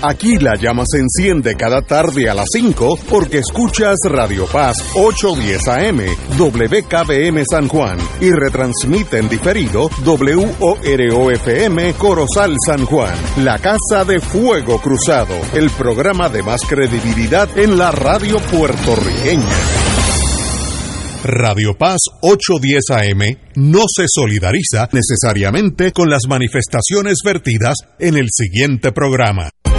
Aquí 0.00 0.38
la 0.38 0.54
llama 0.54 0.84
se 0.86 1.00
enciende 1.00 1.56
cada 1.56 1.82
tarde 1.82 2.30
a 2.30 2.34
las 2.34 2.46
5 2.52 3.00
porque 3.10 3.38
escuchas 3.38 3.96
Radio 4.04 4.46
Paz 4.46 4.76
810 4.94 5.68
AM, 5.68 5.98
WKBM 6.38 7.42
San 7.50 7.66
Juan 7.66 7.98
y 8.20 8.30
retransmite 8.30 9.18
en 9.18 9.28
diferido 9.28 9.90
WOROFM 10.04 11.94
Corozal 11.94 12.54
San 12.64 12.86
Juan, 12.86 13.16
la 13.38 13.58
Casa 13.58 14.04
de 14.04 14.20
Fuego 14.20 14.80
Cruzado, 14.80 15.34
el 15.54 15.68
programa 15.70 16.28
de 16.28 16.44
más 16.44 16.60
credibilidad 16.62 17.58
en 17.58 17.76
la 17.76 17.90
radio 17.90 18.38
puertorriqueña. 18.52 19.42
Radio 21.24 21.76
Paz 21.76 21.98
810 22.22 22.90
AM 22.90 23.36
no 23.56 23.82
se 23.92 24.04
solidariza 24.06 24.88
necesariamente 24.92 25.90
con 25.90 26.08
las 26.08 26.28
manifestaciones 26.28 27.18
vertidas 27.24 27.78
en 27.98 28.16
el 28.16 28.28
siguiente 28.30 28.92
programa. 28.92 29.50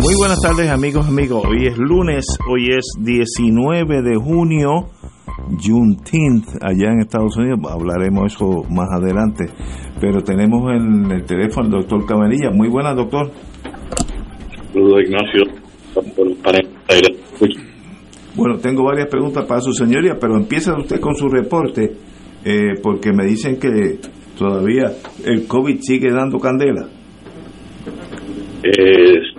Muy 0.00 0.14
buenas 0.18 0.40
tardes 0.40 0.70
amigos, 0.70 1.06
amigos. 1.06 1.44
Hoy 1.46 1.66
es 1.66 1.76
lunes, 1.76 2.24
hoy 2.48 2.68
es 2.70 2.84
19 2.98 4.02
de 4.02 4.16
junio, 4.16 4.88
Juneteenth, 5.62 6.46
allá 6.62 6.92
en 6.92 7.00
Estados 7.00 7.36
Unidos. 7.36 7.60
Hablaremos 7.70 8.32
eso 8.32 8.64
más 8.70 8.88
adelante. 8.90 9.44
Pero 10.00 10.22
tenemos 10.22 10.72
en 10.72 11.10
el 11.10 11.24
teléfono 11.24 11.66
al 11.66 11.82
doctor 11.82 12.06
Cabanilla. 12.06 12.50
Muy 12.50 12.68
buenas, 12.68 12.96
doctor. 12.96 13.30
Saludos, 14.72 15.02
Ignacio. 15.04 15.44
Bueno, 18.34 18.58
tengo 18.58 18.84
varias 18.84 19.08
preguntas 19.08 19.44
para 19.44 19.60
su 19.60 19.72
señoría, 19.72 20.16
pero 20.18 20.36
empieza 20.36 20.74
usted 20.74 21.00
con 21.00 21.14
su 21.14 21.28
reporte, 21.28 21.92
eh, 22.44 22.80
porque 22.82 23.12
me 23.12 23.26
dicen 23.26 23.58
que 23.60 23.98
todavía 24.38 24.90
el 25.24 25.46
COVID 25.46 25.78
sigue 25.80 26.10
dando 26.10 26.38
candela. 26.38 26.88
Eh, 28.64 29.31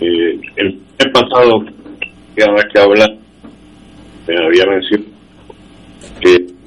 eh, 0.00 0.40
el 0.56 0.74
mes 0.74 1.12
pasado, 1.12 1.64
cada 2.36 2.52
vez 2.52 2.64
que 2.72 2.80
hablar, 2.80 3.10
me 4.26 4.34
había 4.36 4.64
mencionado 4.66 5.10
que. 6.20 6.58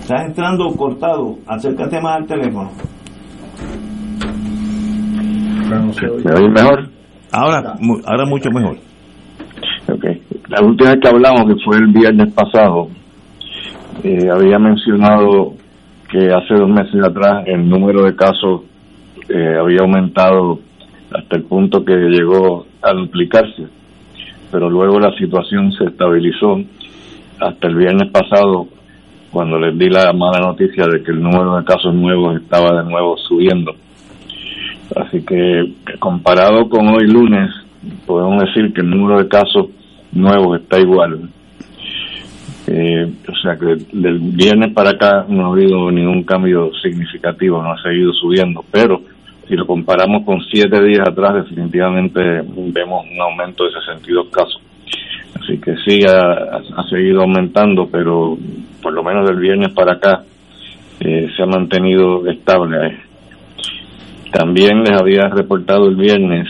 Estás 0.00 0.26
entrando 0.26 0.74
cortado, 0.74 1.38
acércate 1.46 2.00
más 2.00 2.16
al 2.16 2.26
teléfono. 2.26 2.70
¿Me 5.68 6.32
oye 6.32 6.48
mejor? 6.48 6.88
Ahora, 7.30 7.74
ahora 8.06 8.24
mucho 8.24 8.50
mejor. 8.50 8.76
Okay. 9.86 10.22
La 10.48 10.64
última 10.64 10.90
vez 10.90 11.00
que 11.02 11.08
hablamos, 11.08 11.46
que 11.46 11.62
fue 11.62 11.76
el 11.76 11.88
viernes 11.88 12.32
pasado, 12.32 12.88
eh, 14.02 14.28
había 14.30 14.58
mencionado 14.58 15.54
que 16.10 16.30
hace 16.32 16.54
dos 16.54 16.70
meses 16.70 17.04
atrás 17.04 17.44
el 17.46 17.68
número 17.68 18.04
de 18.04 18.16
casos 18.16 18.62
eh, 19.28 19.56
había 19.60 19.80
aumentado 19.80 20.60
hasta 21.12 21.36
el 21.36 21.44
punto 21.44 21.84
que 21.84 21.94
llegó 21.94 22.66
a 22.82 22.92
duplicarse, 22.92 23.66
pero 24.50 24.70
luego 24.70 24.98
la 24.98 25.12
situación 25.16 25.72
se 25.72 25.84
estabilizó 25.84 26.60
hasta 27.40 27.68
el 27.68 27.76
viernes 27.76 28.10
pasado 28.10 28.68
cuando 29.30 29.58
les 29.58 29.78
di 29.78 29.88
la 29.88 30.12
mala 30.12 30.40
noticia 30.40 30.86
de 30.86 31.02
que 31.02 31.10
el 31.10 31.22
número 31.22 31.56
de 31.56 31.64
casos 31.64 31.94
nuevos 31.94 32.40
estaba 32.40 32.82
de 32.82 32.90
nuevo 32.90 33.16
subiendo. 33.16 33.74
Así 34.96 35.22
que 35.22 35.74
comparado 35.98 36.68
con 36.68 36.88
hoy 36.88 37.06
lunes, 37.06 37.50
podemos 38.06 38.42
decir 38.42 38.72
que 38.72 38.80
el 38.80 38.90
número 38.90 39.18
de 39.18 39.28
casos 39.28 39.66
nuevos 40.12 40.60
está 40.60 40.80
igual. 40.80 41.28
Eh, 42.66 43.10
o 43.26 43.36
sea 43.36 43.56
que 43.56 43.76
del 43.92 44.18
viernes 44.18 44.74
para 44.74 44.90
acá 44.90 45.24
no 45.28 45.46
ha 45.46 45.52
habido 45.52 45.90
ningún 45.90 46.22
cambio 46.24 46.70
significativo, 46.82 47.62
no 47.62 47.72
ha 47.72 47.82
seguido 47.82 48.12
subiendo, 48.12 48.64
pero 48.70 49.00
si 49.48 49.56
lo 49.56 49.66
comparamos 49.66 50.24
con 50.24 50.42
siete 50.42 50.82
días 50.84 51.08
atrás, 51.08 51.46
definitivamente 51.48 52.20
vemos 52.20 53.06
un 53.10 53.20
aumento 53.20 53.64
de 53.64 53.70
62 53.72 54.28
casos. 54.28 54.60
Así 55.40 55.58
que 55.58 55.74
sí, 55.86 56.00
ha, 56.06 56.60
seguido 56.90 57.22
aumentando, 57.22 57.88
pero 57.90 58.36
por 58.82 58.92
lo 58.92 59.02
menos 59.02 59.26
del 59.26 59.38
viernes 59.38 59.72
para 59.72 59.94
acá 59.94 60.22
eh, 61.00 61.28
se 61.34 61.42
ha 61.42 61.46
mantenido 61.46 62.26
estable. 62.26 62.98
También 64.32 64.82
les 64.82 65.00
había 65.00 65.28
reportado 65.28 65.88
el 65.88 65.96
viernes 65.96 66.46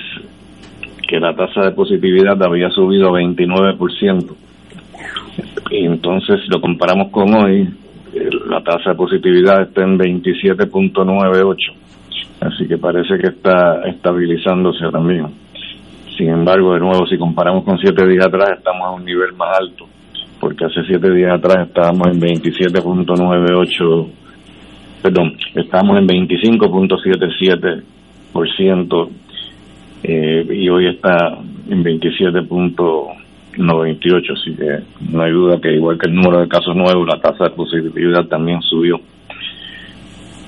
que 1.07 1.21
la 1.21 1.35
tasa 1.35 1.63
de 1.63 1.71
positividad 1.73 2.43
había 2.43 2.71
subido 2.71 3.09
a 3.09 3.21
29%. 3.21 4.37
Y 5.71 5.85
entonces, 5.85 6.41
si 6.43 6.49
lo 6.51 6.61
comparamos 6.61 7.11
con 7.11 7.33
hoy, 7.35 7.69
eh, 8.15 8.31
la 8.49 8.61
tasa 8.63 8.91
de 8.91 8.97
positividad 8.97 9.63
está 9.63 9.83
en 9.85 9.99
27.98 9.99 11.88
Así 12.41 12.67
que 12.69 12.79
parece 12.79 13.19
que 13.19 13.29
está 13.29 13.83
estabilizándose 13.89 14.85
ahora 14.85 15.01
mismo. 15.01 15.33
Sin 16.17 16.29
embargo, 16.29 16.75
de 16.75 16.81
nuevo, 16.81 17.07
si 17.07 17.17
comparamos 17.17 17.65
con 17.65 17.79
siete 17.79 18.07
días 18.07 18.27
atrás, 18.27 18.59
estamos 18.59 18.87
a 18.87 18.91
un 18.91 19.03
nivel 19.05 19.33
más 19.35 19.57
alto, 19.59 19.87
porque 20.41 20.65
hace 20.65 20.83
siete 20.85 21.13
días 21.13 21.33
atrás 21.33 21.69
estábamos 21.69 22.09
en 22.09 22.21
27.98, 22.21 24.09
perdón, 25.03 25.37
estábamos 25.55 25.99
en 25.99 26.09
25.77%, 26.09 29.09
eh, 30.03 30.47
y 30.51 30.69
hoy 30.69 30.89
está 30.89 31.39
en 31.69 31.85
27.98, 31.85 34.33
así 34.33 34.57
que 34.57 34.81
no 35.13 35.23
hay 35.23 35.31
duda 35.33 35.61
que 35.61 35.73
igual 35.73 35.99
que 35.99 36.09
el 36.09 36.15
número 36.15 36.41
de 36.41 36.49
casos 36.49 36.75
nuevos, 36.75 37.07
la 37.07 37.21
tasa 37.21 37.45
de 37.45 37.51
positividad 37.51 38.25
también 38.27 38.61
subió. 38.63 39.01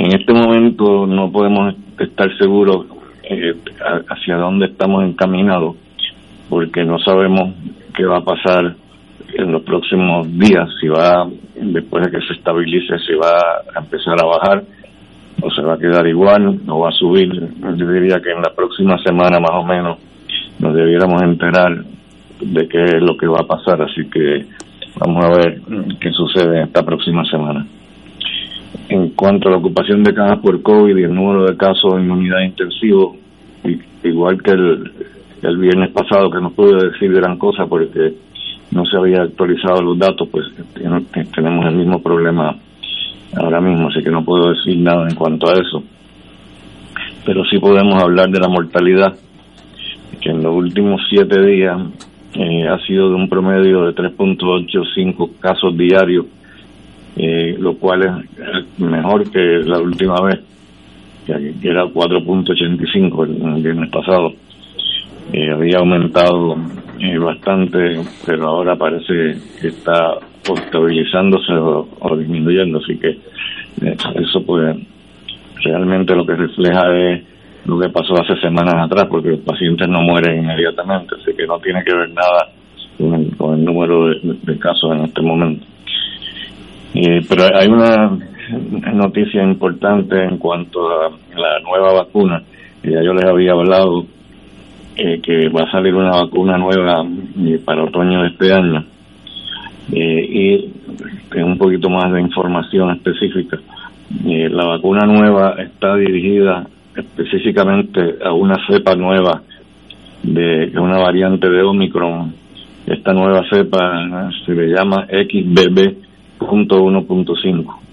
En 0.00 0.18
este 0.18 0.32
momento 0.32 1.06
no 1.06 1.30
podemos 1.30 1.74
estar 1.98 2.34
seguros 2.38 2.86
eh, 3.22 3.54
hacia 4.08 4.38
dónde 4.38 4.68
estamos 4.68 5.04
encaminados, 5.04 5.76
porque 6.48 6.86
no 6.86 6.98
sabemos 7.00 7.52
qué 7.94 8.06
va 8.06 8.16
a 8.16 8.24
pasar 8.24 8.76
en 9.34 9.52
los 9.52 9.62
próximos 9.62 10.26
días, 10.38 10.70
si 10.80 10.88
va, 10.88 11.28
después 11.54 12.06
de 12.06 12.12
que 12.12 12.26
se 12.26 12.32
estabilice, 12.32 12.98
si 13.00 13.12
va 13.12 13.60
a 13.76 13.78
empezar 13.78 14.16
a 14.18 14.26
bajar 14.26 14.64
o 15.42 15.50
se 15.50 15.60
va 15.60 15.74
a 15.74 15.78
quedar 15.78 16.06
igual 16.06 16.60
o 16.66 16.78
va 16.78 16.88
a 16.88 16.92
subir. 16.92 17.34
Yo 17.76 17.86
diría 17.86 18.22
que 18.22 18.30
en 18.30 18.40
la 18.40 18.54
próxima 18.56 18.96
semana 19.04 19.38
más 19.38 19.52
o 19.52 19.64
menos 19.64 19.98
nos 20.60 20.74
debiéramos 20.74 21.20
enterar 21.20 21.84
de 22.40 22.68
qué 22.68 22.84
es 22.84 23.02
lo 23.02 23.18
que 23.18 23.26
va 23.26 23.40
a 23.40 23.46
pasar, 23.46 23.82
así 23.82 24.08
que 24.08 24.46
vamos 24.96 25.26
a 25.26 25.28
ver 25.28 25.60
qué 26.00 26.10
sucede 26.12 26.62
esta 26.62 26.82
próxima 26.82 27.22
semana. 27.26 27.66
En 28.90 29.10
cuanto 29.10 29.48
a 29.48 29.52
la 29.52 29.58
ocupación 29.58 30.02
de 30.02 30.12
camas 30.12 30.40
por 30.40 30.60
COVID 30.62 30.96
y 30.96 31.04
el 31.04 31.14
número 31.14 31.46
de 31.46 31.56
casos 31.56 31.94
en 31.94 32.10
unidad 32.10 32.40
intensivo, 32.40 33.16
igual 34.02 34.42
que 34.42 34.50
el, 34.50 34.92
el 35.42 35.56
viernes 35.58 35.90
pasado, 35.92 36.28
que 36.28 36.40
no 36.40 36.50
pude 36.50 36.90
decir 36.90 37.12
gran 37.12 37.38
cosa 37.38 37.66
porque 37.66 38.14
no 38.72 38.84
se 38.84 38.96
había 38.96 39.22
actualizado 39.22 39.80
los 39.80 39.96
datos, 39.96 40.28
pues 40.28 40.44
tenemos 40.74 41.66
el 41.66 41.76
mismo 41.76 42.02
problema 42.02 42.56
ahora 43.36 43.60
mismo, 43.60 43.88
así 43.88 44.02
que 44.02 44.10
no 44.10 44.24
puedo 44.24 44.50
decir 44.50 44.76
nada 44.78 45.08
en 45.08 45.14
cuanto 45.14 45.48
a 45.48 45.52
eso. 45.52 45.84
Pero 47.24 47.44
sí 47.44 47.60
podemos 47.60 48.02
hablar 48.02 48.28
de 48.28 48.40
la 48.40 48.48
mortalidad, 48.48 49.14
que 50.20 50.30
en 50.30 50.42
los 50.42 50.52
últimos 50.52 51.00
siete 51.08 51.40
días 51.46 51.80
eh, 52.34 52.66
ha 52.66 52.84
sido 52.86 53.08
de 53.08 53.14
un 53.14 53.28
promedio 53.28 53.84
de 53.84 53.94
3.85 53.94 55.38
casos 55.38 55.76
diarios 55.76 56.26
eh, 57.22 57.54
lo 57.58 57.76
cual 57.76 58.02
es 58.02 58.78
mejor 58.78 59.30
que 59.30 59.38
la 59.38 59.78
última 59.78 60.22
vez, 60.22 60.40
que 61.26 61.68
era 61.68 61.84
4.85 61.84 63.56
el, 63.56 63.62
viernes 63.62 63.90
pasado. 63.90 64.32
Eh, 65.30 65.50
había 65.50 65.80
aumentado 65.80 66.56
eh, 66.98 67.18
bastante, 67.18 68.00
pero 68.24 68.48
ahora 68.48 68.74
parece 68.74 69.36
que 69.60 69.68
está 69.68 70.14
estabilizándose 70.42 71.52
o, 71.52 72.16
disminuyendo, 72.16 72.78
así 72.78 72.96
que 72.96 73.18
eso 74.14 74.42
pues 74.46 74.76
realmente 75.62 76.16
lo 76.16 76.24
que 76.24 76.34
refleja 76.34 76.80
es 76.96 77.22
lo 77.66 77.78
que 77.78 77.90
pasó 77.90 78.14
hace 78.14 78.40
semanas 78.40 78.76
atrás, 78.76 79.08
porque 79.10 79.28
los 79.28 79.40
pacientes 79.40 79.86
no 79.88 80.00
mueren 80.00 80.42
inmediatamente, 80.42 81.16
así 81.20 81.36
que 81.36 81.46
no 81.46 81.58
tiene 81.58 81.84
que 81.84 81.94
ver 81.94 82.08
nada 82.08 82.48
con 83.36 83.58
el, 83.58 83.64
número 83.64 84.08
de 84.08 84.58
casos 84.58 84.92
en 84.92 85.04
este 85.04 85.20
momento. 85.20 85.69
Eh, 86.94 87.20
pero 87.28 87.44
hay 87.54 87.68
una 87.68 88.18
noticia 88.92 89.42
importante 89.42 90.24
en 90.24 90.38
cuanto 90.38 90.88
a 90.88 91.10
la 91.36 91.60
nueva 91.60 91.92
vacuna, 91.92 92.42
que 92.82 92.90
ya 92.90 93.02
yo 93.02 93.12
les 93.12 93.24
había 93.24 93.52
hablado 93.52 94.06
que 94.96 95.48
va 95.48 95.62
a 95.62 95.70
salir 95.70 95.94
una 95.94 96.10
vacuna 96.10 96.58
nueva 96.58 97.02
para 97.64 97.84
otoño 97.84 98.20
de 98.22 98.28
este 98.28 98.52
año 98.52 98.84
y 99.90 100.68
un 101.36 101.56
poquito 101.56 101.88
más 101.88 102.12
de 102.12 102.20
información 102.20 102.90
específica. 102.90 103.58
la 104.24 104.66
vacuna 104.66 105.06
nueva 105.06 105.54
está 105.58 105.96
dirigida 105.96 106.66
específicamente 106.94 108.16
a 108.22 108.32
una 108.32 108.56
cepa 108.68 108.94
nueva 108.94 109.42
de 110.22 110.70
una 110.78 110.98
variante 110.98 111.48
de 111.48 111.62
Omicron. 111.62 112.34
Esta 112.86 113.12
nueva 113.12 113.42
cepa 113.48 114.30
se 114.44 114.52
le 114.52 114.68
llama 114.68 115.06
XBB.1.5 116.40 117.90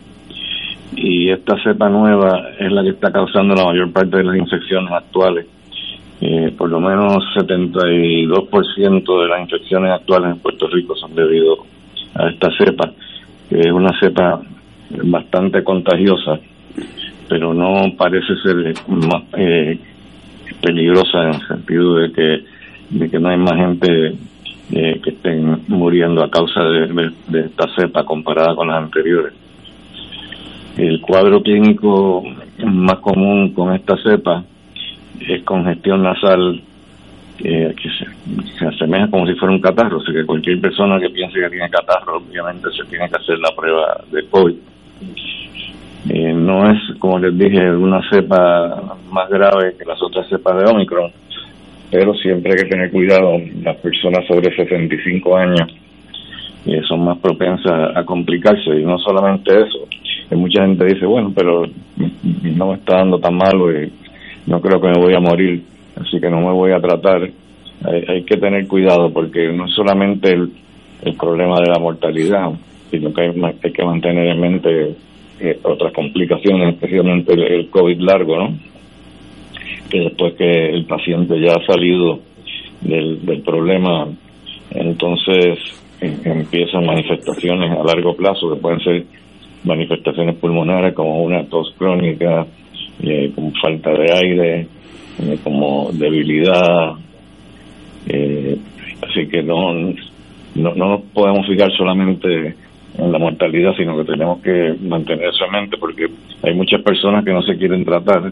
y 0.95 1.29
esta 1.29 1.61
cepa 1.63 1.89
nueva 1.89 2.49
es 2.59 2.71
la 2.71 2.81
que 2.81 2.89
está 2.89 3.11
causando 3.11 3.53
la 3.53 3.65
mayor 3.65 3.91
parte 3.91 4.17
de 4.17 4.23
las 4.23 4.37
infecciones 4.37 4.91
actuales. 4.91 5.45
Eh, 6.19 6.51
por 6.57 6.69
lo 6.69 6.79
menos 6.79 7.23
72% 7.35 9.21
de 9.21 9.27
las 9.27 9.41
infecciones 9.41 9.91
actuales 9.91 10.31
en 10.31 10.39
Puerto 10.39 10.67
Rico 10.67 10.95
son 10.95 11.13
debido 11.13 11.57
a 12.15 12.29
esta 12.29 12.49
cepa, 12.57 12.91
que 13.49 13.59
es 13.59 13.71
una 13.71 13.91
cepa 13.99 14.41
bastante 15.03 15.63
contagiosa, 15.63 16.39
pero 17.29 17.53
no 17.53 17.83
parece 17.95 18.35
ser 18.41 18.73
más, 18.87 19.23
eh, 19.37 19.79
peligrosa 20.61 21.25
en 21.25 21.35
el 21.35 21.47
sentido 21.47 21.95
de 21.95 22.11
que, 22.11 22.43
de 22.89 23.09
que 23.09 23.19
no 23.19 23.29
hay 23.29 23.37
más 23.37 23.53
gente 23.53 24.15
eh, 24.71 24.99
que 25.03 25.11
estén 25.11 25.63
muriendo 25.67 26.23
a 26.23 26.29
causa 26.29 26.61
de, 26.63 27.11
esta 27.45 27.67
cepa 27.75 28.03
comparada 28.03 28.55
con 28.55 28.67
las 28.67 28.83
anteriores. 28.83 29.33
El 30.77 31.01
cuadro 31.01 31.41
clínico 31.41 32.23
más 32.63 32.99
común 32.99 33.53
con 33.53 33.73
esta 33.73 33.95
cepa 34.03 34.43
es 35.19 35.43
congestión 35.43 36.03
nasal 36.03 36.61
que 37.37 37.75
se, 38.57 38.65
asemeja 38.65 39.11
como 39.11 39.27
si 39.27 39.35
fuera 39.35 39.53
un 39.53 39.61
catarro, 39.61 39.97
o 39.99 40.03
que 40.03 40.25
cualquier 40.25 40.59
persona 40.59 40.99
que 40.99 41.09
piense 41.09 41.39
que 41.39 41.49
tiene 41.49 41.69
catarro 41.69 42.17
obviamente 42.17 42.67
se 42.75 42.83
tiene 42.85 43.07
que 43.09 43.17
hacer 43.17 43.37
la 43.39 43.55
prueba 43.55 44.03
de 44.11 44.27
COVID. 44.27 44.55
Eh, 46.09 46.33
no 46.33 46.71
es, 46.71 46.79
como 46.99 47.19
les 47.19 47.37
dije, 47.37 47.69
una 47.71 48.01
cepa 48.09 48.95
más 49.11 49.29
grave 49.29 49.75
que 49.77 49.85
las 49.85 50.01
otras 50.01 50.27
cepas 50.29 50.57
de 50.57 50.69
Omicron, 50.69 51.11
pero 51.91 52.13
siempre 52.15 52.51
hay 52.51 52.57
que 52.57 52.69
tener 52.69 52.91
cuidado. 52.91 53.37
Las 53.63 53.77
personas 53.77 54.25
sobre 54.27 54.55
65 54.55 55.35
años 55.35 55.67
eh, 56.65 56.81
son 56.87 57.05
más 57.05 57.17
propensas 57.19 57.95
a 57.95 58.03
complicarse 58.03 58.75
y 58.79 58.83
no 58.83 58.97
solamente 58.99 59.51
eso. 59.53 59.87
Mucha 60.35 60.63
gente 60.63 60.85
dice, 60.85 61.05
bueno, 61.05 61.31
pero 61.33 61.63
no 62.43 62.67
me 62.67 62.75
está 62.75 62.97
dando 62.97 63.19
tan 63.19 63.35
malo 63.35 63.71
y 63.71 63.89
no 64.47 64.59
creo 64.59 64.81
que 64.81 64.89
me 64.89 64.99
voy 64.99 65.13
a 65.13 65.19
morir, 65.21 65.63
así 65.95 66.19
que 66.19 66.29
no 66.29 66.41
me 66.41 66.51
voy 66.51 66.71
a 66.71 66.81
tratar. 66.81 67.29
Hay, 67.85 68.23
que 68.23 68.37
tener 68.37 68.67
cuidado 68.67 69.13
porque 69.13 69.51
no 69.53 69.65
es 69.65 69.73
solamente 69.73 70.31
el, 70.31 70.51
problema 71.17 71.59
de 71.61 71.71
la 71.71 71.79
mortalidad, 71.79 72.51
sino 72.91 73.13
que 73.13 73.21
hay, 73.21 73.29
hay 73.63 73.71
que 73.71 73.85
mantener 73.85 74.27
en 74.27 74.41
mente 74.41 74.95
eh, 75.39 75.59
otras 75.63 75.93
complicaciones, 75.93 76.73
especialmente 76.73 77.33
el, 77.33 77.69
COVID 77.69 77.99
largo, 77.99 78.37
¿no? 78.37 78.57
Que 79.89 79.99
después 80.01 80.33
que 80.35 80.69
el 80.69 80.85
paciente 80.85 81.39
ya 81.39 81.53
ha 81.53 81.65
salido 81.65 82.19
del, 82.81 83.25
del 83.25 83.41
problema, 83.41 84.07
entonces 84.71 85.59
eh, 86.01 86.17
empiezan 86.25 86.85
manifestaciones 86.85 87.71
a 87.71 87.83
largo 87.83 88.15
plazo 88.15 88.53
que 88.53 88.59
pueden 88.59 88.79
ser 88.81 89.05
manifestaciones 89.63 90.35
pulmonares 90.35 90.93
como 90.93 91.23
una 91.23 91.45
tos 91.45 91.73
crónica, 91.77 92.45
eh, 93.01 93.31
como 93.33 93.51
falta 93.61 93.91
de 93.91 94.13
aire, 94.13 94.67
como 95.43 95.89
debilidad. 95.93 96.93
así 99.01 99.27
que 99.29 99.41
no, 99.41 99.73
no, 99.73 100.75
no 100.75 100.89
nos 100.89 101.01
podemos 101.13 101.47
fijar 101.47 101.71
solamente 101.77 102.55
en 102.97 103.11
la 103.11 103.19
mortalidad, 103.19 103.75
sino 103.75 103.97
que 103.97 104.11
tenemos 104.11 104.41
que 104.41 104.75
mantener 104.81 105.29
esa 105.29 105.47
mente 105.51 105.77
porque 105.77 106.07
hay 106.43 106.53
muchas 106.53 106.81
personas 106.81 107.23
que 107.23 107.31
no 107.31 107.41
se 107.43 107.57
quieren 107.57 107.85
tratar 107.85 108.31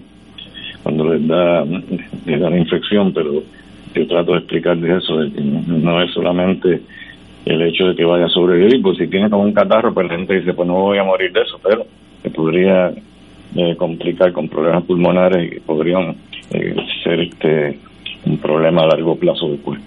cuando 0.85 1.11
les 1.11 1.27
da, 1.27 1.65
les 1.65 2.39
da 2.39 2.47
la 2.47 2.59
infección, 2.59 3.11
pero 3.11 3.41
yo 3.95 4.07
trato 4.07 4.33
de 4.33 4.37
explicarles 4.37 5.03
eso, 5.03 5.17
de 5.17 5.31
que 5.31 5.41
no 5.41 5.99
es 5.99 6.13
solamente 6.13 6.79
el 7.43 7.61
hecho 7.63 7.87
de 7.87 7.95
que 7.95 8.05
vaya 8.05 8.25
a 8.25 8.29
sobrevivir, 8.29 8.83
pues 8.83 8.99
si 8.99 9.07
tiene 9.07 9.27
como 9.27 9.45
un 9.45 9.53
catarro, 9.53 9.91
pues 9.95 10.07
la 10.07 10.15
gente 10.15 10.35
dice, 10.35 10.53
pues 10.53 10.67
no 10.67 10.75
voy 10.75 10.99
a 10.99 11.03
morir 11.03 11.31
de 11.31 11.41
eso, 11.41 11.59
pero 11.63 11.87
se 12.21 12.29
podría 12.29 12.89
eh, 13.55 13.75
complicar 13.75 14.31
con 14.31 14.47
problemas 14.47 14.83
pulmonares 14.83 15.53
y 15.57 15.59
podrían 15.59 16.17
eh, 16.51 16.75
ser 17.03 17.19
este 17.19 17.79
un 18.27 18.37
problema 18.37 18.83
a 18.83 18.87
largo 18.87 19.15
plazo 19.15 19.49
después. 19.49 19.79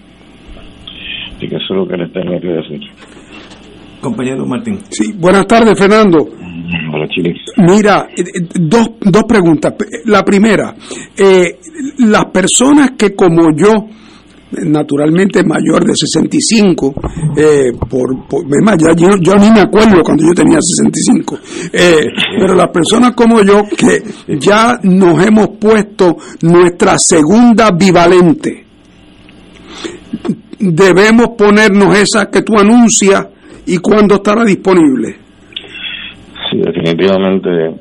Así 1.37 1.47
que 1.47 1.55
eso 1.55 1.65
es 1.69 1.77
lo 1.77 1.87
que 1.87 1.95
les 1.95 2.11
tengo 2.11 2.41
que 2.41 2.47
decir. 2.47 2.81
Compañero 4.01 4.45
Martín. 4.45 4.79
Sí, 4.89 5.13
buenas 5.17 5.47
tardes, 5.47 5.79
Fernando. 5.79 6.27
Mira, 7.57 8.07
eh, 8.15 8.21
eh, 8.21 8.47
dos, 8.59 8.91
dos 9.01 9.23
preguntas. 9.23 9.73
La 10.05 10.23
primera, 10.23 10.75
eh, 11.17 11.59
las 11.99 12.25
personas 12.25 12.91
que 12.97 13.15
como 13.15 13.55
yo, 13.55 13.87
naturalmente 14.51 15.43
mayor 15.43 15.85
de 15.85 15.95
65, 15.95 16.93
eh, 17.37 17.71
por, 17.89 18.27
por 18.27 18.45
ya, 18.79 18.93
yo, 18.93 19.15
yo, 19.19 19.35
ni 19.35 19.51
me 19.51 19.61
acuerdo 19.61 20.01
cuando 20.03 20.25
yo 20.25 20.33
tenía 20.33 20.59
65, 20.61 21.39
eh, 21.71 22.05
pero 22.39 22.55
las 22.55 22.69
personas 22.69 23.13
como 23.13 23.41
yo 23.43 23.63
que 23.77 24.03
ya 24.39 24.79
nos 24.83 25.23
hemos 25.25 25.49
puesto 25.59 26.17
nuestra 26.41 26.97
segunda 26.97 27.71
bivalente, 27.71 28.65
debemos 30.59 31.29
ponernos 31.37 31.97
esa 31.97 32.29
que 32.29 32.41
tú 32.41 32.57
anuncias 32.57 33.27
y 33.65 33.77
cuándo 33.77 34.15
estará 34.15 34.43
disponible? 34.43 35.28
Definitivamente, 36.79 37.75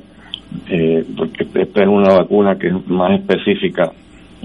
eh, 0.69 1.05
porque 1.17 1.47
esta 1.55 1.83
es 1.83 1.89
una 1.89 2.15
vacuna 2.15 2.59
que 2.59 2.67
es 2.67 2.87
más 2.89 3.13
específica 3.21 3.93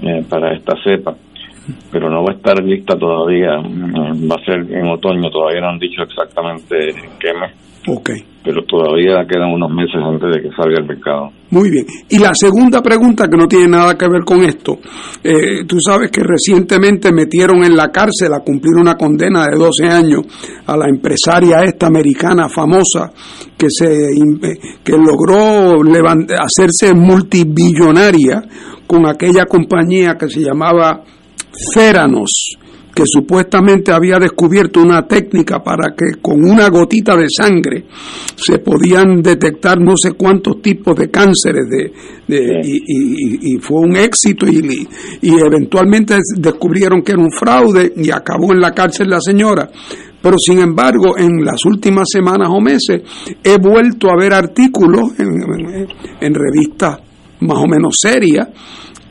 eh, 0.00 0.24
para 0.28 0.54
esta 0.54 0.76
cepa, 0.84 1.16
pero 1.90 2.08
no 2.08 2.22
va 2.22 2.32
a 2.32 2.36
estar 2.36 2.62
lista 2.62 2.96
todavía, 2.96 3.58
mm, 3.58 4.30
va 4.30 4.36
a 4.36 4.44
ser 4.44 4.60
en 4.70 4.86
otoño, 4.86 5.28
todavía 5.28 5.60
no 5.60 5.70
han 5.70 5.78
dicho 5.80 6.02
exactamente 6.02 6.90
en 6.90 7.18
qué 7.18 7.34
mes. 7.34 7.50
Okay 7.86 8.34
pero 8.44 8.62
todavía 8.66 9.24
quedan 9.26 9.52
unos 9.52 9.70
meses 9.70 9.96
antes 9.96 10.28
de 10.34 10.42
que 10.42 10.54
salga 10.54 10.78
el 10.78 10.86
mercado. 10.86 11.30
Muy 11.48 11.70
bien. 11.70 11.86
Y 12.10 12.18
la 12.18 12.32
segunda 12.34 12.82
pregunta 12.82 13.26
que 13.26 13.38
no 13.38 13.48
tiene 13.48 13.68
nada 13.68 13.96
que 13.96 14.06
ver 14.06 14.22
con 14.22 14.44
esto. 14.44 14.78
Eh, 15.22 15.64
tú 15.66 15.78
sabes 15.80 16.10
que 16.10 16.20
recientemente 16.22 17.10
metieron 17.10 17.64
en 17.64 17.74
la 17.74 17.88
cárcel 17.88 18.34
a 18.34 18.44
cumplir 18.44 18.74
una 18.78 18.96
condena 18.96 19.46
de 19.46 19.56
12 19.56 19.86
años 19.86 20.22
a 20.66 20.76
la 20.76 20.88
empresaria 20.90 21.64
esta 21.64 21.86
americana 21.86 22.50
famosa 22.50 23.10
que, 23.56 23.68
se, 23.70 24.10
eh, 24.12 24.58
que 24.84 24.92
logró 24.92 25.80
hacerse 26.38 26.94
multibillonaria 26.94 28.42
con 28.86 29.08
aquella 29.08 29.46
compañía 29.46 30.16
que 30.18 30.28
se 30.28 30.40
llamaba 30.40 31.02
Ceranos 31.72 32.58
que 32.94 33.02
supuestamente 33.06 33.92
había 33.92 34.18
descubierto 34.18 34.80
una 34.80 35.06
técnica 35.06 35.62
para 35.62 35.94
que 35.96 36.20
con 36.22 36.44
una 36.44 36.68
gotita 36.68 37.16
de 37.16 37.26
sangre 37.28 37.84
se 38.36 38.58
podían 38.60 39.20
detectar 39.20 39.80
no 39.80 39.96
sé 39.96 40.12
cuántos 40.12 40.62
tipos 40.62 40.94
de 40.96 41.10
cánceres 41.10 41.68
de, 41.68 41.92
y, 42.62 43.58
fue 43.58 43.80
un 43.80 43.96
éxito 43.96 44.46
y, 44.46 44.88
y 45.22 45.34
eventualmente 45.40 46.18
descubrieron 46.36 47.02
que 47.02 47.12
era 47.12 47.20
un 47.20 47.32
fraude 47.32 47.92
y 47.96 48.10
acabó 48.10 48.52
en 48.52 48.60
la 48.60 48.72
cárcel 48.72 49.08
la 49.08 49.20
señora. 49.20 49.68
Pero 50.22 50.36
sin 50.38 50.60
embargo, 50.60 51.18
en 51.18 51.44
las 51.44 51.64
últimas 51.66 52.06
semanas 52.10 52.48
o 52.50 52.60
meses 52.60 53.02
he 53.42 53.58
vuelto 53.58 54.08
a 54.08 54.16
ver 54.16 54.32
artículos 54.32 55.18
en, 55.18 55.86
en 56.20 56.34
revistas 56.34 57.00
más 57.40 57.58
o 57.58 57.66
menos 57.66 57.96
serias 58.00 58.48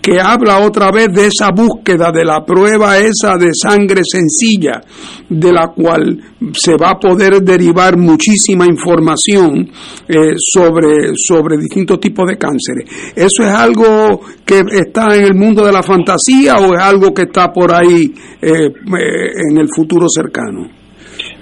que 0.03 0.19
habla 0.19 0.60
otra 0.60 0.91
vez 0.91 1.07
de 1.13 1.27
esa 1.27 1.51
búsqueda 1.55 2.12
de 2.12 2.25
la 2.25 2.43
prueba 2.43 2.98
esa 2.98 3.38
de 3.38 3.51
sangre 3.53 4.01
sencilla, 4.03 4.81
de 5.29 5.53
la 5.53 5.69
cual 5.69 6.19
se 6.51 6.75
va 6.75 6.89
a 6.89 7.00
poder 7.00 7.41
derivar 7.41 7.95
muchísima 7.95 8.65
información 8.65 9.65
eh, 10.10 10.33
sobre, 10.36 11.13
sobre 11.15 11.55
distintos 11.57 12.01
tipos 12.01 12.27
de 12.27 12.38
cánceres. 12.38 13.13
¿Eso 13.15 13.43
es 13.43 13.50
algo 13.50 14.19
que 14.45 14.63
está 14.74 15.15
en 15.15 15.24
el 15.24 15.36
mundo 15.36 15.65
de 15.65 15.72
la 15.72 15.81
fantasía 15.81 16.57
o 16.57 16.74
es 16.74 16.81
algo 16.81 17.13
que 17.13 17.22
está 17.22 17.53
por 17.53 17.72
ahí 17.74 18.12
eh, 18.41 18.67
eh, 18.67 19.31
en 19.51 19.57
el 19.57 19.67
futuro 19.74 20.07
cercano? 20.10 20.67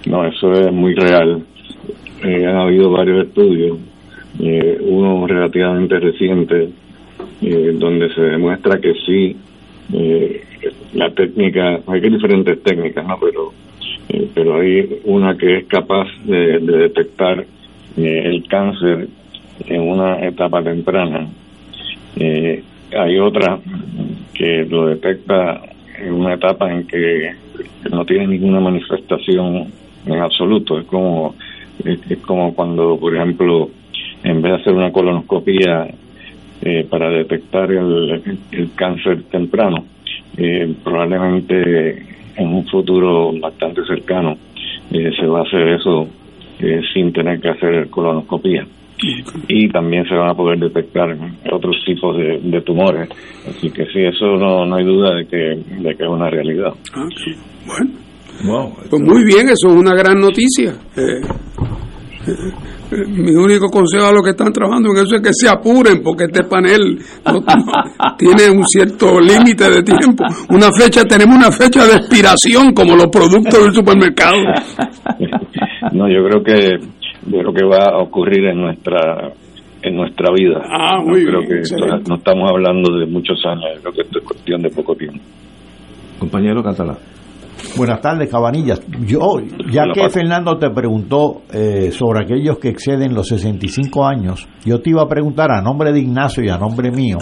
No, 0.05 0.23
eso 0.27 0.51
es 0.51 0.71
muy 0.71 0.93
real. 0.93 1.43
han 2.23 2.57
habido 2.57 2.91
varios 2.91 3.25
estudios, 3.25 3.79
uno 4.37 5.25
relativamente 5.25 5.99
reciente 5.99 6.69
eh, 7.41 7.71
donde 7.73 8.13
se 8.13 8.21
demuestra 8.21 8.79
que 8.79 8.93
sí, 9.05 9.35
eh, 9.93 10.43
la 10.93 11.09
técnica, 11.11 11.79
hay 11.87 11.99
diferentes 12.01 12.61
técnicas, 12.63 13.05
¿no? 13.07 13.17
Pero, 13.19 13.53
eh, 14.09 14.29
pero 14.33 14.59
hay 14.59 14.99
una 15.05 15.37
que 15.37 15.57
es 15.57 15.65
capaz 15.65 16.07
de, 16.25 16.59
detectar 16.59 17.45
el 17.97 18.47
cáncer 18.47 19.07
en 19.67 19.81
una 19.81 20.25
etapa 20.25 20.63
temprana. 20.63 21.27
hay 22.17 23.19
otra 23.19 23.59
que 24.33 24.65
lo 24.69 24.87
detecta 24.87 25.61
en 25.99 26.13
una 26.13 26.35
etapa 26.35 26.71
en 26.71 26.87
que 26.87 27.31
no 27.91 28.05
tiene 28.05 28.27
ninguna 28.27 28.59
manifestación 28.59 29.67
en 30.05 30.19
absoluto. 30.19 30.79
Es 30.79 30.85
como, 30.85 31.35
es, 31.83 32.17
como 32.19 32.53
cuando, 32.53 32.97
por 32.97 33.15
ejemplo, 33.15 33.69
en 34.23 34.41
vez 34.41 34.53
de 34.53 34.61
hacer 34.61 34.73
una 34.73 34.91
colonoscopia 34.91 35.87
eh, 36.61 36.85
para 36.89 37.09
detectar 37.09 37.71
el, 37.71 38.21
cáncer 38.75 39.23
temprano, 39.31 39.85
eh, 40.37 40.73
probablemente 40.83 42.05
en 42.35 42.47
un 42.47 42.65
futuro 42.67 43.31
bastante 43.39 43.81
cercano 43.85 44.37
eh, 44.91 45.11
se 45.19 45.25
va 45.25 45.39
a 45.39 45.43
hacer 45.43 45.69
eso 45.69 46.07
sin 46.93 47.11
tener 47.11 47.41
que 47.41 47.49
hacer 47.49 47.89
colonoscopia 47.89 48.63
y 49.47 49.67
también 49.69 50.05
se 50.07 50.13
van 50.13 50.29
a 50.29 50.35
poder 50.35 50.59
detectar 50.59 51.17
otros 51.51 51.75
tipos 51.83 52.15
de, 52.15 52.61
tumores. 52.61 53.09
Así 53.47 53.71
que 53.71 53.85
sí, 53.85 53.99
eso 53.99 54.37
no, 54.37 54.63
no 54.67 54.75
hay 54.75 54.85
duda 54.85 55.15
de 55.15 55.25
que, 55.25 55.37
de 55.37 55.95
que 55.95 56.03
es 56.03 56.09
una 56.09 56.29
realidad. 56.29 56.71
Ah, 56.93 57.07
bueno. 57.65 58.75
pues 58.87 59.01
muy 59.01 59.23
bien, 59.23 59.49
eso 59.49 59.69
es 59.69 59.75
una 59.75 59.95
gran 59.95 60.19
noticia. 60.19 60.75
Mi 63.07 63.31
único 63.31 63.69
consejo 63.69 64.05
a 64.05 64.11
los 64.11 64.21
que 64.21 64.31
están 64.31 64.51
trabajando 64.51 64.89
en 64.91 65.05
eso 65.05 65.15
es 65.15 65.21
que 65.21 65.33
se 65.33 65.47
apuren 65.47 66.03
porque 66.03 66.25
este 66.25 66.43
panel 66.43 66.99
tiene 68.17 68.49
un 68.49 68.65
cierto 68.65 69.19
límite 69.19 69.69
de 69.69 69.81
tiempo. 69.81 70.23
Una 70.49 70.69
fecha, 70.71 71.05
tenemos 71.05 71.35
una 71.35 71.51
fecha 71.51 71.85
de 71.85 71.95
expiración 71.95 72.73
como 72.73 72.95
los 72.95 73.07
productos 73.07 73.63
del 73.63 73.73
supermercado. 73.73 74.37
No, 75.93 76.07
yo 76.07 76.23
creo 76.23 76.43
que 76.43 76.77
de 77.25 77.43
lo 77.43 77.53
que 77.53 77.65
va 77.65 77.85
a 77.93 78.01
ocurrir 78.01 78.45
en 78.45 78.61
nuestra 78.61 79.33
en 79.81 79.95
nuestra 79.95 80.29
vida. 80.33 80.61
Ah, 80.69 81.01
muy 81.03 81.25
creo 81.25 81.41
que 81.41 81.61
no 82.07 82.15
estamos 82.15 82.49
hablando 82.49 82.97
de 82.97 83.05
muchos 83.07 83.43
años, 83.45 83.79
creo 83.81 83.93
que 83.93 84.01
esto 84.01 84.19
es 84.19 84.25
cuestión 84.25 84.61
de 84.61 84.69
poco 84.69 84.95
tiempo. 84.95 85.19
Compañero 86.19 86.61
Catalá. 86.61 86.97
Buenas 87.77 88.01
tardes, 88.01 88.29
Cabanillas. 88.29 88.81
Yo, 89.05 89.39
ya 89.71 89.83
que 89.93 90.09
Fernando 90.09 90.57
te 90.57 90.69
preguntó 90.69 91.43
eh, 91.53 91.91
sobre 91.91 92.25
aquellos 92.25 92.57
que 92.59 92.69
exceden 92.69 93.13
los 93.13 93.27
65 93.27 94.05
años, 94.05 94.47
yo 94.65 94.81
te 94.81 94.89
iba 94.89 95.01
a 95.01 95.07
preguntar 95.07 95.51
a 95.51 95.61
nombre 95.61 95.91
de 95.91 95.99
Ignacio 95.99 96.43
y 96.43 96.49
a 96.49 96.57
nombre 96.57 96.91
mío, 96.91 97.17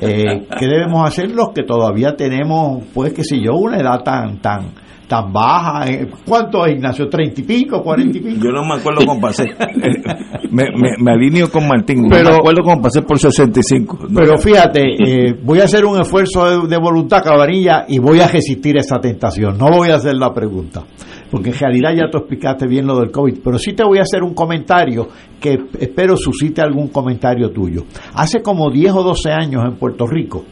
eh, 0.00 0.46
¿qué 0.58 0.66
debemos 0.66 1.06
hacer 1.06 1.30
los 1.30 1.50
que 1.54 1.62
todavía 1.62 2.16
tenemos, 2.16 2.84
pues, 2.92 3.12
qué 3.12 3.22
sé 3.22 3.40
yo, 3.40 3.54
una 3.54 3.78
edad 3.78 4.02
tan, 4.02 4.38
tan, 4.38 4.72
tan 5.06 5.32
baja. 5.32 5.90
Eh, 5.90 6.08
¿Cuánto 6.26 6.64
es, 6.66 6.74
Ignacio? 6.74 7.08
¿Treinta 7.08 7.40
y 7.40 7.44
pico? 7.44 7.82
¿Cuarenta 7.82 8.18
y 8.18 8.20
pico? 8.20 8.40
Yo 8.44 8.50
no 8.50 8.64
me 8.64 8.80
acuerdo 8.80 9.04
cómo 9.06 9.20
pasé. 9.20 9.44
me, 10.50 10.64
me, 10.98 11.12
alineo 11.12 11.50
con 11.50 11.66
Martín. 11.66 12.08
Pero, 12.08 12.24
no 12.24 12.30
me 12.30 12.36
acuerdo 12.36 12.62
cómo 12.62 12.82
pasé 12.82 13.02
por 13.02 13.18
65. 13.18 14.08
Pero 14.14 14.38
fíjate, 14.38 14.80
eh, 14.82 15.34
voy 15.42 15.60
a 15.60 15.64
hacer 15.64 15.84
un 15.84 16.00
esfuerzo 16.00 16.66
de, 16.66 16.76
voluntad, 16.78 17.22
cabanilla, 17.22 17.84
y 17.88 17.98
voy 17.98 18.20
a 18.20 18.28
resistir 18.28 18.76
esa 18.76 18.98
tentación. 18.98 19.58
No 19.58 19.70
voy 19.70 19.90
a 19.90 19.96
hacer 19.96 20.14
la 20.14 20.32
pregunta. 20.32 20.84
Porque 21.30 21.50
en 21.50 21.58
realidad 21.58 21.90
ya 21.94 22.10
tú 22.10 22.18
explicaste 22.18 22.66
bien 22.66 22.86
lo 22.86 22.98
del 22.98 23.10
COVID. 23.10 23.38
Pero 23.42 23.58
sí 23.58 23.72
te 23.72 23.84
voy 23.84 23.98
a 23.98 24.02
hacer 24.02 24.22
un 24.22 24.34
comentario 24.34 25.08
que 25.40 25.58
espero 25.80 26.16
suscite 26.16 26.60
algún 26.60 26.88
comentario 26.88 27.50
tuyo. 27.50 27.84
Hace 28.14 28.42
como 28.42 28.70
10 28.70 28.92
o 28.92 29.02
12 29.02 29.30
años 29.30 29.62
en 29.64 29.76
Puerto 29.76 30.06
Rico, 30.06 30.44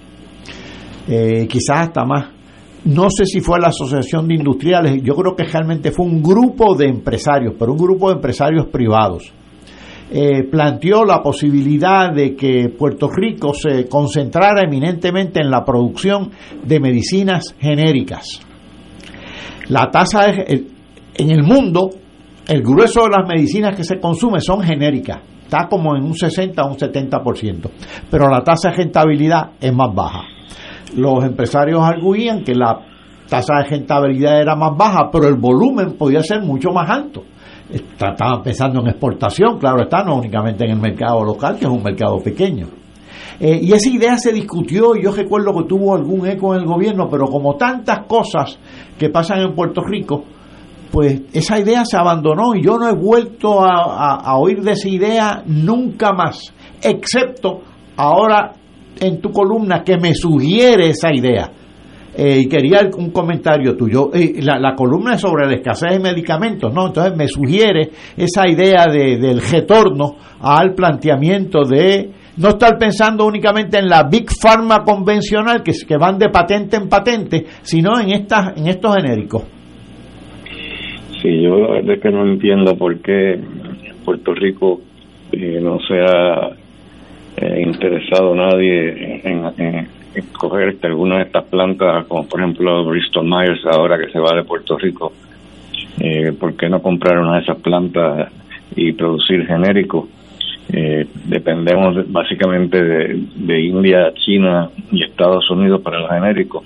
eh, 1.07 1.47
quizás 1.49 1.88
hasta 1.88 2.04
más, 2.04 2.39
no 2.84 3.10
sé 3.10 3.26
si 3.26 3.40
fue 3.40 3.60
la 3.60 3.68
Asociación 3.68 4.26
de 4.26 4.34
Industriales, 4.34 5.02
yo 5.02 5.14
creo 5.14 5.37
que 5.37 5.44
realmente 5.44 5.90
fue 5.90 6.06
un 6.06 6.22
grupo 6.22 6.75
de 6.75 6.87
empresarios, 6.87 7.54
pero 7.58 7.72
un 7.72 7.78
grupo 7.78 8.08
de 8.08 8.14
empresarios 8.14 8.66
privados. 8.68 9.32
Eh, 10.12 10.44
planteó 10.50 11.04
la 11.04 11.22
posibilidad 11.22 12.12
de 12.12 12.34
que 12.34 12.70
Puerto 12.70 13.08
Rico 13.08 13.52
se 13.54 13.87
concentrara 13.87 14.62
eminentemente 14.62 15.40
en 15.40 15.50
la 15.50 15.64
producción 15.64 16.30
de 16.64 16.80
medicinas 16.80 17.54
genéricas. 17.60 18.40
La 19.68 19.88
tasa 19.90 20.30
en 20.30 21.30
el 21.30 21.44
mundo, 21.44 21.90
el 22.49 22.62
grueso 22.62 23.02
de 23.02 23.10
las 23.10 23.28
medicinas 23.28 23.76
que 23.76 23.84
se 23.84 24.00
consumen 24.00 24.40
son 24.40 24.62
genéricas, 24.62 25.20
está 25.44 25.68
como 25.68 25.94
en 25.94 26.02
un 26.02 26.14
60 26.14 26.60
o 26.62 26.70
un 26.70 26.76
70%, 26.76 27.70
pero 28.10 28.28
la 28.28 28.42
tasa 28.42 28.70
de 28.70 28.78
rentabilidad 28.78 29.52
es 29.60 29.72
más 29.72 29.94
baja 29.94 30.39
los 30.97 31.25
empresarios 31.25 31.80
arguían 31.82 32.42
que 32.42 32.54
la 32.54 32.80
tasa 33.28 33.59
de 33.59 33.70
rentabilidad 33.70 34.40
era 34.40 34.56
más 34.56 34.76
baja, 34.76 35.09
pero 35.11 35.28
el 35.28 35.37
volumen 35.37 35.97
podía 35.97 36.23
ser 36.23 36.42
mucho 36.42 36.70
más 36.70 36.90
alto. 36.90 37.23
Estaban 37.70 38.42
pensando 38.42 38.80
en 38.80 38.88
exportación, 38.88 39.59
claro 39.59 39.82
está, 39.82 40.02
no 40.02 40.16
únicamente 40.16 40.64
en 40.64 40.73
el 40.73 40.80
mercado 40.80 41.25
local, 41.25 41.56
que 41.56 41.64
es 41.64 41.70
un 41.70 41.82
mercado 41.82 42.18
pequeño. 42.18 42.66
Eh, 43.38 43.61
y 43.62 43.73
esa 43.73 43.88
idea 43.88 44.18
se 44.18 44.32
discutió 44.32 44.97
y 44.97 45.04
yo 45.04 45.12
recuerdo 45.12 45.54
que 45.54 45.68
tuvo 45.68 45.94
algún 45.94 46.26
eco 46.26 46.54
en 46.54 46.62
el 46.62 46.66
gobierno, 46.66 47.09
pero 47.09 47.26
como 47.26 47.54
tantas 47.54 48.06
cosas 48.06 48.59
que 48.99 49.09
pasan 49.09 49.40
en 49.40 49.54
Puerto 49.54 49.82
Rico, 49.82 50.25
pues 50.90 51.23
esa 51.32 51.59
idea 51.61 51.85
se 51.85 51.97
abandonó 51.97 52.54
y 52.56 52.64
yo 52.64 52.76
no 52.76 52.88
he 52.88 52.94
vuelto 52.94 53.61
a 53.62 54.37
oír 54.37 54.61
de 54.61 54.73
esa 54.73 54.88
idea 54.88 55.42
nunca 55.47 56.12
más, 56.12 56.52
excepto 56.82 57.61
ahora 57.97 58.54
en 59.00 59.21
tu 59.21 59.30
columna 59.30 59.83
que 59.83 59.97
me 59.97 60.14
sugiere 60.14 60.90
esa 60.90 61.12
idea. 61.12 61.50
Eh, 62.16 62.40
y 62.40 62.49
quería 62.49 62.80
un 62.99 63.11
comentario 63.11 63.76
tuyo. 63.76 64.11
Eh, 64.12 64.40
la, 64.42 64.75
columna 64.75 65.14
es 65.14 65.21
sobre 65.21 65.47
la 65.47 65.54
escasez 65.54 65.92
de 65.92 66.00
medicamentos, 66.00 66.73
¿no? 66.75 66.88
Entonces 66.88 67.16
me 67.16 67.28
sugiere 67.28 67.90
esa 68.16 68.49
idea 68.49 68.87
de, 68.87 69.16
del 69.16 69.40
retorno 69.40 70.16
al 70.40 70.75
planteamiento 70.75 71.64
de 71.64 72.11
no 72.37 72.49
estar 72.49 72.78
pensando 72.78 73.26
únicamente 73.26 73.78
en 73.78 73.88
la 73.88 74.09
Big 74.11 74.28
Pharma 74.42 74.83
convencional 74.85 75.62
que, 75.62 75.73
que 75.87 75.97
van 75.97 76.19
de 76.19 76.30
patente 76.30 76.76
en 76.76 76.88
patente, 76.88 77.45
sino 77.62 78.00
en, 78.00 78.11
estas, 78.11 78.57
en 78.59 78.66
estos 78.66 78.97
genéricos. 78.97 79.45
Sí, 81.23 81.42
yo 81.42 81.57
la 81.59 81.95
es 81.95 82.00
que 82.00 82.11
no 82.11 82.26
entiendo 82.26 82.76
por 82.76 82.99
qué 83.00 83.38
Puerto 84.04 84.35
Rico 84.35 84.80
eh, 85.33 85.61
no 85.61 85.78
sea 85.87 86.57
eh, 87.40 87.62
interesado 87.62 88.35
nadie 88.35 89.20
en, 89.25 89.44
en, 89.56 89.88
coger 90.32 90.70
este, 90.70 90.88
alguna 90.88 91.16
de 91.16 91.23
estas 91.23 91.44
plantas, 91.44 92.04
como 92.06 92.26
por 92.26 92.40
ejemplo 92.40 92.85
Bristol 92.85 93.25
Myers, 93.25 93.64
ahora 93.64 93.99
que 93.99 94.11
se 94.11 94.18
va 94.18 94.35
de 94.35 94.44
Puerto 94.44 94.76
Rico. 94.76 95.12
Eh, 95.99 96.32
¿Por 96.38 96.56
qué 96.56 96.68
no 96.68 96.82
comprar 96.82 97.18
una 97.18 97.37
de 97.37 97.42
esas 97.42 97.59
plantas 97.59 98.30
y 98.76 98.92
producir 98.92 99.47
genéricos? 99.47 100.09
Eh, 100.73 101.06
dependemos 101.25 102.11
básicamente 102.12 102.82
de, 102.82 103.61
India, 103.61 104.12
China 104.14 104.70
y 104.92 105.02
Estados 105.02 105.50
Unidos 105.50 105.80
para 105.80 106.00
los 106.00 106.11
genéricos 106.11 106.64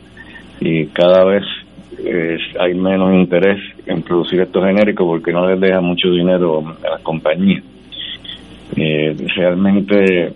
y 0.61 0.87
cada 0.87 1.25
vez 1.25 1.45
hay 2.59 2.75
menos 2.75 3.15
interés 3.15 3.61
en 3.87 4.03
producir 4.03 4.41
estos 4.41 4.65
genéricos 4.65 5.07
porque 5.07 5.33
no 5.33 5.49
les 5.49 5.59
deja 5.61 5.81
mucho 5.81 6.11
dinero 6.11 6.63
a 6.85 6.91
las 6.91 7.01
compañías. 7.01 7.63
Eh, 8.77 9.17
realmente 9.37 10.33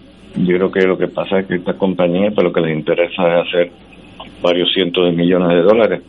yo 0.47 0.57
creo 0.57 0.71
que 0.71 0.87
lo 0.87 0.99
que 0.99 1.09
pasa 1.09 1.41
es 1.41 1.47
que 1.47 1.57
esta 1.57 1.75
compañía, 1.75 2.31
pues 2.35 2.45
lo 2.45 2.53
que 2.53 2.61
les 2.61 2.77
interesa 2.77 3.23
es 3.29 3.49
hacer 3.49 3.71
varios 4.43 4.71
cientos 4.73 5.05
de 5.07 5.13
millones 5.13 5.49
de 5.49 5.63
dólares, 5.63 6.03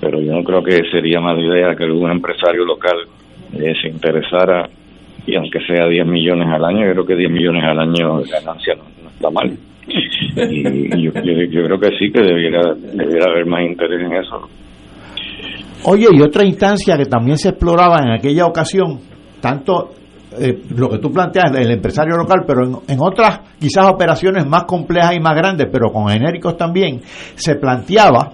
pero 0.00 0.20
yo 0.20 0.32
no 0.32 0.44
creo 0.44 0.62
que 0.62 0.82
sería 0.90 1.20
mala 1.20 1.40
idea 1.40 1.74
que 1.74 1.84
algún 1.84 2.10
empresario 2.10 2.64
local 2.64 2.96
eh, 3.54 3.74
se 3.80 3.88
interesara, 3.88 4.68
y 5.26 5.34
aunque 5.36 5.58
sea 5.66 5.88
10 5.88 6.06
millones 6.06 6.48
al 6.48 6.64
año, 6.64 6.86
yo 6.86 6.92
creo 6.92 7.06
que 7.06 7.16
10 7.16 7.30
millones 7.30 7.64
al 7.64 7.78
año 7.80 8.20
de 8.20 8.30
ganancia 8.30 8.74
no, 8.74 9.08
está 9.08 9.30
mal. 9.30 9.56
Y, 9.88 11.02
yo, 11.02 11.12
creo 11.12 11.78
que 11.78 11.90
sí, 11.98 12.10
que 12.12 12.20
debiera, 12.20 12.74
debiera 12.74 13.30
haber 13.30 13.46
más 13.46 13.62
interés 13.64 14.00
en 14.00 14.12
eso. 14.16 14.48
Oye, 15.84 16.06
y 16.12 16.20
otra 16.20 16.44
instancia 16.44 16.96
que 16.96 17.04
también 17.04 17.38
se 17.38 17.50
exploraba 17.50 17.98
en 18.02 18.10
aquella 18.10 18.46
ocasión, 18.46 18.98
tanto 19.40 19.90
eh, 20.38 20.62
lo 20.70 20.88
que 20.88 20.98
tú 20.98 21.10
planteas, 21.10 21.52
el 21.54 21.70
empresario 21.70 22.16
local, 22.16 22.44
pero 22.46 22.82
en, 22.86 22.98
otras 23.00 23.40
quizás 23.58 23.86
operaciones 23.86 24.46
más 24.46 24.64
complejas 24.64 25.14
y 25.14 25.20
más 25.20 25.34
grandes, 25.34 25.68
pero 25.70 25.92
con 25.92 26.08
genéricos 26.08 26.56
también, 26.56 27.00
se 27.34 27.56
planteaba 27.56 28.32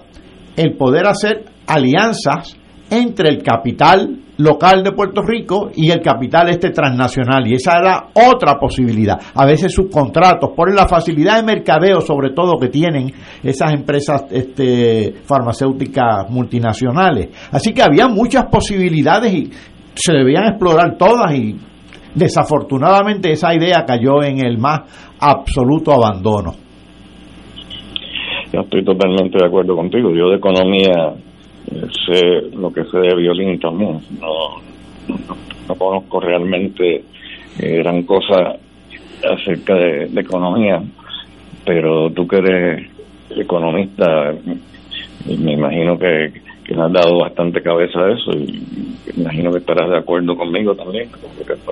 el 0.55 0.75
poder 0.75 1.07
hacer 1.07 1.45
alianzas 1.67 2.57
entre 2.89 3.29
el 3.29 3.41
capital 3.41 4.19
local 4.37 4.83
de 4.83 4.91
Puerto 4.91 5.21
Rico 5.21 5.69
y 5.75 5.91
el 5.91 6.01
capital 6.01 6.49
este 6.49 6.71
transnacional 6.71 7.47
y 7.47 7.55
esa 7.55 7.77
era 7.77 8.07
otra 8.13 8.59
posibilidad. 8.59 9.19
A 9.35 9.45
veces 9.45 9.73
subcontratos 9.73 10.51
por 10.55 10.73
la 10.73 10.87
facilidad 10.87 11.37
de 11.37 11.43
mercadeo 11.43 12.01
sobre 12.01 12.31
todo 12.31 12.59
que 12.59 12.69
tienen 12.69 13.11
esas 13.43 13.73
empresas 13.73 14.25
este, 14.31 15.15
farmacéuticas 15.23 16.29
multinacionales. 16.29 17.29
Así 17.51 17.73
que 17.73 17.83
había 17.83 18.07
muchas 18.07 18.45
posibilidades 18.45 19.33
y 19.33 19.51
se 19.95 20.13
debían 20.13 20.45
explorar 20.45 20.97
todas 20.97 21.33
y 21.35 21.55
Desafortunadamente 22.15 23.31
esa 23.31 23.53
idea 23.55 23.85
cayó 23.85 24.23
en 24.23 24.45
el 24.45 24.57
más 24.57 24.81
absoluto 25.19 25.91
abandono. 25.91 26.53
Yo 28.51 28.61
estoy 28.61 28.83
totalmente 28.83 29.37
de 29.39 29.47
acuerdo 29.47 29.75
contigo. 29.75 30.11
Yo 30.13 30.29
de 30.29 30.37
economía 30.37 31.15
eh, 31.71 31.87
sé 32.05 32.55
lo 32.55 32.71
que 32.71 32.83
sé 32.85 32.99
de 32.99 33.15
violín 33.15 33.59
también. 33.59 33.99
No, 34.19 34.61
no, 35.67 35.75
conozco 35.75 36.19
realmente 36.19 37.03
eh, 37.59 37.77
gran 37.77 38.03
cosa 38.03 38.57
acerca 39.23 39.75
de, 39.75 40.19
economía, 40.19 40.81
pero 41.65 42.11
tú 42.11 42.27
que 42.27 42.37
eres 42.37 42.89
economista, 43.35 44.33
me 45.25 45.53
imagino 45.53 45.97
que, 45.97 46.42
que 46.63 46.73
le 46.73 46.81
has 46.81 46.91
dado 46.91 47.19
bastante 47.19 47.61
cabeza 47.61 47.99
a 47.99 48.13
eso 48.13 48.31
y 48.31 48.63
imagino 49.17 49.51
que 49.51 49.59
estarás 49.59 49.89
de 49.89 49.97
acuerdo 49.97 50.35
conmigo 50.35 50.75
también 50.75 51.09
con 51.09 51.21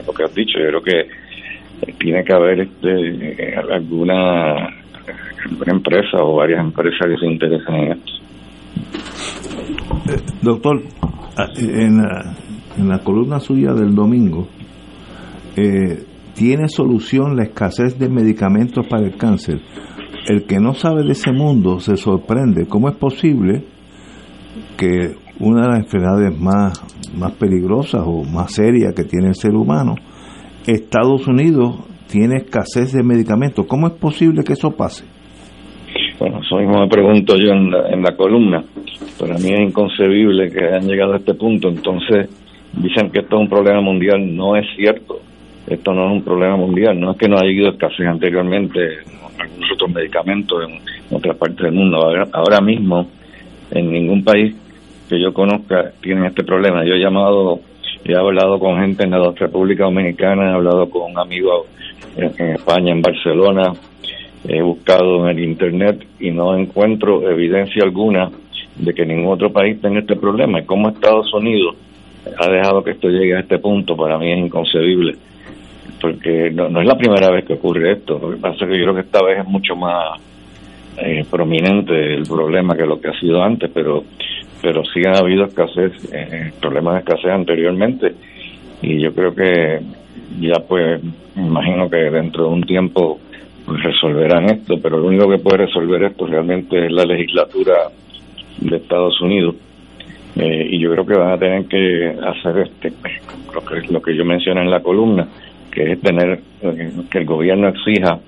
lo 0.05 0.13
que, 0.13 0.23
has 0.23 0.35
dicho. 0.35 0.59
Yo 0.59 0.67
creo 0.67 0.83
que 0.83 1.93
tiene 1.97 2.23
que 2.23 2.33
haber 2.33 2.59
este, 2.61 3.55
alguna, 3.71 4.67
alguna 5.49 5.71
empresa 5.71 6.17
o 6.21 6.35
varias 6.35 6.59
empresas 6.59 7.07
que 7.07 7.17
se 7.17 7.25
interesen 7.25 7.75
en 7.75 7.91
esto. 7.93 8.11
Eh, 10.11 10.21
doctor, 10.41 10.81
ah, 11.37 11.47
en 11.57 11.97
la, 11.97 12.35
en 12.77 12.89
la 12.89 12.99
columna 12.99 13.39
suya 13.39 13.73
del 13.73 13.95
domingo, 13.95 14.47
eh, 15.55 16.03
¿tiene 16.35 16.67
solución 16.67 17.35
la 17.35 17.43
escasez 17.43 17.97
de 17.97 18.09
medicamentos 18.09 18.85
para 18.87 19.03
el 19.03 19.15
cáncer? 19.15 19.59
El 20.27 20.45
que 20.45 20.59
no 20.59 20.73
sabe 20.73 21.03
de 21.03 21.13
ese 21.13 21.31
mundo 21.31 21.79
se 21.79 21.97
sorprende. 21.97 22.67
¿Cómo 22.67 22.89
es 22.89 22.95
posible 22.95 23.63
que 24.77 25.15
una 25.39 25.61
de 25.63 25.67
las 25.69 25.79
enfermedades 25.79 26.39
más, 26.39 26.81
más 27.17 27.31
peligrosas 27.33 28.01
o 28.05 28.23
más 28.23 28.53
serias 28.53 28.93
que 28.95 29.03
tiene 29.03 29.29
el 29.29 29.35
ser 29.35 29.55
humano, 29.55 29.95
Estados 30.65 31.27
Unidos 31.27 31.85
tiene 32.07 32.37
escasez 32.37 32.93
de 32.93 33.03
medicamentos? 33.03 33.65
¿Cómo 33.65 33.87
es 33.87 33.93
posible 33.93 34.43
que 34.43 34.53
eso 34.53 34.71
pase? 34.71 35.05
Bueno, 36.19 36.39
eso 36.41 36.57
mismo 36.57 36.81
me 36.81 36.87
pregunto 36.87 37.35
yo 37.35 37.51
en 37.51 37.71
la, 37.71 37.89
en 37.89 38.03
la 38.03 38.15
columna. 38.15 38.63
Para 39.19 39.35
mí 39.35 39.53
es 39.53 39.59
inconcebible 39.59 40.51
que 40.51 40.65
hayan 40.65 40.87
llegado 40.87 41.13
a 41.13 41.17
este 41.17 41.33
punto. 41.33 41.69
Entonces, 41.69 42.29
dicen 42.73 43.09
que 43.11 43.19
esto 43.21 43.37
es 43.37 43.41
un 43.41 43.49
problema 43.49 43.81
mundial. 43.81 44.35
No 44.35 44.55
es 44.55 44.65
cierto. 44.75 45.19
Esto 45.67 45.93
no 45.93 46.07
es 46.07 46.11
un 46.11 46.23
problema 46.23 46.57
mundial. 46.57 46.99
No 46.99 47.11
es 47.11 47.17
que 47.17 47.27
no 47.27 47.37
haya 47.37 47.47
habido 47.47 47.69
escasez 47.69 48.05
anteriormente 48.05 48.79
en 48.79 49.41
algunos 49.41 49.71
otros 49.73 49.91
medicamentos 49.91 50.59
en 50.69 51.15
otras 51.15 51.37
partes 51.37 51.57
del 51.57 51.73
mundo. 51.73 51.97
Ahora, 51.97 52.27
ahora 52.33 52.61
mismo, 52.61 53.07
en 53.71 53.91
ningún 53.91 54.23
país 54.23 54.55
que 55.09 55.19
yo 55.19 55.33
conozca 55.33 55.91
tienen 56.01 56.25
este 56.25 56.43
problema. 56.43 56.85
Yo 56.85 56.93
he 56.93 56.99
llamado, 56.99 57.59
he 58.05 58.15
hablado 58.15 58.59
con 58.59 58.79
gente 58.79 59.03
en 59.03 59.11
la 59.11 59.31
República 59.31 59.85
Dominicana, 59.85 60.51
he 60.51 60.53
hablado 60.53 60.89
con 60.89 61.17
amigos 61.17 61.67
en, 62.15 62.31
en 62.37 62.55
España, 62.55 62.91
en 62.91 63.01
Barcelona, 63.01 63.73
he 64.47 64.61
buscado 64.61 65.27
en 65.27 65.37
el 65.37 65.43
internet 65.43 66.05
y 66.19 66.31
no 66.31 66.55
encuentro 66.57 67.29
evidencia 67.29 67.83
alguna 67.83 68.29
de 68.75 68.93
que 68.93 69.05
ningún 69.05 69.33
otro 69.33 69.51
país 69.51 69.79
tenga 69.81 69.99
este 69.99 70.15
problema. 70.15 70.59
Y 70.59 70.65
como 70.65 70.89
Estados 70.89 71.33
Unidos 71.33 71.75
ha 72.37 72.49
dejado 72.49 72.83
que 72.83 72.91
esto 72.91 73.09
llegue 73.09 73.35
a 73.35 73.41
este 73.41 73.59
punto, 73.59 73.95
para 73.95 74.17
mí 74.17 74.31
es 74.31 74.39
inconcebible, 74.39 75.15
porque 75.99 76.51
no, 76.51 76.69
no 76.69 76.81
es 76.81 76.87
la 76.87 76.97
primera 76.97 77.29
vez 77.31 77.45
que 77.45 77.53
ocurre 77.53 77.93
esto. 77.93 78.19
Lo 78.19 78.31
que 78.31 78.37
pasa 78.37 78.65
es 78.65 78.71
que 78.71 78.77
yo 78.77 78.83
creo 78.83 78.95
que 78.95 79.01
esta 79.01 79.23
vez 79.23 79.39
es 79.39 79.45
mucho 79.45 79.75
más 79.75 80.19
eh, 81.03 81.25
prominente 81.29 82.13
el 82.13 82.23
problema 82.23 82.75
que 82.75 82.85
lo 82.85 82.99
que 82.99 83.09
ha 83.09 83.19
sido 83.19 83.41
antes, 83.43 83.69
pero 83.73 84.03
pero 84.61 84.83
sí 84.85 85.01
ha 85.07 85.17
habido 85.17 85.45
escasez, 85.45 85.91
eh, 86.13 86.51
problemas 86.61 86.93
de 86.93 86.99
escasez 86.99 87.31
anteriormente 87.31 88.13
y 88.81 88.99
yo 89.01 89.13
creo 89.13 89.33
que 89.33 89.79
ya 90.39 90.59
pues 90.67 91.01
imagino 91.35 91.89
que 91.89 91.97
dentro 91.97 92.45
de 92.45 92.49
un 92.49 92.63
tiempo 92.63 93.19
pues 93.65 93.83
resolverán 93.83 94.45
esto, 94.45 94.75
pero 94.81 94.97
lo 94.97 95.07
único 95.07 95.29
que 95.29 95.37
puede 95.37 95.65
resolver 95.65 96.03
esto 96.03 96.25
realmente 96.25 96.85
es 96.85 96.91
la 96.91 97.05
legislatura 97.05 97.73
de 98.59 98.77
Estados 98.77 99.19
Unidos. 99.21 99.55
Eh, 100.35 100.67
y 100.71 100.79
yo 100.79 100.91
creo 100.91 101.05
que 101.05 101.13
van 101.13 101.31
a 101.31 101.37
tener 101.37 101.65
que 101.65 102.15
hacer 102.25 102.59
este 102.59 102.93
lo 103.53 103.61
que, 103.65 103.91
lo 103.91 104.01
que 104.01 104.15
yo 104.15 104.23
mencioné 104.23 104.61
en 104.61 104.71
la 104.71 104.81
columna, 104.81 105.27
que 105.71 105.91
es 105.91 106.01
tener 106.01 106.39
eh, 106.61 106.91
que 107.09 107.17
el 107.17 107.25
gobierno 107.25 107.67
exija 107.67 108.19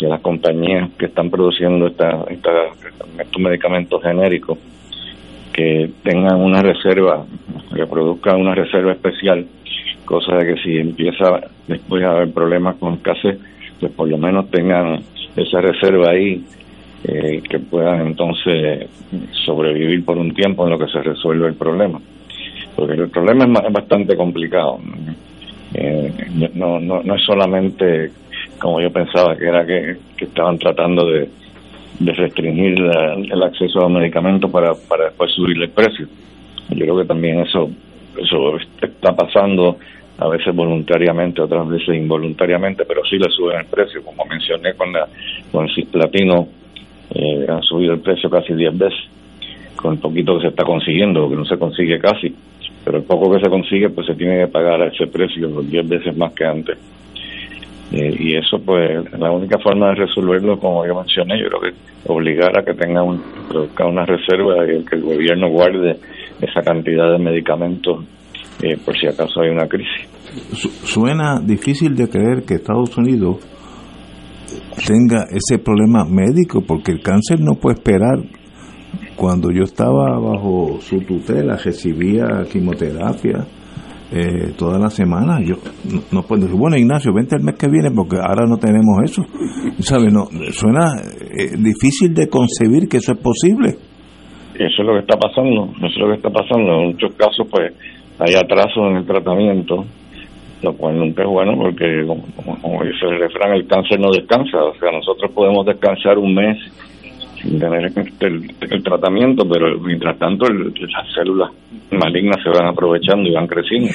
que 0.00 0.06
las 0.06 0.20
compañías 0.22 0.90
que 0.98 1.06
están 1.06 1.30
produciendo 1.30 1.86
esta, 1.86 2.24
esta, 2.30 2.50
estos 3.18 3.40
medicamentos 3.40 4.02
genéricos 4.02 4.58
que 5.52 5.90
tengan 6.02 6.40
una 6.40 6.62
reserva, 6.62 7.26
que 7.74 7.86
produzcan 7.86 8.40
una 8.40 8.54
reserva 8.54 8.92
especial, 8.92 9.46
cosa 10.06 10.36
de 10.36 10.46
que 10.46 10.62
si 10.62 10.78
empieza 10.78 11.40
después 11.68 12.02
a 12.02 12.12
haber 12.12 12.32
problemas 12.32 12.76
con 12.76 12.94
escasez, 12.94 13.38
pues 13.78 13.92
por 13.92 14.08
lo 14.08 14.16
menos 14.16 14.50
tengan 14.50 15.00
esa 15.36 15.60
reserva 15.60 16.12
ahí 16.12 16.42
eh, 17.04 17.42
que 17.48 17.58
puedan 17.58 18.06
entonces 18.06 18.88
sobrevivir 19.44 20.02
por 20.04 20.16
un 20.16 20.32
tiempo 20.32 20.64
en 20.64 20.70
lo 20.70 20.78
que 20.78 20.90
se 20.90 21.02
resuelve 21.02 21.48
el 21.48 21.54
problema. 21.54 22.00
Porque 22.74 22.94
el 22.94 23.10
problema 23.10 23.44
es, 23.44 23.66
es 23.66 23.72
bastante 23.72 24.16
complicado. 24.16 24.78
Eh, 25.74 26.12
no, 26.54 26.80
no, 26.80 27.02
no 27.02 27.14
es 27.14 27.22
solamente 27.24 28.10
como 28.60 28.80
yo 28.80 28.92
pensaba 28.92 29.36
que 29.36 29.46
era 29.46 29.66
que, 29.66 29.96
que 30.16 30.26
estaban 30.26 30.58
tratando 30.58 31.06
de, 31.06 31.28
de 32.00 32.12
restringir 32.12 32.78
el 32.78 33.42
acceso 33.42 33.84
a 33.84 33.88
medicamentos 33.88 34.50
para, 34.50 34.74
para 34.88 35.06
después 35.06 35.32
subir 35.32 35.60
el 35.62 35.70
precio. 35.70 36.06
Yo 36.70 36.78
creo 36.78 36.98
que 36.98 37.04
también 37.04 37.40
eso, 37.40 37.70
eso 38.16 38.56
está 38.80 39.14
pasando 39.14 39.76
a 40.18 40.28
veces 40.28 40.54
voluntariamente, 40.54 41.40
otras 41.40 41.66
veces 41.68 41.96
involuntariamente, 41.96 42.84
pero 42.84 43.02
sí 43.04 43.16
le 43.18 43.30
suben 43.30 43.60
el 43.60 43.66
precio, 43.66 44.02
como 44.02 44.24
mencioné 44.26 44.74
con, 44.74 44.92
la, 44.92 45.08
con 45.50 45.66
el 45.66 45.74
cisplatino, 45.74 46.48
eh, 47.14 47.46
han 47.48 47.62
subido 47.62 47.94
el 47.94 48.00
precio 48.00 48.28
casi 48.28 48.54
10 48.54 48.78
veces, 48.78 48.98
con 49.76 49.94
el 49.94 49.98
poquito 49.98 50.36
que 50.36 50.42
se 50.42 50.48
está 50.48 50.64
consiguiendo, 50.64 51.28
que 51.28 51.36
no 51.36 51.44
se 51.46 51.58
consigue 51.58 51.98
casi, 51.98 52.34
pero 52.84 52.98
el 52.98 53.04
poco 53.04 53.32
que 53.32 53.42
se 53.42 53.50
consigue, 53.50 53.88
pues 53.90 54.06
se 54.06 54.14
tiene 54.14 54.40
que 54.40 54.48
pagar 54.48 54.82
a 54.82 54.88
ese 54.88 55.06
precio, 55.06 55.48
10 55.48 55.88
veces 55.88 56.16
más 56.16 56.32
que 56.32 56.44
antes. 56.44 56.78
Eh, 57.92 58.16
y 58.20 58.36
eso, 58.36 58.58
pues, 58.64 59.04
la 59.18 59.32
única 59.32 59.58
forma 59.58 59.88
de 59.88 60.06
resolverlo, 60.06 60.58
como 60.58 60.86
yo 60.86 60.94
mencioné, 60.94 61.40
yo 61.40 61.48
creo 61.48 61.60
que 61.60 62.12
obligar 62.12 62.56
a 62.56 62.64
que 62.64 62.74
tenga 62.74 63.02
un, 63.02 63.20
una 63.84 64.06
reserva 64.06 64.64
y 64.64 64.84
que 64.84 64.96
el 64.96 65.02
gobierno 65.02 65.48
guarde 65.50 65.96
esa 66.40 66.62
cantidad 66.62 67.10
de 67.10 67.18
medicamentos 67.18 68.04
eh, 68.62 68.76
por 68.84 68.96
si 68.96 69.06
acaso 69.06 69.40
hay 69.40 69.50
una 69.50 69.66
crisis. 69.66 70.06
Suena 70.84 71.40
difícil 71.40 71.96
de 71.96 72.08
creer 72.08 72.44
que 72.46 72.54
Estados 72.54 72.96
Unidos 72.96 73.38
tenga 74.86 75.24
ese 75.30 75.58
problema 75.58 76.04
médico, 76.04 76.62
porque 76.66 76.92
el 76.92 77.02
cáncer 77.02 77.40
no 77.40 77.54
puede 77.54 77.76
esperar. 77.76 78.18
Cuando 79.16 79.50
yo 79.50 79.64
estaba 79.64 80.18
bajo 80.18 80.78
su 80.80 81.00
tutela, 81.00 81.56
recibía 81.56 82.26
quimioterapia 82.50 83.46
eh, 84.12 84.52
toda 84.58 84.78
la 84.78 84.90
semana. 84.90 85.40
Yo 85.40 85.56
no, 85.92 86.02
no 86.12 86.22
puedo 86.22 86.42
decir, 86.42 86.58
bueno, 86.58 86.76
Ignacio, 86.76 87.12
vente 87.14 87.36
el 87.36 87.42
mes 87.42 87.56
que 87.56 87.68
viene 87.68 87.90
porque 87.94 88.16
ahora 88.16 88.46
no 88.46 88.56
tenemos 88.56 88.98
eso. 89.04 89.22
¿Sabes? 89.78 90.12
No, 90.12 90.26
suena 90.50 90.96
eh, 90.98 91.56
difícil 91.56 92.14
de 92.14 92.28
concebir 92.28 92.88
que 92.88 92.98
eso 92.98 93.12
es 93.12 93.18
posible. 93.18 93.76
Eso 94.54 94.82
es 94.82 94.86
lo 94.86 94.92
que 94.94 95.00
está 95.00 95.16
pasando, 95.16 95.72
eso 95.76 95.86
es 95.86 95.98
lo 95.98 96.08
que 96.08 96.16
está 96.16 96.30
pasando. 96.30 96.80
En 96.80 96.86
muchos 96.92 97.14
casos, 97.14 97.46
pues, 97.50 97.72
hay 98.18 98.34
atraso 98.34 98.88
en 98.90 98.96
el 98.96 99.06
tratamiento, 99.06 99.84
lo 100.62 100.72
cual 100.74 100.98
nunca 100.98 101.22
es 101.22 101.28
bueno 101.28 101.56
porque, 101.56 102.04
como, 102.06 102.60
como 102.60 102.84
dice 102.84 103.06
el 103.06 103.20
refrán, 103.20 103.54
el 103.54 103.66
cáncer 103.66 103.98
no 103.98 104.10
descansa. 104.10 104.58
O 104.58 104.74
sea, 104.74 104.92
nosotros 104.92 105.30
podemos 105.32 105.64
descansar 105.64 106.18
un 106.18 106.34
mes 106.34 106.58
sin 107.42 107.58
tener 107.58 107.90
el, 108.20 108.50
el 108.70 108.82
tratamiento, 108.82 109.48
pero 109.48 109.78
mientras 109.80 110.18
tanto 110.18 110.46
el, 110.46 110.72
las 110.72 111.12
células 111.14 111.50
malignas 111.90 112.42
se 112.42 112.50
van 112.50 112.68
aprovechando 112.68 113.28
y 113.28 113.32
van 113.32 113.46
creciendo. 113.46 113.90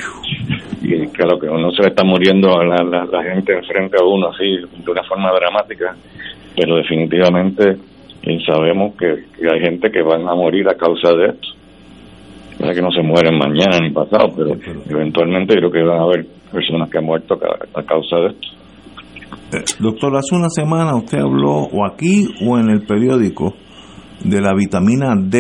Y 0.82 1.08
claro 1.08 1.40
que 1.40 1.48
uno 1.48 1.72
se 1.72 1.82
le 1.84 1.90
está 1.90 2.04
muriendo 2.04 2.60
a 2.60 2.66
la, 2.66 2.84
la, 2.84 3.06
la 3.06 3.24
gente 3.24 3.54
enfrente 3.54 3.98
a 4.00 4.04
uno 4.04 4.30
así, 4.30 4.58
de 4.84 4.92
una 4.92 5.04
forma 5.04 5.32
dramática, 5.32 5.96
pero 6.56 6.78
definitivamente 6.78 7.78
eh, 8.24 8.40
sabemos 8.46 8.96
que, 8.96 9.26
que 9.38 9.48
hay 9.52 9.62
gente 9.62 9.92
que 9.92 10.02
van 10.02 10.28
a 10.28 10.36
morir 10.36 10.68
a 10.70 10.76
causa 10.76 11.14
de 11.14 11.28
esto 11.28 11.56
no 12.60 12.70
es 12.70 12.76
que 12.76 12.82
no 12.82 12.92
se 12.92 13.02
mueren 13.02 13.38
mañana 13.38 13.80
ni 13.82 13.92
pasado, 13.92 14.34
pero 14.36 14.56
eventualmente 14.90 15.56
creo 15.56 15.72
que 15.72 15.84
van 15.84 16.00
a 16.00 16.04
haber 16.04 16.26
personas 16.52 16.90
que 16.90 16.98
han 16.98 17.06
muerto 17.06 17.38
a, 17.42 17.80
a 17.80 17.84
causa 17.84 18.18
de 18.18 18.28
esto. 18.28 18.48
Eh, 19.52 19.64
doctor, 19.80 20.16
hace 20.18 20.36
una 20.36 20.50
semana 20.50 20.96
usted 20.96 21.20
habló, 21.20 21.52
o 21.52 21.86
aquí 21.86 22.28
o 22.46 22.58
en 22.58 22.70
el 22.70 22.86
periódico, 22.86 23.54
de 24.24 24.42
la 24.42 24.54
vitamina 24.54 25.16
D. 25.16 25.38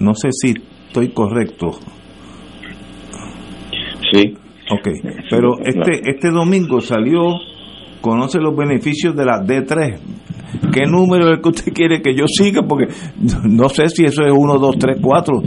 No 0.00 0.14
sé 0.14 0.28
si 0.30 0.54
estoy 0.86 1.08
correcto. 1.10 1.70
Sí. 4.12 4.34
Ok, 4.68 4.88
pero 5.30 5.58
este, 5.60 6.10
este 6.10 6.30
domingo 6.30 6.80
salió, 6.80 7.22
conoce 8.00 8.40
los 8.40 8.56
beneficios 8.56 9.14
de 9.14 9.24
la 9.24 9.40
D3. 9.40 9.98
¿Qué 10.72 10.86
número 10.86 11.26
es 11.26 11.36
el 11.36 11.42
que 11.42 11.48
usted 11.48 11.72
quiere 11.72 12.02
que 12.02 12.14
yo 12.14 12.24
siga? 12.26 12.62
Porque 12.62 12.86
no 13.44 13.68
sé 13.68 13.88
si 13.88 14.04
eso 14.04 14.22
es 14.22 14.32
1, 14.32 14.58
2, 14.58 14.78
3, 14.78 14.98
4. 15.00 15.42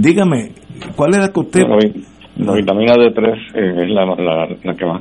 Dígame, 0.00 0.52
¿cuál 0.94 1.10
es 1.14 1.18
la 1.18 1.32
que 1.32 1.40
usted... 1.40 1.62
Bueno, 1.66 2.06
la 2.38 2.52
vitamina 2.52 2.94
D3 2.94 3.54
eh, 3.54 3.84
es 3.84 3.90
la, 3.90 4.04
la, 4.04 4.48
la, 4.62 4.74
que 4.74 4.84
más 4.84 5.00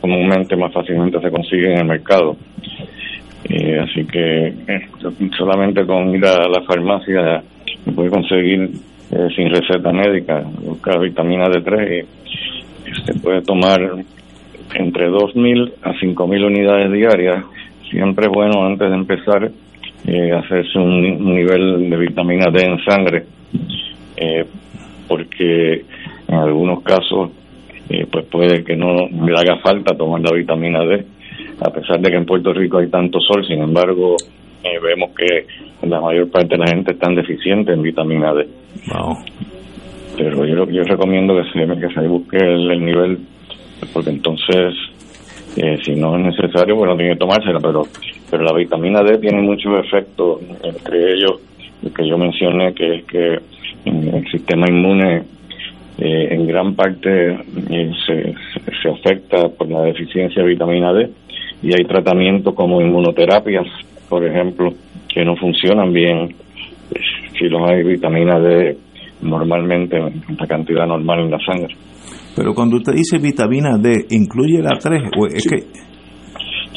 comúnmente, 0.00 0.54
más 0.56 0.72
fácilmente 0.72 1.20
se 1.20 1.30
consigue 1.30 1.72
en 1.72 1.78
el 1.78 1.84
mercado. 1.84 2.36
Eh, 3.48 3.78
así 3.80 4.04
que 4.06 4.46
eh, 4.46 4.88
solamente 5.36 5.84
con 5.84 6.14
ir 6.14 6.24
a 6.24 6.48
la 6.48 6.62
farmacia 6.62 7.42
se 7.84 7.92
puede 7.92 8.10
conseguir 8.10 8.70
sin 9.36 9.50
receta 9.50 9.92
médica, 9.92 10.42
buscar 10.62 11.00
vitamina 11.00 11.46
D3 11.46 12.04
y 12.04 13.04
se 13.04 13.20
puede 13.20 13.40
tomar 13.42 13.80
entre 14.74 15.08
2.000 15.08 15.72
a 15.82 15.92
5.000 15.92 16.46
unidades 16.46 16.92
diarias. 16.92 17.44
Siempre 17.88 18.26
es 18.26 18.32
bueno 18.32 18.64
antes 18.64 18.88
de 18.88 18.96
empezar 18.96 19.50
hacerse 20.38 20.78
un, 20.78 21.34
nivel 21.34 21.88
de 21.88 21.96
vitamina 21.96 22.50
D 22.50 22.64
en 22.64 22.78
sangre, 22.84 23.24
porque 25.08 25.84
en 26.28 26.34
algunos 26.34 26.82
casos 26.82 27.30
eh, 27.88 28.06
pues 28.10 28.26
puede 28.26 28.64
que 28.64 28.76
no 28.76 29.06
le 29.08 29.38
haga 29.38 29.58
falta 29.58 29.96
tomar 29.96 30.20
la 30.20 30.32
vitamina 30.32 30.84
D, 30.84 31.04
a 31.60 31.70
pesar 31.70 32.00
de 32.00 32.10
que 32.10 32.16
en 32.16 32.26
Puerto 32.26 32.52
Rico 32.52 32.78
hay 32.78 32.88
tanto 32.88 33.20
sol, 33.20 33.46
sin 33.46 33.62
embargo 33.62 34.16
vemos 34.82 35.10
que 35.16 35.46
la 35.86 36.00
mayor 36.00 36.28
parte 36.28 36.48
de 36.48 36.58
la 36.58 36.66
gente 36.66 36.92
está 36.92 37.08
deficiente 37.10 37.72
en 37.72 37.82
vitamina 37.82 38.34
D. 38.34 38.48
Pero 40.16 40.44
yo, 40.44 40.68
yo 40.68 40.82
recomiendo 40.82 41.36
que 41.36 41.44
se, 41.52 41.66
que 41.66 41.94
se 41.94 42.08
busque 42.08 42.38
el 42.38 42.84
nivel, 42.84 43.18
porque 43.92 44.10
entonces 44.10 44.74
eh, 45.56 45.78
si 45.82 45.94
no 45.94 46.16
es 46.16 46.36
necesario, 46.36 46.76
bueno, 46.76 46.96
tiene 46.96 47.12
que 47.12 47.18
tomársela, 47.18 47.58
pero, 47.60 47.84
pero 48.30 48.44
la 48.44 48.52
vitamina 48.52 49.02
D 49.02 49.16
tiene 49.18 49.40
muchos 49.40 49.72
efectos, 49.80 50.40
entre 50.62 51.14
ellos. 51.14 51.40
El 51.82 51.94
que 51.94 52.06
yo 52.06 52.18
mencioné, 52.18 52.74
que 52.74 52.96
es 52.96 53.04
que 53.04 53.38
el 53.86 54.26
sistema 54.30 54.68
inmune 54.68 55.22
eh, 55.98 56.28
en 56.30 56.46
gran 56.46 56.74
parte 56.74 57.32
eh, 57.32 57.90
se, 58.06 58.34
se 58.82 58.88
afecta 58.88 59.48
por 59.48 59.68
la 59.68 59.82
deficiencia 59.82 60.42
de 60.42 60.48
vitamina 60.48 60.92
D 60.92 61.10
y 61.62 61.72
hay 61.72 61.84
tratamientos 61.84 62.54
como 62.54 62.80
inmunoterapias, 62.80 63.66
por 64.08 64.24
ejemplo, 64.24 64.70
que 65.08 65.24
no 65.24 65.36
funcionan 65.36 65.92
bien 65.92 66.34
si 67.38 67.48
no 67.48 67.66
hay 67.66 67.82
vitamina 67.82 68.38
D 68.38 68.76
normalmente 69.22 69.96
en 69.96 70.36
la 70.38 70.46
cantidad 70.46 70.86
normal 70.86 71.20
en 71.20 71.30
la 71.30 71.38
sangre. 71.38 71.74
Pero 72.36 72.52
cuando 72.54 72.76
usted 72.76 72.92
dice 72.92 73.18
vitamina 73.18 73.78
D, 73.78 74.06
¿incluye 74.10 74.60
la 74.62 74.78
3 74.78 75.02
o 75.18 75.26
es 75.26 75.42
sí. 75.42 75.48
que...? 75.48 75.56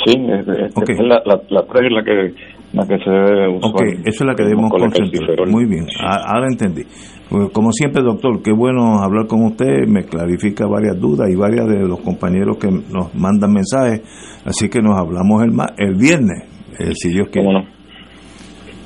Sí, 0.05 0.15
es, 0.15 0.99
la, 1.01 1.21
la, 1.25 1.63
3 1.63 1.86
es 1.86 1.91
la 1.91 2.03
que, 2.03 2.34
la 2.71 2.88
que 2.88 3.03
se 3.03 3.12
debe 3.12 3.49
usar. 3.49 3.69
Ok, 3.69 3.82
eso 4.05 4.23
es 4.23 4.25
la 4.25 4.34
que 4.34 4.43
debemos 4.43 4.71
concentrar. 4.71 5.47
Muy 5.49 5.65
bien, 5.65 5.86
ahora 5.99 6.47
entendí. 6.49 6.84
Pues, 7.29 7.51
como 7.51 7.71
siempre, 7.71 8.01
doctor, 8.01 8.41
qué 8.41 8.51
bueno 8.51 9.03
hablar 9.03 9.27
con 9.27 9.43
usted, 9.45 9.87
me 9.87 10.03
clarifica 10.03 10.65
varias 10.65 10.99
dudas 10.99 11.29
y 11.29 11.35
varias 11.35 11.67
de 11.67 11.87
los 11.87 11.99
compañeros 11.99 12.57
que 12.57 12.69
nos 12.71 13.13
mandan 13.13 13.53
mensajes, 13.53 14.01
así 14.45 14.67
que 14.67 14.81
nos 14.81 14.97
hablamos 14.97 15.43
el, 15.43 15.51
el 15.77 15.95
viernes, 15.95 16.43
eh, 16.79 16.91
si 16.95 17.09
Dios 17.09 17.27
quiere. 17.31 17.49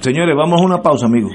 Señores, 0.01 0.35
vamos 0.35 0.61
a 0.61 0.65
una 0.65 0.81
pausa, 0.81 1.05
amigos. 1.05 1.31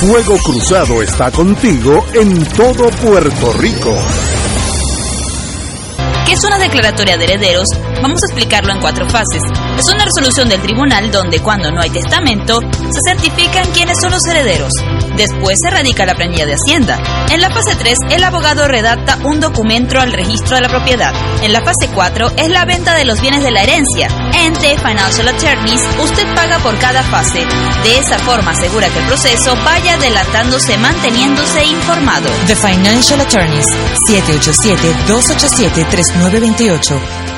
Fuego 0.00 0.36
Cruzado 0.44 1.02
está 1.02 1.30
contigo 1.30 2.04
en 2.14 2.44
todo 2.54 2.88
Puerto 3.02 3.52
Rico. 3.60 3.90
¿Qué 6.38 6.46
es 6.46 6.54
una 6.54 6.64
declaratoria 6.64 7.16
de 7.16 7.24
herederos? 7.24 7.68
Vamos 8.00 8.20
a 8.22 8.26
explicarlo 8.26 8.72
en 8.72 8.80
cuatro 8.80 9.08
fases. 9.10 9.42
Es 9.76 9.88
una 9.92 10.04
resolución 10.04 10.48
del 10.48 10.62
tribunal 10.62 11.10
donde 11.10 11.40
cuando 11.40 11.72
no 11.72 11.80
hay 11.80 11.90
testamento, 11.90 12.60
se 12.60 13.00
certifican 13.10 13.66
quiénes 13.72 14.00
son 14.00 14.12
los 14.12 14.24
herederos. 14.24 14.72
Después 15.16 15.58
se 15.60 15.68
radica 15.68 16.06
la 16.06 16.14
planilla 16.14 16.46
de 16.46 16.54
Hacienda. 16.54 17.26
En 17.32 17.40
la 17.40 17.50
fase 17.50 17.74
3, 17.74 17.98
el 18.10 18.22
abogado 18.22 18.68
redacta 18.68 19.18
un 19.24 19.40
documento 19.40 19.98
al 19.98 20.12
registro 20.12 20.54
de 20.54 20.62
la 20.62 20.68
propiedad. 20.68 21.12
En 21.42 21.52
la 21.52 21.60
fase 21.60 21.88
4 21.92 22.30
es 22.36 22.48
la 22.50 22.64
venta 22.64 22.94
de 22.94 23.04
los 23.04 23.20
bienes 23.20 23.42
de 23.42 23.50
la 23.50 23.64
herencia. 23.64 24.06
En 24.34 24.52
The 24.52 24.78
Financial 24.78 25.26
Attorneys, 25.26 25.82
usted 26.00 26.34
paga 26.36 26.60
por 26.60 26.78
cada 26.78 27.02
fase. 27.02 27.44
De 27.82 27.98
esa 27.98 28.16
forma 28.20 28.52
asegura 28.52 28.88
que 28.90 29.00
el 29.00 29.06
proceso 29.06 29.56
vaya 29.64 29.94
adelantándose 29.94 30.78
manteniéndose 30.78 31.64
informado. 31.64 32.28
The 32.46 32.54
Financial 32.54 33.20
Attorneys, 33.20 33.66
787-287-3928. 36.28 37.37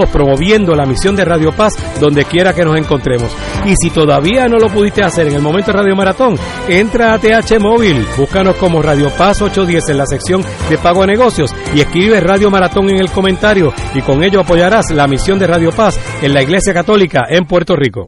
promoviendo 0.09 0.73
la 0.73 0.85
misión 0.85 1.15
de 1.15 1.25
Radio 1.25 1.51
Paz 1.51 1.73
donde 1.99 2.25
quiera 2.25 2.53
que 2.53 2.63
nos 2.63 2.77
encontremos. 2.77 3.35
Y 3.65 3.75
si 3.75 3.89
todavía 3.89 4.47
no 4.47 4.57
lo 4.57 4.69
pudiste 4.69 5.03
hacer 5.03 5.27
en 5.27 5.35
el 5.35 5.41
momento 5.41 5.71
Radio 5.71 5.95
Maratón, 5.95 6.37
entra 6.67 7.13
a 7.13 7.19
TH 7.19 7.59
Móvil, 7.59 8.05
búscanos 8.17 8.55
como 8.55 8.81
Radio 8.81 9.09
Paz 9.17 9.41
810 9.41 9.89
en 9.89 9.97
la 9.97 10.05
sección 10.05 10.43
de 10.69 10.77
pago 10.77 11.03
a 11.03 11.07
negocios 11.07 11.53
y 11.75 11.81
escribe 11.81 12.19
Radio 12.19 12.49
Maratón 12.49 12.89
en 12.89 12.97
el 12.97 13.11
comentario 13.11 13.73
y 13.93 14.01
con 14.01 14.23
ello 14.23 14.41
apoyarás 14.41 14.91
la 14.91 15.07
misión 15.07 15.39
de 15.39 15.47
Radio 15.47 15.71
Paz 15.71 15.99
en 16.21 16.33
la 16.33 16.41
Iglesia 16.41 16.73
Católica 16.73 17.21
en 17.29 17.45
Puerto 17.45 17.75
Rico. 17.75 18.07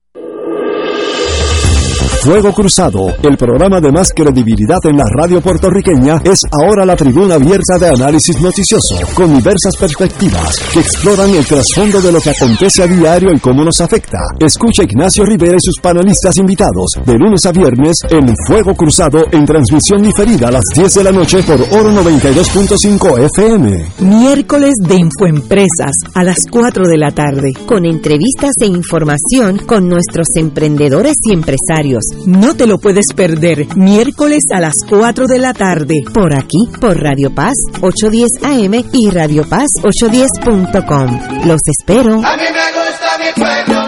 Fuego 2.23 2.53
Cruzado, 2.53 3.07
el 3.21 3.35
programa 3.35 3.81
de 3.81 3.91
más 3.91 4.13
credibilidad 4.15 4.79
en 4.85 4.95
la 4.95 5.03
radio 5.13 5.41
puertorriqueña, 5.41 6.21
es 6.23 6.39
ahora 6.53 6.85
la 6.85 6.95
tribuna 6.95 7.35
abierta 7.35 7.77
de 7.77 7.89
análisis 7.89 8.39
noticioso, 8.39 8.95
con 9.13 9.35
diversas 9.35 9.75
perspectivas 9.75 10.57
que 10.71 10.79
exploran 10.79 11.31
el 11.31 11.45
trasfondo 11.45 12.01
de 12.01 12.13
lo 12.13 12.21
que 12.21 12.29
acontece 12.29 12.81
a 12.81 12.87
diario 12.87 13.33
y 13.33 13.39
cómo 13.41 13.65
nos 13.65 13.81
afecta. 13.81 14.19
Escucha 14.39 14.83
Ignacio 14.83 15.25
Rivera 15.25 15.57
y 15.57 15.65
sus 15.65 15.81
panelistas 15.81 16.37
invitados 16.37 16.91
de 17.05 17.13
lunes 17.17 17.45
a 17.45 17.51
viernes 17.51 17.97
en 18.09 18.33
Fuego 18.47 18.73
Cruzado 18.73 19.25
en 19.29 19.45
transmisión 19.45 20.01
diferida 20.01 20.47
a 20.47 20.51
las 20.51 20.63
10 20.75 20.93
de 20.93 21.03
la 21.03 21.11
noche 21.11 21.43
por 21.43 21.59
Oro 21.77 21.91
92.5 21.91 23.19
FM. 23.35 23.85
Miércoles 23.99 24.75
de 24.79 24.95
Infoempresas 24.95 25.91
a 26.15 26.23
las 26.23 26.37
4 26.49 26.87
de 26.87 26.97
la 26.97 27.11
tarde, 27.11 27.51
con 27.65 27.83
entrevistas 27.83 28.53
e 28.61 28.67
información 28.67 29.57
con 29.65 29.89
nuestros 29.89 30.27
emprendedores 30.37 31.17
y 31.23 31.33
empresarios 31.33 32.12
no 32.25 32.55
te 32.55 32.67
lo 32.67 32.77
puedes 32.77 33.13
perder. 33.15 33.75
Miércoles 33.75 34.45
a 34.51 34.59
las 34.59 34.75
4 34.89 35.27
de 35.27 35.39
la 35.39 35.53
tarde. 35.53 35.95
Por 36.13 36.33
aquí, 36.35 36.69
por 36.79 37.01
Radio 37.01 37.33
Paz 37.33 37.53
810 37.81 38.43
AM 38.43 38.83
y 38.93 39.09
Radio 39.09 39.47
Paz 39.47 39.67
810.com. 39.81 41.45
Los 41.45 41.61
espero. 41.67 42.15
A 42.25 42.37
mí 42.37 42.43
me 42.43 42.71
gusta 42.73 43.17
mi 43.19 43.31
pueblo. 43.35 43.79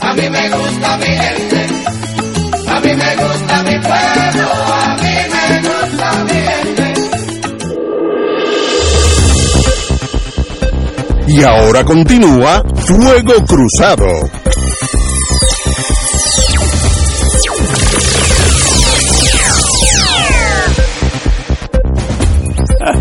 A 0.00 0.14
mí 0.14 0.30
me 0.30 0.48
gusta 0.48 0.96
mi 0.98 1.06
gente. 1.06 1.66
A 2.68 2.80
mí 2.80 2.94
me 2.94 3.16
gusta 3.16 3.62
mi 3.62 3.78
pueblo. 3.80 4.48
A 4.74 4.96
mí 4.96 5.14
me 5.32 5.46
gusta 5.68 6.24
mi 6.24 6.30
gente. 6.30 6.94
Y 11.28 11.42
ahora 11.44 11.84
continúa 11.84 12.62
Fuego 12.86 13.34
Cruzado. 13.46 14.39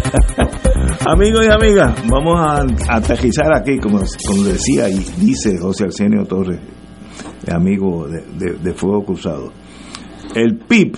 Amigos 1.08 1.46
y 1.46 1.52
amigas, 1.52 1.96
vamos 2.10 2.36
a 2.40 2.96
aterrizar 2.96 3.56
aquí, 3.56 3.78
como, 3.80 4.00
decía 4.00 4.90
y 4.90 5.00
dice 5.20 5.58
José 5.60 5.86
Arsenio 5.86 6.26
Torres, 6.26 6.60
amigo 7.52 8.08
de, 8.08 8.74
Fuego 8.74 9.06
Cruzado. 9.06 9.52
El 10.36 10.58
PIB 10.58 10.98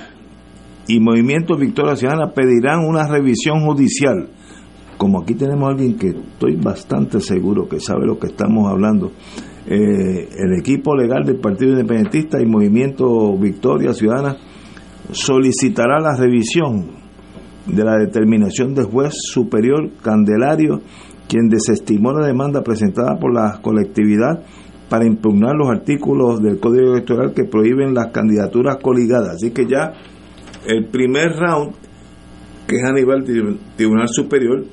y 0.87 0.99
Movimiento 0.99 1.55
Victoria 1.55 1.95
Ciudadana 1.95 2.31
pedirán 2.33 2.85
una 2.85 3.07
revisión 3.07 3.65
judicial. 3.65 4.29
Como 4.97 5.21
aquí 5.21 5.35
tenemos 5.35 5.67
a 5.67 5.71
alguien 5.71 5.97
que 5.97 6.09
estoy 6.09 6.55
bastante 6.55 7.19
seguro 7.21 7.67
que 7.67 7.79
sabe 7.79 8.05
lo 8.05 8.19
que 8.19 8.27
estamos 8.27 8.69
hablando, 8.69 9.11
eh, 9.65 10.29
el 10.37 10.59
equipo 10.59 10.95
legal 10.95 11.23
del 11.23 11.39
Partido 11.39 11.71
Independentista 11.71 12.41
y 12.41 12.45
Movimiento 12.45 13.37
Victoria 13.37 13.93
Ciudadana 13.93 14.37
solicitará 15.11 15.99
la 15.99 16.15
revisión 16.17 17.00
de 17.65 17.83
la 17.83 17.97
determinación 17.97 18.73
del 18.73 18.85
juez 18.85 19.13
superior 19.13 19.89
Candelario, 20.01 20.81
quien 21.27 21.47
desestimó 21.49 22.11
la 22.11 22.27
demanda 22.27 22.61
presentada 22.61 23.17
por 23.19 23.33
la 23.33 23.59
colectividad 23.61 24.43
para 24.89 25.05
impugnar 25.05 25.55
los 25.55 25.69
artículos 25.69 26.41
del 26.41 26.59
Código 26.59 26.93
Electoral 26.93 27.33
que 27.33 27.45
prohíben 27.45 27.93
las 27.93 28.07
candidaturas 28.07 28.77
coligadas. 28.81 29.35
Así 29.35 29.51
que 29.51 29.65
ya 29.65 29.93
el 30.67 30.85
primer 30.87 31.29
round, 31.31 31.73
que 32.67 32.75
es 32.75 32.83
a 32.83 32.91
nivel 32.91 33.23
Tribunal 33.77 34.09
Superior, 34.09 34.65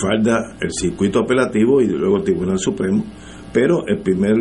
falta 0.00 0.56
el 0.60 0.70
circuito 0.72 1.20
apelativo 1.20 1.80
y 1.80 1.86
luego 1.86 2.16
el 2.16 2.24
Tribunal 2.24 2.58
Supremo, 2.58 3.04
pero 3.52 3.86
el 3.86 4.00
primer 4.00 4.34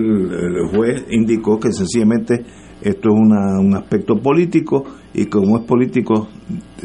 juez 0.74 1.06
indicó 1.12 1.60
que 1.60 1.72
sencillamente 1.72 2.44
esto 2.82 3.10
es 3.10 3.16
un 3.16 3.76
aspecto 3.76 4.16
político 4.16 4.86
y 5.14 5.26
como 5.26 5.60
es 5.60 5.66
político 5.66 6.30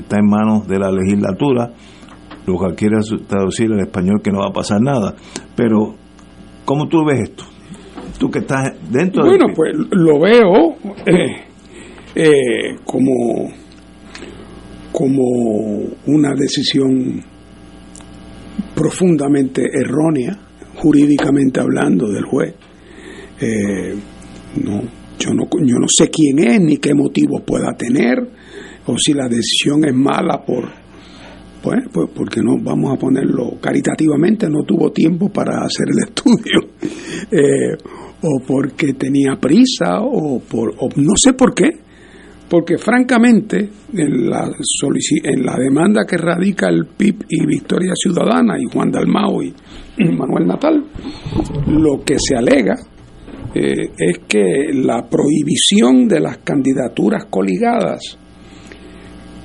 está 0.01 0.19
en 0.19 0.27
manos 0.27 0.67
de 0.67 0.79
la 0.79 0.91
legislatura, 0.91 1.73
lo 2.47 2.59
que 2.59 2.75
quiere 2.75 2.97
traducir 3.27 3.73
al 3.73 3.81
español 3.81 4.21
que 4.23 4.31
no 4.31 4.41
va 4.41 4.49
a 4.49 4.53
pasar 4.53 4.81
nada. 4.81 5.15
Pero 5.57 5.95
¿Cómo 6.65 6.89
tú 6.89 7.05
ves 7.05 7.29
esto? 7.29 7.45
Tú 8.19 8.31
que 8.31 8.39
estás 8.39 8.73
dentro 8.91 9.25
Bueno, 9.25 9.47
pues 9.55 9.73
lo 9.91 10.19
veo 10.21 10.77
eh, 11.05 11.43
eh, 12.15 12.77
como, 12.85 13.51
como 14.91 15.23
una 16.07 16.35
decisión 16.35 17.23
profundamente 18.75 19.63
errónea, 19.63 20.39
jurídicamente 20.77 21.61
hablando, 21.61 22.11
del 22.11 22.25
juez. 22.25 22.55
Eh, 23.41 23.95
no, 24.65 24.81
yo 25.19 25.35
no, 25.35 25.45
yo 25.67 25.79
no 25.79 25.87
sé 25.89 26.09
quién 26.09 26.39
es 26.39 26.61
ni 26.61 26.79
qué 26.79 26.95
motivo 26.95 27.41
pueda 27.45 27.73
tener, 27.77 28.27
o 28.87 28.99
si 28.99 29.13
la 29.13 29.29
decisión 29.29 29.85
es 29.85 29.95
mala 29.95 30.45
por, 30.45 30.69
pues, 31.63 31.81
pues 31.93 32.11
porque 32.15 32.41
no 32.43 32.57
vamos 32.63 32.93
a 32.93 32.99
ponerlo 32.99 33.59
caritativamente, 33.61 34.49
no 34.49 34.65
tuvo 34.65 34.91
tiempo 34.91 35.31
para 35.31 35.65
hacer 35.65 35.87
el 35.91 36.05
estudio, 36.09 36.61
eh, 37.31 37.77
o 38.23 38.41
porque 38.47 38.95
tenía 38.95 39.37
prisa, 39.41 40.01
o, 40.01 40.41
por, 40.41 40.75
no 40.99 41.13
sé 41.17 41.33
por 41.33 41.55
qué, 41.55 41.71
porque 42.49 42.77
francamente 42.77 43.71
en 43.95 44.29
la, 44.29 44.45
en 44.45 45.45
la 45.45 45.57
demanda 45.57 46.03
que 46.07 46.19
radica 46.19 46.69
el 46.69 46.87
PIB 46.87 47.25
y 47.29 47.47
Victoria 47.47 47.93
Ciudadana 47.95 48.57
y 48.59 48.71
Juan 48.71 48.91
Dalmao 48.91 49.43
y 49.43 49.55
Manuel 50.13 50.47
Natal, 50.47 50.85
lo 51.69 52.05
que 52.05 52.17
se 52.19 52.37
alega 52.37 52.75
eh, 53.55 53.89
es 53.97 54.19
que 54.29 54.73
la 54.75 55.09
prohibición 55.09 56.07
de 56.07 56.21
las 56.21 56.39
candidaturas 56.39 57.27
coligadas 57.31 58.19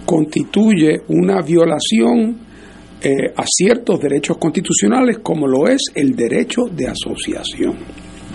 constituye 0.09 1.03
una 1.09 1.39
violación 1.43 2.35
eh, 2.99 3.31
a 3.35 3.43
ciertos 3.45 3.99
derechos 3.99 4.39
constitucionales 4.39 5.19
como 5.19 5.45
lo 5.45 5.67
es 5.67 5.83
el 5.93 6.15
derecho 6.15 6.63
de 6.63 6.87
asociación. 6.87 7.75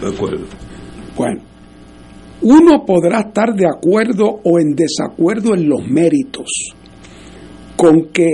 De 0.00 0.06
acuerdo. 0.06 0.46
Bueno, 1.16 1.42
uno 2.42 2.84
podrá 2.87 3.22
estar 3.22 3.56
de 3.56 3.66
acuerdo 3.66 4.40
o 4.44 4.60
en 4.60 4.76
desacuerdo 4.76 5.52
en 5.56 5.68
los 5.68 5.84
méritos 5.88 6.46
con 7.74 8.12
que 8.12 8.30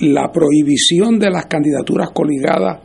la 0.00 0.32
prohibición 0.32 1.20
de 1.20 1.30
las 1.30 1.46
candidaturas 1.46 2.10
coligadas 2.10 2.80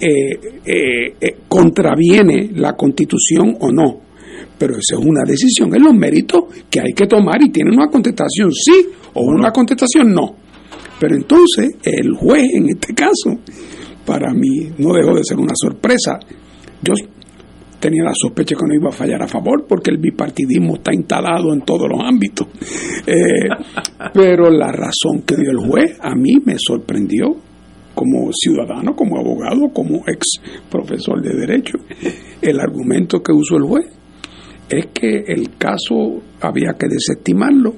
eh, 0.00 0.38
eh, 0.66 1.36
contraviene 1.48 2.50
la 2.56 2.74
constitución 2.74 3.56
o 3.58 3.72
no. 3.72 4.02
Pero 4.58 4.74
esa 4.74 5.00
es 5.00 5.06
una 5.06 5.22
decisión 5.26 5.74
en 5.74 5.82
los 5.82 5.94
méritos 5.94 6.44
que 6.68 6.80
hay 6.80 6.92
que 6.92 7.06
tomar 7.06 7.40
y 7.40 7.48
tiene 7.48 7.70
una 7.70 7.88
contestación 7.88 8.52
sí 8.52 8.97
o 9.14 9.22
una 9.22 9.50
contestación 9.50 10.12
no. 10.12 10.34
Pero 10.98 11.14
entonces 11.14 11.76
el 11.82 12.14
juez 12.14 12.44
en 12.54 12.70
este 12.70 12.94
caso, 12.94 13.38
para 14.04 14.32
mí 14.32 14.70
no 14.78 14.92
dejó 14.92 15.14
de 15.14 15.24
ser 15.24 15.38
una 15.38 15.54
sorpresa. 15.54 16.18
Yo 16.82 16.94
tenía 17.78 18.02
la 18.02 18.12
sospecha 18.14 18.56
que 18.56 18.66
no 18.66 18.74
iba 18.74 18.88
a 18.88 18.92
fallar 18.92 19.22
a 19.22 19.28
favor 19.28 19.64
porque 19.68 19.90
el 19.90 19.98
bipartidismo 19.98 20.76
está 20.76 20.92
instalado 20.92 21.52
en 21.52 21.62
todos 21.62 21.88
los 21.88 22.00
ámbitos. 22.02 22.48
Eh, 23.10 23.48
pero 24.12 24.50
la 24.50 24.70
razón 24.70 25.22
que 25.26 25.34
dio 25.34 25.50
el 25.50 25.66
juez 25.66 25.96
a 25.98 26.14
mí 26.14 26.36
me 26.44 26.56
sorprendió 26.58 27.34
como 27.94 28.30
ciudadano, 28.32 28.94
como 28.94 29.18
abogado, 29.18 29.72
como 29.72 30.04
ex 30.06 30.42
profesor 30.70 31.22
de 31.22 31.34
derecho. 31.34 31.78
El 32.42 32.60
argumento 32.60 33.22
que 33.22 33.32
usó 33.32 33.56
el 33.56 33.62
juez 33.62 33.86
es 34.68 34.88
que 34.92 35.24
el 35.26 35.56
caso 35.56 36.20
había 36.40 36.74
que 36.78 36.88
desestimarlo 36.88 37.76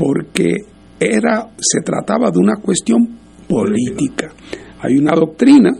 porque 0.00 0.54
era 0.98 1.50
se 1.58 1.82
trataba 1.84 2.30
de 2.30 2.38
una 2.38 2.56
cuestión 2.56 3.06
política. 3.46 4.32
Hay 4.80 4.96
una 4.96 5.12
doctrina 5.12 5.70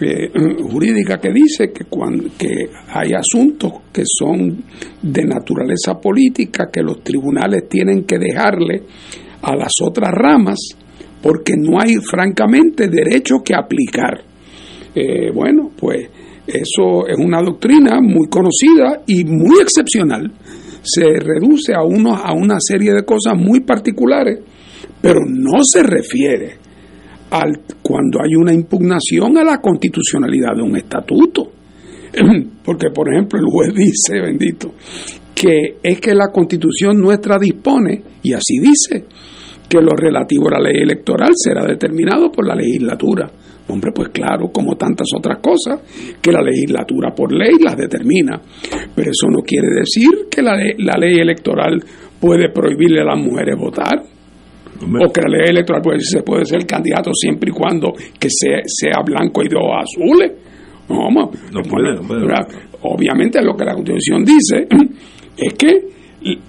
eh, 0.00 0.30
jurídica 0.62 1.18
que 1.18 1.32
dice 1.32 1.72
que, 1.72 1.84
cuando, 1.86 2.28
que 2.38 2.70
hay 2.88 3.10
asuntos 3.12 3.72
que 3.92 4.04
son 4.06 4.62
de 5.02 5.24
naturaleza 5.24 5.94
política 6.00 6.68
que 6.72 6.80
los 6.80 7.02
tribunales 7.02 7.68
tienen 7.68 8.04
que 8.04 8.18
dejarle 8.18 8.84
a 9.42 9.56
las 9.56 9.72
otras 9.82 10.12
ramas 10.12 10.58
porque 11.20 11.54
no 11.56 11.80
hay 11.80 11.96
francamente 11.96 12.86
derecho 12.86 13.38
que 13.44 13.54
aplicar. 13.54 14.22
Eh, 14.94 15.32
bueno, 15.34 15.72
pues 15.76 16.08
eso 16.46 17.06
es 17.08 17.18
una 17.18 17.42
doctrina 17.42 18.00
muy 18.00 18.28
conocida 18.28 19.02
y 19.08 19.24
muy 19.24 19.60
excepcional. 19.60 20.32
Se 20.82 21.04
reduce 21.04 21.74
a, 21.74 21.82
uno, 21.82 22.14
a 22.14 22.32
una 22.32 22.56
serie 22.58 22.92
de 22.92 23.04
cosas 23.04 23.34
muy 23.36 23.60
particulares, 23.60 24.38
pero 25.00 25.20
no 25.26 25.62
se 25.62 25.82
refiere 25.82 26.56
al, 27.30 27.60
cuando 27.82 28.20
hay 28.22 28.34
una 28.34 28.52
impugnación 28.52 29.38
a 29.38 29.44
la 29.44 29.60
constitucionalidad 29.60 30.56
de 30.56 30.62
un 30.62 30.76
estatuto. 30.76 31.52
Porque, 32.64 32.90
por 32.90 33.12
ejemplo, 33.12 33.38
el 33.38 33.46
juez 33.46 33.74
dice, 33.74 34.20
bendito, 34.20 34.74
que 35.34 35.78
es 35.82 36.00
que 36.00 36.14
la 36.14 36.28
constitución 36.28 36.98
nuestra 36.98 37.38
dispone, 37.38 38.02
y 38.22 38.32
así 38.32 38.58
dice, 38.58 39.06
que 39.68 39.80
lo 39.80 39.94
relativo 39.94 40.48
a 40.48 40.58
la 40.58 40.68
ley 40.68 40.82
electoral 40.82 41.30
será 41.34 41.64
determinado 41.64 42.30
por 42.32 42.46
la 42.46 42.56
legislatura. 42.56 43.30
Hombre, 43.70 43.90
pues 43.94 44.08
claro, 44.10 44.50
como 44.52 44.76
tantas 44.76 45.06
otras 45.16 45.38
cosas, 45.38 45.80
que 46.20 46.32
la 46.32 46.42
legislatura 46.42 47.14
por 47.14 47.32
ley 47.32 47.52
las 47.62 47.76
determina. 47.76 48.40
Pero 48.94 49.10
eso 49.10 49.26
no 49.30 49.42
quiere 49.42 49.68
decir 49.80 50.08
que 50.30 50.42
la, 50.42 50.56
ley- 50.56 50.74
la 50.78 50.96
ley 50.98 51.18
electoral 51.20 51.82
puede 52.20 52.50
prohibirle 52.50 53.00
a 53.00 53.04
las 53.04 53.18
mujeres 53.18 53.56
votar. 53.58 54.02
O 54.82 55.12
que 55.12 55.20
la 55.20 55.28
ley 55.38 55.50
electoral 55.50 55.82
puede, 55.82 56.00
se 56.00 56.22
puede 56.22 56.44
ser 56.46 56.66
candidato 56.66 57.10
siempre 57.12 57.50
y 57.50 57.52
cuando 57.52 57.92
que 58.18 58.28
sea, 58.30 58.60
sea 58.64 59.02
blanco 59.04 59.42
y 59.44 59.48
de 59.48 59.56
ojos 59.56 59.84
azules. 59.84 60.32
No, 60.88 61.10
No 61.10 61.62
puede, 61.62 61.94
no 61.96 62.02
puede. 62.02 62.26
Obviamente 62.82 63.42
lo 63.42 63.54
que 63.54 63.64
la 63.64 63.74
Constitución 63.74 64.24
dice 64.24 64.66
es 65.36 65.54
que 65.54 65.90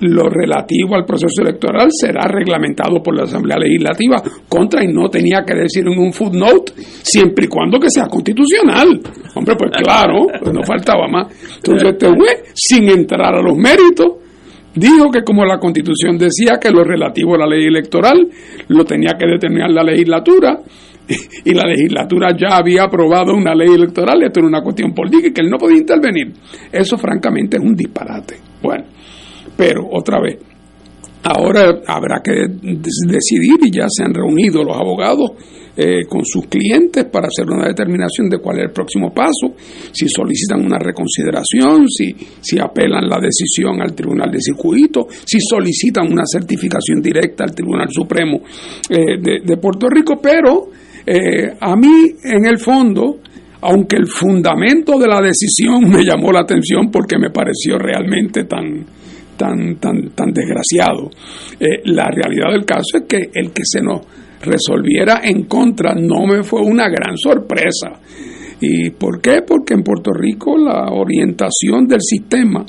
lo 0.02 0.30
relativo 0.30 0.96
al 0.96 1.06
proceso 1.06 1.42
electoral 1.42 1.90
será 1.92 2.28
reglamentado 2.28 3.02
por 3.02 3.16
la 3.16 3.24
Asamblea 3.24 3.58
Legislativa 3.58 4.22
contra 4.48 4.84
y 4.84 4.88
no 4.88 5.10
tenía 5.10 5.44
que 5.46 5.56
decir 5.56 5.88
en 5.88 5.98
un 5.98 6.12
footnote 6.12 6.74
siempre 6.76 7.46
y 7.46 7.48
cuando 7.48 7.80
que 7.80 7.90
sea 7.90 8.08
constitucional. 8.08 9.00
Hombre, 9.36 9.56
pues 9.58 9.72
claro, 9.72 10.28
pues 10.42 10.54
no 10.54 10.64
faltaba 10.64 11.08
más. 11.08 11.28
Entonces 11.56 11.90
este 11.90 12.08
juez, 12.08 12.52
sin 12.54 12.90
entrar 12.90 13.34
a 13.34 13.42
los 13.42 13.58
méritos, 13.58 14.18
dijo 14.76 15.10
que 15.10 15.24
como 15.24 15.46
la 15.46 15.58
constitución 15.58 16.18
decía 16.18 16.58
que 16.62 16.70
lo 16.70 16.84
relativo 16.84 17.36
a 17.36 17.40
la 17.40 17.48
ley 17.48 17.66
electoral 17.66 18.28
lo 18.68 18.86
tenía 18.86 19.14
que 19.18 19.26
determinar 19.26 19.72
la 19.72 19.84
legislatura 19.84 20.60
y 21.46 21.54
la 21.54 21.66
legislatura 21.66 22.36
ya 22.38 22.58
había 22.58 22.84
aprobado 22.84 23.34
una 23.34 23.54
ley 23.56 23.70
electoral, 23.74 24.22
esto 24.24 24.40
era 24.40 24.48
una 24.48 24.62
cuestión 24.62 24.94
política 24.94 25.28
y 25.28 25.34
que 25.34 25.42
él 25.42 25.50
no 25.50 25.58
podía 25.58 25.78
intervenir. 25.78 26.34
Eso 26.72 26.98
francamente 26.98 27.58
es 27.58 27.64
un 27.64 27.76
disparate. 27.76 28.36
Bueno, 28.62 28.86
pero 29.56 29.88
otra 29.92 30.20
vez, 30.20 30.38
ahora 31.24 31.82
habrá 31.88 32.22
que 32.24 32.32
decidir 32.32 33.56
y 33.64 33.72
ya 33.72 33.86
se 33.90 34.04
han 34.04 34.14
reunido 34.14 34.64
los 34.64 34.76
abogados 34.76 35.32
eh, 35.78 36.06
con 36.08 36.26
sus 36.26 36.48
clientes 36.48 37.06
para 37.06 37.28
hacer 37.28 37.50
una 37.50 37.68
determinación 37.68 38.30
de 38.30 38.40
cuál 38.40 38.58
es 38.58 38.66
el 38.66 38.72
próximo 38.72 39.14
paso, 39.14 39.56
si 39.92 40.08
solicitan 40.10 40.66
una 40.66 40.78
reconsideración, 40.78 41.88
si, 41.88 42.14
si 42.42 42.60
apelan 42.60 43.08
la 43.08 43.20
decisión 43.20 43.82
al 43.82 43.94
Tribunal 43.94 44.30
de 44.32 44.42
Circuito, 44.42 45.08
si 45.10 45.40
solicitan 45.40 46.12
una 46.12 46.24
certificación 46.26 47.02
directa 47.02 47.46
al 47.46 47.56
Tribunal 47.56 47.88
Supremo 47.90 48.42
eh, 48.90 49.18
de, 49.22 49.40
de 49.46 49.58
Puerto 49.58 49.88
Rico, 49.88 50.20
pero 50.22 50.70
eh, 51.06 51.56
a 51.60 51.76
mí 51.76 52.12
en 52.24 52.46
el 52.46 52.60
fondo, 52.60 53.20
aunque 53.62 53.96
el 53.96 54.08
fundamento 54.08 55.00
de 55.00 55.08
la 55.08 55.22
decisión 55.22 55.82
me 55.90 56.04
llamó 56.04 56.32
la 56.32 56.42
atención 56.42 56.92
porque 56.92 57.18
me 57.18 57.30
pareció 57.30 57.78
realmente 57.78 58.44
tan, 58.44 58.86
tan, 59.42 59.78
tan, 59.78 60.10
tan 60.14 60.32
desgraciado. 60.32 61.10
Eh, 61.60 61.82
la 61.86 62.08
realidad 62.12 62.52
del 62.52 62.64
caso 62.64 62.98
es 63.00 63.04
que 63.08 63.30
el 63.34 63.52
que 63.52 63.64
se 63.66 63.82
nos 63.82 64.02
resolviera 64.44 65.22
en 65.24 65.46
contra 65.46 65.96
no 65.96 66.28
me 66.28 66.44
fue 66.44 66.62
una 66.62 66.88
gran 66.90 67.18
sorpresa. 67.18 68.00
¿Y 68.64 68.92
por 68.92 69.20
qué? 69.20 69.42
Porque 69.42 69.74
en 69.74 69.82
Puerto 69.82 70.12
Rico 70.14 70.56
la 70.56 70.92
orientación 70.92 71.88
del 71.88 72.02
sistema 72.02 72.64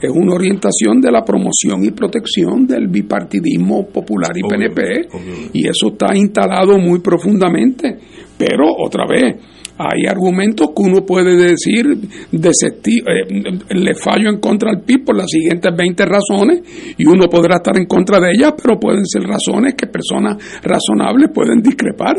es 0.00 0.10
una 0.10 0.34
orientación 0.34 1.00
de 1.00 1.12
la 1.12 1.22
promoción 1.22 1.84
y 1.84 1.92
protección 1.92 2.66
del 2.66 2.88
bipartidismo 2.88 3.86
popular 3.86 4.32
y 4.36 4.42
Obvio, 4.42 4.48
PNP, 4.74 5.08
obvio. 5.12 5.50
y 5.52 5.68
eso 5.68 5.92
está 5.92 6.16
instalado 6.16 6.76
muy 6.78 6.98
profundamente. 6.98 7.96
Pero 8.36 8.64
otra 8.76 9.06
vez, 9.06 9.36
hay 9.78 10.06
argumentos 10.06 10.68
que 10.68 10.82
uno 10.82 11.04
puede 11.04 11.36
decir, 11.36 11.86
eh, 12.32 13.74
le 13.74 13.94
fallo 13.94 14.30
en 14.30 14.40
contra 14.40 14.70
al 14.70 14.82
PIB 14.82 15.04
por 15.04 15.16
las 15.16 15.30
siguientes 15.30 15.70
20 15.76 16.04
razones, 16.06 16.94
y 16.96 17.06
uno 17.06 17.28
podrá 17.28 17.56
estar 17.56 17.76
en 17.76 17.86
contra 17.86 18.18
de 18.18 18.32
ellas, 18.32 18.54
pero 18.60 18.80
pueden 18.80 19.04
ser 19.04 19.22
razones 19.22 19.74
que 19.74 19.86
personas 19.86 20.36
razonables 20.62 21.30
pueden 21.32 21.60
discrepar. 21.60 22.16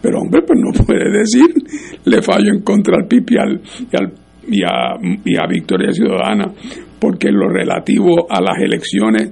Pero 0.00 0.20
hombre, 0.20 0.42
pues 0.42 0.58
no 0.60 0.84
puede 0.84 1.10
decir, 1.10 1.46
le 2.04 2.22
fallo 2.22 2.52
en 2.52 2.62
contra 2.62 2.96
al 2.96 3.06
PIB 3.06 3.30
y, 3.30 3.38
al, 3.38 3.60
y, 4.48 4.62
a, 4.62 4.96
y 5.24 5.36
a 5.36 5.46
Victoria 5.48 5.92
Ciudadana, 5.92 6.52
porque 6.98 7.30
lo 7.30 7.48
relativo 7.48 8.26
a 8.28 8.40
las 8.40 8.58
elecciones 8.60 9.30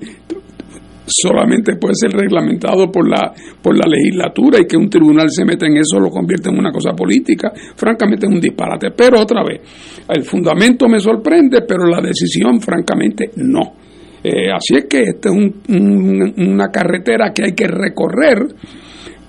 solamente 1.07 1.77
puede 1.77 1.95
ser 1.95 2.11
reglamentado 2.11 2.90
por 2.90 3.09
la, 3.09 3.33
por 3.62 3.77
la 3.77 3.87
legislatura 3.88 4.59
y 4.61 4.66
que 4.66 4.77
un 4.77 4.90
tribunal 4.90 5.31
se 5.31 5.45
meta 5.45 5.66
en 5.66 5.77
eso 5.77 6.01
lo 6.01 6.11
convierte 6.11 6.51
en 6.51 6.59
una 6.59 6.73
cosa 6.73 6.92
política, 6.92 7.53
francamente 7.77 8.27
es 8.27 8.33
un 8.33 8.40
disparate. 8.40 8.90
Pero 8.90 9.21
otra 9.21 9.42
vez, 9.45 9.61
el 10.09 10.23
fundamento 10.23 10.88
me 10.88 11.01
sorprende, 11.01 11.62
pero 11.62 11.87
la 11.87 12.01
decisión 12.01 12.61
francamente 12.61 13.31
no. 13.37 13.75
Eh, 14.23 14.51
así 14.51 14.75
es 14.75 14.87
que 14.87 15.03
esta 15.03 15.29
es 15.29 15.37
una 15.69 16.69
carretera 16.69 17.33
que 17.33 17.45
hay 17.45 17.53
que 17.53 17.69
recorrer 17.69 18.38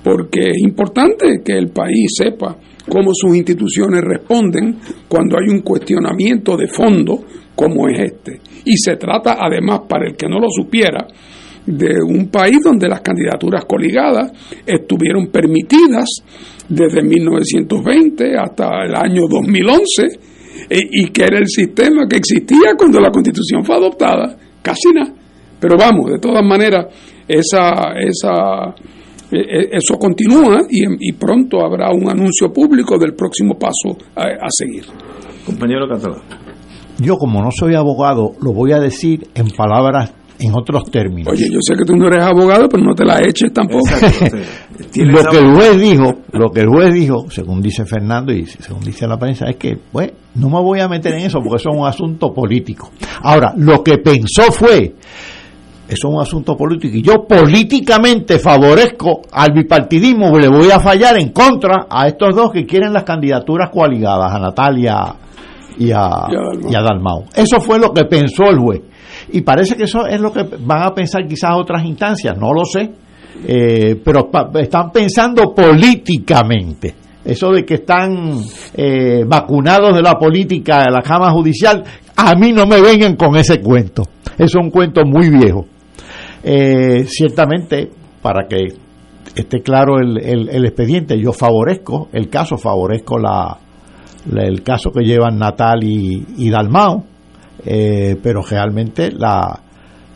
porque 0.04 0.52
es 0.52 0.58
importante 0.60 1.42
que 1.44 1.58
el 1.58 1.70
país 1.70 2.14
sepa 2.18 2.58
cómo 2.90 3.12
sus 3.14 3.36
instituciones 3.36 4.02
responden 4.02 4.78
cuando 5.08 5.38
hay 5.38 5.50
un 5.50 5.62
cuestionamiento 5.62 6.56
de 6.56 6.68
fondo 6.68 7.26
como 7.54 7.90
es 7.90 8.14
este. 8.14 8.40
Y 8.66 8.78
se 8.78 8.96
trata 8.96 9.38
además, 9.40 9.82
para 9.90 10.08
el 10.08 10.16
que 10.16 10.28
no 10.28 10.40
lo 10.40 10.48
supiera, 10.50 11.08
de 11.68 12.02
un 12.02 12.30
país 12.30 12.58
donde 12.64 12.88
las 12.88 13.02
candidaturas 13.02 13.66
coligadas 13.66 14.32
estuvieron 14.66 15.28
permitidas 15.28 16.08
desde 16.68 17.04
1920 17.04 18.38
hasta 18.38 18.86
el 18.86 18.96
año 18.96 19.24
2011 19.30 19.84
e, 20.70 20.80
y 20.92 21.10
que 21.10 21.24
era 21.24 21.38
el 21.38 21.48
sistema 21.48 22.08
que 22.10 22.18
existía 22.18 22.74
cuando 22.78 23.00
la 23.00 23.12
constitución 23.12 23.64
fue 23.64 23.76
adoptada, 23.76 24.38
casi 24.62 24.94
nada. 24.94 25.14
Pero 25.60 25.76
vamos, 25.78 26.12
de 26.12 26.20
todas 26.20 26.44
maneras, 26.44 26.86
esa, 27.28 27.94
esa, 28.00 28.74
e, 29.32 29.38
e, 29.38 29.70
eso 29.72 29.98
continúa 30.00 30.62
y, 30.70 31.12
pronto 31.14 31.66
habrá 31.66 31.92
un 31.92 32.10
anuncio 32.10 32.52
público 32.52 32.98
del 32.98 33.14
próximo 33.14 33.58
paso 33.58 33.98
a, 34.16 34.24
a 34.24 34.48
seguir. 34.50 34.86
Compañero 35.46 35.88
Catalán. 35.88 36.22
Yo 37.00 37.16
como 37.18 37.42
no 37.42 37.50
soy 37.52 37.76
abogado, 37.76 38.32
lo 38.42 38.54
voy 38.54 38.72
a 38.72 38.80
decir 38.80 39.28
en 39.36 39.50
palabras 39.50 40.14
en 40.40 40.54
otros 40.56 40.84
términos. 40.92 41.34
Oye, 41.34 41.48
yo 41.52 41.60
sé 41.62 41.76
que 41.76 41.86
tú 41.86 41.96
no 41.96 42.08
eres 42.08 42.24
abogado, 42.24 42.68
pero 42.70 42.84
no 42.84 42.94
te 42.94 43.06
la 43.06 43.20
eches 43.22 43.52
tampoco. 43.52 43.88
lo 44.96 45.24
que 45.24 45.38
el 45.38 45.54
juez 45.54 45.80
dijo, 45.80 46.14
lo 46.34 46.50
que 46.50 46.62
el 46.62 46.68
juez 46.68 46.94
dijo, 46.94 47.26
según 47.30 47.62
dice 47.62 47.86
Fernando 47.86 48.32
y 48.32 48.46
según 48.46 48.82
dice 48.82 49.08
la 49.08 49.18
prensa, 49.18 49.50
es 49.50 49.56
que, 49.56 49.78
pues, 49.92 50.12
no 50.36 50.50
me 50.50 50.62
voy 50.62 50.80
a 50.80 50.88
meter 50.88 51.14
en 51.14 51.26
eso 51.26 51.40
porque 51.40 51.58
eso 51.58 51.70
es 51.72 51.78
un 51.78 51.88
asunto 51.88 52.34
político. 52.34 52.92
Ahora, 53.22 53.54
lo 53.58 53.84
que 53.84 53.98
pensó 53.98 54.52
fue, 54.52 54.96
eso 55.88 56.08
es 56.08 56.14
un 56.14 56.22
asunto 56.22 56.56
político 56.56 56.98
y 56.98 57.02
yo 57.02 57.26
políticamente 57.28 58.38
favorezco 58.40 59.22
al 59.32 59.54
bipartidismo, 59.54 60.38
le 60.38 60.50
voy 60.50 60.70
a 60.70 60.80
fallar 60.80 61.18
en 61.18 61.30
contra 61.30 61.88
a 61.90 62.08
estos 62.08 62.36
dos 62.36 62.52
que 62.52 62.66
quieren 62.66 62.94
las 62.94 63.04
candidaturas 63.04 63.70
coaligadas, 63.72 64.32
a 64.32 64.40
Natalia 64.40 65.16
y 65.80 65.92
a, 65.92 66.28
y 66.70 66.76
a 66.76 66.82
Dalmau. 66.82 67.26
Eso 67.34 67.60
fue 67.60 67.80
lo 67.80 67.92
que 67.92 68.06
pensó 68.06 68.44
el 68.46 68.60
juez. 68.60 68.82
Y 69.30 69.42
parece 69.42 69.76
que 69.76 69.84
eso 69.84 70.06
es 70.06 70.20
lo 70.20 70.32
que 70.32 70.44
van 70.60 70.84
a 70.84 70.94
pensar 70.94 71.28
quizás 71.28 71.52
otras 71.56 71.84
instancias, 71.84 72.38
no 72.38 72.54
lo 72.54 72.64
sé, 72.64 72.90
eh, 73.46 74.00
pero 74.04 74.30
están 74.60 74.92
pensando 74.92 75.54
políticamente. 75.54 76.96
Eso 77.26 77.52
de 77.52 77.66
que 77.66 77.76
están 77.76 78.40
eh, 78.74 79.26
vacunados 79.28 79.94
de 79.94 80.02
la 80.02 80.14
política, 80.14 80.86
de 80.86 80.92
la 80.92 81.02
Cámara 81.02 81.32
Judicial, 81.34 81.84
a 82.16 82.36
mí 82.36 82.54
no 82.54 82.66
me 82.66 82.82
vengan 82.82 83.18
con 83.18 83.36
ese 83.36 83.60
cuento. 83.60 84.04
Es 84.38 84.56
un 84.56 84.70
cuento 84.70 85.02
muy 85.06 85.30
viejo. 85.30 85.66
Eh, 86.42 87.04
ciertamente, 87.06 87.90
para 88.22 88.48
que 88.48 88.68
esté 89.36 89.62
claro 89.62 90.00
el, 90.00 90.18
el, 90.50 90.66
expediente, 90.66 91.20
yo 91.20 91.34
favorezco 91.34 92.08
el 92.14 92.30
caso, 92.30 92.58
favorezco 92.58 93.20
la, 93.20 93.58
el 94.34 94.64
caso 94.64 94.92
que 94.92 95.04
llevan 95.04 95.38
Natal 95.38 95.84
y, 95.84 96.26
y 96.38 96.50
Dalmao 96.50 97.04
eh, 97.66 98.16
pero 98.22 98.42
realmente 98.42 99.12
la, 99.12 99.60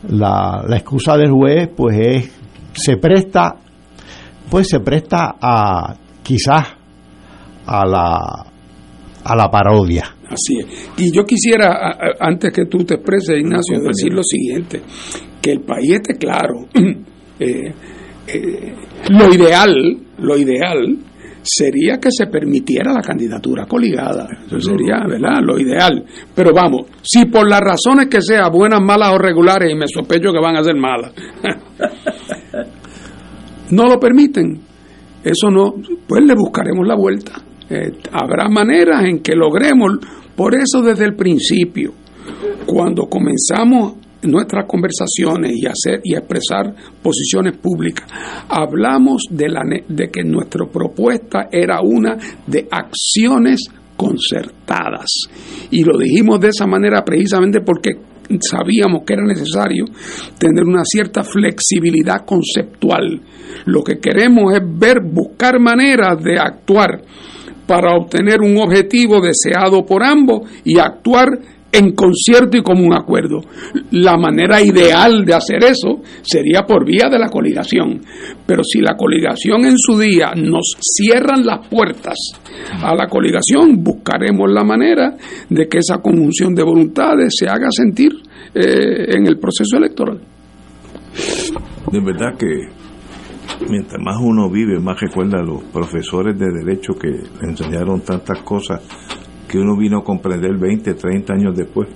la, 0.08 0.64
la, 0.66 0.76
excusa 0.76 1.16
del 1.16 1.30
juez 1.30 1.68
pues 1.76 1.96
es 1.98 2.30
se 2.74 2.96
presta 2.96 3.56
pues 4.50 4.68
se 4.68 4.80
presta 4.80 5.36
a 5.40 5.94
quizás 6.22 6.68
a 7.66 7.86
la 7.86 8.46
a 9.24 9.36
la 9.36 9.48
parodia. 9.48 10.16
Así 10.26 10.58
es. 10.58 10.90
Y 10.96 11.14
yo 11.14 11.24
quisiera 11.24 11.96
antes 12.18 12.52
que 12.52 12.66
tú 12.66 12.78
te 12.84 12.94
expreses 12.94 13.38
Ignacio 13.38 13.78
decir 13.80 14.12
lo 14.12 14.22
siguiente 14.22 14.82
que 15.40 15.52
el 15.52 15.60
país 15.60 15.94
esté 15.94 16.16
claro 16.16 16.66
eh, 17.38 17.72
eh, 18.26 18.74
lo 19.10 19.34
ideal 19.34 19.72
lo 20.18 20.38
ideal 20.38 20.98
sería 21.42 21.98
que 21.98 22.10
se 22.10 22.26
permitiera 22.26 22.92
la 22.92 23.02
candidatura 23.02 23.66
coligada. 23.66 24.28
Eso 24.46 24.60
sería, 24.60 25.04
¿verdad? 25.06 25.40
Lo 25.42 25.58
ideal. 25.58 26.04
Pero 26.34 26.52
vamos, 26.54 26.86
si 27.02 27.26
por 27.26 27.48
las 27.48 27.60
razones 27.60 28.06
que 28.06 28.22
sea, 28.22 28.48
buenas, 28.48 28.80
malas 28.80 29.12
o 29.12 29.18
regulares, 29.18 29.70
y 29.70 29.74
me 29.74 29.88
sospecho 29.88 30.32
que 30.32 30.40
van 30.40 30.56
a 30.56 30.64
ser 30.64 30.76
malas, 30.76 31.12
no 33.70 33.86
lo 33.86 33.98
permiten, 33.98 34.60
eso 35.24 35.50
no, 35.50 35.74
pues 36.06 36.24
le 36.24 36.34
buscaremos 36.34 36.86
la 36.86 36.94
vuelta. 36.94 37.32
Eh, 37.68 37.92
habrá 38.12 38.48
maneras 38.48 39.04
en 39.04 39.20
que 39.20 39.34
logremos, 39.34 39.98
por 40.36 40.54
eso 40.54 40.82
desde 40.82 41.04
el 41.04 41.14
principio, 41.14 41.92
cuando 42.66 43.06
comenzamos 43.06 43.94
nuestras 44.22 44.66
conversaciones 44.66 45.52
y 45.54 45.66
hacer 45.66 46.00
y 46.04 46.14
expresar 46.14 46.74
posiciones 47.02 47.56
públicas. 47.58 48.06
Hablamos 48.48 49.22
de, 49.30 49.48
la, 49.48 49.62
de 49.88 50.10
que 50.10 50.22
nuestra 50.24 50.66
propuesta 50.66 51.48
era 51.50 51.80
una 51.82 52.16
de 52.46 52.68
acciones 52.70 53.68
concertadas. 53.96 55.10
Y 55.70 55.84
lo 55.84 55.98
dijimos 55.98 56.40
de 56.40 56.48
esa 56.48 56.66
manera 56.66 57.04
precisamente 57.04 57.60
porque 57.60 57.92
sabíamos 58.40 59.02
que 59.06 59.14
era 59.14 59.24
necesario 59.24 59.84
tener 60.38 60.64
una 60.64 60.82
cierta 60.84 61.22
flexibilidad 61.22 62.24
conceptual. 62.24 63.20
Lo 63.66 63.82
que 63.82 63.98
queremos 63.98 64.54
es 64.54 64.60
ver, 64.64 64.98
buscar 65.02 65.60
maneras 65.60 66.22
de 66.22 66.38
actuar 66.38 67.02
para 67.66 67.96
obtener 67.96 68.40
un 68.40 68.56
objetivo 68.58 69.20
deseado 69.20 69.84
por 69.84 70.02
ambos 70.02 70.48
y 70.64 70.78
actuar 70.78 71.28
en 71.72 71.92
concierto 71.92 72.58
y 72.58 72.62
como 72.62 72.84
un 72.84 72.94
acuerdo. 72.94 73.40
La 73.92 74.16
manera 74.18 74.60
ideal 74.60 75.24
de 75.24 75.34
hacer 75.34 75.64
eso 75.64 76.02
sería 76.20 76.62
por 76.62 76.84
vía 76.84 77.08
de 77.10 77.18
la 77.18 77.28
coligación. 77.28 78.00
Pero 78.46 78.62
si 78.62 78.80
la 78.80 78.94
coligación 78.94 79.64
en 79.64 79.78
su 79.78 79.98
día 79.98 80.32
nos 80.36 80.76
cierran 80.80 81.44
las 81.44 81.66
puertas 81.66 82.16
a 82.82 82.94
la 82.94 83.08
coligación, 83.08 83.82
buscaremos 83.82 84.50
la 84.50 84.64
manera 84.64 85.16
de 85.48 85.66
que 85.66 85.78
esa 85.78 85.98
conjunción 85.98 86.54
de 86.54 86.62
voluntades 86.62 87.34
se 87.38 87.48
haga 87.48 87.68
sentir 87.70 88.12
eh, 88.54 89.16
en 89.16 89.26
el 89.26 89.38
proceso 89.38 89.78
electoral. 89.78 90.20
De 91.90 92.00
verdad 92.00 92.36
que 92.38 92.46
mientras 93.68 94.00
más 94.02 94.16
uno 94.20 94.50
vive, 94.50 94.78
más 94.78 95.00
recuerda 95.00 95.38
a 95.38 95.42
los 95.42 95.62
profesores 95.64 96.38
de 96.38 96.46
derecho 96.46 96.94
que 96.94 97.08
le 97.08 97.48
enseñaron 97.48 98.00
tantas 98.00 98.42
cosas 98.42 98.80
que 99.52 99.58
uno 99.58 99.76
vino 99.76 99.98
a 99.98 100.02
comprender 100.02 100.56
20, 100.56 100.94
30 100.94 101.34
años 101.34 101.54
después. 101.54 101.86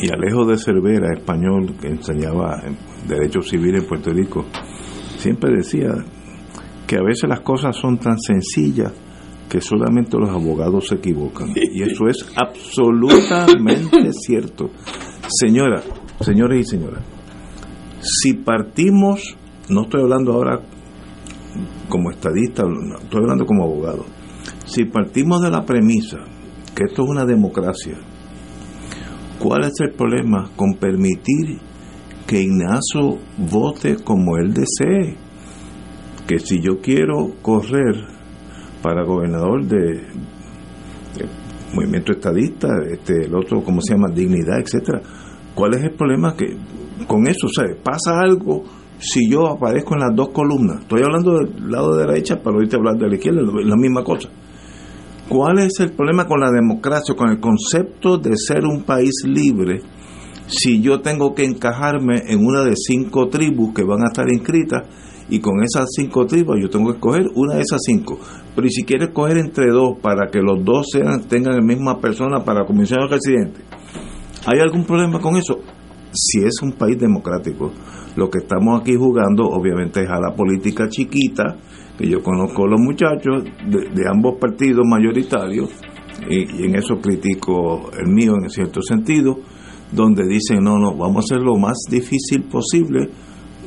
Y 0.00 0.08
Alejo 0.12 0.46
de 0.46 0.56
Cervera, 0.56 1.12
español, 1.12 1.74
que 1.80 1.88
enseñaba 1.88 2.62
Derecho 3.08 3.42
Civil 3.42 3.74
en 3.74 3.84
Puerto 3.84 4.12
Rico, 4.12 4.44
siempre 5.16 5.50
decía 5.56 5.88
que 6.86 6.96
a 6.96 7.02
veces 7.02 7.28
las 7.28 7.40
cosas 7.40 7.74
son 7.76 7.98
tan 7.98 8.20
sencillas 8.20 8.92
que 9.48 9.60
solamente 9.60 10.16
los 10.16 10.30
abogados 10.30 10.86
se 10.86 10.94
equivocan. 10.94 11.48
Y 11.56 11.82
eso 11.82 12.06
es 12.06 12.24
absolutamente 12.36 14.12
cierto. 14.12 14.70
Señora, 15.26 15.82
señores 16.20 16.60
y 16.60 16.70
señoras, 16.70 17.02
si 18.00 18.34
partimos, 18.34 19.36
no 19.68 19.82
estoy 19.82 20.02
hablando 20.02 20.34
ahora 20.34 20.60
como 21.88 22.12
estadista, 22.12 22.62
estoy 23.02 23.22
hablando 23.22 23.44
como 23.44 23.64
abogado, 23.64 24.04
si 24.68 24.84
partimos 24.84 25.40
de 25.40 25.50
la 25.50 25.64
premisa 25.64 26.18
que 26.74 26.84
esto 26.84 27.02
es 27.02 27.08
una 27.08 27.24
democracia, 27.24 27.94
¿cuál 29.38 29.64
es 29.64 29.72
el 29.80 29.92
problema 29.92 30.50
con 30.54 30.74
permitir 30.74 31.58
que 32.26 32.42
Ignacio 32.42 33.18
vote 33.38 33.96
como 34.04 34.36
él 34.36 34.52
desee? 34.52 35.16
Que 36.26 36.38
si 36.38 36.60
yo 36.60 36.80
quiero 36.82 37.34
correr 37.40 37.96
para 38.82 39.04
gobernador 39.04 39.64
de, 39.64 40.02
movimiento 41.74 42.12
estadista, 42.12 42.68
este, 42.90 43.24
el 43.24 43.34
otro, 43.34 43.62
¿cómo 43.62 43.80
se 43.80 43.94
llama? 43.94 44.08
Dignidad, 44.14 44.60
etcétera. 44.60 45.00
¿Cuál 45.54 45.74
es 45.74 45.84
el 45.84 45.92
problema 45.92 46.34
que 46.36 46.56
con 47.06 47.26
eso, 47.26 47.48
sea, 47.48 47.64
pasa 47.82 48.20
algo 48.20 48.64
si 48.98 49.30
yo 49.30 49.48
aparezco 49.48 49.94
en 49.94 50.00
las 50.00 50.14
dos 50.14 50.28
columnas? 50.28 50.82
Estoy 50.82 51.02
hablando 51.02 51.38
del 51.38 51.70
lado 51.70 51.96
de 51.96 52.04
la 52.04 52.12
derecha, 52.12 52.36
para 52.36 52.56
ahorita 52.56 52.76
hablar 52.76 52.96
de 52.96 53.08
la 53.08 53.14
izquierda, 53.14 53.40
la 53.42 53.76
misma 53.76 54.04
cosa. 54.04 54.28
¿Cuál 55.28 55.58
es 55.58 55.78
el 55.80 55.92
problema 55.92 56.26
con 56.26 56.40
la 56.40 56.50
democracia, 56.50 57.14
con 57.14 57.28
el 57.28 57.38
concepto 57.38 58.16
de 58.16 58.34
ser 58.34 58.64
un 58.64 58.82
país 58.84 59.12
libre, 59.26 59.82
si 60.46 60.80
yo 60.80 61.00
tengo 61.00 61.34
que 61.34 61.44
encajarme 61.44 62.22
en 62.28 62.46
una 62.46 62.64
de 62.64 62.74
cinco 62.74 63.28
tribus 63.28 63.74
que 63.74 63.84
van 63.84 64.02
a 64.02 64.06
estar 64.06 64.26
inscritas 64.32 64.84
y 65.28 65.40
con 65.40 65.62
esas 65.62 65.90
cinco 65.94 66.24
tribus 66.24 66.56
yo 66.62 66.70
tengo 66.70 66.86
que 66.86 66.96
escoger 66.96 67.26
una 67.34 67.56
de 67.56 67.60
esas 67.60 67.80
cinco? 67.84 68.18
Pero 68.56 68.68
si 68.70 68.84
quiero 68.84 69.04
escoger 69.04 69.36
entre 69.36 69.70
dos 69.70 69.98
para 70.00 70.30
que 70.30 70.40
los 70.40 70.64
dos 70.64 70.86
tengan 71.28 71.56
la 71.56 71.62
misma 71.62 72.00
persona 72.00 72.42
para 72.42 72.64
de 72.64 73.06
residentes, 73.10 73.64
¿hay 74.46 74.60
algún 74.60 74.84
problema 74.84 75.20
con 75.20 75.36
eso? 75.36 75.60
si 76.12 76.40
es 76.44 76.62
un 76.62 76.72
país 76.72 76.98
democrático, 76.98 77.70
lo 78.16 78.30
que 78.30 78.38
estamos 78.38 78.80
aquí 78.80 78.94
jugando 78.96 79.44
obviamente 79.44 80.02
es 80.02 80.08
a 80.08 80.20
la 80.20 80.34
política 80.34 80.88
chiquita, 80.88 81.56
que 81.98 82.08
yo 82.08 82.22
conozco 82.22 82.64
a 82.64 82.68
los 82.68 82.80
muchachos 82.80 83.42
de, 83.66 84.08
ambos 84.08 84.36
partidos 84.40 84.84
mayoritarios, 84.88 85.70
y, 86.30 86.64
en 86.64 86.76
eso 86.76 87.00
critico 87.00 87.90
el 87.98 88.06
mío 88.06 88.34
en 88.40 88.48
cierto 88.48 88.80
sentido, 88.80 89.40
donde 89.90 90.24
dicen, 90.26 90.62
no, 90.62 90.78
no, 90.78 90.96
vamos 90.96 91.16
a 91.16 91.34
hacer 91.34 91.44
lo 91.44 91.56
más 91.56 91.76
difícil 91.90 92.44
posible 92.44 93.10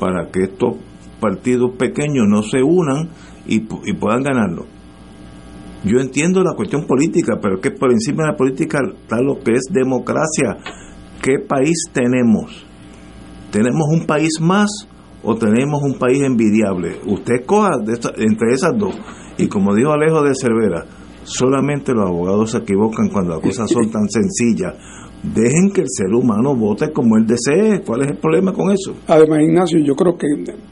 para 0.00 0.30
que 0.30 0.44
estos 0.44 0.76
partidos 1.20 1.76
pequeños 1.76 2.24
no 2.26 2.42
se 2.42 2.62
unan 2.62 3.10
y, 3.46 3.56
y 3.56 3.92
puedan 3.94 4.22
ganarlo. 4.22 4.66
Yo 5.84 5.98
entiendo 5.98 6.42
la 6.42 6.54
cuestión 6.54 6.86
política, 6.86 7.38
pero 7.42 7.60
que 7.60 7.72
por 7.72 7.90
encima 7.90 8.24
de 8.24 8.30
la 8.30 8.36
política 8.36 8.78
está 8.94 9.20
lo 9.20 9.40
que 9.40 9.52
es 9.52 9.64
democracia. 9.70 10.56
¿Qué 11.20 11.38
país 11.40 11.84
tenemos? 11.92 12.64
¿Tenemos 13.50 13.86
un 13.92 14.06
país 14.06 14.40
más 14.40 14.70
o 15.22 15.36
tenemos 15.36 15.82
un 15.82 15.98
país 15.98 16.22
envidiable? 16.22 16.96
Usted 17.06 17.44
coja 17.46 17.70
entre 18.16 18.52
esas 18.52 18.76
dos. 18.76 18.94
Y 19.38 19.48
como 19.48 19.74
dijo 19.74 19.92
Alejo 19.92 20.22
de 20.22 20.34
Cervera, 20.34 20.84
solamente 21.24 21.92
los 21.92 22.08
abogados 22.08 22.50
se 22.50 22.58
equivocan 22.58 23.08
cuando 23.08 23.34
las 23.34 23.40
cosas 23.40 23.70
son 23.70 23.90
tan 23.90 24.08
sencillas. 24.08 24.74
Dejen 25.22 25.70
que 25.72 25.82
el 25.82 25.88
ser 25.88 26.12
humano 26.12 26.56
vote 26.56 26.90
como 26.92 27.16
él 27.16 27.26
desee. 27.26 27.80
¿Cuál 27.86 28.02
es 28.02 28.08
el 28.08 28.16
problema 28.16 28.52
con 28.52 28.72
eso? 28.72 28.94
Además, 29.06 29.40
Ignacio, 29.42 29.78
yo 29.78 29.94
creo 29.94 30.16
que 30.16 30.26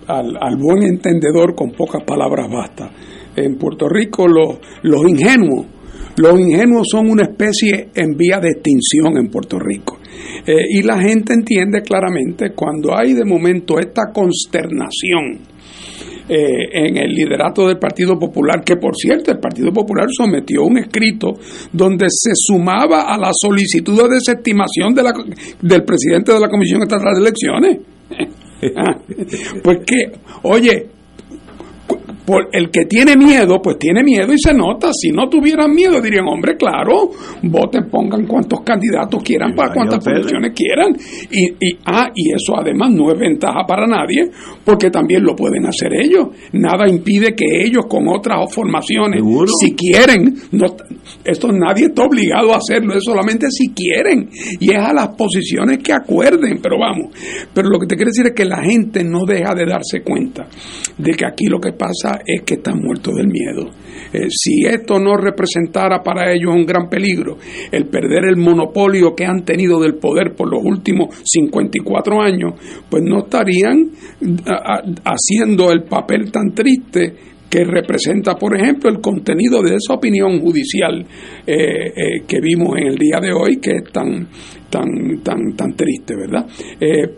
al, 0.08 0.36
al 0.40 0.56
buen 0.56 0.82
entendedor 0.82 1.54
con 1.54 1.70
pocas 1.70 2.02
palabras 2.04 2.48
basta 2.50 2.90
en 3.36 3.56
Puerto 3.56 3.88
Rico 3.88 4.26
los, 4.26 4.58
los 4.82 5.08
ingenuos. 5.08 5.66
Los 6.16 6.38
ingenuos 6.38 6.88
son 6.90 7.08
una 7.08 7.22
especie 7.22 7.90
en 7.94 8.16
vía 8.16 8.40
de 8.40 8.48
extinción 8.48 9.16
en 9.16 9.28
Puerto 9.30 9.58
Rico. 9.58 9.99
Eh, 10.46 10.54
y 10.70 10.82
la 10.82 11.00
gente 11.00 11.34
entiende 11.34 11.82
claramente 11.82 12.52
cuando 12.54 12.96
hay 12.96 13.14
de 13.14 13.24
momento 13.24 13.78
esta 13.78 14.10
consternación 14.12 15.40
eh, 16.28 16.68
en 16.72 16.96
el 16.96 17.12
liderato 17.12 17.66
del 17.66 17.78
Partido 17.78 18.18
Popular, 18.18 18.62
que 18.64 18.76
por 18.76 18.94
cierto 18.94 19.32
el 19.32 19.38
Partido 19.40 19.72
Popular 19.72 20.06
sometió 20.10 20.62
un 20.62 20.78
escrito 20.78 21.32
donde 21.72 22.06
se 22.08 22.30
sumaba 22.34 23.12
a 23.12 23.18
la 23.18 23.30
solicitud 23.32 24.00
de 24.00 24.14
desestimación 24.14 24.94
del 24.94 25.84
presidente 25.84 26.32
de 26.32 26.40
la 26.40 26.48
Comisión 26.48 26.82
Estatal 26.82 27.14
de 27.14 27.20
Elecciones. 27.20 27.78
Ah, 28.76 28.94
pues 29.64 29.78
que, 29.86 30.12
oye, 30.42 30.86
el 32.52 32.70
que 32.70 32.84
tiene 32.86 33.16
miedo, 33.16 33.60
pues 33.62 33.78
tiene 33.78 34.02
miedo 34.02 34.32
y 34.32 34.38
se 34.38 34.54
nota. 34.54 34.90
Si 34.92 35.10
no 35.10 35.28
tuvieran 35.28 35.72
miedo, 35.72 36.00
dirían, 36.00 36.26
hombre, 36.26 36.56
claro, 36.56 37.10
voten, 37.42 37.88
pongan 37.90 38.26
cuantos 38.26 38.60
candidatos 38.60 39.22
quieran 39.22 39.54
para 39.54 39.72
cuantas 39.72 40.04
posiciones 40.04 40.52
quieran. 40.54 40.96
Y, 41.30 41.48
y, 41.48 41.78
ah, 41.86 42.10
y 42.14 42.32
eso 42.32 42.56
además 42.56 42.90
no 42.90 43.10
es 43.12 43.18
ventaja 43.18 43.64
para 43.66 43.86
nadie, 43.86 44.30
porque 44.64 44.90
también 44.90 45.22
lo 45.24 45.34
pueden 45.34 45.66
hacer 45.66 45.92
ellos. 45.94 46.28
Nada 46.52 46.88
impide 46.88 47.34
que 47.34 47.64
ellos 47.64 47.86
con 47.88 48.08
otras 48.08 48.52
formaciones, 48.52 49.22
si 49.60 49.74
quieren, 49.74 50.34
no, 50.52 50.66
esto 51.24 51.48
nadie 51.52 51.86
está 51.86 52.04
obligado 52.04 52.52
a 52.52 52.56
hacerlo, 52.56 52.94
es 52.94 53.04
solamente 53.04 53.46
si 53.50 53.70
quieren. 53.70 54.28
Y 54.58 54.72
es 54.72 54.78
a 54.78 54.92
las 54.92 55.08
posiciones 55.08 55.78
que 55.78 55.92
acuerden, 55.92 56.60
pero 56.62 56.78
vamos. 56.78 57.14
Pero 57.52 57.68
lo 57.68 57.78
que 57.78 57.86
te 57.86 57.96
quiero 57.96 58.10
decir 58.10 58.26
es 58.26 58.34
que 58.34 58.44
la 58.44 58.62
gente 58.62 59.04
no 59.04 59.24
deja 59.24 59.54
de 59.54 59.66
darse 59.66 60.02
cuenta 60.02 60.46
de 60.96 61.12
que 61.12 61.26
aquí 61.26 61.46
lo 61.46 61.60
que 61.60 61.72
pasa 61.72 62.19
es 62.26 62.42
que 62.42 62.54
están 62.54 62.80
muertos 62.80 63.14
del 63.14 63.28
miedo. 63.28 63.70
Eh, 64.12 64.26
si 64.28 64.64
esto 64.66 64.98
no 64.98 65.16
representara 65.16 66.02
para 66.02 66.32
ellos 66.32 66.52
un 66.52 66.66
gran 66.66 66.88
peligro, 66.88 67.38
el 67.70 67.86
perder 67.86 68.24
el 68.24 68.36
monopolio 68.36 69.14
que 69.14 69.24
han 69.24 69.44
tenido 69.44 69.80
del 69.80 69.94
poder 69.94 70.34
por 70.34 70.50
los 70.50 70.64
últimos 70.64 71.22
54 71.24 72.20
años, 72.20 72.54
pues 72.88 73.02
no 73.04 73.20
estarían 73.20 73.90
haciendo 75.04 75.70
el 75.70 75.84
papel 75.84 76.30
tan 76.32 76.52
triste 76.52 77.14
que 77.48 77.64
representa, 77.64 78.36
por 78.36 78.56
ejemplo, 78.56 78.90
el 78.90 79.00
contenido 79.00 79.60
de 79.60 79.74
esa 79.74 79.94
opinión 79.94 80.40
judicial 80.40 81.04
eh, 81.46 81.56
eh, 81.56 82.22
que 82.26 82.40
vimos 82.40 82.78
en 82.78 82.88
el 82.88 82.96
día 82.96 83.18
de 83.20 83.32
hoy, 83.32 83.56
que 83.56 83.76
es 83.76 83.92
tan 83.92 84.28
tan 84.70 85.20
tan 85.24 85.56
tan 85.56 85.72
triste, 85.74 86.14
¿verdad? 86.14 86.46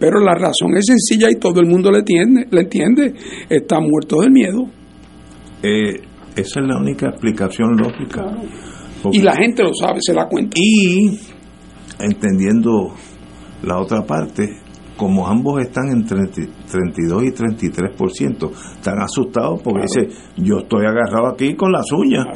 pero 0.01 0.21
la 0.21 0.35
razón 0.35 0.75
es 0.75 0.87
sencilla 0.87 1.29
y 1.31 1.39
todo 1.39 1.61
el 1.61 1.67
mundo 1.67 1.91
le 1.91 1.99
entiende, 1.99 2.47
le 2.51 2.61
entiende, 2.63 3.13
está 3.51 3.79
muerto 3.79 4.21
del 4.23 4.31
miedo. 4.31 4.82
Eh, 5.63 6.01
esa 6.37 6.61
es 6.61 6.67
la 6.67 6.79
única 6.79 7.09
explicación 7.09 7.77
lógica. 7.77 8.25
y 9.13 9.21
la 9.21 9.35
gente 9.35 9.63
lo 9.63 9.73
sabe, 9.75 9.99
se 10.01 10.15
da 10.15 10.27
cuenta. 10.27 10.57
Y 10.57 11.19
entendiendo 11.99 12.95
la 13.63 13.79
otra 13.79 14.03
parte, 14.03 14.63
como 14.97 15.27
ambos 15.27 15.61
están 15.61 15.91
en 15.91 16.05
32 16.05 17.25
y 17.25 17.33
33%, 17.33 18.51
están 18.77 19.01
asustados 19.01 19.61
porque 19.63 19.83
dice, 19.83 20.09
yo 20.37 20.59
estoy 20.59 20.87
agarrado 20.87 21.29
aquí 21.29 21.55
con 21.55 21.73
las 21.73 21.91
uñas. 21.93 22.27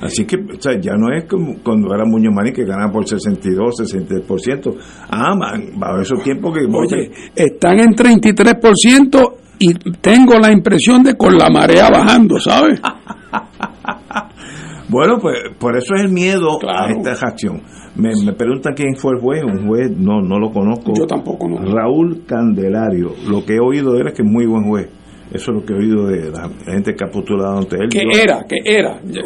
Así, 0.00 0.24
que 0.24 0.36
ya 0.80 0.94
no 0.96 1.14
es 1.14 1.24
como 1.24 1.56
cuando 1.62 1.94
era 1.94 2.04
Muñoz 2.04 2.34
Marín 2.34 2.52
que 2.52 2.64
ganaba 2.64 2.92
por 2.92 3.06
62, 3.06 3.74
63%. 3.80 4.74
Ah, 5.10 5.34
va 5.38 5.86
a 5.86 5.90
haber 5.90 6.02
esos 6.02 6.22
tiempos 6.22 6.54
que... 6.54 6.64
Oye, 6.64 7.10
están 7.34 7.78
en 7.78 7.90
33% 7.90 9.47
y 9.58 9.74
tengo 10.00 10.38
la 10.38 10.52
impresión 10.52 11.02
de 11.02 11.16
con 11.16 11.36
la 11.36 11.50
marea 11.50 11.90
bajando, 11.90 12.38
¿sabes? 12.38 12.80
bueno, 14.88 15.18
pues 15.20 15.36
por 15.58 15.76
eso 15.76 15.94
es 15.94 16.04
el 16.04 16.10
miedo 16.10 16.58
a 16.68 16.90
esta 16.90 17.14
reacción. 17.14 17.62
Me, 17.96 18.10
me, 18.24 18.32
preguntan 18.32 18.74
quién 18.74 18.94
fue 18.96 19.14
el 19.14 19.20
juez, 19.20 19.42
un 19.42 19.66
juez 19.66 19.90
no 19.90 20.20
no 20.20 20.38
lo 20.38 20.52
conozco. 20.52 20.92
Yo 20.96 21.06
tampoco 21.06 21.48
no. 21.48 21.58
Raúl 21.58 22.24
Candelario. 22.26 23.14
Lo 23.28 23.44
que 23.44 23.56
he 23.56 23.60
oído 23.60 23.92
de 23.92 24.02
él 24.02 24.08
es 24.08 24.14
que 24.14 24.22
es 24.22 24.28
muy 24.28 24.46
buen 24.46 24.64
juez. 24.64 24.88
Eso 25.32 25.50
es 25.50 25.58
lo 25.58 25.64
que 25.64 25.74
he 25.74 25.76
oído 25.76 26.06
de 26.06 26.30
la 26.30 26.48
gente 26.64 26.94
que 26.94 27.04
ha 27.04 27.10
postulado 27.10 27.58
ante 27.58 27.76
él. 27.76 27.88
Que 27.90 28.00
era, 28.00 28.46
que 28.48 28.56
era, 28.64 28.98
ya, 29.04 29.20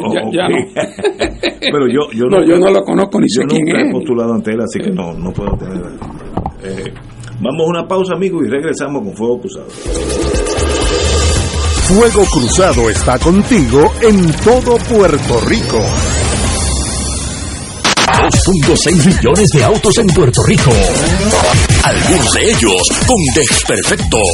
no. 0.49 0.57
Pero 1.61 1.87
yo, 1.87 2.11
yo 2.13 2.25
no, 2.25 2.45
yo 2.45 2.59
no 2.59 2.71
lo 2.71 2.81
conozco 2.81 3.21
ni 3.21 3.29
sé 3.29 3.43
quién 3.47 3.65
es. 3.69 3.87
he 3.87 3.91
postulado 3.91 4.33
ante 4.33 4.51
él, 4.51 4.59
así 4.61 4.79
que 4.79 4.91
no, 4.91 5.13
no 5.13 5.31
puedo 5.31 5.55
tener. 5.55 5.81
Eh, 6.63 6.93
Vamos 7.43 7.67
a 7.67 7.69
una 7.69 7.85
pausa, 7.85 8.13
amigos, 8.13 8.45
y 8.45 8.49
regresamos 8.49 9.03
con 9.03 9.13
Fuego 9.13 9.41
Cruzado. 9.41 9.67
Fuego 11.87 12.23
Cruzado 12.31 12.89
está 12.89 13.19
contigo 13.19 13.91
en 14.01 14.31
todo 14.43 14.77
Puerto 14.77 15.41
Rico. 15.45 15.79
2.6 18.13 19.05
millones 19.05 19.49
de 19.49 19.63
autos 19.63 19.97
en 19.97 20.07
Puerto 20.07 20.43
Rico. 20.43 20.71
Algunos 21.83 22.33
de 22.33 22.51
ellos 22.51 22.81
con 23.07 23.17
desperfectos. 23.35 24.29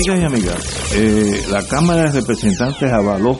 Amigas 0.00 0.18
y 0.18 0.24
amigas, 0.24 0.96
eh, 0.96 1.42
la 1.52 1.62
Cámara 1.66 2.04
de 2.04 2.12
Representantes 2.20 2.90
avaló 2.90 3.36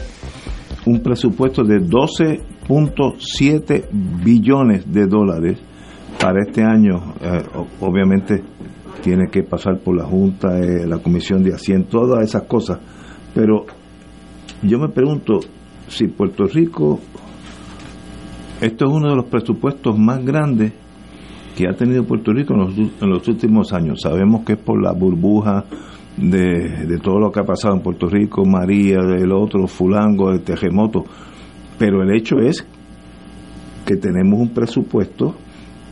un 0.84 1.00
presupuesto 1.00 1.64
de 1.64 1.80
12.7 1.80 3.88
billones 4.22 4.92
de 4.92 5.06
dólares 5.06 5.58
para 6.20 6.42
este 6.46 6.62
año. 6.62 7.14
Eh, 7.18 7.42
obviamente 7.80 8.42
tiene 9.02 9.30
que 9.30 9.42
pasar 9.42 9.78
por 9.78 9.96
la 9.96 10.04
Junta, 10.04 10.58
eh, 10.58 10.86
la 10.86 10.98
Comisión 10.98 11.42
de 11.42 11.54
Hacienda, 11.54 11.88
todas 11.88 12.22
esas 12.24 12.42
cosas. 12.42 12.78
Pero 13.34 13.64
yo 14.62 14.78
me 14.78 14.90
pregunto 14.90 15.40
si 15.88 16.08
Puerto 16.08 16.44
Rico, 16.44 17.00
esto 18.60 18.84
es 18.84 18.92
uno 18.92 19.08
de 19.08 19.16
los 19.16 19.30
presupuestos 19.30 19.98
más 19.98 20.22
grandes 20.22 20.74
que 21.56 21.66
ha 21.66 21.72
tenido 21.72 22.04
Puerto 22.04 22.34
Rico 22.34 22.52
en 22.52 22.60
los, 22.60 22.76
en 22.76 23.08
los 23.08 23.26
últimos 23.28 23.72
años. 23.72 24.02
Sabemos 24.02 24.44
que 24.44 24.52
es 24.52 24.58
por 24.58 24.82
la 24.82 24.92
burbuja 24.92 25.64
de, 26.16 26.86
de, 26.86 26.98
todo 26.98 27.18
lo 27.18 27.30
que 27.30 27.40
ha 27.40 27.44
pasado 27.44 27.74
en 27.74 27.82
Puerto 27.82 28.06
Rico, 28.06 28.44
María, 28.44 28.98
del 28.98 29.32
otro, 29.32 29.66
Fulango, 29.66 30.30
el 30.30 30.42
terremoto, 30.42 31.04
pero 31.78 32.02
el 32.02 32.14
hecho 32.14 32.38
es 32.38 32.66
que 33.86 33.96
tenemos 33.96 34.38
un 34.38 34.50
presupuesto, 34.50 35.34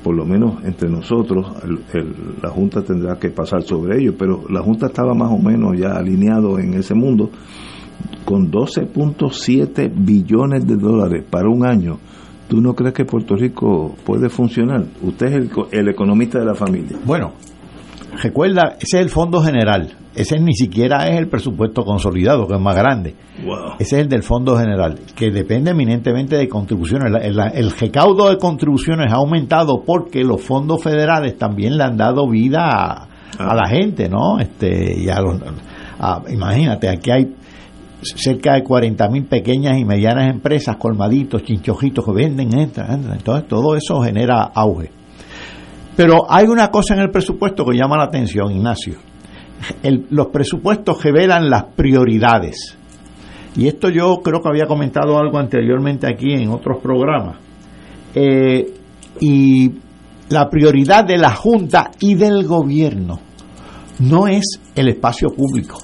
por 0.02 0.14
lo 0.14 0.24
menos 0.24 0.62
entre 0.64 0.88
nosotros, 0.88 1.52
el, 1.64 1.80
el, 1.98 2.14
la 2.42 2.50
Junta 2.50 2.82
tendrá 2.82 3.18
que 3.18 3.30
pasar 3.30 3.62
sobre 3.62 4.00
ello, 4.00 4.14
pero 4.18 4.44
la 4.50 4.60
Junta 4.60 4.86
estaba 4.86 5.14
más 5.14 5.30
o 5.32 5.38
menos 5.38 5.78
ya 5.78 5.92
alineado 5.92 6.58
en 6.58 6.74
ese 6.74 6.94
mundo, 6.94 7.30
con 8.24 8.50
12.7 8.50 9.90
billones 9.94 10.66
de 10.66 10.76
dólares 10.76 11.24
para 11.28 11.48
un 11.48 11.64
año. 11.64 11.98
¿Tú 12.48 12.60
no 12.60 12.74
crees 12.74 12.94
que 12.94 13.04
Puerto 13.04 13.36
Rico 13.36 13.94
puede 14.04 14.28
funcionar? 14.28 14.84
Usted 15.02 15.26
es 15.26 15.34
el, 15.34 15.50
el 15.72 15.88
economista 15.88 16.38
de 16.38 16.46
la 16.46 16.54
familia. 16.54 16.98
Bueno, 17.04 17.32
recuerda, 18.22 18.76
ese 18.80 18.98
es 18.98 19.02
el 19.04 19.10
Fondo 19.10 19.40
General. 19.40 19.92
Ese 20.18 20.36
ni 20.40 20.52
siquiera 20.52 21.06
es 21.06 21.16
el 21.16 21.28
presupuesto 21.28 21.84
consolidado, 21.84 22.48
que 22.48 22.54
es 22.54 22.60
más 22.60 22.74
grande. 22.74 23.14
Wow. 23.44 23.74
Ese 23.78 23.96
es 23.96 24.02
el 24.02 24.08
del 24.08 24.24
Fondo 24.24 24.56
General, 24.56 24.98
que 25.14 25.30
depende 25.30 25.70
eminentemente 25.70 26.34
de 26.34 26.48
contribuciones. 26.48 27.12
El, 27.22 27.70
recaudo 27.70 28.28
de 28.28 28.36
contribuciones 28.36 29.12
ha 29.12 29.18
aumentado 29.18 29.84
porque 29.86 30.24
los 30.24 30.42
fondos 30.42 30.82
federales 30.82 31.38
también 31.38 31.78
le 31.78 31.84
han 31.84 31.96
dado 31.96 32.28
vida 32.28 32.58
a, 32.64 33.04
ah. 33.04 33.08
a 33.38 33.54
la 33.54 33.68
gente, 33.68 34.08
¿no? 34.08 34.40
Este, 34.40 35.00
y 35.00 35.08
a 35.08 35.20
los, 35.20 35.40
a, 36.00 36.22
imagínate, 36.28 36.88
aquí 36.88 37.12
hay 37.12 37.34
cerca 38.02 38.54
de 38.54 38.64
40 38.64 39.08
mil 39.10 39.26
pequeñas 39.26 39.78
y 39.78 39.84
medianas 39.84 40.28
empresas, 40.28 40.78
colmaditos, 40.78 41.44
chinchojitos 41.44 42.04
que 42.04 42.12
venden, 42.12 42.58
entran, 42.58 42.92
entran. 42.92 43.18
Entonces, 43.18 43.46
todo 43.46 43.76
eso 43.76 44.00
genera 44.02 44.50
auge. 44.52 44.90
Pero 45.94 46.28
hay 46.28 46.46
una 46.46 46.72
cosa 46.72 46.94
en 46.94 47.02
el 47.02 47.10
presupuesto 47.10 47.64
que 47.64 47.76
llama 47.76 47.96
la 47.96 48.04
atención, 48.06 48.50
Ignacio. 48.50 49.07
El, 49.82 50.06
los 50.10 50.28
presupuestos 50.28 51.02
revelan 51.02 51.50
las 51.50 51.64
prioridades. 51.64 52.76
Y 53.56 53.66
esto 53.66 53.88
yo 53.88 54.20
creo 54.22 54.40
que 54.40 54.48
había 54.48 54.66
comentado 54.66 55.18
algo 55.18 55.38
anteriormente 55.38 56.06
aquí 56.06 56.32
en 56.32 56.50
otros 56.50 56.78
programas. 56.80 57.38
Eh, 58.14 58.72
y 59.20 59.72
la 60.28 60.48
prioridad 60.48 61.04
de 61.04 61.18
la 61.18 61.34
Junta 61.34 61.90
y 61.98 62.14
del 62.14 62.46
gobierno 62.46 63.18
no 64.00 64.28
es 64.28 64.60
el 64.74 64.88
espacio 64.88 65.30
público. 65.30 65.78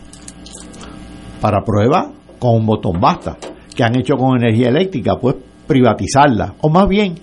Para 1.40 1.62
prueba, 1.62 2.12
con 2.38 2.56
un 2.56 2.66
botón 2.66 3.00
basta. 3.00 3.36
que 3.74 3.82
han 3.82 3.98
hecho 3.98 4.14
con 4.14 4.36
energía 4.36 4.68
eléctrica? 4.68 5.16
Pues 5.20 5.34
privatizarla. 5.66 6.54
O 6.60 6.68
más 6.68 6.88
bien, 6.88 7.14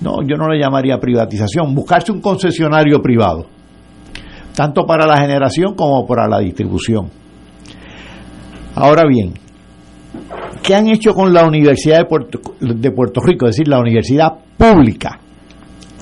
no, 0.00 0.22
yo 0.22 0.36
no 0.36 0.48
le 0.48 0.60
llamaría 0.60 1.00
privatización, 1.00 1.74
buscarse 1.74 2.12
un 2.12 2.20
concesionario 2.20 3.00
privado 3.00 3.46
tanto 4.54 4.84
para 4.84 5.06
la 5.06 5.18
generación 5.18 5.74
como 5.74 6.06
para 6.06 6.28
la 6.28 6.38
distribución. 6.40 7.10
Ahora 8.74 9.04
bien, 9.06 9.34
¿qué 10.62 10.74
han 10.74 10.88
hecho 10.88 11.12
con 11.12 11.32
la 11.32 11.46
Universidad 11.46 11.98
de 11.98 12.04
Puerto, 12.06 12.40
de 12.60 12.90
Puerto 12.90 13.20
Rico? 13.20 13.46
Es 13.46 13.56
decir, 13.56 13.68
la 13.68 13.78
universidad 13.78 14.32
pública. 14.56 15.18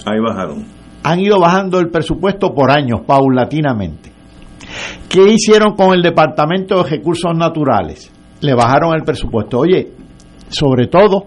Ahí 0.06 0.20
bajaron. 0.20 0.64
Han 1.02 1.20
ido 1.20 1.40
bajando 1.40 1.78
el 1.80 1.88
presupuesto 1.88 2.54
por 2.54 2.70
años, 2.70 3.00
paulatinamente. 3.06 4.10
¿Qué 5.08 5.32
hicieron 5.32 5.74
con 5.74 5.94
el 5.94 6.02
Departamento 6.02 6.82
de 6.82 6.90
Recursos 6.90 7.34
Naturales? 7.34 8.12
Le 8.40 8.54
bajaron 8.54 8.94
el 8.94 9.02
presupuesto. 9.02 9.58
Oye, 9.58 9.88
sobre 10.48 10.86
todo, 10.86 11.26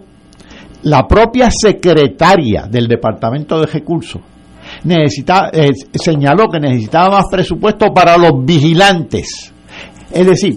la 0.84 1.08
propia 1.08 1.50
secretaria 1.52 2.68
del 2.70 2.88
Departamento 2.88 3.60
de 3.60 3.66
Recursos 3.66 4.22
necesitaba, 4.84 5.50
eh, 5.54 5.72
señaló 5.94 6.48
que 6.50 6.60
necesitaba 6.60 7.18
más 7.18 7.26
presupuesto 7.32 7.88
para 7.94 8.18
los 8.18 8.44
vigilantes. 8.46 9.54
Es 10.12 10.26
decir, 10.26 10.56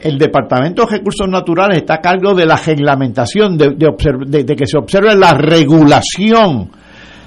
el 0.00 0.18
Departamento 0.18 0.84
de 0.84 0.98
Recursos 0.98 1.28
Naturales 1.28 1.78
está 1.78 1.94
a 1.94 2.00
cargo 2.00 2.34
de 2.34 2.46
la 2.46 2.56
reglamentación, 2.56 3.56
de, 3.56 3.74
de 3.74 4.56
que 4.56 4.66
se 4.66 4.76
observe 4.76 5.14
la 5.14 5.32
regulación 5.34 6.70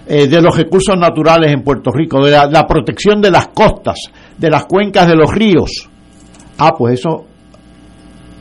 eh, 0.08 0.28
de 0.28 0.39
los 0.39 0.56
recursos 0.56 0.96
naturales 0.96 1.52
en 1.52 1.64
Puerto 1.64 1.89
Rico, 1.91 2.24
de 2.24 2.32
la, 2.32 2.46
la, 2.46 2.68
protección 2.68 3.20
de 3.22 3.32
las 3.32 3.48
costas, 3.48 3.98
de 4.38 4.52
las 4.52 4.66
cuencas 4.66 5.08
de 5.08 5.16
los 5.16 5.34
ríos. 5.34 5.89
Ah, 6.60 6.76
pues 6.78 7.00
eso 7.00 7.26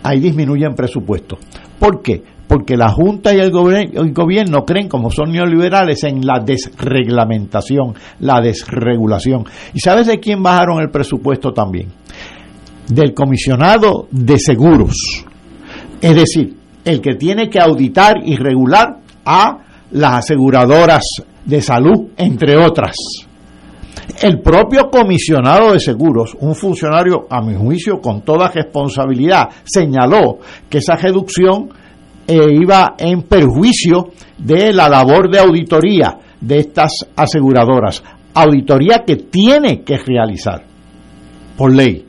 ahí 0.03 0.21
disminuye 0.21 0.67
en 0.67 0.75
presupuesto. 0.75 1.39
¿Por 1.79 2.03
qué? 2.03 2.23
Porque 2.55 2.77
la 2.77 2.89
Junta 2.89 3.35
y 3.35 3.41
el, 3.41 3.51
gobierno, 3.51 4.01
el 4.01 4.13
gobierno 4.13 4.65
creen, 4.65 4.89
como 4.89 5.11
son 5.11 5.33
neoliberales, 5.33 6.05
en 6.05 6.25
la 6.25 6.39
desreglamentación, 6.39 7.95
la 8.21 8.41
desregulación. 8.41 9.45
¿Y 9.73 9.81
sabes 9.81 10.07
de 10.07 10.21
quién 10.21 10.41
bajaron 10.41 10.81
el 10.81 10.89
presupuesto 10.89 11.51
también? 11.51 11.89
Del 12.87 13.13
comisionado 13.13 14.07
de 14.13 14.39
seguros. 14.39 14.95
Es 16.01 16.15
decir, 16.15 16.57
el 16.85 17.01
que 17.01 17.17
tiene 17.17 17.51
que 17.51 17.59
auditar 17.59 18.19
y 18.25 18.37
regular 18.37 19.01
a 19.25 19.59
las 19.91 20.19
aseguradoras 20.19 21.03
de 21.45 21.61
salud, 21.61 22.11
entre 22.17 22.57
otras. 22.57 22.95
El 24.23 24.43
propio 24.43 24.91
comisionado 24.93 25.73
de 25.73 25.81
seguros, 25.81 26.37
un 26.39 26.55
funcionario, 26.55 27.27
a 27.29 27.43
mi 27.43 27.57
juicio, 27.57 28.01
con 28.01 28.23
toda 28.23 28.49
responsabilidad, 28.49 29.49
señaló 29.65 30.39
que 30.71 30.79
esa 30.79 30.95
reducción 30.95 31.71
eh, 32.27 32.39
iba 32.53 32.95
en 32.99 33.23
perjuicio 33.23 34.13
de 34.39 34.73
la 34.73 34.89
labor 34.89 35.31
de 35.31 35.39
auditoría 35.39 36.19
de 36.41 36.59
estas 36.59 37.07
aseguradoras. 37.17 38.03
Auditoría 38.35 39.05
que 39.07 39.17
tiene 39.17 39.83
que 39.83 39.99
realizar 39.99 40.65
por 41.57 41.75
ley. 41.75 42.05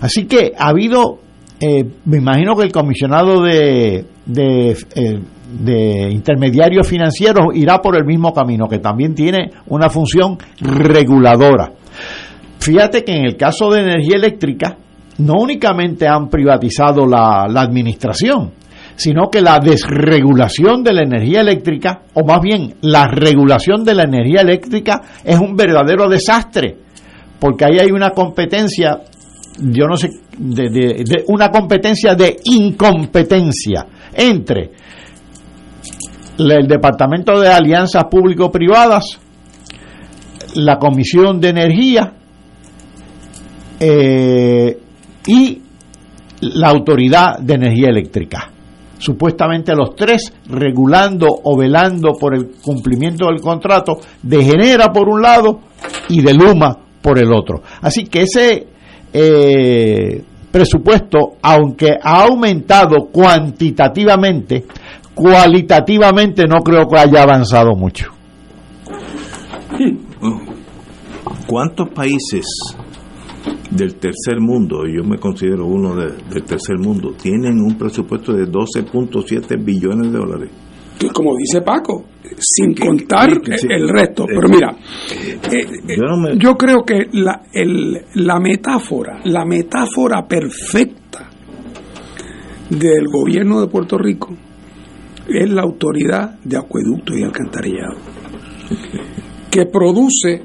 Así 0.00 0.26
que 0.26 0.52
ha 0.56 0.68
habido, 0.68 1.20
eh, 1.60 1.84
me 2.04 2.18
imagino 2.18 2.56
que 2.56 2.64
el 2.64 2.72
comisionado 2.72 3.42
de, 3.42 4.04
de, 4.26 4.76
eh, 4.94 5.20
de 5.60 6.08
intermediarios 6.10 6.88
financieros 6.88 7.46
irá 7.54 7.80
por 7.80 7.96
el 7.96 8.04
mismo 8.04 8.32
camino, 8.32 8.68
que 8.68 8.78
también 8.78 9.14
tiene 9.14 9.50
una 9.66 9.88
función 9.88 10.36
reguladora. 10.60 11.72
Fíjate 12.58 13.04
que 13.04 13.12
en 13.12 13.26
el 13.26 13.36
caso 13.36 13.70
de 13.70 13.82
energía 13.82 14.16
eléctrica, 14.16 14.78
no 15.18 15.34
únicamente 15.40 16.08
han 16.08 16.28
privatizado 16.28 17.06
la 17.06 17.44
administración, 17.44 18.50
sino 18.96 19.28
que 19.30 19.40
la 19.40 19.58
desregulación 19.58 20.82
de 20.82 20.92
la 20.92 21.02
energía 21.02 21.40
eléctrica, 21.40 22.02
o 22.14 22.24
más 22.24 22.40
bien 22.40 22.74
la 22.82 23.06
regulación 23.08 23.84
de 23.84 23.94
la 23.94 24.04
energía 24.04 24.42
eléctrica, 24.42 25.00
es 25.24 25.38
un 25.38 25.56
verdadero 25.56 26.08
desastre, 26.08 26.76
porque 27.40 27.64
ahí 27.64 27.78
hay 27.80 27.90
una 27.90 28.10
competencia, 28.10 29.00
yo 29.58 29.86
no 29.86 29.96
sé, 29.96 30.10
de, 30.38 31.24
una 31.28 31.50
competencia 31.50 32.14
de 32.14 32.36
incompetencia 32.44 33.86
entre 34.14 34.70
el 36.38 36.66
Departamento 36.66 37.38
de 37.40 37.48
Alianzas 37.48 38.04
Público-Privadas, 38.04 39.18
la 40.54 40.78
Comisión 40.78 41.40
de 41.40 41.48
Energía 41.48 42.12
eh, 43.80 44.78
y 45.26 45.62
la 46.40 46.68
Autoridad 46.68 47.38
de 47.38 47.54
Energía 47.54 47.88
Eléctrica. 47.88 48.53
Supuestamente 49.04 49.74
los 49.74 49.94
tres 49.94 50.32
regulando 50.48 51.26
o 51.42 51.58
velando 51.58 52.12
por 52.18 52.34
el 52.34 52.52
cumplimiento 52.62 53.26
del 53.26 53.38
contrato 53.38 53.98
de 54.22 54.42
Genera 54.42 54.90
por 54.90 55.10
un 55.10 55.20
lado 55.20 55.60
y 56.08 56.22
de 56.22 56.32
Luma 56.32 56.74
por 57.02 57.18
el 57.18 57.30
otro. 57.30 57.60
Así 57.82 58.04
que 58.04 58.22
ese 58.22 58.66
eh, 59.12 60.24
presupuesto, 60.50 61.34
aunque 61.42 61.98
ha 62.02 62.22
aumentado 62.22 63.08
cuantitativamente, 63.12 64.64
cualitativamente 65.14 66.46
no 66.46 66.62
creo 66.62 66.88
que 66.88 66.98
haya 66.98 67.24
avanzado 67.24 67.74
mucho. 67.76 68.10
¿Cuántos 71.46 71.90
países 71.90 72.46
del 73.70 73.94
tercer 73.96 74.40
mundo, 74.40 74.86
y 74.86 74.96
yo 74.96 75.04
me 75.04 75.18
considero 75.18 75.66
uno 75.66 75.94
de- 75.96 76.12
del 76.32 76.42
tercer 76.44 76.78
mundo, 76.78 77.12
tienen 77.20 77.58
un 77.60 77.76
presupuesto 77.76 78.32
de 78.32 78.46
12.7 78.46 79.56
billones 79.56 80.12
de 80.12 80.18
dólares? 80.18 80.50
que 80.96 81.08
como 81.08 81.34
dice 81.36 81.60
Paco, 81.60 82.04
sin 82.38 82.72
contar 82.72 83.40
que 83.40 83.56
el 83.68 83.88
resto. 83.88 84.26
Pero 84.28 84.48
mira, 84.48 84.76
eh, 85.50 85.66
eh, 85.88 85.96
Yo 85.96 86.04
no 86.04 86.16
me- 86.16 86.38
yo 86.38 86.54
creo 86.56 86.84
que 86.84 87.08
la, 87.14 87.42
el- 87.52 88.00
la 88.14 88.38
metáfora, 88.38 89.18
la 89.24 89.44
metáfora 89.44 90.24
perfecta 90.28 91.28
del 92.70 93.06
gobierno 93.12 93.60
de 93.60 93.66
Puerto 93.66 93.98
Rico 93.98 94.36
es 95.28 95.50
la 95.50 95.62
autoridad 95.62 96.38
de 96.44 96.56
acueducto 96.58 97.12
y 97.18 97.24
alcantarillado, 97.24 97.96
que 99.50 99.66
produce 99.66 100.42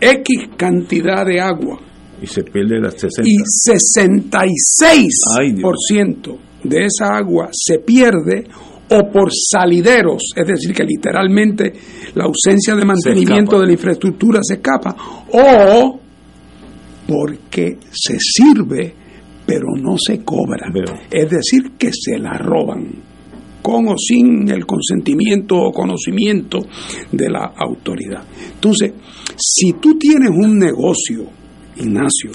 X 0.00 0.48
cantidad 0.56 1.26
de 1.26 1.40
agua 1.40 1.78
Y 2.20 2.26
se 2.26 2.42
pierde 2.42 2.80
las 2.80 2.94
60. 2.94 3.22
y 3.24 3.36
66% 3.68 6.36
de 6.64 6.84
esa 6.84 7.16
agua 7.16 7.48
se 7.52 7.78
pierde 7.78 8.48
o 8.90 9.10
por 9.12 9.30
salideros, 9.32 10.32
es 10.34 10.46
decir, 10.46 10.74
que 10.74 10.82
literalmente 10.84 11.72
la 12.14 12.24
ausencia 12.24 12.74
de 12.74 12.84
mantenimiento 12.84 13.60
de 13.60 13.66
la 13.66 13.72
infraestructura 13.72 14.40
se 14.42 14.54
escapa, 14.54 14.96
o 15.32 16.00
porque 17.06 17.78
se 17.90 18.18
sirve 18.18 18.94
pero 19.46 19.68
no 19.80 19.96
se 19.96 20.22
cobra, 20.22 20.70
es 21.10 21.30
decir, 21.30 21.72
que 21.78 21.90
se 21.90 22.18
la 22.18 22.36
roban 22.36 22.86
con 23.62 23.88
o 23.88 23.96
sin 23.96 24.50
el 24.50 24.66
consentimiento 24.66 25.56
o 25.56 25.72
conocimiento 25.72 26.58
de 27.10 27.30
la 27.30 27.54
autoridad. 27.56 28.24
Entonces, 28.54 28.92
si 29.38 29.72
tú 29.80 29.96
tienes 29.98 30.30
un 30.30 30.58
negocio, 30.58 31.30
Ignacio, 31.80 32.30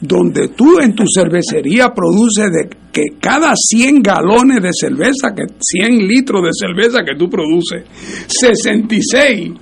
donde 0.00 0.48
tú 0.48 0.78
en 0.80 0.94
tu 0.94 1.04
cervecería 1.06 1.88
produces 1.94 2.50
de 2.50 2.68
que 2.92 3.02
cada 3.20 3.54
100 3.56 4.02
galones 4.02 4.62
de 4.62 4.70
cerveza, 4.72 5.32
que 5.34 5.44
100 5.58 5.98
litros 6.06 6.42
de 6.42 6.50
cerveza 6.52 6.98
que 7.04 7.16
tú 7.16 7.28
produces, 7.30 7.84
66 8.26 9.52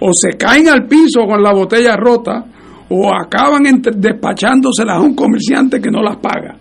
o 0.00 0.12
se 0.12 0.36
caen 0.36 0.68
al 0.68 0.86
piso 0.86 1.26
con 1.26 1.42
la 1.42 1.52
botella 1.52 1.96
rota 1.96 2.44
o 2.90 3.10
acaban 3.14 3.64
despachándoselas 3.96 4.96
a 4.96 5.00
un 5.00 5.14
comerciante 5.14 5.80
que 5.80 5.90
no 5.90 6.02
las 6.02 6.16
paga. 6.18 6.56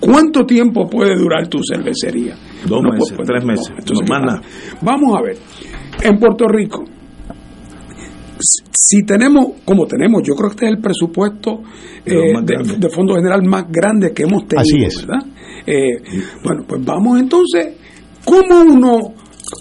¿Cuánto 0.00 0.44
tiempo 0.46 0.88
puede 0.88 1.14
durar 1.14 1.46
tu 1.48 1.58
cervecería? 1.62 2.34
Dos 2.66 2.82
No, 2.82 2.90
meses, 2.90 3.16
tres 3.26 3.44
meses, 3.44 3.72
no. 3.90 4.40
Vamos 4.80 5.18
a 5.18 5.22
ver, 5.22 5.36
en 6.02 6.18
Puerto 6.18 6.46
Rico, 6.48 6.84
si- 8.40 9.04
tenemos, 9.04 9.46
como 9.64 9.86
tenemos, 9.86 10.22
yo 10.22 10.34
creo 10.34 10.48
que 10.50 10.54
este 10.54 10.66
es 10.66 10.72
el 10.72 10.78
presupuesto 10.80 11.62
De 12.04 12.30
eh, 12.30 12.34
de, 12.42 12.76
de 12.78 12.88
Fondo 12.90 13.14
General 13.14 13.42
más 13.44 13.64
grande 13.70 14.12
que 14.12 14.22
hemos 14.24 14.46
tenido, 14.46 14.62
Así 14.62 14.84
es. 14.84 15.06
¿verdad? 15.06 15.26
Eh, 15.66 16.02
bueno, 16.44 16.64
pues 16.66 16.84
vamos 16.84 17.20
entonces, 17.20 17.76
¿cómo 18.24 18.60
uno 18.62 18.98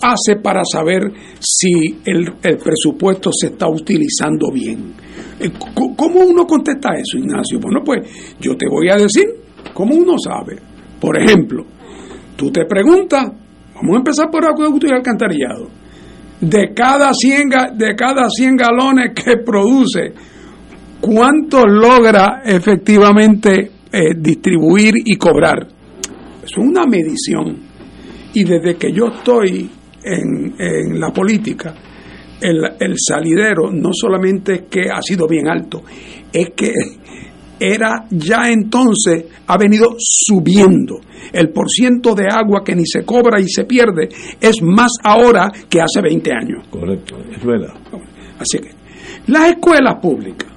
hace 0.01 0.36
para 0.41 0.61
saber 0.63 1.01
si 1.39 1.99
el, 2.05 2.32
el 2.43 2.57
presupuesto 2.57 3.32
se 3.34 3.47
está 3.47 3.67
utilizando 3.67 4.51
bien? 4.51 4.93
Eh, 5.39 5.51
¿Cómo 5.73 6.19
uno 6.21 6.45
contesta 6.45 6.89
eso, 6.95 7.17
Ignacio? 7.17 7.59
Bueno, 7.59 7.82
pues 7.86 8.07
yo 8.39 8.55
te 8.57 8.67
voy 8.69 8.89
a 8.89 8.95
decir 8.95 9.25
cómo 9.73 9.95
uno 9.95 10.15
sabe. 10.17 10.57
Por 10.99 11.17
ejemplo, 11.17 11.65
tú 12.36 12.51
te 12.51 12.65
preguntas, 12.65 13.25
vamos 13.75 13.95
a 13.95 13.97
empezar 13.97 14.30
por 14.30 14.45
acueducto 14.45 14.88
y 14.88 14.91
alcantarillado. 14.91 15.67
De 16.41 16.73
cada 16.73 17.11
100, 17.13 17.49
ga- 17.49 17.75
de 17.75 17.95
cada 17.95 18.29
100 18.29 18.55
galones 18.55 19.11
que 19.13 19.37
produce, 19.37 20.13
¿cuánto 21.01 21.65
logra 21.65 22.41
efectivamente 22.45 23.71
eh, 23.91 24.13
distribuir 24.17 24.93
y 25.05 25.15
cobrar? 25.17 25.67
Es 26.43 26.57
una 26.57 26.85
medición. 26.85 27.57
Y 28.33 28.43
desde 28.43 28.75
que 28.75 28.91
yo 28.93 29.07
estoy 29.07 29.69
en, 30.03 30.55
en 30.57 30.99
la 30.99 31.09
política, 31.11 31.73
el, 32.41 32.57
el 32.79 32.95
salidero 32.97 33.69
no 33.71 33.89
solamente 33.91 34.53
es 34.53 34.61
que 34.69 34.89
ha 34.89 35.01
sido 35.01 35.27
bien 35.27 35.47
alto, 35.49 35.83
es 36.31 36.51
que 36.55 36.71
era 37.60 38.05
ya 38.10 38.49
entonces, 38.49 39.26
ha 39.47 39.57
venido 39.57 39.95
subiendo. 39.97 41.01
El 41.32 41.49
porciento 41.49 42.16
de 42.16 42.28
agua 42.32 42.64
que 42.64 42.76
ni 42.76 42.86
se 42.86 43.03
cobra 43.03 43.39
y 43.39 43.47
se 43.47 43.66
pierde 43.66 44.10
es 44.39 44.62
más 44.62 44.93
ahora 45.03 45.51
que 45.70 45.82
hace 45.82 46.01
20 46.01 46.32
años. 46.32 46.68
Correcto, 46.70 47.18
es 47.32 47.43
verdad. 47.43 47.74
Así 48.39 48.60
que, 48.60 48.70
las 49.28 49.49
escuelas 49.49 49.95
públicas. 50.01 50.49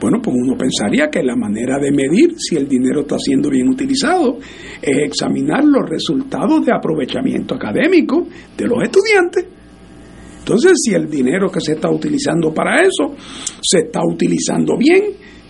Bueno, 0.00 0.18
pues 0.20 0.36
uno 0.36 0.56
pensaría 0.58 1.08
que 1.08 1.22
la 1.22 1.36
manera 1.36 1.78
de 1.78 1.92
medir 1.92 2.34
si 2.36 2.56
el 2.56 2.66
dinero 2.66 3.02
está 3.02 3.16
siendo 3.18 3.48
bien 3.48 3.68
utilizado 3.68 4.38
es 4.80 4.98
examinar 4.98 5.64
los 5.64 5.88
resultados 5.88 6.66
de 6.66 6.72
aprovechamiento 6.74 7.54
académico 7.54 8.26
de 8.56 8.66
los 8.66 8.82
estudiantes. 8.82 9.46
Entonces, 10.40 10.72
si 10.84 10.92
el 10.92 11.08
dinero 11.08 11.48
que 11.48 11.60
se 11.60 11.74
está 11.74 11.88
utilizando 11.88 12.52
para 12.52 12.82
eso 12.82 13.14
se 13.62 13.78
está 13.78 14.00
utilizando 14.04 14.76
bien, 14.76 15.04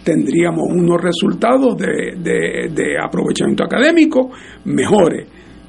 tendríamos 0.04 0.64
unos 0.70 1.00
resultados 1.00 1.76
de, 1.76 2.16
de- 2.18 2.68
aprovechamiento 2.98 3.64
académico 3.64 4.30
mejores. 4.64 5.26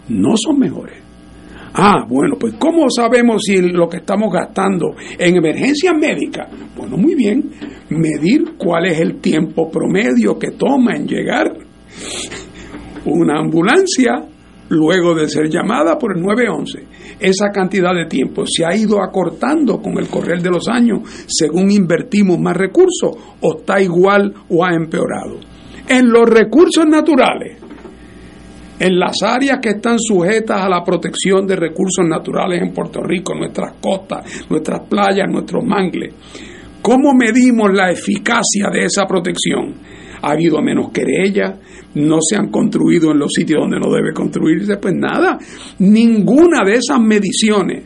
No 0.09 0.35
son 0.35 0.59
mejores. 0.59 0.97
Ah, 1.75 2.05
bueno, 2.07 2.35
pues 2.39 2.53
¿cómo 2.59 2.87
sabemos 2.89 3.41
si 3.45 3.57
lo 3.59 3.89
que 3.89 3.97
estamos 3.97 4.31
gastando 4.31 4.95
en 5.17 5.35
emergencias 5.37 5.93
médicas? 5.97 6.47
Bueno, 6.75 6.97
muy 6.97 7.15
bien, 7.15 7.49
medir 7.89 8.53
cuál 8.57 8.85
es 8.85 8.99
el 8.99 9.19
tiempo 9.19 9.71
promedio 9.71 10.37
que 10.37 10.51
toma 10.51 10.95
en 10.95 11.07
llegar 11.07 11.51
una 13.05 13.39
ambulancia 13.39 14.23
luego 14.69 15.13
de 15.13 15.27
ser 15.27 15.49
llamada 15.49 15.97
por 15.97 16.15
el 16.15 16.23
911. 16.23 17.17
Esa 17.19 17.49
cantidad 17.49 17.93
de 17.93 18.05
tiempo 18.05 18.43
se 18.45 18.65
ha 18.65 18.75
ido 18.75 19.01
acortando 19.01 19.81
con 19.81 19.97
el 19.97 20.07
correr 20.07 20.41
de 20.41 20.49
los 20.49 20.67
años 20.67 21.01
según 21.27 21.71
invertimos 21.71 22.39
más 22.39 22.55
recursos 22.55 23.11
o 23.41 23.57
está 23.59 23.81
igual 23.81 24.33
o 24.49 24.65
ha 24.65 24.73
empeorado. 24.73 25.39
En 25.87 26.09
los 26.09 26.29
recursos 26.29 26.85
naturales, 26.85 27.57
en 28.79 28.99
las 28.99 29.21
áreas 29.23 29.59
que 29.61 29.69
están 29.69 29.99
sujetas 29.99 30.61
a 30.61 30.69
la 30.69 30.83
protección 30.83 31.45
de 31.45 31.55
recursos 31.55 32.05
naturales 32.05 32.61
en 32.61 32.73
Puerto 32.73 33.01
Rico, 33.01 33.33
nuestras 33.35 33.75
costas, 33.79 34.49
nuestras 34.49 34.81
playas, 34.87 35.27
nuestros 35.29 35.63
mangles. 35.63 36.13
¿Cómo 36.81 37.13
medimos 37.13 37.71
la 37.73 37.91
eficacia 37.91 38.67
de 38.71 38.85
esa 38.85 39.05
protección? 39.05 39.75
Ha 40.23 40.31
habido 40.31 40.61
menos 40.61 40.91
querellas, 40.91 41.59
no 41.95 42.17
se 42.21 42.35
han 42.35 42.49
construido 42.49 43.11
en 43.11 43.19
los 43.19 43.31
sitios 43.31 43.59
donde 43.61 43.79
no 43.79 43.93
debe 43.93 44.13
construirse, 44.13 44.77
pues 44.77 44.93
nada, 44.95 45.37
ninguna 45.79 46.63
de 46.65 46.75
esas 46.75 46.99
mediciones 46.99 47.83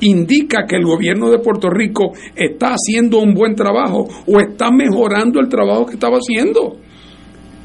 indica 0.00 0.66
que 0.66 0.76
el 0.76 0.84
gobierno 0.84 1.30
de 1.30 1.38
Puerto 1.38 1.68
Rico 1.70 2.12
está 2.34 2.74
haciendo 2.74 3.18
un 3.18 3.34
buen 3.34 3.54
trabajo 3.54 4.08
o 4.26 4.40
está 4.40 4.70
mejorando 4.70 5.40
el 5.40 5.48
trabajo 5.48 5.86
que 5.86 5.94
estaba 5.94 6.18
haciendo 6.18 6.78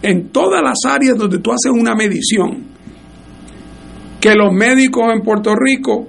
en 0.01 0.29
todas 0.29 0.61
las 0.61 0.77
áreas 0.85 1.17
donde 1.17 1.39
tú 1.39 1.51
haces 1.51 1.71
una 1.71 1.95
medición, 1.95 2.65
que 4.19 4.33
los 4.35 4.53
médicos 4.53 5.05
en 5.13 5.21
Puerto 5.21 5.53
Rico 5.55 6.07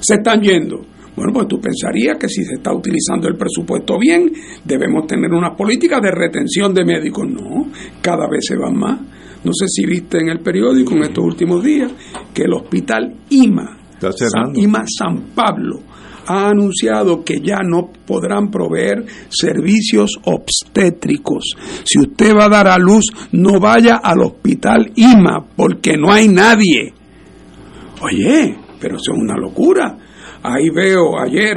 se 0.00 0.14
están 0.14 0.40
yendo. 0.40 0.89
Bueno, 1.16 1.32
pues 1.32 1.48
tú 1.48 1.60
pensarías 1.60 2.16
que 2.18 2.28
si 2.28 2.44
se 2.44 2.54
está 2.54 2.72
utilizando 2.72 3.28
el 3.28 3.36
presupuesto 3.36 3.98
bien, 3.98 4.32
debemos 4.64 5.06
tener 5.06 5.30
unas 5.32 5.56
políticas 5.56 6.00
de 6.00 6.10
retención 6.12 6.72
de 6.72 6.84
médicos. 6.84 7.28
No, 7.28 7.66
cada 8.00 8.28
vez 8.28 8.46
se 8.46 8.56
van 8.56 8.76
más. 8.76 9.00
No 9.44 9.52
sé 9.52 9.66
si 9.68 9.86
viste 9.86 10.18
en 10.18 10.28
el 10.28 10.40
periódico 10.40 10.94
en 10.94 11.02
estos 11.04 11.24
últimos 11.24 11.64
días 11.64 11.90
que 12.32 12.42
el 12.42 12.52
hospital 12.54 13.16
IMA. 13.30 13.78
San- 14.30 14.56
IMA 14.56 14.84
San 14.86 15.20
Pablo, 15.34 15.80
ha 16.26 16.48
anunciado 16.50 17.24
que 17.24 17.40
ya 17.40 17.58
no 17.64 17.90
podrán 18.06 18.50
proveer 18.50 19.04
servicios 19.30 20.18
obstétricos. 20.24 21.56
Si 21.84 21.98
usted 21.98 22.34
va 22.36 22.44
a 22.44 22.48
dar 22.50 22.68
a 22.68 22.78
luz, 22.78 23.06
no 23.32 23.58
vaya 23.58 23.96
al 23.96 24.20
hospital 24.20 24.92
IMA 24.94 25.44
porque 25.56 25.96
no 25.96 26.12
hay 26.12 26.28
nadie. 26.28 26.92
Oye, 28.02 28.56
pero 28.80 28.96
eso 28.96 29.12
es 29.12 29.18
una 29.18 29.36
locura. 29.36 29.96
Ahí 30.42 30.70
veo 30.70 31.18
ayer 31.18 31.56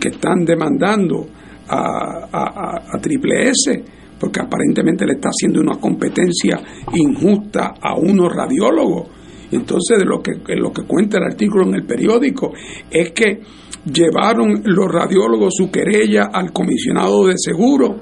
que 0.00 0.08
están 0.08 0.44
demandando 0.44 1.26
a, 1.68 2.98
Triple 3.00 3.50
S 3.50 3.84
porque 4.18 4.40
aparentemente 4.40 5.06
le 5.06 5.12
está 5.12 5.28
haciendo 5.28 5.60
una 5.60 5.78
competencia 5.78 6.58
injusta 6.92 7.74
a 7.80 7.96
unos 7.96 8.34
radiólogos. 8.34 9.08
Entonces, 9.52 9.98
de 9.98 10.04
lo 10.04 10.20
que, 10.20 10.32
lo 10.56 10.72
que 10.72 10.82
cuenta 10.82 11.18
el 11.18 11.24
artículo 11.24 11.66
en 11.68 11.76
el 11.76 11.86
periódico 11.86 12.52
es 12.90 13.12
que 13.12 13.40
llevaron 13.84 14.62
los 14.64 14.86
radiólogos 14.90 15.54
su 15.56 15.70
querella 15.70 16.30
al 16.32 16.52
comisionado 16.52 17.26
de 17.26 17.34
seguro, 17.36 17.96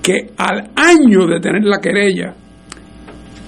que 0.00 0.30
al 0.36 0.70
año 0.76 1.26
de 1.26 1.40
tener 1.40 1.64
la 1.64 1.80
querella 1.80 2.34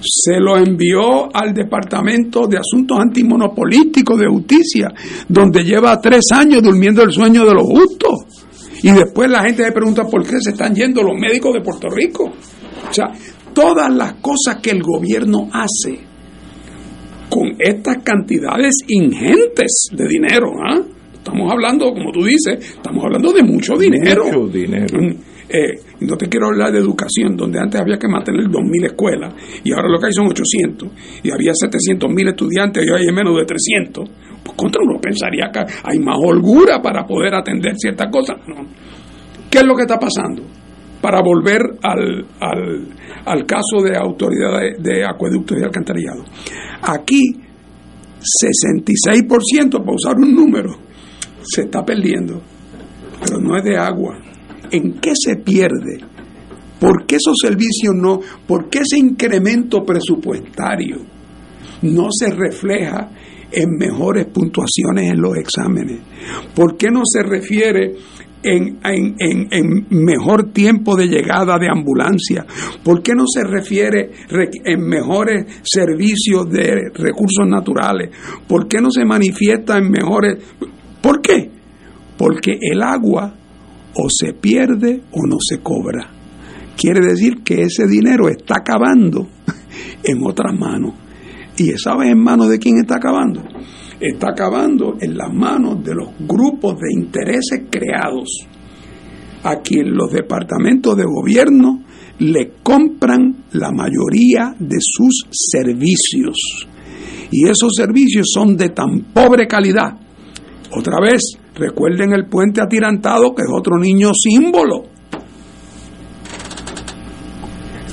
se 0.03 0.39
lo 0.39 0.57
envió 0.57 1.33
al 1.33 1.53
Departamento 1.53 2.47
de 2.47 2.57
Asuntos 2.57 2.99
Antimonopolísticos 2.99 4.19
de 4.19 4.27
Justicia, 4.27 4.89
donde 5.27 5.63
lleva 5.63 5.99
tres 5.99 6.25
años 6.33 6.61
durmiendo 6.61 7.03
el 7.03 7.11
sueño 7.11 7.45
de 7.45 7.53
los 7.53 7.63
justos. 7.63 8.43
Y 8.83 8.91
después 8.91 9.29
la 9.29 9.43
gente 9.43 9.63
se 9.63 9.71
pregunta 9.71 10.03
por 10.03 10.23
qué 10.23 10.35
se 10.39 10.51
están 10.51 10.75
yendo 10.75 11.01
los 11.01 11.17
médicos 11.17 11.53
de 11.53 11.61
Puerto 11.61 11.89
Rico. 11.89 12.25
O 12.25 12.93
sea, 12.93 13.13
todas 13.53 13.93
las 13.93 14.15
cosas 14.15 14.57
que 14.61 14.71
el 14.71 14.81
gobierno 14.83 15.49
hace 15.53 15.99
con 17.29 17.55
estas 17.57 18.03
cantidades 18.03 18.75
ingentes 18.87 19.87
de 19.91 20.07
dinero, 20.07 20.51
¿ah? 20.69 20.81
Estamos 21.13 21.49
hablando, 21.49 21.85
como 21.93 22.11
tú 22.11 22.25
dices, 22.25 22.75
estamos 22.75 23.05
hablando 23.05 23.31
de 23.31 23.43
mucho 23.43 23.77
dinero. 23.77 24.25
Mucho 24.25 24.47
dinero. 24.47 24.99
Eh, 25.49 25.75
no 26.01 26.15
te 26.15 26.27
quiero 26.27 26.47
hablar 26.47 26.71
de 26.71 26.79
educación, 26.79 27.35
donde 27.35 27.59
antes 27.59 27.79
había 27.79 27.97
que 27.97 28.07
mantener 28.07 28.45
2.000 28.45 28.85
escuelas 28.85 29.33
y 29.63 29.73
ahora 29.73 29.89
lo 29.89 29.99
que 29.99 30.07
hay 30.07 30.13
son 30.13 30.27
800 30.27 30.89
y 31.23 31.31
había 31.31 31.51
700.000 31.51 32.29
estudiantes 32.29 32.85
y 32.85 32.89
hoy 32.89 33.01
hay 33.07 33.13
menos 33.13 33.35
de 33.37 33.45
300. 33.45 34.09
Pues 34.43 34.57
contra 34.57 34.81
uno 34.83 34.99
pensaría 34.99 35.49
que 35.51 35.59
hay 35.59 35.99
más 35.99 36.17
holgura 36.19 36.81
para 36.81 37.05
poder 37.05 37.35
atender 37.35 37.75
ciertas 37.77 38.07
cosas. 38.11 38.37
No. 38.47 38.65
¿Qué 39.49 39.59
es 39.59 39.65
lo 39.65 39.75
que 39.75 39.83
está 39.83 39.99
pasando? 39.99 40.43
Para 41.01 41.21
volver 41.21 41.61
al, 41.83 42.25
al, 42.39 42.87
al 43.25 43.45
caso 43.45 43.81
de 43.83 43.95
autoridad 43.95 44.59
de, 44.79 45.05
acueductos 45.05 45.57
y 45.59 45.63
alcantarillado. 45.63 46.23
Aquí, 46.81 47.21
66%, 48.19 49.71
para 49.79 49.93
usar 49.93 50.15
un 50.15 50.33
número, 50.33 50.71
se 51.43 51.63
está 51.63 51.83
perdiendo, 51.83 52.41
pero 53.23 53.39
no 53.39 53.57
es 53.57 53.63
de 53.63 53.77
agua. 53.77 54.17
¿En 54.73 54.93
qué 54.93 55.11
se 55.13 55.35
pierde? 55.35 55.99
¿Por 56.79 57.05
qué 57.05 57.17
esos 57.17 57.35
servicios 57.39 57.93
no? 57.95 58.19
¿Por 58.47 58.69
qué 58.69 58.79
ese 58.79 58.97
incremento 58.97 59.83
presupuestario 59.83 60.97
no 61.83 62.07
se 62.11 62.31
refleja 62.31 63.11
en 63.51 63.69
mejores 63.77 64.25
puntuaciones 64.25 65.11
en 65.11 65.21
los 65.21 65.37
exámenes? 65.37 65.99
¿Por 66.55 66.75
qué 66.75 66.87
no 66.91 67.01
se 67.05 67.21
refiere 67.21 67.93
en, 68.41 68.79
en, 68.83 69.15
en, 69.19 69.47
en, 69.51 69.87
mejor 69.91 70.51
tiempo 70.51 70.95
de 70.95 71.05
llegada 71.05 71.59
de 71.59 71.69
ambulancia? 71.69 72.43
¿Por 72.83 73.03
qué 73.03 73.13
no 73.13 73.25
se 73.27 73.43
refiere 73.43 74.09
en 74.65 74.81
mejores 74.81 75.61
servicios 75.63 76.49
de 76.49 76.89
recursos 76.95 77.47
naturales? 77.47 78.09
¿Por 78.47 78.67
qué 78.67 78.81
no 78.81 78.89
se 78.89 79.05
manifiesta 79.05 79.77
en 79.77 79.91
mejores... 79.91 80.43
¿Por 80.99 81.21
qué? 81.21 81.51
Porque 82.17 82.57
el 82.59 82.81
agua 82.81 83.35
o 83.95 84.07
se 84.09 84.33
pierde 84.33 85.01
o 85.11 85.27
no 85.27 85.37
se 85.39 85.59
cobra. 85.59 86.09
Quiere 86.75 87.01
decir 87.01 87.43
que 87.43 87.61
ese 87.61 87.85
dinero 87.87 88.29
está 88.29 88.55
acabando 88.57 89.27
en 90.03 90.25
otras 90.25 90.57
manos. 90.57 90.95
¿Y 91.57 91.71
sabes 91.77 92.09
en 92.09 92.19
manos 92.19 92.49
de 92.49 92.57
quién 92.57 92.77
está 92.77 92.95
acabando? 92.95 93.43
Está 93.99 94.29
acabando 94.31 94.95
en 94.99 95.15
las 95.15 95.31
manos 95.31 95.83
de 95.83 95.93
los 95.93 96.09
grupos 96.19 96.75
de 96.79 96.91
intereses 96.91 97.63
creados, 97.69 98.47
a 99.43 99.57
quien 99.57 99.95
los 99.95 100.11
departamentos 100.11 100.97
de 100.97 101.05
gobierno 101.05 101.83
le 102.19 102.53
compran 102.63 103.45
la 103.51 103.71
mayoría 103.71 104.55
de 104.59 104.77
sus 104.79 105.25
servicios. 105.29 106.67
Y 107.31 107.45
esos 107.45 107.73
servicios 107.75 108.27
son 108.33 108.55
de 108.57 108.69
tan 108.69 109.11
pobre 109.13 109.47
calidad. 109.47 109.97
Otra 110.71 110.97
vez, 111.01 111.37
recuerden 111.55 112.13
el 112.13 112.25
puente 112.25 112.61
atirantado, 112.61 113.33
que 113.33 113.43
es 113.43 113.49
otro 113.51 113.77
niño 113.77 114.11
símbolo. 114.13 114.83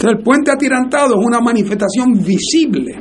El 0.03 0.19
puente 0.23 0.51
atirantado 0.51 1.21
es 1.21 1.27
una 1.27 1.41
manifestación 1.41 2.25
visible 2.25 2.95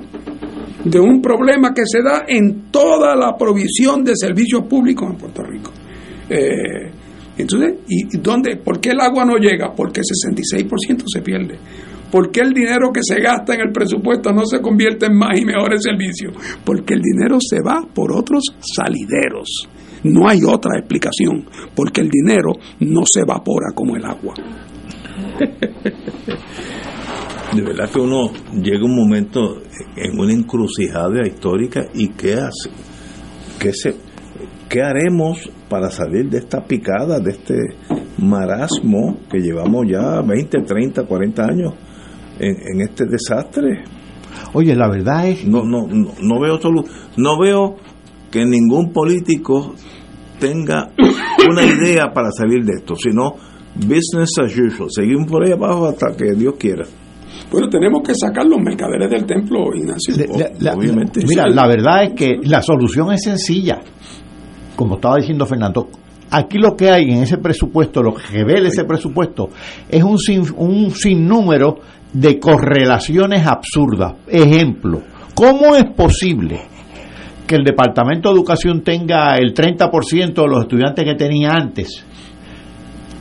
de 0.84 1.00
un 1.00 1.22
problema 1.22 1.74
que 1.74 1.84
se 1.86 2.02
da 2.02 2.26
en 2.28 2.72
toda 2.72 3.16
la 3.16 3.38
provisión 3.38 4.04
de 4.04 4.14
servicios 4.16 4.64
públicos 4.64 5.10
en 5.10 5.18
Puerto 5.18 5.44
Rico. 5.44 5.72
Eh, 6.30 6.92
entonces, 7.38 7.76
¿y 7.88 8.18
dónde? 8.18 8.58
¿Por 8.58 8.82
qué 8.82 8.90
el 8.90 9.00
agua 9.00 9.24
no 9.24 9.38
llega? 9.38 9.74
Porque 9.74 10.02
el 10.02 10.36
66% 10.36 11.04
se 11.08 11.22
pierde. 11.22 11.58
¿Por 12.12 12.32
qué 12.32 12.42
el 12.42 12.54
dinero 12.54 12.92
que 12.92 13.02
se 13.04 13.22
gasta 13.22 13.54
en 13.54 13.62
el 13.62 13.72
presupuesto 13.72 14.34
no 14.34 14.46
se 14.46 14.60
convierte 14.62 15.06
en 15.06 15.16
más 15.16 15.40
y 15.40 15.46
mejores 15.46 15.82
servicios? 15.84 16.34
Porque 16.66 16.96
el 16.96 17.02
dinero 17.02 17.38
se 17.40 17.62
va 17.62 17.82
por 17.94 18.12
otros 18.12 18.44
salideros. 18.60 19.70
No 20.04 20.28
hay 20.28 20.44
otra 20.44 20.78
explicación, 20.78 21.46
porque 21.76 22.02
el 22.02 22.10
dinero 22.10 22.52
no 22.80 23.04
se 23.06 23.22
evapora 23.22 23.72
como 23.74 23.96
el 23.96 24.06
agua. 24.06 24.34
De 27.54 27.62
verdad 27.64 27.90
que 27.90 28.00
uno 28.00 28.30
llega 28.54 28.86
un 28.86 28.96
momento 28.96 29.64
en 29.96 30.20
una 30.20 30.34
encrucijada 30.34 31.26
histórica 31.26 31.88
y 31.96 32.10
¿qué 32.10 32.34
hace? 32.34 32.70
¿Qué, 33.60 33.74
se, 33.74 33.96
¿Qué 34.70 34.84
haremos 34.84 35.50
para 35.68 35.90
salir 35.90 36.30
de 36.30 36.38
esta 36.38 36.64
picada, 36.64 37.20
de 37.20 37.32
este 37.32 37.56
marasmo 38.20 39.18
que 39.32 39.40
llevamos 39.40 39.88
ya 39.90 40.22
20, 40.22 40.62
30, 40.62 41.06
40 41.06 41.44
años 41.44 41.74
en, 42.40 42.56
en 42.72 42.82
este 42.82 43.06
desastre? 43.06 43.84
Oye, 44.54 44.76
la 44.76 44.88
verdad 44.88 45.28
es... 45.28 45.46
No, 45.46 45.64
no, 45.64 45.88
no, 45.88 46.14
no 46.22 46.40
veo 46.40 46.60
solo, 46.60 46.84
no 47.18 47.40
veo 47.40 47.78
que 48.32 48.46
ningún 48.46 48.92
político 48.92 49.74
tenga 50.40 50.92
una 51.50 51.64
idea 51.64 52.12
para 52.14 52.30
salir 52.32 52.64
de 52.64 52.78
esto, 52.78 52.96
sino 52.96 53.36
business 53.76 54.32
as 54.42 54.58
usual, 54.58 54.90
seguimos 54.90 55.30
por 55.30 55.44
ahí 55.46 55.52
abajo 55.52 55.88
hasta 55.88 56.16
que 56.16 56.34
Dios 56.34 56.56
quiera. 56.58 56.86
Bueno, 57.52 57.68
tenemos 57.70 58.02
que 58.06 58.14
sacar 58.14 58.46
los 58.46 58.60
mercaderes 58.60 59.10
del 59.10 59.26
templo, 59.26 59.74
Ignacio. 59.74 60.16
La, 60.38 60.50
la, 60.60 60.78
obviamente. 60.78 61.22
Mira, 61.28 61.48
la 61.48 61.68
verdad 61.68 62.04
es 62.04 62.14
que 62.14 62.38
la 62.44 62.62
solución 62.62 63.12
es 63.12 63.24
sencilla. 63.24 63.80
Como 64.76 64.96
estaba 64.96 65.18
diciendo 65.18 65.46
Fernando, 65.46 65.90
aquí 66.30 66.58
lo 66.58 66.76
que 66.76 66.90
hay 66.90 67.04
en 67.04 67.24
ese 67.24 67.38
presupuesto, 67.38 68.04
lo 68.04 68.14
que 68.14 68.24
revela 68.32 68.68
ese 68.68 68.84
presupuesto, 68.84 69.50
es 69.90 70.04
un, 70.04 70.18
sin, 70.18 70.44
un 70.58 70.92
sinnúmero 70.92 71.80
de 72.14 72.40
correlaciones 72.40 73.46
absurdas. 73.46 74.14
Ejemplo, 74.28 75.02
¿cómo 75.34 75.76
es 75.76 75.86
posible 75.96 76.62
que 77.50 77.56
el 77.56 77.64
Departamento 77.64 78.30
de 78.30 78.36
Educación 78.36 78.84
tenga 78.84 79.36
el 79.36 79.56
30% 79.56 80.34
de 80.36 80.48
los 80.48 80.62
estudiantes 80.62 81.04
que 81.04 81.16
tenía 81.16 81.50
antes, 81.50 82.06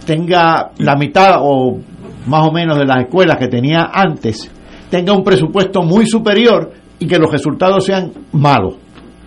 tenga 0.04 0.70
la 0.76 0.96
mitad 0.96 1.36
o 1.40 1.78
más 2.26 2.46
o 2.46 2.52
menos 2.52 2.78
de 2.78 2.84
las 2.84 3.04
escuelas 3.04 3.38
que 3.38 3.48
tenía 3.48 3.88
antes, 3.90 4.50
tenga 4.90 5.14
un 5.14 5.24
presupuesto 5.24 5.82
muy 5.82 6.06
superior 6.06 6.70
y 6.98 7.06
que 7.06 7.18
los 7.18 7.32
resultados 7.32 7.86
sean 7.86 8.12
malos, 8.32 8.74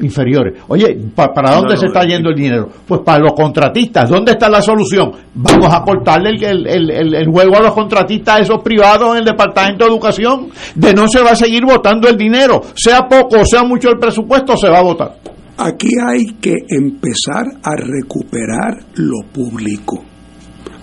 inferiores. 0.01 0.61
Oye, 0.67 0.97
¿para 1.15 1.55
dónde 1.55 1.75
no, 1.75 1.79
se 1.79 1.87
está 1.87 2.03
yendo 2.03 2.29
el 2.29 2.35
dinero? 2.35 2.69
Pues 2.87 3.01
para 3.01 3.19
los 3.19 3.33
contratistas. 3.33 4.09
¿Dónde 4.09 4.33
está 4.33 4.49
la 4.49 4.61
solución? 4.61 5.11
Vamos 5.33 5.71
a 5.71 5.77
aportarle 5.77 6.31
el, 6.31 6.67
el, 6.67 6.89
el, 6.89 7.15
el 7.15 7.27
juego 7.27 7.57
a 7.57 7.61
los 7.61 7.73
contratistas, 7.73 8.41
esos 8.41 8.61
privados 8.61 9.11
en 9.11 9.19
el 9.19 9.25
Departamento 9.25 9.85
de 9.85 9.91
Educación. 9.91 10.49
De 10.75 10.93
no 10.93 11.07
se 11.07 11.21
va 11.21 11.31
a 11.31 11.35
seguir 11.35 11.65
votando 11.65 12.07
el 12.07 12.17
dinero. 12.17 12.61
Sea 12.75 13.07
poco 13.07 13.39
o 13.41 13.45
sea 13.45 13.63
mucho 13.63 13.89
el 13.89 13.99
presupuesto, 13.99 14.57
se 14.57 14.69
va 14.69 14.79
a 14.79 14.83
votar. 14.83 15.15
Aquí 15.57 15.89
hay 16.07 16.25
que 16.41 16.55
empezar 16.69 17.45
a 17.63 17.75
recuperar 17.75 18.85
lo 18.95 19.21
público 19.31 20.03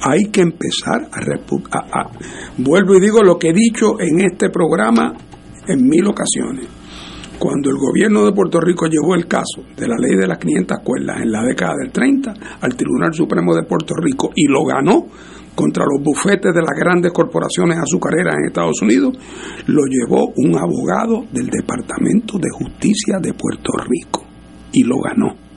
hay 0.00 0.30
que 0.30 0.42
empezar 0.42 1.08
a, 1.10 1.76
a, 1.76 2.00
a, 2.00 2.10
Vuelvo 2.56 2.94
y 2.94 3.00
digo 3.00 3.22
lo 3.22 3.38
que 3.38 3.48
he 3.48 3.52
dicho 3.52 3.98
en 3.98 4.20
este 4.20 4.48
programa 4.50 5.12
en 5.66 5.86
mil 5.86 6.06
ocasiones. 6.06 6.77
Cuando 7.38 7.70
el 7.70 7.76
gobierno 7.76 8.24
de 8.24 8.32
Puerto 8.32 8.60
Rico 8.60 8.86
llevó 8.86 9.14
el 9.14 9.28
caso 9.28 9.62
de 9.76 9.86
la 9.86 9.96
ley 9.96 10.16
de 10.16 10.26
las 10.26 10.38
500 10.38 10.78
escuelas 10.78 11.22
en 11.22 11.30
la 11.30 11.44
década 11.44 11.74
del 11.80 11.92
30 11.92 12.34
al 12.60 12.76
Tribunal 12.76 13.14
Supremo 13.14 13.54
de 13.54 13.62
Puerto 13.62 13.94
Rico 13.94 14.30
y 14.34 14.48
lo 14.48 14.64
ganó 14.64 15.06
contra 15.54 15.84
los 15.84 16.02
bufetes 16.02 16.54
de 16.54 16.60
las 16.60 16.76
grandes 16.78 17.12
corporaciones 17.12 17.78
azucareras 17.78 18.34
en 18.38 18.46
Estados 18.46 18.80
Unidos, 18.80 19.18
lo 19.66 19.82
llevó 19.86 20.32
un 20.36 20.56
abogado 20.56 21.26
del 21.32 21.46
Departamento 21.46 22.38
de 22.38 22.48
Justicia 22.52 23.18
de 23.20 23.34
Puerto 23.34 23.72
Rico 23.88 24.24
y 24.72 24.84
lo 24.84 25.00
ganó. 25.00 25.47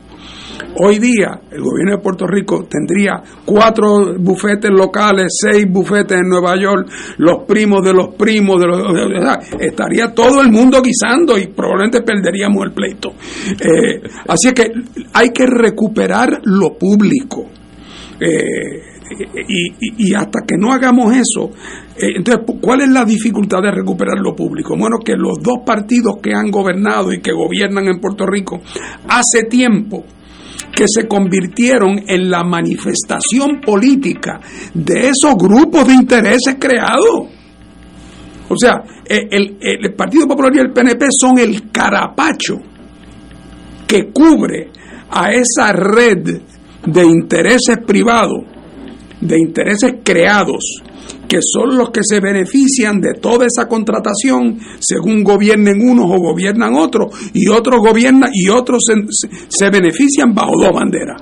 Hoy 0.78 1.00
día 1.00 1.42
el 1.52 1.62
gobierno 1.62 1.98
de 1.98 2.02
Puerto 2.02 2.26
Rico 2.28 2.66
tendría 2.70 3.22
cuatro 3.46 4.16
bufetes 4.20 4.72
locales, 4.72 5.28
seis 5.42 5.66
bufetes 5.70 6.18
en 6.18 6.30
Nueva 6.30 6.56
York, 6.56 6.90
los 7.18 7.44
primos 7.48 7.84
de 7.84 7.94
los 7.94 8.16
primos, 8.16 8.60
de 8.60 8.68
los, 8.68 8.94
de- 8.94 9.66
estaría 9.66 10.14
todo 10.14 10.42
el 10.42 10.52
mundo 10.52 10.82
guisando 10.82 11.38
y 11.38 11.48
probablemente 11.48 12.02
perderíamos 12.02 12.66
el 12.66 12.72
pleito. 12.72 13.10
Eh, 13.60 14.02
así 14.28 14.52
que 14.54 14.72
hay 15.14 15.30
que 15.32 15.46
recuperar 15.46 16.42
lo 16.46 16.78
público. 16.78 17.48
Eh, 18.20 18.90
y 19.98 20.14
hasta 20.14 20.40
que 20.48 20.56
no 20.58 20.72
hagamos 20.72 21.14
eso, 21.14 21.52
eh, 21.98 22.14
entonces, 22.16 22.46
¿cuál 22.62 22.82
es 22.82 22.90
la 22.90 23.04
dificultad 23.04 23.62
de 23.62 23.72
recuperar 23.72 24.18
lo 24.20 24.34
público? 24.36 24.76
Bueno, 24.78 24.98
que 25.04 25.16
los 25.18 25.38
dos 25.42 25.60
partidos 25.66 26.16
que 26.22 26.34
han 26.34 26.50
gobernado 26.50 27.12
y 27.12 27.20
que 27.20 27.34
gobiernan 27.34 27.88
en 27.88 28.00
Puerto 28.00 28.26
Rico 28.26 28.62
hace 29.10 29.44
tiempo 29.50 30.06
que 30.74 30.86
se 30.88 31.08
convirtieron 31.08 32.02
en 32.08 32.30
la 32.30 32.44
manifestación 32.44 33.60
política 33.62 34.40
de 34.74 35.10
esos 35.10 35.36
grupos 35.36 35.88
de 35.88 35.94
intereses 35.94 36.56
creados. 36.60 37.30
O 38.50 38.56
sea, 38.58 38.82
eh, 39.08 39.28
el, 39.30 39.58
el 39.62 39.94
Partido 39.94 40.28
Popular 40.28 40.54
y 40.56 40.60
el 40.60 40.72
PNP 40.72 41.06
son 41.18 41.40
el 41.40 41.72
carapacho 41.72 42.56
que 43.88 44.10
cubre 44.12 44.70
a 45.10 45.32
esa 45.32 45.74
red 45.74 46.42
de 46.86 47.06
intereses 47.06 47.78
privados, 47.86 48.44
de 49.22 49.40
intereses 49.40 49.94
creados, 50.04 50.82
que 51.28 51.40
son 51.42 51.78
los 51.78 51.92
que 51.92 52.02
se 52.04 52.20
benefician 52.20 53.00
de 53.00 53.14
toda 53.14 53.46
esa 53.46 53.68
contratación 53.68 54.60
según 54.80 55.24
gobiernen 55.24 55.82
unos 55.82 56.06
o 56.10 56.18
gobiernan 56.18 56.74
otros, 56.76 57.14
y 57.34 57.48
otros 57.48 57.80
gobiernan 57.80 58.32
y 58.34 58.50
otros 58.50 58.84
se, 59.48 59.70
benefician 59.70 60.34
bajo 60.34 60.60
dos 60.60 60.72
banderas. 60.74 61.22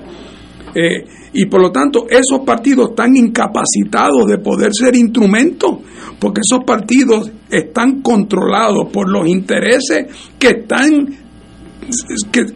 Eh, 0.74 1.04
y 1.32 1.46
por 1.46 1.60
lo 1.60 1.70
tanto, 1.70 2.06
esos 2.08 2.40
partidos 2.44 2.90
están 2.90 3.16
incapacitados 3.16 4.26
de 4.26 4.38
poder 4.38 4.72
ser 4.72 4.96
instrumentos, 4.96 5.78
porque 6.18 6.40
esos 6.40 6.64
partidos 6.64 7.30
están 7.50 8.02
controlados 8.02 8.88
por 8.92 9.08
los 9.08 9.28
intereses 9.28 10.06
que 10.38 10.48
están 10.48 11.06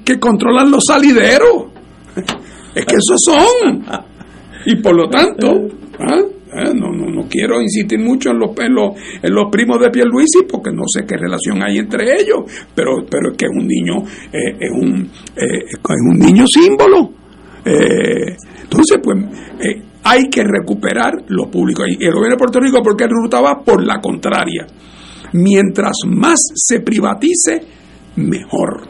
que 0.04 0.18
controlan 0.20 0.70
los 0.70 0.84
salideros. 0.86 1.66
Es 2.74 2.84
que 2.86 2.96
esos 2.96 3.20
son. 3.24 4.13
Y 4.66 4.76
por 4.76 4.94
lo 4.94 5.08
tanto, 5.08 5.68
¿ah? 5.98 6.20
Eh, 6.56 6.72
no, 6.72 6.92
no, 6.92 7.06
no 7.10 7.28
quiero 7.28 7.60
insistir 7.60 7.98
mucho 7.98 8.30
en 8.30 8.38
los, 8.38 8.50
en 8.60 8.72
los, 8.74 8.94
en 9.20 9.34
los 9.34 9.50
primos 9.50 9.80
de 9.80 9.90
Pierluisi 9.90 10.44
porque 10.48 10.70
no 10.70 10.84
sé 10.86 11.04
qué 11.04 11.16
relación 11.16 11.60
hay 11.60 11.78
entre 11.78 12.04
ellos, 12.14 12.44
pero, 12.72 13.04
pero 13.10 13.32
es 13.32 13.36
que 13.36 13.46
es 13.46 13.50
un 13.50 13.66
niño, 13.66 14.04
eh, 14.32 14.56
es, 14.60 14.70
un, 14.70 15.10
eh, 15.34 15.64
es 15.66 15.78
un 15.82 16.16
niño 16.16 16.44
símbolo. 16.46 17.10
Eh, 17.64 18.36
entonces, 18.62 18.98
pues, 19.02 19.18
eh, 19.60 19.82
hay 20.04 20.28
que 20.28 20.42
recuperar 20.44 21.24
lo 21.28 21.50
público. 21.50 21.82
Y 21.86 22.04
el 22.04 22.12
gobierno 22.12 22.36
de 22.36 22.38
Puerto 22.38 22.60
Rico, 22.60 22.82
¿por 22.82 22.96
qué 22.96 23.06
va 23.06 23.62
Por 23.64 23.84
la 23.84 24.00
contraria. 24.00 24.66
Mientras 25.32 25.96
más 26.06 26.38
se 26.54 26.80
privatice, 26.80 27.62
mejor. 28.16 28.86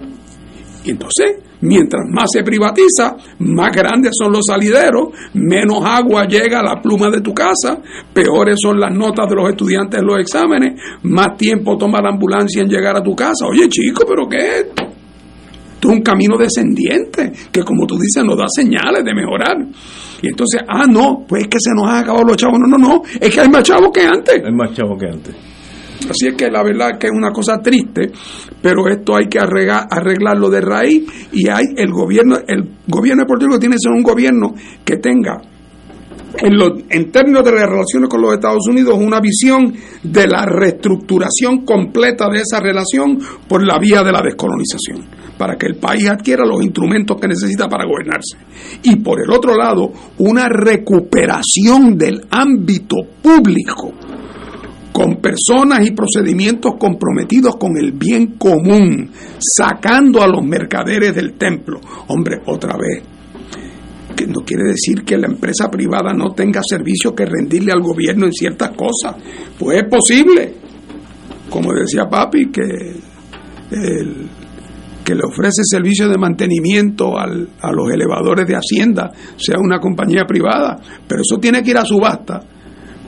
Y 0.84 0.90
entonces, 0.90 1.36
mientras 1.64 2.02
más 2.08 2.26
se 2.32 2.42
privatiza, 2.42 3.16
más 3.40 3.72
grandes 3.72 4.12
son 4.18 4.32
los 4.32 4.42
salideros, 4.46 5.08
menos 5.34 5.82
agua 5.84 6.26
llega 6.26 6.60
a 6.60 6.62
la 6.62 6.80
pluma 6.80 7.10
de 7.10 7.20
tu 7.20 7.32
casa, 7.32 7.78
peores 8.12 8.56
son 8.60 8.78
las 8.78 8.94
notas 8.94 9.28
de 9.28 9.34
los 9.34 9.48
estudiantes 9.50 10.00
en 10.00 10.06
los 10.06 10.20
exámenes, 10.20 10.80
más 11.02 11.36
tiempo 11.36 11.76
toma 11.76 12.00
la 12.00 12.10
ambulancia 12.10 12.62
en 12.62 12.68
llegar 12.68 12.96
a 12.96 13.02
tu 13.02 13.14
casa. 13.14 13.46
Oye, 13.46 13.68
chico, 13.68 14.04
¿pero 14.06 14.28
qué 14.28 14.36
es 14.36 14.66
esto? 14.66 14.82
Esto 15.74 15.88
es 15.90 15.96
un 15.96 16.02
camino 16.02 16.38
descendiente 16.38 17.32
que, 17.52 17.62
como 17.62 17.86
tú 17.86 17.98
dices, 17.98 18.24
nos 18.24 18.38
da 18.38 18.46
señales 18.48 19.04
de 19.04 19.14
mejorar. 19.14 19.56
Y 20.22 20.28
entonces, 20.28 20.62
ah, 20.66 20.86
no, 20.86 21.24
pues 21.28 21.42
es 21.42 21.48
que 21.48 21.58
se 21.60 21.70
nos 21.74 21.86
han 21.86 22.02
acabado 22.04 22.24
los 22.24 22.36
chavos. 22.36 22.58
No, 22.58 22.66
no, 22.66 22.78
no, 22.78 23.02
es 23.20 23.34
que 23.34 23.40
hay 23.40 23.48
más 23.48 23.62
chavos 23.62 23.90
que 23.92 24.00
antes. 24.00 24.42
Hay 24.42 24.52
más 24.52 24.72
chavos 24.72 24.98
que 24.98 25.06
antes. 25.06 25.53
Así 26.10 26.26
es 26.28 26.34
que 26.34 26.50
la 26.50 26.62
verdad 26.62 26.90
es 26.92 26.98
que 26.98 27.06
es 27.06 27.12
una 27.14 27.30
cosa 27.30 27.58
triste, 27.62 28.10
pero 28.60 28.88
esto 28.88 29.16
hay 29.16 29.26
que 29.28 29.38
arreglar, 29.38 29.86
arreglarlo 29.90 30.50
de 30.50 30.60
raíz 30.60 31.04
y 31.32 31.48
hay 31.48 31.64
el 31.76 31.90
gobierno, 31.92 32.36
el 32.46 32.68
gobierno 32.86 33.22
de 33.22 33.26
Puerto 33.26 33.46
Rico 33.46 33.58
tiene 33.58 33.76
que 33.76 33.80
ser 33.80 33.92
un 33.92 34.02
gobierno 34.02 34.54
que 34.84 34.96
tenga 34.96 35.40
en, 36.36 36.56
los- 36.58 36.82
en 36.90 37.12
términos 37.12 37.44
de 37.44 37.52
las 37.52 37.68
relaciones 37.70 38.08
con 38.10 38.20
los 38.20 38.34
Estados 38.34 38.66
Unidos 38.68 38.98
una 39.00 39.20
visión 39.20 39.72
de 40.02 40.26
la 40.26 40.44
reestructuración 40.44 41.64
completa 41.64 42.28
de 42.28 42.40
esa 42.40 42.58
relación 42.60 43.18
por 43.48 43.64
la 43.64 43.78
vía 43.78 44.02
de 44.02 44.10
la 44.12 44.20
descolonización, 44.20 45.06
para 45.38 45.56
que 45.56 45.66
el 45.66 45.76
país 45.76 46.08
adquiera 46.08 46.44
los 46.44 46.60
instrumentos 46.62 47.18
que 47.20 47.28
necesita 47.28 47.68
para 47.68 47.84
gobernarse. 47.86 48.36
Y 48.82 48.96
por 48.96 49.20
el 49.22 49.30
otro 49.30 49.54
lado, 49.56 49.92
una 50.18 50.48
recuperación 50.48 51.96
del 51.96 52.26
ámbito 52.30 52.96
público 53.22 53.92
con 54.94 55.16
personas 55.16 55.84
y 55.84 55.90
procedimientos 55.90 56.74
comprometidos 56.78 57.56
con 57.56 57.76
el 57.76 57.90
bien 57.90 58.36
común, 58.38 59.10
sacando 59.40 60.22
a 60.22 60.28
los 60.28 60.44
mercaderes 60.44 61.12
del 61.16 61.32
templo. 61.34 61.80
Hombre, 62.06 62.36
otra 62.46 62.76
vez, 62.76 63.02
que 64.14 64.28
no 64.28 64.42
quiere 64.46 64.68
decir 64.70 65.02
que 65.04 65.18
la 65.18 65.26
empresa 65.26 65.68
privada 65.68 66.12
no 66.14 66.30
tenga 66.32 66.60
servicios 66.62 67.12
que 67.14 67.26
rendirle 67.26 67.72
al 67.72 67.80
gobierno 67.82 68.26
en 68.26 68.32
ciertas 68.32 68.70
cosas. 68.70 69.16
Pues 69.58 69.78
es 69.82 69.88
posible, 69.90 70.54
como 71.50 71.72
decía 71.74 72.08
papi, 72.08 72.50
que 72.52 72.62
que 75.04 75.14
le 75.14 75.22
ofrece 75.24 75.62
servicios 75.64 76.08
de 76.10 76.16
mantenimiento 76.16 77.18
al- 77.18 77.48
a 77.60 77.72
los 77.72 77.90
elevadores 77.92 78.46
de 78.46 78.54
Hacienda 78.54 79.10
sea 79.36 79.56
una 79.58 79.78
compañía 79.80 80.24
privada, 80.26 80.78
pero 81.06 81.20
eso 81.22 81.38
tiene 81.40 81.62
que 81.62 81.70
ir 81.72 81.78
a 81.78 81.84
subasta. 81.84 82.40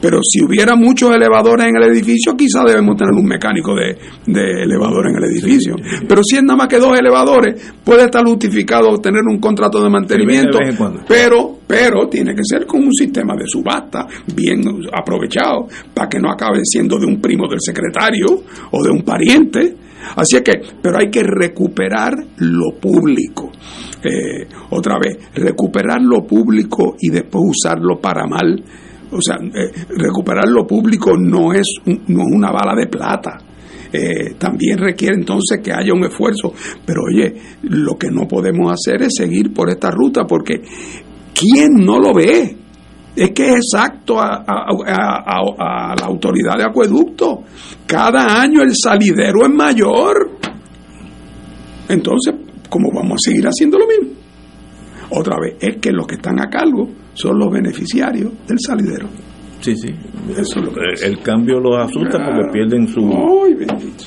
Pero 0.00 0.18
si 0.22 0.44
hubiera 0.44 0.76
muchos 0.76 1.14
elevadores 1.14 1.66
en 1.68 1.76
el 1.76 1.90
edificio, 1.90 2.36
quizá 2.36 2.62
debemos 2.66 2.96
tener 2.96 3.12
un 3.12 3.26
mecánico 3.26 3.74
de, 3.74 3.96
de 4.26 4.62
elevador 4.62 5.08
en 5.08 5.16
el 5.16 5.24
edificio. 5.24 5.74
Pero 6.06 6.22
si 6.22 6.36
es 6.36 6.42
nada 6.42 6.56
más 6.56 6.68
que 6.68 6.78
dos 6.78 6.98
elevadores, 6.98 7.72
puede 7.82 8.04
estar 8.04 8.24
justificado 8.24 8.98
tener 8.98 9.22
un 9.28 9.38
contrato 9.38 9.82
de 9.82 9.90
mantenimiento, 9.90 10.58
pero, 11.08 11.58
pero 11.66 12.08
tiene 12.08 12.34
que 12.34 12.42
ser 12.44 12.66
con 12.66 12.84
un 12.84 12.92
sistema 12.92 13.34
de 13.36 13.44
subasta 13.46 14.06
bien 14.34 14.60
aprovechado 14.92 15.66
para 15.94 16.08
que 16.08 16.18
no 16.18 16.30
acabe 16.30 16.60
siendo 16.64 16.98
de 16.98 17.06
un 17.06 17.20
primo 17.20 17.48
del 17.48 17.60
secretario 17.60 18.26
o 18.70 18.82
de 18.82 18.90
un 18.90 19.02
pariente. 19.02 19.74
Así 20.14 20.36
es 20.36 20.42
que, 20.42 20.60
pero 20.80 20.98
hay 20.98 21.10
que 21.10 21.22
recuperar 21.22 22.14
lo 22.38 22.78
público. 22.80 23.50
Eh, 24.04 24.46
otra 24.70 24.98
vez, 24.98 25.18
recuperar 25.34 26.00
lo 26.00 26.24
público 26.24 26.94
y 27.00 27.10
después 27.10 27.42
usarlo 27.48 28.00
para 28.00 28.26
mal. 28.26 28.62
O 29.10 29.20
sea, 29.20 29.36
eh, 29.36 29.72
recuperar 29.96 30.48
lo 30.48 30.66
público 30.66 31.16
no 31.16 31.52
es, 31.52 31.66
un- 31.86 32.02
no 32.08 32.20
es 32.22 32.34
una 32.34 32.50
bala 32.50 32.74
de 32.74 32.86
plata. 32.88 33.38
Eh, 33.92 34.34
también 34.36 34.78
requiere 34.78 35.14
entonces 35.14 35.60
que 35.62 35.72
haya 35.72 35.92
un 35.94 36.04
esfuerzo. 36.04 36.52
Pero 36.84 37.02
oye, 37.08 37.34
lo 37.62 37.96
que 37.96 38.10
no 38.10 38.26
podemos 38.26 38.72
hacer 38.72 39.02
es 39.02 39.14
seguir 39.16 39.52
por 39.54 39.70
esta 39.70 39.90
ruta 39.90 40.24
porque 40.26 40.60
¿quién 41.32 41.72
no 41.74 41.98
lo 41.98 42.12
ve? 42.12 42.56
Es 43.14 43.30
que 43.30 43.48
es 43.48 43.54
exacto 43.56 44.20
a, 44.20 44.44
a- 44.46 45.94
la 45.98 46.04
autoridad 46.06 46.58
de 46.58 46.64
acueducto. 46.64 47.44
Cada 47.86 48.40
año 48.42 48.60
el 48.62 48.74
salidero 48.74 49.42
es 49.46 49.50
mayor. 49.54 50.32
Entonces, 51.88 52.34
¿cómo 52.68 52.88
vamos 52.92 53.14
a 53.14 53.30
seguir 53.30 53.46
haciendo 53.46 53.78
lo 53.78 53.86
mismo? 53.86 54.16
Otra 55.10 55.36
vez, 55.40 55.56
es 55.60 55.76
que 55.80 55.92
los 55.92 56.06
que 56.06 56.16
están 56.16 56.40
a 56.40 56.50
cargo 56.50 56.88
son 57.16 57.38
los 57.38 57.50
beneficiarios 57.50 58.30
del 58.46 58.58
salidero. 58.60 59.08
Sí, 59.60 59.74
sí. 59.74 59.88
Eso 60.30 60.60
es 60.60 60.64
lo 60.64 60.72
que 60.72 60.80
el, 60.80 61.12
el 61.12 61.22
cambio 61.22 61.58
los 61.58 61.78
asusta 61.78 62.18
porque 62.24 62.52
pierden 62.52 62.86
su... 62.86 63.00
Ay, 63.00 63.54
bendito. 63.54 64.04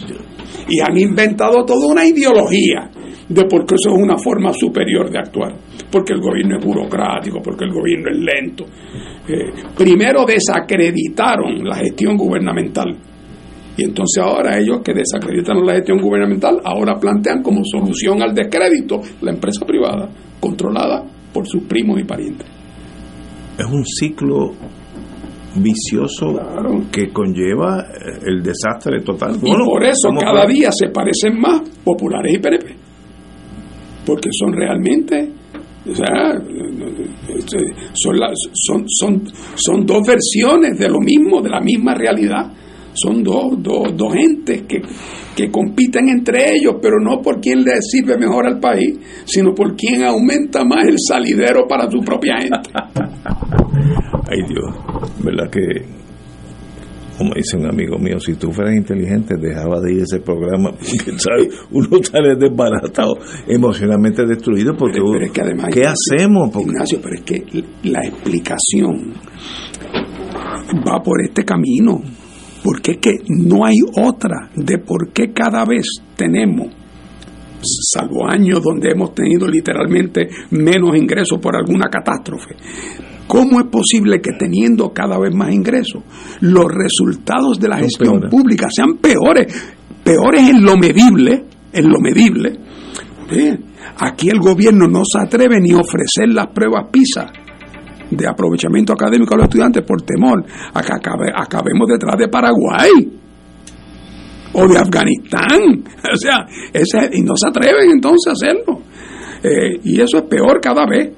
Y 0.68 0.80
han 0.80 0.95
inventado 0.97 1.66
toda 1.66 1.88
una 1.88 2.05
ideología 2.05 2.89
de 3.28 3.45
por 3.45 3.66
qué 3.66 3.76
eso 3.76 3.95
es 3.95 4.01
una 4.01 4.18
forma 4.18 4.53
superior 4.53 5.10
de 5.10 5.20
actuar. 5.20 5.55
Porque 5.91 6.14
el 6.14 6.22
gobierno 6.22 6.57
es 6.60 6.66
burocrático, 6.66 7.41
porque 7.41 7.66
el 7.66 7.72
gobierno 7.72 8.10
es 8.12 8.18
lento. 8.20 8.66
Eh, 9.28 9.51
primero 9.76 10.24
desacreditaron 10.26 11.64
la 11.64 11.78
gestión 11.78 12.16
gubernamental. 12.16 12.95
Y 13.76 13.84
entonces 13.86 14.22
ahora 14.22 14.60
ellos 14.60 14.82
que 14.84 14.93
desacreditan 14.93 15.66
la 15.66 15.76
gestión 15.76 15.99
gubernamental, 15.99 16.60
ahora 16.64 16.99
plantean 16.99 17.41
como 17.41 17.62
solución 17.64 18.22
al 18.22 18.36
descrédito 18.36 18.99
la 19.22 19.32
empresa 19.32 19.66
privada, 19.66 20.10
controlada 20.39 21.03
por 21.34 21.47
sus 21.47 21.64
primos 21.64 21.99
y 21.99 22.03
parientes. 22.03 22.59
Es 23.60 23.66
un 23.66 23.84
ciclo 23.86 24.53
vicioso 25.55 26.34
que 26.91 27.10
conlleva 27.12 27.82
eh, 27.82 28.20
el 28.28 28.41
desastre 28.43 29.01
total. 29.01 29.36
Y 29.36 29.49
por 29.66 29.84
eso 29.84 30.07
¿cómo 30.07 30.20
cada 30.22 30.45
día 30.45 30.70
se 30.72 30.89
parecen 30.89 31.39
más 31.39 31.62
populares 31.84 32.34
y 32.36 32.39
PNP. 32.39 32.76
Porque 34.05 34.30
son 34.32 34.53
realmente, 34.53 35.30
o 35.89 35.93
sea, 35.95 36.34
son, 37.93 38.18
las- 38.20 38.38
son, 38.53 38.86
son, 38.88 39.24
son 39.55 39.86
dos 39.86 40.01
versiones 40.07 40.78
de 40.80 40.88
lo 40.89 40.99
mismo, 40.99 41.41
de 41.41 41.49
la 41.49 41.60
misma 41.60 41.93
realidad. 41.95 42.51
Son 42.94 43.24
dos, 43.24 43.62
dos, 43.62 43.96
dos 43.96 44.14
entes 44.16 44.64
que, 44.64 44.82
que 45.36 45.50
compiten 45.52 46.10
entre 46.10 46.56
ellos, 46.56 46.76
pero 46.82 46.96
no 47.00 47.22
por 47.22 47.40
quién 47.40 47.64
le 47.64 47.82
sirve 47.82 48.18
mejor 48.18 48.46
al 48.48 48.60
país, 48.60 48.98
sino 49.26 49.54
por 49.54 49.76
quién 49.76 50.04
aumenta 50.04 50.64
más 50.66 50.86
el 50.88 50.96
salidero 50.98 51.68
para 51.68 51.90
su 51.90 52.00
propia 52.02 52.38
gente. 52.42 52.70
Ay 54.32 54.40
Dios, 54.48 54.76
¿verdad 55.24 55.50
que, 55.50 55.62
como 57.18 57.34
dice 57.36 57.58
un 57.58 57.66
amigo 57.68 57.98
mío, 57.98 58.20
si 58.20 58.36
tú 58.36 58.52
fueras 58.52 58.76
inteligente 58.76 59.36
dejaba 59.40 59.80
de 59.82 59.94
ir 59.94 60.02
ese 60.04 60.20
programa, 60.20 60.72
porque 60.72 61.18
¿sabes? 61.18 61.48
uno 61.72 61.88
sale 62.04 62.36
desbaratado, 62.36 63.18
emocionalmente 63.48 64.26
destruido, 64.26 64.76
porque 64.78 64.94
Pero- 65.00 65.06
uno- 65.06 65.14
pero 65.14 65.26
es 65.26 65.32
que 65.32 65.42
además, 65.42 65.66
¿qué 65.74 65.80
Ignacio, 65.80 66.16
hacemos? 66.16 66.50
Porque- 66.52 66.70
Ignacio, 66.70 67.00
pero 67.02 67.16
es 67.16 67.22
que 67.22 67.64
la 67.90 68.02
explicación 68.04 69.14
va 70.88 71.02
por 71.04 71.22
este 71.24 71.44
camino, 71.44 72.00
porque 72.64 72.91
es 72.91 72.97
que 72.97 73.14
no 73.28 73.66
hay 73.66 73.78
otra 73.95 74.49
de 74.55 74.78
por 74.80 75.12
qué 75.12 75.32
cada 75.34 75.66
vez 75.66 75.88
tenemos, 76.16 76.68
salvo 77.62 78.30
años 78.30 78.62
donde 78.64 78.91
hemos 78.91 79.14
tenido 79.14 79.47
literalmente 79.47 80.28
menos 80.51 80.95
ingresos 80.95 81.39
por 81.39 81.55
alguna 81.55 81.89
catástrofe, 81.89 82.55
¿Cómo 83.30 83.60
es 83.60 83.68
posible 83.68 84.22
que 84.22 84.32
teniendo 84.39 84.91
cada 84.91 85.20
vez 85.20 85.32
más 85.36 85.53
ingresos, 85.53 86.01
los 86.41 86.66
resultados 86.66 87.60
de 87.60 87.68
la 87.68 87.78
gestión 87.78 88.14
peores. 88.14 88.32
pública 88.32 88.68
sean 88.76 88.97
peores? 88.97 89.76
Peores 90.03 90.49
en 90.49 90.64
lo 90.64 90.76
medible, 90.76 91.45
en 91.72 91.89
lo 91.89 91.99
medible. 91.99 92.57
Aquí 93.99 94.30
el 94.30 94.39
gobierno 94.39 94.88
no 94.88 95.03
se 95.05 95.20
atreve 95.20 95.62
ni 95.62 95.74
a 95.74 95.78
ofrecer 95.78 96.30
las 96.30 96.47
pruebas 96.47 96.88
PISA 96.91 97.32
de 98.12 98.28
aprovechamiento 98.28 98.93
académico 98.93 99.34
a 99.34 99.38
los 99.38 99.45
estudiantes 99.45 99.84
por 99.84 100.01
temor 100.01 100.43
a 100.74 100.82
que 100.82 100.91
acabe- 100.93 101.32
acabemos 101.36 101.88
detrás 101.88 102.18
de 102.18 102.28
Paraguay 102.28 102.89
o 104.53 104.68
de 104.68 104.78
Afganistán. 104.78 105.84
O 106.14 106.18
sea, 106.18 106.45
ese- 106.74 107.10
y 107.14 107.22
no 107.22 107.34
se 107.36 107.49
atreven 107.49 107.91
entonces 107.91 108.28
a 108.30 108.32
hacerlo. 108.34 108.82
Eh, 109.43 109.80
y 109.84 110.01
eso 110.01 110.18
es 110.18 110.24
peor 110.24 110.60
cada 110.62 110.86
vez. 110.88 111.12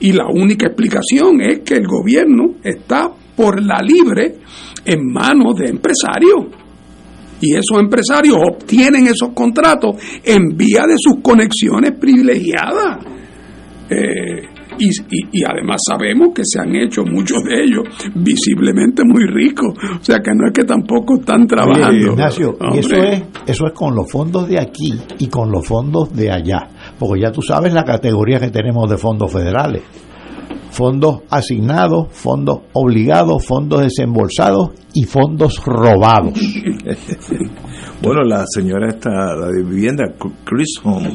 Y 0.00 0.12
la 0.12 0.26
única 0.28 0.66
explicación 0.68 1.40
es 1.42 1.60
que 1.60 1.74
el 1.74 1.86
gobierno 1.86 2.54
está 2.64 3.10
por 3.36 3.62
la 3.62 3.78
libre 3.82 4.36
en 4.84 5.12
manos 5.12 5.56
de 5.58 5.68
empresarios. 5.68 6.46
Y 7.40 7.52
esos 7.54 7.78
empresarios 7.78 8.36
obtienen 8.36 9.06
esos 9.06 9.30
contratos 9.34 9.96
en 10.24 10.56
vía 10.56 10.86
de 10.88 10.94
sus 10.96 11.20
conexiones 11.22 11.92
privilegiadas. 12.00 13.04
Eh, 13.90 14.42
y, 14.78 14.88
y- 14.88 15.28
y 15.40 15.44
además 15.44 15.80
sabemos 15.88 16.28
que 16.34 16.42
se 16.44 16.60
han 16.60 16.74
hecho 16.76 17.02
muchos 17.04 17.42
de 17.44 17.62
ellos 17.64 17.84
visiblemente 18.14 19.02
muy 19.04 19.24
ricos. 19.26 19.74
O 20.00 20.04
sea 20.04 20.18
que 20.20 20.30
no 20.34 20.46
es 20.46 20.52
que 20.52 20.64
tampoco 20.64 21.16
están 21.18 21.46
trabajando. 21.46 21.88
Oye, 21.88 22.12
Ignacio, 22.12 22.56
y 22.74 22.78
eso 22.78 22.94
es, 22.96 23.22
eso 23.46 23.66
es 23.66 23.72
con 23.72 23.94
los 23.94 24.10
fondos 24.10 24.48
de 24.48 24.60
aquí 24.60 24.94
y 25.18 25.26
con 25.28 25.50
los 25.50 25.66
fondos 25.66 26.14
de 26.14 26.30
allá. 26.30 26.68
Porque 26.98 27.22
ya 27.22 27.32
tú 27.32 27.42
sabes 27.42 27.72
la 27.72 27.84
categoría 27.84 28.38
que 28.40 28.50
tenemos 28.50 28.88
de 28.90 28.96
fondos 28.96 29.32
federales. 29.32 29.82
Fondos 30.70 31.22
asignados, 31.30 32.08
fondos 32.12 32.60
obligados, 32.74 33.44
fondos 33.44 33.80
desembolsados 33.82 34.70
y 34.94 35.04
fondos 35.04 35.60
robados. 35.64 36.34
Bueno, 38.00 38.22
la 38.22 38.44
señora 38.46 38.88
esta, 38.90 39.10
la 39.10 39.48
de 39.48 39.64
vivienda, 39.64 40.04
Chris 40.44 40.74
Home, 40.84 41.10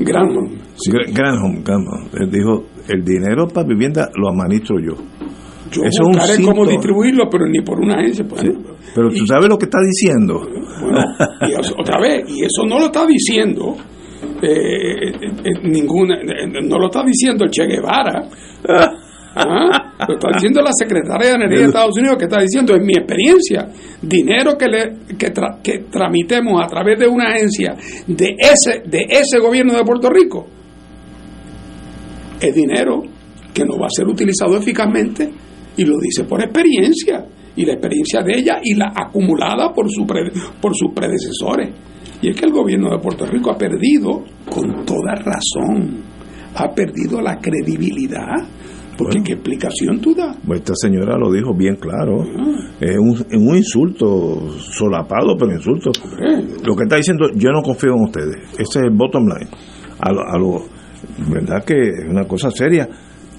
Granholm. 0.00 0.58
Sí, 0.76 0.90
Granholm, 1.12 1.62
Granholm, 1.62 2.08
él 2.20 2.30
dijo, 2.30 2.64
el 2.88 3.04
dinero 3.04 3.46
para 3.48 3.66
vivienda 3.66 4.08
lo 4.16 4.28
administro 4.28 4.76
yo. 4.80 4.94
Yo 5.70 5.82
Eso 5.82 5.88
es 5.88 6.00
un 6.00 6.12
buscaré 6.12 6.42
cómo 6.44 6.66
distribuirlo, 6.66 7.24
pero 7.30 7.46
ni 7.46 7.60
por 7.62 7.80
una 7.80 7.94
agencia. 7.94 8.24
pues. 8.28 8.42
Pero 8.94 9.08
tú 9.08 9.26
sabes 9.26 9.48
lo 9.48 9.56
que 9.58 9.64
está 9.64 9.78
diciendo. 9.80 10.40
Bueno, 10.80 11.00
y 11.48 11.52
eso- 11.60 11.74
otra 11.78 11.98
vez, 12.00 12.22
y 12.28 12.44
eso 12.44 12.64
no 12.68 12.78
lo 12.78 12.86
está 12.86 13.06
diciendo 13.06 13.74
eh, 14.42 14.48
eh, 14.48 15.12
eh, 15.22 15.50
ninguna, 15.68 16.16
eh, 16.16 16.46
no 16.62 16.78
lo 16.78 16.86
está 16.86 17.02
diciendo 17.04 17.44
el 17.44 17.50
Che 17.50 17.66
Guevara. 17.66 18.22
¿ah? 19.36 19.94
Lo 20.06 20.14
está 20.14 20.28
diciendo 20.34 20.60
la 20.62 20.70
secretaria 20.72 21.30
de 21.30 21.34
Energía 21.34 21.58
de 21.60 21.64
Estados 21.66 21.96
Unidos, 21.98 22.16
que 22.18 22.24
está 22.24 22.40
diciendo, 22.40 22.74
en 22.74 22.84
mi 22.86 22.92
experiencia, 22.94 23.68
dinero 24.02 24.56
que, 24.56 24.68
le, 24.68 24.92
que, 25.18 25.32
tra- 25.32 25.60
que 25.62 25.84
tramitemos 25.90 26.62
a 26.62 26.66
través 26.68 26.98
de 26.98 27.08
una 27.08 27.30
agencia 27.32 27.74
de 28.06 28.36
ese, 28.38 28.82
de 28.86 29.06
ese 29.08 29.38
gobierno 29.40 29.74
de 29.74 29.82
Puerto 29.84 30.08
Rico, 30.10 30.46
es 32.40 32.54
dinero 32.54 33.02
que 33.52 33.64
no 33.64 33.78
va 33.78 33.86
a 33.86 33.90
ser 33.96 34.06
utilizado 34.06 34.56
eficazmente 34.56 35.30
y 35.76 35.84
lo 35.84 35.98
dice 35.98 36.24
por 36.24 36.42
experiencia 36.42 37.24
y 37.56 37.64
la 37.64 37.74
experiencia 37.74 38.22
de 38.22 38.38
ella 38.38 38.58
y 38.62 38.74
la 38.74 38.92
acumulada 38.94 39.72
por, 39.72 39.88
su 39.90 40.04
pre- 40.06 40.32
por 40.60 40.74
sus 40.76 40.92
predecesores. 40.92 41.70
Y 42.20 42.30
es 42.30 42.36
que 42.36 42.46
el 42.46 42.52
gobierno 42.52 42.90
de 42.90 42.98
Puerto 42.98 43.26
Rico 43.26 43.50
ha 43.50 43.56
perdido, 43.58 44.24
con 44.50 44.84
toda 44.84 45.14
razón, 45.16 46.02
ha 46.56 46.68
perdido 46.74 47.20
la 47.20 47.38
credibilidad. 47.38 48.48
Porque 48.96 49.18
¿qué 49.24 49.32
explicación 49.32 50.00
tú 50.00 50.14
das? 50.14 50.36
Pues 50.46 50.60
esta 50.60 50.74
señora 50.76 51.18
lo 51.18 51.30
dijo 51.32 51.52
bien 51.52 51.74
claro. 51.76 52.22
Es 52.80 52.96
un, 52.96 53.12
es 53.28 53.36
un 53.36 53.56
insulto 53.56 54.48
solapado, 54.58 55.36
pero 55.36 55.52
insulto. 55.52 55.90
Lo 56.64 56.76
que 56.76 56.84
está 56.84 56.96
diciendo, 56.96 57.26
yo 57.34 57.50
no 57.50 57.60
confío 57.62 57.90
en 57.96 58.04
ustedes. 58.04 58.36
Ese 58.52 58.62
es 58.62 58.76
el 58.84 58.90
bottom 58.90 59.24
line. 59.26 59.50
A 59.98 60.12
lo, 60.12 60.20
a 60.22 60.38
lo- 60.38 60.83
¿Verdad 61.28 61.64
que 61.64 61.74
es 61.80 62.04
una 62.08 62.24
cosa 62.26 62.50
seria? 62.50 62.88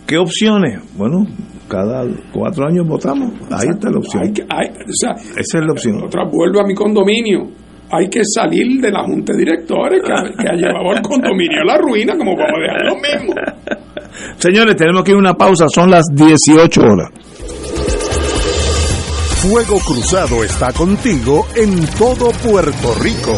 ¿Qué 0.05 0.18
opciones? 0.18 0.80
Bueno, 0.95 1.26
cada 1.68 2.05
cuatro 2.32 2.68
años 2.68 2.88
votamos. 2.88 3.32
Ahí 3.51 3.68
está 3.70 3.89
la 3.89 3.97
opción. 3.97 4.24
Hay 4.24 4.32
que- 4.34 4.43
hay- 4.43 4.70
o 4.70 4.93
sea, 4.93 5.11
Esa 5.13 5.59
es 5.59 5.66
la 5.66 5.72
opción. 5.72 6.03
otra 6.03 6.24
vuelvo 6.32 6.61
a 6.61 6.68
mi 6.68 6.76
condominio. 6.76 7.47
Hay 7.91 8.09
que 8.09 8.22
salir 8.24 8.82
de 8.82 8.91
la 8.91 9.03
junta 9.03 9.32
de 9.34 9.39
directores 9.39 10.01
que 10.03 10.11
ha, 10.11 10.24
que 10.24 10.47
ha 10.49 10.53
llevado 10.55 10.91
al 10.91 11.01
condominio 11.01 11.61
a 11.61 11.66
la 11.66 11.78
ruina, 11.78 12.18
como 12.18 12.36
vamos 12.36 12.51
a 12.57 12.61
dejar 12.61 12.86
lo 12.86 12.95
mismo. 12.95 13.34
Señores, 14.38 14.76
tenemos 14.76 15.03
que 15.03 15.11
ir 15.11 15.18
a 15.18 15.20
una 15.20 15.34
pausa. 15.34 15.66
Son 15.74 15.89
las 15.91 16.05
18 16.11 16.82
horas. 16.82 17.09
Fuego 19.41 19.78
Cruzado 19.86 20.43
está 20.43 20.74
contigo 20.74 21.45
en 21.55 21.86
todo 21.97 22.32
Puerto 22.43 22.95
Rico. 23.01 23.38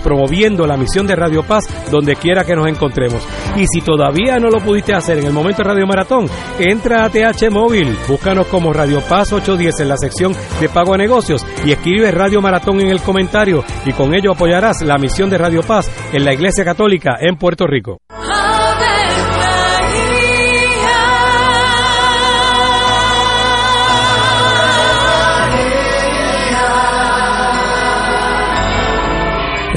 promoviendo 0.00 0.66
la 0.66 0.76
misión 0.76 1.06
de 1.06 1.16
Radio 1.16 1.42
Paz 1.42 1.64
donde 1.90 2.16
quiera 2.16 2.44
que 2.44 2.54
nos 2.54 2.68
encontremos. 2.68 3.26
Y 3.56 3.66
si 3.66 3.80
todavía 3.80 4.38
no 4.38 4.48
lo 4.48 4.60
pudiste 4.60 4.94
hacer 4.94 5.18
en 5.18 5.26
el 5.26 5.32
momento 5.32 5.62
de 5.62 5.68
Radio 5.68 5.86
Maratón, 5.86 6.26
entra 6.58 7.04
a 7.04 7.10
TH 7.10 7.50
Móvil, 7.50 7.96
búscanos 8.08 8.46
como 8.46 8.72
Radio 8.72 9.00
Paz 9.00 9.32
810 9.32 9.80
en 9.80 9.88
la 9.88 9.96
sección 9.96 10.34
de 10.60 10.68
pago 10.68 10.94
a 10.94 10.98
negocios 10.98 11.44
y 11.64 11.72
escribe 11.72 12.10
Radio 12.10 12.40
Maratón 12.40 12.80
en 12.80 12.88
el 12.88 13.00
comentario 13.00 13.64
y 13.84 13.92
con 13.92 14.14
ello 14.14 14.32
apoyarás 14.32 14.82
la 14.82 14.98
misión 14.98 15.30
de 15.30 15.38
Radio 15.38 15.62
Paz 15.62 15.90
en 16.12 16.24
la 16.24 16.32
Iglesia 16.32 16.64
Católica 16.64 17.16
en 17.20 17.36
Puerto 17.36 17.66
Rico. 17.66 17.98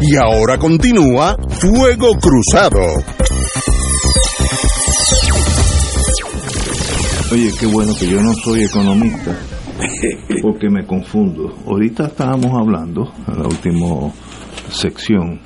Y 0.00 0.14
ahora 0.14 0.58
continúa 0.58 1.36
Fuego 1.48 2.12
Cruzado. 2.20 2.78
Oye, 7.32 7.50
qué 7.58 7.66
bueno 7.66 7.92
que 7.98 8.08
yo 8.08 8.22
no 8.22 8.32
soy 8.32 8.62
economista, 8.62 9.36
porque 10.42 10.70
me 10.70 10.86
confundo. 10.86 11.52
Ahorita 11.66 12.06
estábamos 12.06 12.52
hablando, 12.54 13.12
en 13.26 13.38
la 13.38 13.48
última 13.48 14.12
sección, 14.70 15.40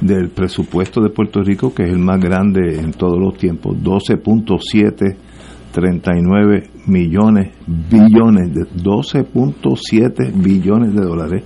del 0.00 0.30
presupuesto 0.30 1.00
de 1.00 1.10
Puerto 1.10 1.42
Rico, 1.42 1.74
que 1.74 1.82
es 1.82 1.90
el 1.90 1.98
más 1.98 2.20
grande 2.20 2.78
en 2.78 2.92
todos 2.92 3.18
los 3.18 3.36
tiempos, 3.36 3.78
12.739 3.78 6.68
millones, 6.86 7.50
billones, 7.66 8.54
de 8.54 8.62
12.7 8.62 10.30
billones 10.34 10.94
de 10.94 11.00
dólares. 11.00 11.42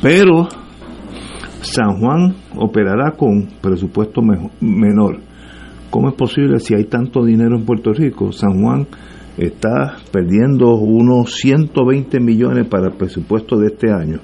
Pero 0.00 0.48
San 1.62 2.00
Juan 2.00 2.34
operará 2.56 3.12
con 3.12 3.48
presupuesto 3.60 4.20
menor. 4.60 5.20
¿Cómo 5.90 6.08
es 6.08 6.14
posible 6.14 6.58
si 6.58 6.74
hay 6.74 6.84
tanto 6.84 7.24
dinero 7.24 7.56
en 7.56 7.64
Puerto 7.64 7.92
Rico? 7.92 8.32
San 8.32 8.60
Juan 8.60 8.86
está 9.36 9.96
perdiendo 10.10 10.74
unos 10.74 11.34
120 11.34 12.20
millones 12.20 12.66
para 12.66 12.88
el 12.88 12.94
presupuesto 12.94 13.56
de 13.58 13.68
este 13.68 13.92
año. 13.92 14.18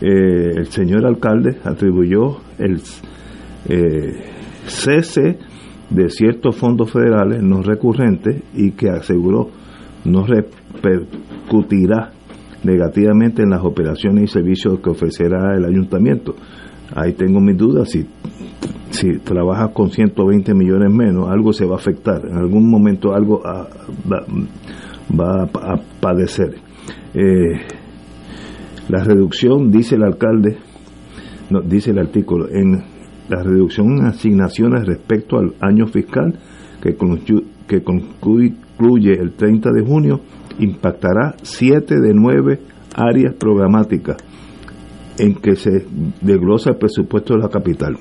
Eh, 0.00 0.52
el 0.56 0.66
señor 0.66 1.04
alcalde 1.04 1.58
atribuyó 1.64 2.38
el 2.58 2.80
eh, 3.68 4.24
cese 4.66 5.38
de 5.90 6.10
ciertos 6.10 6.56
fondos 6.56 6.92
federales 6.92 7.42
no 7.42 7.62
recurrentes 7.62 8.42
y 8.54 8.72
que 8.72 8.90
aseguró 8.90 9.50
no 10.04 10.26
repercutirá 10.26 12.12
negativamente 12.62 13.42
en 13.42 13.50
las 13.50 13.64
operaciones 13.64 14.24
y 14.24 14.26
servicios 14.28 14.80
que 14.80 14.90
ofrecerá 14.90 15.56
el 15.56 15.64
ayuntamiento. 15.64 16.34
Ahí 16.94 17.12
tengo 17.12 17.40
mis 17.40 17.56
dudas, 17.56 17.90
si, 17.90 18.06
si 18.90 19.18
trabajas 19.18 19.70
con 19.72 19.90
120 19.90 20.54
millones 20.54 20.92
menos, 20.92 21.28
algo 21.28 21.52
se 21.52 21.66
va 21.66 21.74
a 21.74 21.78
afectar, 21.78 22.24
en 22.26 22.36
algún 22.36 22.68
momento 22.68 23.14
algo 23.14 23.42
ah, 23.44 23.68
va, 24.10 24.24
va 25.18 25.42
a, 25.42 25.74
a 25.74 25.76
padecer. 26.00 26.54
Eh, 27.14 27.60
la 28.88 29.04
reducción, 29.04 29.70
dice 29.70 29.96
el 29.96 30.04
alcalde, 30.04 30.56
no, 31.50 31.60
dice 31.60 31.90
el 31.90 31.98
artículo, 31.98 32.48
en 32.48 32.82
la 33.28 33.42
reducción 33.42 33.98
en 33.98 34.06
asignaciones 34.06 34.86
respecto 34.86 35.38
al 35.38 35.54
año 35.60 35.86
fiscal 35.86 36.38
que, 36.80 36.96
que 37.66 37.82
concluye 37.82 39.12
el 39.20 39.32
30 39.32 39.70
de 39.70 39.82
junio 39.84 40.20
impactará 40.58 41.34
7 41.42 41.96
de 42.00 42.14
9 42.14 42.60
áreas 42.94 43.34
programáticas 43.34 44.16
en 45.18 45.34
que 45.34 45.56
se 45.56 45.86
desglosa 46.20 46.70
el 46.70 46.76
presupuesto 46.76 47.34
de 47.34 47.40
la 47.40 47.48
capital. 47.48 47.96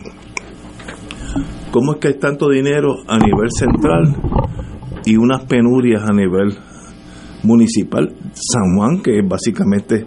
¿Cómo 1.72 1.94
es 1.94 2.00
que 2.00 2.08
hay 2.10 2.14
tanto 2.16 2.50
dinero 2.50 2.96
a 3.08 3.18
nivel 3.18 3.50
central 3.52 4.16
y 5.06 5.18
unas 5.18 5.46
penurias 5.46 6.04
a 6.10 6.14
nivel 6.14 6.56
municipal? 7.44 8.14
San 8.34 8.76
Juan, 8.76 9.02
que 9.02 9.20
es 9.20 9.28
básicamente 9.28 10.06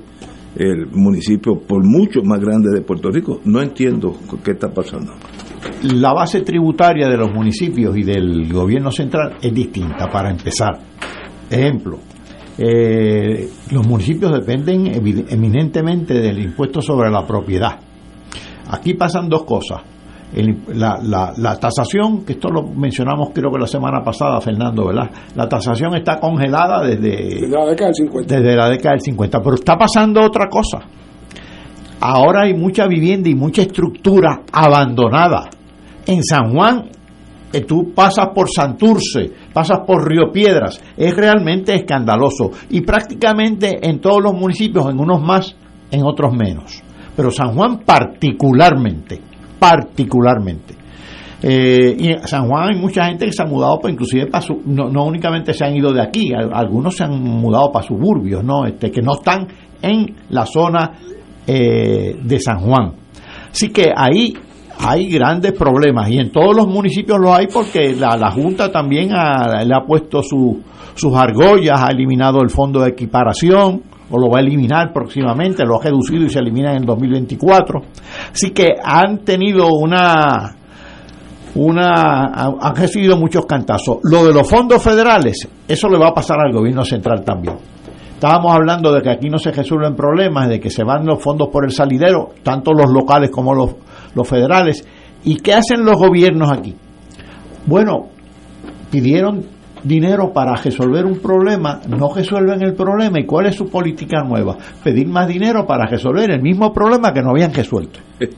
el 0.57 0.87
municipio 0.93 1.61
por 1.61 1.85
mucho 1.85 2.23
más 2.25 2.41
grande 2.41 2.71
de 2.75 2.83
Puerto 2.83 3.11
Rico, 3.11 3.41
no 3.45 3.61
entiendo 3.61 4.17
qué 4.43 4.53
está 4.53 4.73
pasando. 4.73 5.13
La 5.83 6.13
base 6.13 6.41
tributaria 6.41 7.09
de 7.09 7.17
los 7.17 7.33
municipios 7.33 7.97
y 7.97 8.03
del 8.03 8.53
gobierno 8.53 8.91
central 8.91 9.37
es 9.41 9.55
distinta, 9.55 10.09
para 10.11 10.31
empezar. 10.31 10.79
Ejemplo, 11.49 11.99
eh, 12.59 13.49
los 13.71 13.87
municipios 13.87 14.33
dependen 14.33 14.87
eminentemente 15.31 16.15
del 16.15 16.39
impuesto 16.39 16.83
sobre 16.83 17.11
la 17.11 17.27
propiedad. 17.27 17.79
Aquí 18.71 18.95
pasan 18.95 19.29
dos 19.29 19.45
cosas. 19.45 19.81
El- 20.35 20.59
la, 20.75 20.99
la- 21.03 21.33
la 21.37 21.57
tasación, 21.59 22.25
que 22.25 22.35
esto 22.35 22.49
lo 22.51 22.63
mencionamos 22.63 23.31
creo 23.35 23.51
que 23.51 23.59
la 23.59 23.67
semana 23.67 24.01
pasada, 24.05 24.41
Fernando, 24.41 24.87
¿verdad? 24.87 25.11
La 25.35 25.49
tasación 25.49 25.95
está 25.97 26.21
congelada 26.21 26.85
desde, 26.87 27.49
la 27.49 27.67
década 27.67 27.87
del 27.87 27.95
50. 27.95 28.35
desde 28.37 28.57
la 28.57 28.69
década 28.69 28.91
del 28.93 29.01
50, 29.01 29.43
pero 29.43 29.55
está 29.57 29.77
pasando 29.77 30.21
otra 30.25 30.49
cosa. 30.49 30.79
Ahora 32.01 32.43
hay 32.43 32.55
mucha 32.55 32.87
vivienda 32.87 33.29
y 33.29 33.35
mucha 33.35 33.63
estructura 33.63 34.43
abandonada. 34.53 35.51
En 36.07 36.23
San 36.25 36.53
Juan, 36.55 36.85
tú 37.67 37.93
pasas 37.95 38.29
por 38.35 38.49
Santurce, 38.49 39.31
pasas 39.53 39.81
por 39.87 40.09
Río 40.09 40.31
Piedras, 40.33 40.81
es 40.97 41.17
realmente 41.17 41.75
escandaloso. 41.75 42.51
Y 42.71 42.83
prácticamente 42.83 43.79
en 43.83 43.99
todos 44.01 44.23
los 44.23 44.33
municipios, 44.35 44.89
en 44.89 45.01
unos 45.01 45.21
más, 45.21 45.57
en 45.91 46.03
otros 46.05 46.33
menos. 46.33 46.81
Pero 47.17 47.31
San 47.33 47.55
Juan 47.55 47.81
particularmente, 47.85 49.21
particularmente. 49.59 50.75
Eh, 51.43 51.97
y 51.99 52.09
en 52.13 52.27
San 52.29 52.47
Juan 52.49 52.69
hay 52.75 52.79
mucha 52.81 53.07
gente 53.07 53.25
que 53.27 53.33
se 53.33 53.43
ha 53.43 53.47
mudado, 53.47 53.79
pues, 53.81 53.95
inclusive 53.95 54.27
para 54.27 54.43
su- 54.43 54.61
no, 54.67 54.91
no 54.91 55.07
únicamente 55.07 55.55
se 55.55 55.65
han 55.65 55.75
ido 55.75 55.91
de 55.93 56.03
aquí, 56.03 56.33
al- 56.35 56.51
algunos 56.53 56.95
se 56.97 57.05
han 57.05 57.19
mudado 57.23 57.73
para 57.73 57.87
suburbios, 57.87 58.45
¿no? 58.45 58.67
Este, 58.67 58.91
que 58.91 59.01
no 59.01 59.15
están 59.15 59.49
en 59.83 60.15
la 60.29 60.45
zona 60.47 60.93
eh, 61.47 62.17
de 62.23 62.39
San 62.39 62.59
Juan. 62.61 62.93
Así 63.51 63.71
que 63.71 63.91
ahí 63.97 64.35
hay 64.87 65.09
grandes 65.09 65.53
problemas 65.53 66.11
y 66.11 66.19
en 66.19 66.31
todos 66.33 66.55
los 66.57 66.67
municipios 66.67 67.19
lo 67.21 67.35
hay 67.35 67.47
porque 67.47 67.95
la, 67.95 68.17
la 68.17 68.31
Junta 68.31 68.71
también 68.71 69.11
ha- 69.13 69.63
le 69.65 69.75
ha 69.75 69.85
puesto 69.87 70.23
su- 70.23 70.61
sus 70.95 71.15
argollas, 71.17 71.83
ha 71.83 71.89
eliminado 71.91 72.41
el 72.43 72.51
fondo 72.51 72.81
de 72.81 72.91
equiparación 72.91 73.83
o 74.11 74.19
lo 74.19 74.29
va 74.29 74.39
a 74.39 74.41
eliminar 74.43 74.93
próximamente, 74.93 75.65
lo 75.65 75.79
ha 75.81 75.85
reducido 75.85 76.25
y 76.25 76.31
se 76.31 76.41
elimina 76.41 76.73
en 76.73 76.79
el 76.79 76.85
2024. 76.85 77.81
Así 78.33 78.51
que 78.51 78.67
han 78.85 79.19
tenido 79.25 79.69
una 79.69 80.57
una 81.55 82.27
han 82.61 82.77
recibido 82.77 83.17
muchos 83.17 83.45
cantazos. 83.47 83.99
Lo 84.05 84.25
de 84.25 84.33
los 84.33 84.49
fondos 84.49 84.83
federales, 84.83 85.49
eso 85.67 85.89
le 85.89 85.99
va 85.99 86.09
a 86.09 86.15
pasar 86.15 86.39
al 86.41 86.53
gobierno 86.53 86.85
central 86.85 87.25
también. 87.25 87.57
Estábamos 88.21 88.55
hablando 88.55 88.93
de 88.93 89.01
que 89.01 89.09
aquí 89.09 89.31
no 89.31 89.39
se 89.39 89.51
resuelven 89.51 89.97
problemas, 89.97 90.47
de 90.51 90.61
que 90.61 90.69
se 90.69 90.85
van 90.85 91.07
los 91.07 91.23
fondos 91.23 91.49
por 91.49 91.65
el 91.65 91.73
salidero, 91.73 92.35
tanto 92.43 92.75
los 92.75 92.91
locales 92.91 93.31
como 93.31 93.55
los, 93.55 94.29
federales. 94.29 94.87
¿Y 95.25 95.37
qué 95.37 95.55
hacen 95.55 95.87
los 95.87 95.97
gobiernos 95.97 96.53
aquí? 96.53 96.77
Bueno, 97.65 98.09
pidieron 98.91 99.47
dinero 99.85 100.33
para 100.33 100.55
resolver 100.55 101.05
un 101.05 101.19
problema, 101.19 101.81
no 101.89 102.13
resuelven 102.15 102.63
el 102.63 102.75
problema. 102.75 103.21
¿Y 103.21 103.27
cuál 103.27 103.47
es 103.47 103.57
su 103.57 103.69
política 103.69 104.23
nueva? 104.23 104.57
Pedir 104.83 105.09
más 105.09 105.29
dinero 105.29 105.67
para 105.67 105.87
resolver 105.87 106.31
el 106.31 106.43
mismo 106.43 106.73
problema 106.73 107.13
que 107.13 107.23
no 107.23 107.31
habían 107.31 107.53
resuelto. 107.53 108.01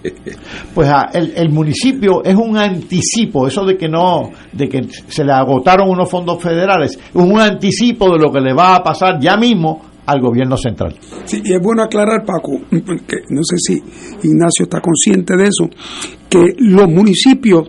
Pues 0.74 0.88
ah, 0.88 1.10
el, 1.12 1.32
el, 1.36 1.50
municipio 1.50 2.24
es 2.24 2.34
un 2.34 2.56
anticipo, 2.56 3.46
eso 3.46 3.64
de 3.64 3.76
que 3.76 3.88
no, 3.88 4.30
de 4.52 4.68
que 4.68 4.84
se 4.84 5.22
le 5.22 5.32
agotaron 5.32 5.90
unos 5.90 6.08
fondos 6.08 6.42
federales, 6.42 6.92
es 6.92 7.14
un 7.14 7.38
anticipo 7.38 8.10
de 8.10 8.18
lo 8.18 8.32
que 8.32 8.40
le 8.40 8.54
va 8.54 8.76
a 8.76 8.82
pasar 8.82 9.20
ya 9.20 9.36
mismo 9.36 9.82
al 10.06 10.20
gobierno 10.20 10.56
central. 10.56 10.94
Sí, 11.24 11.40
y 11.44 11.54
es 11.54 11.60
bueno 11.62 11.82
aclarar, 11.82 12.24
Paco, 12.24 12.60
que 12.70 13.16
no 13.30 13.42
sé 13.42 13.56
si 13.58 13.74
Ignacio 14.28 14.64
está 14.64 14.80
consciente 14.80 15.36
de 15.36 15.44
eso, 15.44 15.68
que 16.28 16.54
los 16.58 16.88
municipios 16.88 17.68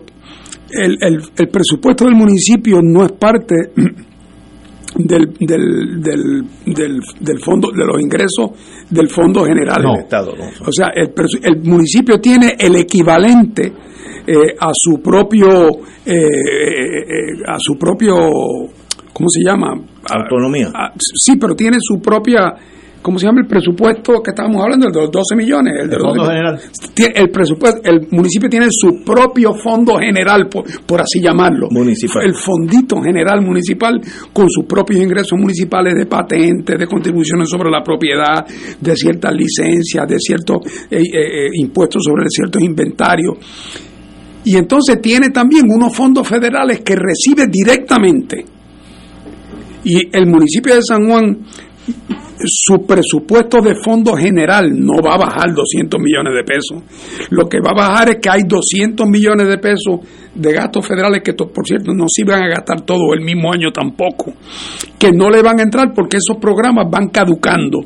el, 0.82 0.98
el, 1.00 1.22
el, 1.36 1.48
presupuesto 1.48 2.04
del 2.04 2.14
municipio 2.14 2.80
no 2.82 3.04
es 3.04 3.12
parte 3.12 3.54
del, 4.96 5.32
del, 5.40 6.00
del, 6.00 6.42
del, 6.66 7.00
del 7.20 7.40
fondo 7.40 7.70
de 7.70 7.84
los 7.84 8.00
ingresos 8.00 8.50
del 8.90 9.08
fondo 9.08 9.44
general 9.44 9.82
del 9.82 10.00
Estado. 10.00 10.34
No. 10.36 10.44
O 10.66 10.72
sea, 10.72 10.88
el, 10.94 11.12
el, 11.42 11.62
municipio 11.62 12.20
tiene 12.20 12.54
el 12.58 12.76
equivalente 12.76 13.72
eh, 14.26 14.54
a 14.58 14.70
su 14.72 15.00
propio 15.02 15.68
eh, 16.04 16.14
eh, 16.14 17.42
a 17.46 17.56
su 17.58 17.76
propio 17.76 18.14
¿cómo 19.12 19.28
se 19.28 19.42
llama? 19.42 19.74
Autonomía. 20.10 20.68
A, 20.74 20.92
sí, 20.96 21.36
pero 21.40 21.54
tiene 21.54 21.78
su 21.80 22.00
propia 22.00 22.54
¿cómo 23.04 23.18
se 23.18 23.26
llama 23.26 23.42
el 23.42 23.46
presupuesto 23.46 24.22
que 24.22 24.30
estábamos 24.30 24.62
hablando? 24.62 24.86
El 24.86 24.92
de 24.94 25.00
los 25.02 25.10
12 25.10 25.36
millones. 25.36 25.74
El, 25.78 25.90
de 25.90 25.96
el 25.96 26.02
los 26.02 26.08
fondo 26.08 26.24
general. 26.24 26.60
El 27.14 27.30
presupuesto, 27.30 27.80
el 27.84 28.08
municipio 28.10 28.48
tiene 28.48 28.68
su 28.70 29.04
propio 29.04 29.52
fondo 29.62 29.98
general, 29.98 30.48
por, 30.48 30.64
por, 30.86 31.02
así 31.02 31.20
llamarlo. 31.20 31.68
Municipal. 31.70 32.24
El 32.24 32.34
fondito 32.34 33.02
general 33.02 33.42
municipal 33.42 34.00
con 34.32 34.48
sus 34.48 34.64
propios 34.64 35.02
ingresos 35.02 35.38
municipales 35.38 35.94
de 35.94 36.06
patentes, 36.06 36.78
de 36.78 36.86
contribuciones 36.86 37.50
sobre 37.50 37.70
la 37.70 37.82
propiedad, 37.82 38.46
de 38.80 38.96
ciertas 38.96 39.34
licencias, 39.34 40.08
de 40.08 40.18
ciertos 40.18 40.56
eh, 40.90 41.02
eh, 41.02 41.48
impuestos 41.60 42.02
sobre 42.04 42.24
ciertos 42.30 42.62
inventarios. 42.62 43.36
Y 44.46 44.56
entonces 44.56 44.98
tiene 45.02 45.28
también 45.28 45.66
unos 45.68 45.94
fondos 45.94 46.26
federales 46.26 46.80
que 46.80 46.96
recibe 46.96 47.48
directamente. 47.48 48.46
Y 49.84 50.08
el 50.10 50.26
municipio 50.26 50.74
de 50.74 50.80
San 50.82 51.06
Juan 51.06 51.38
su 52.44 52.84
presupuesto 52.86 53.60
de 53.60 53.74
fondo 53.74 54.14
general 54.14 54.70
no 54.74 55.02
va 55.02 55.14
a 55.14 55.18
bajar 55.18 55.54
200 55.54 56.00
millones 56.00 56.34
de 56.34 56.44
pesos. 56.44 56.82
Lo 57.30 57.48
que 57.48 57.58
va 57.60 57.70
a 57.70 57.88
bajar 57.88 58.08
es 58.10 58.16
que 58.20 58.30
hay 58.30 58.42
200 58.46 59.06
millones 59.08 59.48
de 59.48 59.58
pesos 59.58 60.00
de 60.34 60.52
gastos 60.52 60.86
federales 60.86 61.22
que, 61.22 61.32
por 61.32 61.66
cierto, 61.66 61.92
no 61.92 62.06
se 62.08 62.22
iban 62.22 62.42
a 62.42 62.48
gastar 62.48 62.80
todo 62.82 63.14
el 63.14 63.24
mismo 63.24 63.52
año 63.52 63.70
tampoco, 63.70 64.32
que 64.98 65.12
no 65.12 65.30
le 65.30 65.42
van 65.42 65.60
a 65.60 65.62
entrar 65.62 65.92
porque 65.94 66.16
esos 66.16 66.40
programas 66.40 66.90
van 66.90 67.08
caducando. 67.08 67.80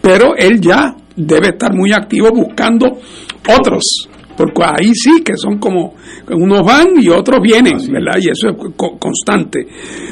Pero 0.00 0.34
él 0.36 0.60
ya 0.60 0.94
debe 1.16 1.48
estar 1.48 1.74
muy 1.74 1.92
activo 1.92 2.30
buscando 2.30 2.98
otros 3.48 4.08
porque 4.36 4.62
ahí 4.64 4.92
sí 4.94 5.22
que 5.24 5.36
son 5.36 5.58
como 5.58 5.94
unos 6.30 6.64
van 6.64 6.88
y 7.00 7.08
otros 7.08 7.40
vienen, 7.42 7.76
¿verdad? 7.90 8.18
Y 8.20 8.30
eso 8.30 8.48
es 8.50 8.56
co 8.76 8.98
constante. 8.98 9.66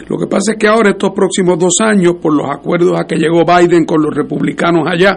Lo 0.08 0.16
que 0.16 0.26
pasa 0.26 0.52
es 0.52 0.58
que 0.58 0.68
ahora 0.68 0.90
estos 0.90 1.10
próximos 1.10 1.58
dos 1.58 1.74
años, 1.80 2.14
por 2.20 2.34
los 2.34 2.46
acuerdos 2.48 2.98
a 2.98 3.04
que 3.06 3.16
llegó 3.16 3.44
Biden 3.44 3.84
con 3.84 4.02
los 4.02 4.14
republicanos 4.14 4.86
allá 4.86 5.16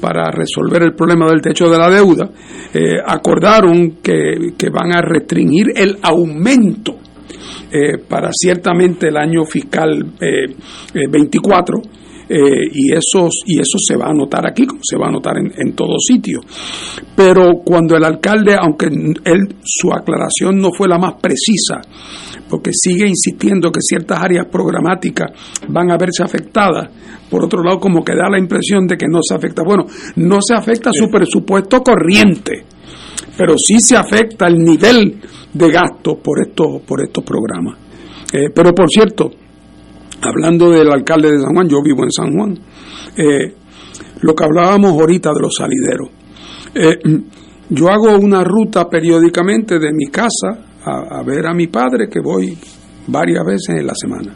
para 0.00 0.30
resolver 0.30 0.82
el 0.82 0.94
problema 0.94 1.26
del 1.26 1.40
techo 1.40 1.68
de 1.68 1.78
la 1.78 1.90
deuda, 1.90 2.30
eh, 2.72 2.96
acordaron 3.04 3.98
que, 4.02 4.54
que, 4.56 4.70
van 4.70 4.94
a 4.94 5.02
restringir 5.02 5.72
el 5.74 5.98
aumento 6.02 6.96
eh, 7.72 7.98
para 7.98 8.30
ciertamente 8.32 9.08
el 9.08 9.16
año 9.16 9.44
fiscal 9.44 10.12
eh, 10.20 10.54
24 11.08 11.80
eh, 12.32 12.68
y, 12.72 12.92
esos, 12.92 13.42
y 13.44 13.58
eso 13.58 13.76
se 13.76 13.96
va 13.96 14.06
a 14.06 14.14
notar 14.14 14.46
aquí, 14.46 14.64
como 14.64 14.80
se 14.84 14.96
va 14.96 15.08
a 15.08 15.10
notar 15.10 15.36
en, 15.38 15.52
en 15.56 15.74
todo 15.74 15.98
sitio. 15.98 16.40
Pero 17.16 17.58
cuando 17.64 17.96
el 17.96 18.04
alcalde, 18.04 18.54
aunque 18.54 18.86
él, 18.86 19.56
su 19.64 19.92
aclaración 19.92 20.58
no 20.58 20.68
fue 20.72 20.86
la 20.86 20.96
más 20.96 21.14
precisa, 21.20 21.80
porque 22.48 22.70
sigue 22.72 23.08
insistiendo 23.08 23.72
que 23.72 23.80
ciertas 23.80 24.22
áreas 24.22 24.46
programáticas 24.46 25.32
van 25.68 25.90
a 25.90 25.96
verse 25.96 26.22
afectadas, 26.22 26.88
por 27.28 27.44
otro 27.44 27.64
lado 27.64 27.80
como 27.80 28.04
que 28.04 28.14
da 28.14 28.30
la 28.30 28.38
impresión 28.38 28.86
de 28.86 28.96
que 28.96 29.06
no 29.08 29.18
se 29.22 29.34
afecta. 29.34 29.64
Bueno, 29.64 29.86
no 30.14 30.38
se 30.40 30.54
afecta 30.54 30.90
su 30.92 31.08
presupuesto 31.10 31.80
corriente, 31.80 32.64
pero 33.36 33.54
sí 33.58 33.80
se 33.80 33.96
afecta 33.96 34.46
el 34.46 34.58
nivel 34.58 35.20
de 35.52 35.68
gasto 35.68 36.16
por 36.22 36.40
estos, 36.40 36.82
por 36.86 37.02
estos 37.02 37.24
programas. 37.24 37.76
Eh, 38.32 38.50
pero 38.54 38.72
por 38.72 38.88
cierto, 38.88 39.30
hablando 40.20 40.70
del 40.70 40.90
alcalde 40.90 41.32
de 41.32 41.40
San 41.40 41.54
Juan, 41.54 41.68
yo 41.68 41.82
vivo 41.82 42.04
en 42.04 42.10
San 42.10 42.32
Juan, 42.32 42.58
eh, 43.16 43.54
lo 44.22 44.34
que 44.34 44.44
hablábamos 44.44 44.92
ahorita 44.92 45.30
de 45.32 45.40
los 45.40 45.54
salideros. 45.54 46.08
Eh, 46.74 46.98
yo 47.70 47.88
hago 47.88 48.16
una 48.18 48.44
ruta 48.44 48.88
periódicamente 48.88 49.78
de 49.78 49.92
mi 49.92 50.06
casa 50.06 50.66
a, 50.84 51.22
ver 51.22 51.46
a 51.46 51.54
mi 51.54 51.66
padre, 51.66 52.08
que 52.08 52.20
voy 52.20 52.56
varias 53.06 53.44
veces 53.44 53.76
en 53.78 53.86
la 53.86 53.94
semana. 53.94 54.34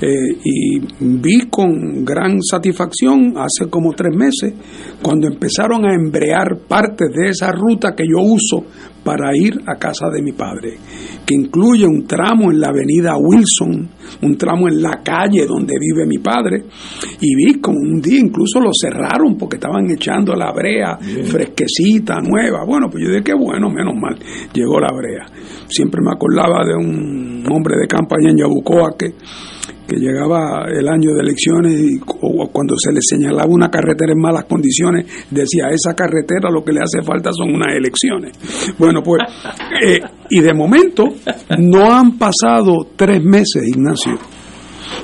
Eh, 0.00 0.38
y 0.44 0.80
vi 1.20 1.48
con 1.48 2.04
gran 2.04 2.42
satisfacción 2.42 3.34
hace 3.36 3.70
como 3.70 3.92
tres 3.92 4.14
meses 4.16 4.52
cuando 5.00 5.28
empezaron 5.28 5.84
a 5.84 5.94
embrear 5.94 6.58
parte 6.66 7.04
de 7.08 7.28
esa 7.28 7.52
ruta 7.52 7.94
que 7.96 8.02
yo 8.04 8.20
uso 8.20 8.64
para 9.04 9.36
ir 9.36 9.60
a 9.66 9.76
casa 9.76 10.08
de 10.10 10.22
mi 10.22 10.32
padre, 10.32 10.78
que 11.26 11.34
incluye 11.34 11.86
un 11.86 12.06
tramo 12.06 12.50
en 12.50 12.60
la 12.60 12.68
avenida 12.68 13.16
Wilson, 13.16 13.88
un 14.22 14.36
tramo 14.36 14.68
en 14.68 14.80
la 14.80 15.00
calle 15.02 15.46
donde 15.46 15.74
vive 15.78 16.06
mi 16.06 16.18
padre, 16.18 16.64
y 17.20 17.34
vi 17.34 17.60
como 17.60 17.78
un 17.78 18.00
día 18.00 18.20
incluso 18.20 18.60
lo 18.60 18.70
cerraron 18.72 19.36
porque 19.36 19.56
estaban 19.56 19.90
echando 19.90 20.34
la 20.34 20.52
brea 20.52 20.98
Bien. 21.00 21.26
fresquecita, 21.26 22.20
nueva. 22.20 22.64
Bueno, 22.64 22.88
pues 22.90 23.04
yo 23.04 23.10
dije, 23.10 23.24
qué 23.24 23.34
bueno, 23.34 23.68
menos 23.70 23.94
mal, 23.94 24.16
llegó 24.52 24.78
la 24.78 24.92
brea. 24.92 25.26
Siempre 25.68 26.00
me 26.02 26.12
acordaba 26.12 26.64
de 26.64 26.74
un 26.74 27.44
hombre 27.50 27.76
de 27.80 27.86
campaña 27.86 28.30
en 28.30 28.38
Yabucoa 28.38 28.96
que 28.96 29.14
que 29.86 29.96
llegaba 29.96 30.66
el 30.68 30.88
año 30.88 31.10
de 31.14 31.20
elecciones 31.20 31.80
y 31.80 31.98
cuando 31.98 32.74
se 32.76 32.92
le 32.92 33.00
señalaba 33.00 33.46
una 33.48 33.68
carretera 33.68 34.12
en 34.12 34.20
malas 34.20 34.44
condiciones, 34.44 35.06
decía, 35.30 35.68
esa 35.70 35.94
carretera 35.94 36.50
lo 36.50 36.64
que 36.64 36.72
le 36.72 36.80
hace 36.80 37.02
falta 37.02 37.30
son 37.32 37.54
unas 37.54 37.74
elecciones. 37.76 38.32
Bueno, 38.78 39.02
pues, 39.02 39.22
eh, 39.86 40.00
y 40.30 40.40
de 40.40 40.54
momento 40.54 41.04
no 41.58 41.92
han 41.92 42.18
pasado 42.18 42.88
tres 42.96 43.22
meses, 43.22 43.62
Ignacio, 43.66 44.18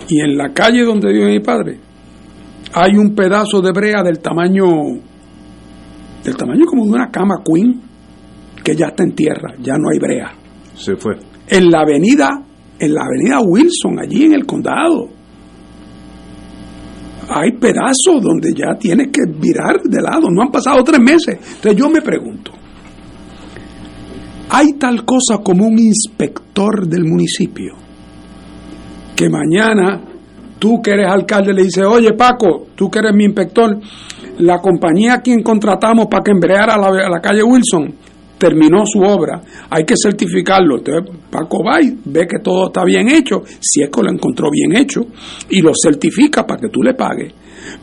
y 0.09 0.21
en 0.21 0.37
la 0.37 0.53
calle 0.53 0.85
donde 0.85 1.13
vive 1.13 1.27
mi 1.27 1.41
padre 1.41 1.89
hay 2.75 2.97
un 2.97 3.15
pedazo 3.15 3.61
de 3.61 3.73
brea 3.73 4.03
del 4.03 4.21
tamaño, 4.21 4.67
del 6.25 6.37
tamaño 6.37 6.67
como 6.67 6.85
de 6.85 6.91
una 6.91 7.11
cama 7.11 7.43
queen, 7.45 7.81
que 8.63 8.75
ya 8.75 8.87
está 8.89 9.05
en 9.05 9.15
tierra, 9.15 9.55
ya 9.61 9.75
no 9.79 9.91
hay 9.91 9.99
brea. 9.99 10.33
Se 10.75 10.97
fue. 10.97 11.15
En 11.49 11.71
la 11.71 11.81
avenida 11.81 12.45
en 12.79 12.95
la 12.95 13.03
avenida 13.03 13.41
Wilson, 13.41 13.99
allí 14.01 14.25
en 14.25 14.35
el 14.35 14.47
condado. 14.47 15.09
Hay 17.29 17.53
pedazos 17.53 18.23
donde 18.23 18.55
ya 18.55 18.79
tienes 18.79 19.09
que 19.09 19.23
virar 19.27 19.83
de 19.83 20.01
lado, 20.01 20.31
no 20.31 20.43
han 20.43 20.51
pasado 20.51 20.83
tres 20.83 21.01
meses. 21.01 21.39
Entonces 21.57 21.77
yo 21.77 21.91
me 21.91 22.01
pregunto, 22.01 22.53
¿hay 24.51 24.73
tal 24.75 25.05
cosa 25.05 25.39
como 25.43 25.67
un 25.67 25.79
inspector 25.79 26.87
del 26.87 27.05
municipio? 27.05 27.75
Que 29.15 29.29
mañana 29.29 30.01
tú 30.59 30.81
que 30.83 30.93
eres 30.93 31.11
alcalde 31.11 31.53
le 31.53 31.65
dices, 31.65 31.85
oye 31.85 32.13
Paco, 32.15 32.69
tú 32.75 32.91
que 32.91 33.01
eres 33.01 33.15
mi 33.15 33.25
inspector, 33.25 33.79
la 34.39 34.61
compañía 34.61 35.15
a 35.15 35.21
quien 35.21 35.43
contratamos 35.43 36.07
para 36.11 36.23
que 36.23 36.31
embreara 36.31 36.77
la, 36.77 37.21
calle 37.21 37.43
Wilson 37.43 37.95
terminó 38.39 38.85
su 38.87 39.01
obra, 39.01 39.43
hay 39.69 39.85
que 39.85 39.95
certificarlo. 40.01 40.79
Entonces, 40.79 41.15
Paco 41.31 41.63
va 41.65 41.83
y 41.83 41.99
ve 42.05 42.27
que 42.27 42.39
todo 42.43 42.69
está 42.69 42.85
bien 42.85 43.09
hecho, 43.09 43.43
si 43.61 43.83
es 43.83 43.91
que 43.91 44.03
lo 44.03 44.11
encontró 44.11 44.49
bien 44.51 44.77
hecho, 44.77 45.03
y 45.51 45.61
lo 45.61 45.73
certifica 45.75 46.47
para 46.47 46.61
que 46.61 46.69
tú 46.69 46.83
le 46.83 46.95
pagues. 46.95 47.33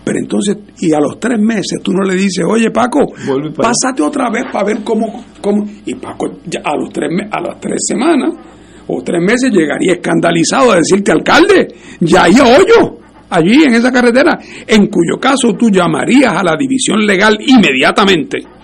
Pero 0.03 0.19
entonces, 0.19 0.57
y 0.80 0.94
a 0.94 0.99
los 0.99 1.19
tres 1.19 1.38
meses 1.40 1.80
tú 1.84 1.91
no 1.91 2.03
le 2.03 2.15
dices, 2.15 2.44
oye 2.48 2.72
Paco, 2.72 3.02
pásate 3.56 4.02
otra 4.02 4.30
vez 4.32 4.45
para 4.52 4.65
ver 4.65 4.84
cómo, 4.84 5.26
cómo. 5.41 5.68
Y 5.86 5.94
Paco, 5.95 6.40
ya 6.45 6.61
a, 6.64 6.76
los 6.76 6.91
tres, 6.91 7.10
a 7.30 7.41
las 7.41 7.60
tres 7.60 7.80
semanas 7.86 8.34
o 8.88 9.02
tres 9.03 9.22
meses 9.22 9.52
llegaría 9.52 9.94
escandalizado 9.94 10.72
a 10.72 10.77
decirte, 10.77 11.11
alcalde, 11.11 11.68
ya 11.99 12.23
hay 12.23 12.34
hoyo 12.34 12.99
allí 13.30 13.64
en 13.64 13.73
esa 13.73 13.91
carretera, 13.91 14.40
en 14.68 14.88
cuyo 14.88 15.19
caso 15.19 15.53
tú 15.57 15.69
llamarías 15.69 16.36
a 16.36 16.44
la 16.44 16.56
división 16.56 17.06
legal 17.06 17.38
inmediatamente 17.45 18.55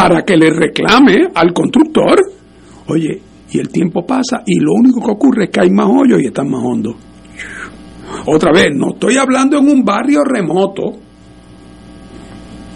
para 0.00 0.22
que 0.22 0.36
le 0.36 0.50
reclame 0.50 1.28
al 1.34 1.52
constructor. 1.52 2.20
Oye, 2.88 3.20
y 3.50 3.58
el 3.58 3.68
tiempo 3.70 4.04
pasa 4.06 4.42
y 4.46 4.58
lo 4.60 4.72
único 4.74 5.00
que 5.04 5.10
ocurre 5.10 5.44
es 5.44 5.50
que 5.50 5.60
hay 5.60 5.70
más 5.70 5.86
hoyos 5.88 6.20
y 6.22 6.26
están 6.26 6.48
más 6.50 6.62
hondos. 6.64 6.94
Otra 8.26 8.52
vez, 8.52 8.68
no 8.74 8.90
estoy 8.94 9.16
hablando 9.16 9.58
en 9.58 9.68
un 9.68 9.84
barrio 9.84 10.20
remoto. 10.24 10.82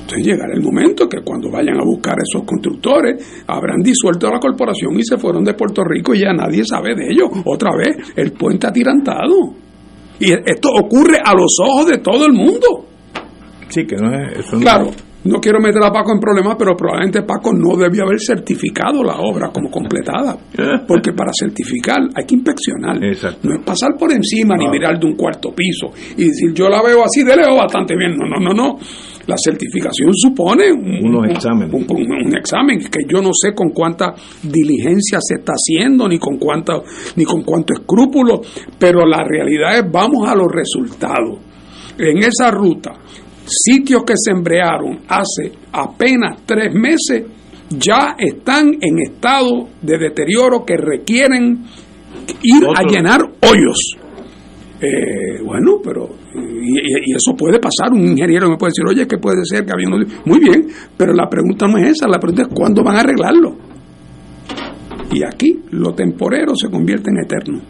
Entonces 0.02 0.26
llegará 0.26 0.52
el 0.54 0.62
momento 0.62 1.08
que 1.08 1.22
cuando 1.24 1.50
vayan 1.50 1.76
a 1.80 1.84
buscar 1.84 2.14
a 2.14 2.22
esos 2.22 2.44
constructores, 2.46 3.42
habrán 3.46 3.80
disuelto 3.82 4.30
la 4.30 4.38
corporación 4.40 4.98
y 4.98 5.04
se 5.04 5.16
fueron 5.16 5.44
de 5.44 5.54
Puerto 5.54 5.82
Rico 5.84 6.14
y 6.14 6.20
ya 6.20 6.32
nadie 6.32 6.64
sabe 6.64 6.94
de 6.94 7.06
ellos. 7.10 7.28
Otra 7.46 7.70
vez, 7.76 8.12
el 8.16 8.32
puente 8.32 8.66
atirantado. 8.66 9.54
Y 10.20 10.32
esto 10.32 10.68
ocurre 10.70 11.18
a 11.24 11.32
los 11.34 11.56
ojos 11.60 11.86
de 11.86 11.98
todo 11.98 12.26
el 12.26 12.32
mundo. 12.32 12.86
Sí, 13.68 13.86
que 13.86 13.96
no 13.96 14.12
es... 14.14 14.38
Eso 14.40 14.56
no- 14.56 14.62
Claro, 14.62 14.90
no 15.24 15.38
quiero 15.40 15.60
meter 15.60 15.82
a 15.84 15.92
Paco 15.92 16.12
en 16.12 16.18
problemas, 16.20 16.56
pero 16.58 16.74
probablemente 16.76 17.22
Paco 17.22 17.52
no 17.52 17.76
debió 17.76 18.04
haber 18.04 18.18
certificado 18.20 19.02
la 19.04 19.16
obra 19.20 19.50
como 19.52 19.70
completada. 19.70 20.36
Porque 20.88 21.12
para 21.12 21.30
certificar 21.38 21.98
hay 22.14 22.24
que 22.26 22.34
inspeccionar. 22.34 22.98
No 23.42 23.54
es 23.54 23.64
pasar 23.64 23.90
por 23.98 24.12
encima 24.12 24.56
ni 24.56 24.68
mirar 24.68 24.98
de 24.98 25.06
un 25.06 25.14
cuarto 25.16 25.50
piso 25.54 25.88
y 26.16 26.24
decir 26.24 26.52
yo 26.54 26.68
la 26.68 26.82
veo 26.82 27.02
así 27.04 27.22
de 27.22 27.36
lejos 27.36 27.56
bastante 27.56 27.94
bien. 27.96 28.16
No, 28.16 28.26
no, 28.28 28.40
no, 28.40 28.52
no. 28.52 28.78
La 29.26 29.36
certificación 29.36 30.10
supone 30.12 30.72
un, 30.72 31.06
Unos 31.06 31.22
un- 31.26 31.30
exámenes. 31.30 31.72
un, 31.72 31.86
un- 31.88 32.26
un 32.26 32.36
examen 32.36 32.80
que 32.80 33.00
yo 33.08 33.22
no 33.22 33.30
sé 33.32 33.54
con 33.54 33.70
cuánta 33.70 34.12
diligencia 34.42 35.18
se 35.20 35.36
está 35.36 35.52
haciendo 35.52 36.08
ni 36.08 36.18
con 36.18 36.38
cuánta 36.38 36.80
ni 37.14 37.24
con 37.24 37.42
cuánto 37.42 37.72
escrúpulo, 37.74 38.40
pero 38.78 39.06
la 39.06 39.22
realidad 39.24 39.78
es 39.78 39.84
vamos 39.90 40.28
a 40.28 40.34
los 40.34 40.48
resultados. 40.50 41.38
En 41.98 42.18
esa 42.18 42.50
ruta, 42.50 42.92
sitios 43.46 44.02
que 44.04 44.14
se 44.16 44.30
embrearon 44.32 45.00
hace 45.08 45.52
apenas 45.72 46.38
tres 46.46 46.72
meses 46.74 47.24
ya 47.70 48.14
están 48.18 48.68
en 48.80 48.98
estado 49.00 49.68
de 49.80 49.98
deterioro 49.98 50.64
que 50.64 50.76
requieren 50.76 51.64
ir 52.42 52.62
a 52.76 52.82
llenar 52.82 53.20
hoyos. 53.40 53.96
Eh, 54.80 55.40
bueno, 55.44 55.76
pero 55.82 56.08
y, 56.34 56.78
y- 56.78 57.10
y 57.12 57.12
eso 57.14 57.34
puede 57.36 57.58
pasar. 57.60 57.92
Un 57.92 58.00
ingeniero 58.08 58.50
me 58.50 58.56
puede 58.56 58.72
decir, 58.76 58.84
oye, 58.88 59.06
que 59.06 59.16
puede 59.18 59.44
ser 59.44 59.64
que 59.64 59.72
había 59.72 59.88
uno. 59.88 60.04
Muy 60.24 60.38
bien, 60.40 60.66
pero 60.96 61.12
la 61.14 61.28
pregunta 61.30 61.66
no 61.66 61.78
es 61.78 61.90
esa. 61.92 62.08
La 62.08 62.18
pregunta 62.18 62.42
es 62.42 62.48
cuándo 62.48 62.82
van 62.82 62.96
a 62.96 63.00
arreglarlo. 63.00 63.56
Y 65.12 65.22
aquí 65.24 65.60
lo 65.70 65.94
temporero 65.94 66.54
se 66.56 66.68
convierte 66.68 67.10
en 67.10 67.18
eterno. 67.24 67.60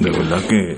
De 0.00 0.10
verdad 0.10 0.40
que... 0.48 0.76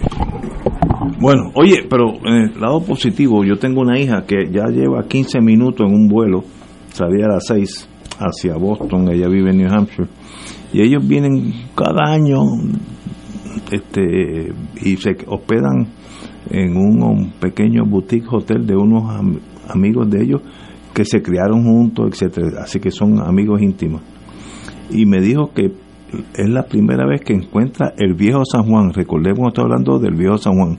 Bueno, 1.20 1.50
oye, 1.54 1.86
pero 1.88 2.14
en 2.24 2.50
el 2.50 2.60
lado 2.60 2.80
positivo, 2.80 3.44
yo 3.44 3.56
tengo 3.56 3.80
una 3.80 3.98
hija 3.98 4.24
que 4.26 4.50
ya 4.50 4.66
lleva 4.66 5.06
15 5.06 5.40
minutos 5.40 5.86
en 5.88 5.94
un 5.94 6.08
vuelo, 6.08 6.44
salía 6.92 7.26
a 7.26 7.34
las 7.34 7.46
6 7.46 7.88
hacia 8.18 8.56
Boston, 8.56 9.08
ella 9.10 9.28
vive 9.28 9.50
en 9.50 9.58
New 9.58 9.72
Hampshire, 9.72 10.08
y 10.72 10.82
ellos 10.82 11.06
vienen 11.06 11.52
cada 11.74 12.12
año 12.12 12.40
este 13.70 14.52
y 14.82 14.96
se 14.96 15.16
hospedan 15.26 15.86
en 16.50 16.76
un, 16.76 17.32
pequeño 17.40 17.84
boutique 17.84 18.26
hotel 18.30 18.66
de 18.66 18.76
unos 18.76 19.04
am- 19.10 19.38
amigos 19.68 20.08
de 20.10 20.22
ellos 20.22 20.42
que 20.94 21.04
se 21.04 21.20
criaron 21.22 21.64
juntos, 21.64 22.08
etcétera, 22.10 22.62
así 22.62 22.80
que 22.80 22.90
son 22.90 23.20
amigos 23.20 23.60
íntimos. 23.60 24.02
Y 24.90 25.04
me 25.06 25.20
dijo 25.20 25.50
que 25.54 25.72
es 26.34 26.48
la 26.48 26.64
primera 26.64 27.06
vez 27.06 27.20
que 27.22 27.32
encuentra 27.32 27.94
el 27.98 28.14
viejo 28.14 28.44
San 28.44 28.64
Juan. 28.64 28.92
Recordemos, 28.92 29.48
estoy 29.48 29.64
hablando 29.64 29.98
del 29.98 30.14
viejo 30.14 30.38
San 30.38 30.54
Juan. 30.54 30.78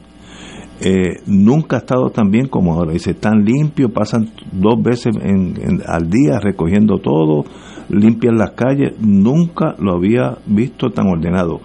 Eh, 0.80 1.22
nunca 1.26 1.78
ha 1.78 1.80
estado 1.80 2.10
tan 2.10 2.30
bien 2.30 2.48
como 2.48 2.74
ahora. 2.74 2.94
Dice, 2.94 3.14
tan 3.14 3.44
limpio, 3.44 3.90
pasan 3.90 4.30
dos 4.52 4.82
veces 4.82 5.16
al 5.88 6.10
día 6.10 6.40
recogiendo 6.40 7.00
todo, 7.00 7.46
limpian 7.90 8.38
las 8.38 8.52
calles. 8.52 8.94
Nunca 9.00 9.76
lo 9.80 9.96
había 9.96 10.38
visto 10.46 10.90
tan 10.90 11.08
ordenado. 11.08 11.60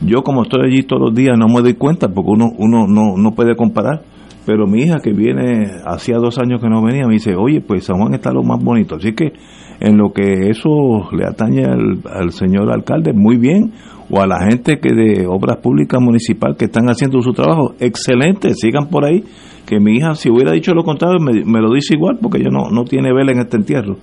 Yo 0.00 0.22
como 0.22 0.42
estoy 0.42 0.66
allí 0.66 0.82
todos 0.84 1.02
los 1.02 1.14
días 1.14 1.36
no 1.36 1.48
me 1.48 1.60
doy 1.60 1.74
cuenta 1.74 2.08
porque 2.08 2.30
uno, 2.30 2.46
uno 2.56 2.86
no, 2.86 3.16
no 3.16 3.34
puede 3.34 3.56
comparar. 3.56 4.02
Pero 4.48 4.66
mi 4.66 4.80
hija 4.80 4.96
que 5.04 5.12
viene, 5.12 5.66
hacía 5.84 6.16
dos 6.16 6.38
años 6.38 6.58
que 6.58 6.70
no 6.70 6.82
venía, 6.82 7.06
me 7.06 7.12
dice, 7.12 7.36
oye, 7.36 7.60
pues 7.60 7.84
San 7.84 7.98
Juan 7.98 8.14
está 8.14 8.32
lo 8.32 8.42
más 8.42 8.58
bonito. 8.64 8.94
Así 8.94 9.12
que 9.12 9.34
en 9.78 9.98
lo 9.98 10.10
que 10.10 10.48
eso 10.48 10.70
le 11.12 11.26
atañe 11.26 11.66
al, 11.66 12.32
señor 12.32 12.72
alcalde, 12.72 13.12
muy 13.12 13.36
bien. 13.36 13.74
O 14.08 14.22
a 14.22 14.26
la 14.26 14.46
gente 14.48 14.78
que 14.80 14.94
de 14.94 15.26
obras 15.26 15.58
públicas 15.58 16.00
municipal 16.00 16.56
que 16.56 16.64
están 16.64 16.86
haciendo 16.86 17.20
su 17.20 17.34
trabajo, 17.34 17.74
excelente, 17.78 18.54
sigan 18.54 18.86
por 18.88 19.04
ahí. 19.04 19.22
Que 19.66 19.80
mi 19.80 19.96
hija, 19.96 20.14
si 20.14 20.30
hubiera 20.30 20.52
dicho 20.52 20.72
lo 20.72 20.82
contrario, 20.82 21.18
me, 21.20 21.44
me 21.44 21.60
lo 21.60 21.74
dice 21.74 21.94
igual 21.94 22.16
porque 22.18 22.38
ella 22.38 22.48
no, 22.50 22.70
no 22.70 22.84
tiene 22.84 23.12
vela 23.12 23.32
en 23.32 23.40
este 23.40 23.58
entierro. 23.58 23.98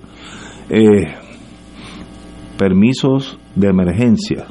Eh, 0.70 1.08
permisos 2.56 3.36
de 3.56 3.66
emergencia. 3.66 4.46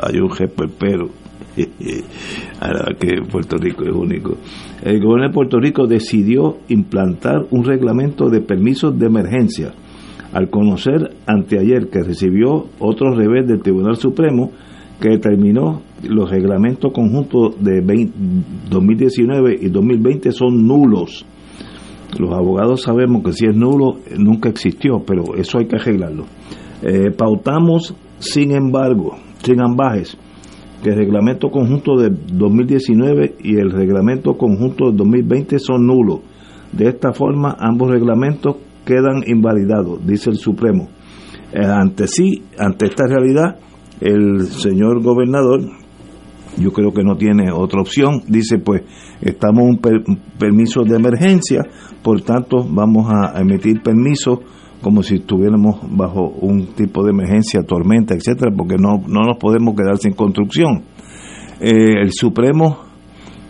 Hay 0.00 0.20
un 0.20 0.30
jefe 0.30 0.68
pero 0.78 1.25
ahora 2.60 2.94
que 2.98 3.22
Puerto 3.30 3.56
Rico 3.56 3.84
es 3.84 3.92
único. 3.94 4.36
El 4.82 5.00
gobierno 5.00 5.28
de 5.28 5.34
Puerto 5.34 5.58
Rico 5.58 5.86
decidió 5.86 6.58
implantar 6.68 7.46
un 7.50 7.64
reglamento 7.64 8.28
de 8.28 8.40
permisos 8.40 8.98
de 8.98 9.06
emergencia 9.06 9.72
al 10.32 10.50
conocer 10.50 11.14
anteayer 11.26 11.88
que 11.88 12.02
recibió 12.02 12.66
otro 12.78 13.14
revés 13.14 13.46
del 13.46 13.62
Tribunal 13.62 13.96
Supremo 13.96 14.50
que 15.00 15.10
determinó 15.10 15.82
los 16.08 16.30
reglamentos 16.30 16.92
conjuntos 16.92 17.62
de 17.62 17.80
20 17.80 18.12
2019 18.70 19.56
y 19.60 19.68
2020 19.68 20.32
son 20.32 20.66
nulos. 20.66 21.24
Los 22.18 22.32
abogados 22.32 22.82
sabemos 22.82 23.22
que 23.22 23.32
si 23.32 23.46
es 23.46 23.56
nulo 23.56 23.98
nunca 24.16 24.48
existió, 24.48 25.02
pero 25.06 25.34
eso 25.36 25.58
hay 25.58 25.66
que 25.66 25.76
arreglarlo. 25.76 26.24
Eh, 26.82 27.10
pautamos, 27.16 27.94
sin 28.18 28.52
embargo, 28.52 29.16
sin 29.42 29.60
ambajes, 29.60 30.16
que 30.82 30.90
el 30.90 30.96
reglamento 30.96 31.50
conjunto 31.50 31.96
de 31.96 32.10
2019 32.10 33.36
y 33.42 33.56
el 33.56 33.70
reglamento 33.70 34.34
conjunto 34.36 34.90
de 34.90 34.96
2020 34.96 35.58
son 35.58 35.86
nulos. 35.86 36.20
De 36.72 36.88
esta 36.88 37.12
forma, 37.12 37.56
ambos 37.58 37.90
reglamentos 37.90 38.56
quedan 38.84 39.22
invalidados, 39.26 40.06
dice 40.06 40.30
el 40.30 40.36
Supremo. 40.36 40.88
Eh, 41.52 41.64
ante 41.64 42.06
sí, 42.06 42.42
ante 42.58 42.86
esta 42.86 43.06
realidad, 43.06 43.56
el 44.00 44.42
señor 44.46 45.02
gobernador, 45.02 45.60
yo 46.58 46.72
creo 46.72 46.92
que 46.92 47.02
no 47.02 47.16
tiene 47.16 47.50
otra 47.52 47.80
opción, 47.80 48.22
dice 48.28 48.58
pues 48.58 48.82
estamos 49.20 49.64
un 49.64 49.78
per- 49.78 50.04
permiso 50.38 50.82
de 50.84 50.96
emergencia, 50.96 51.62
por 52.02 52.20
tanto 52.22 52.64
vamos 52.68 53.08
a 53.10 53.40
emitir 53.40 53.82
permiso 53.82 54.40
como 54.82 55.02
si 55.02 55.16
estuviéramos 55.16 55.78
bajo 55.96 56.28
un 56.40 56.66
tipo 56.74 57.02
de 57.04 57.10
emergencia, 57.10 57.62
tormenta, 57.62 58.14
etcétera, 58.14 58.52
porque 58.56 58.76
no, 58.76 59.02
no 59.08 59.22
nos 59.22 59.38
podemos 59.38 59.74
quedar 59.74 59.96
sin 59.98 60.12
construcción. 60.12 60.82
Eh, 61.60 62.00
el 62.02 62.12
Supremo 62.12 62.78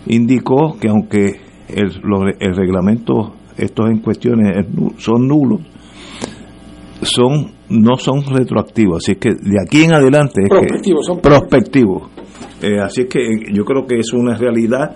indicó 0.06 0.76
que 0.80 0.88
aunque 0.88 1.40
el, 1.68 2.00
los 2.02 2.22
el 2.38 2.54
reglamento, 2.56 3.34
estos 3.56 3.90
en 3.90 3.98
cuestiones 3.98 4.66
son 4.98 5.26
nulos, 5.26 5.60
son 7.02 7.52
no 7.68 7.96
son 7.96 8.22
retroactivos, 8.24 9.02
así 9.04 9.16
que 9.16 9.30
de 9.30 9.60
aquí 9.60 9.82
en 9.84 9.92
adelante 9.94 10.42
es 10.42 10.48
que- 10.48 10.56
Prospectivos, 10.66 11.06
son 11.06 11.20
prospectivos. 11.20 12.08
Eh, 12.62 12.78
así 12.80 13.02
es 13.02 13.06
que 13.08 13.18
yo 13.52 13.64
creo 13.64 13.84
que 13.86 13.98
es 13.98 14.12
una 14.12 14.36
realidad 14.36 14.94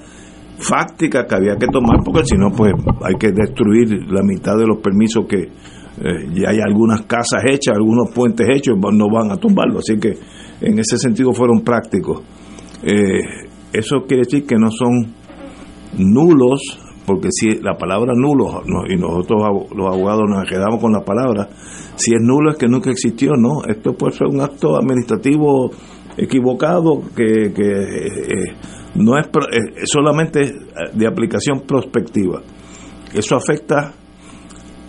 fáctica 0.59 1.27
que 1.27 1.35
había 1.35 1.57
que 1.57 1.66
tomar 1.66 1.98
porque 2.05 2.24
si 2.24 2.36
no 2.36 2.51
pues 2.57 2.73
hay 3.02 3.15
que 3.19 3.32
destruir 3.32 3.89
la 4.11 4.23
mitad 4.23 4.57
de 4.57 4.66
los 4.66 4.78
permisos 4.78 5.24
que 5.27 5.48
eh, 6.03 6.29
ya 6.33 6.51
hay 6.51 6.61
algunas 6.61 7.03
casas 7.03 7.45
hechas, 7.45 7.77
algunos 7.77 8.11
puentes 8.15 8.47
hechos, 8.49 8.77
no 8.79 9.07
van 9.13 9.31
a 9.31 9.37
tumbarlo, 9.37 9.81
así 9.81 9.99
que 9.99 10.15
en 10.61 10.79
ese 10.79 10.97
sentido 10.97 11.33
fueron 11.33 11.61
prácticos. 11.61 12.23
Eh, 12.83 13.21
eso 13.73 14.05
quiere 14.09 14.23
decir 14.25 14.47
que 14.47 14.57
no 14.57 14.71
son 14.71 15.15
nulos, 15.99 16.61
porque 17.05 17.29
si 17.31 17.61
la 17.61 17.77
palabra 17.77 18.15
nulo, 18.17 18.63
y 18.89 18.97
nosotros 18.97 19.43
los 19.77 19.87
abogados 19.87 20.23
nos 20.27 20.49
quedamos 20.49 20.81
con 20.81 20.93
la 20.93 21.05
palabra, 21.05 21.49
si 21.97 22.13
es 22.15 22.21
nulo 22.21 22.53
es 22.53 22.57
que 22.57 22.67
nunca 22.67 22.91
existió, 22.91 23.33
no, 23.37 23.63
esto 23.69 23.93
puede 23.93 24.17
ser 24.17 24.29
un 24.29 24.41
acto 24.41 24.77
administrativo 24.77 25.71
equivocado 26.17 27.03
que, 27.15 27.53
que 27.53 27.63
eh, 27.63 28.55
no 28.95 29.19
es 29.19 29.27
eh, 29.27 29.85
solamente 29.85 30.53
de 30.95 31.07
aplicación 31.07 31.61
prospectiva. 31.67 32.41
Eso 33.13 33.37
afecta 33.37 33.95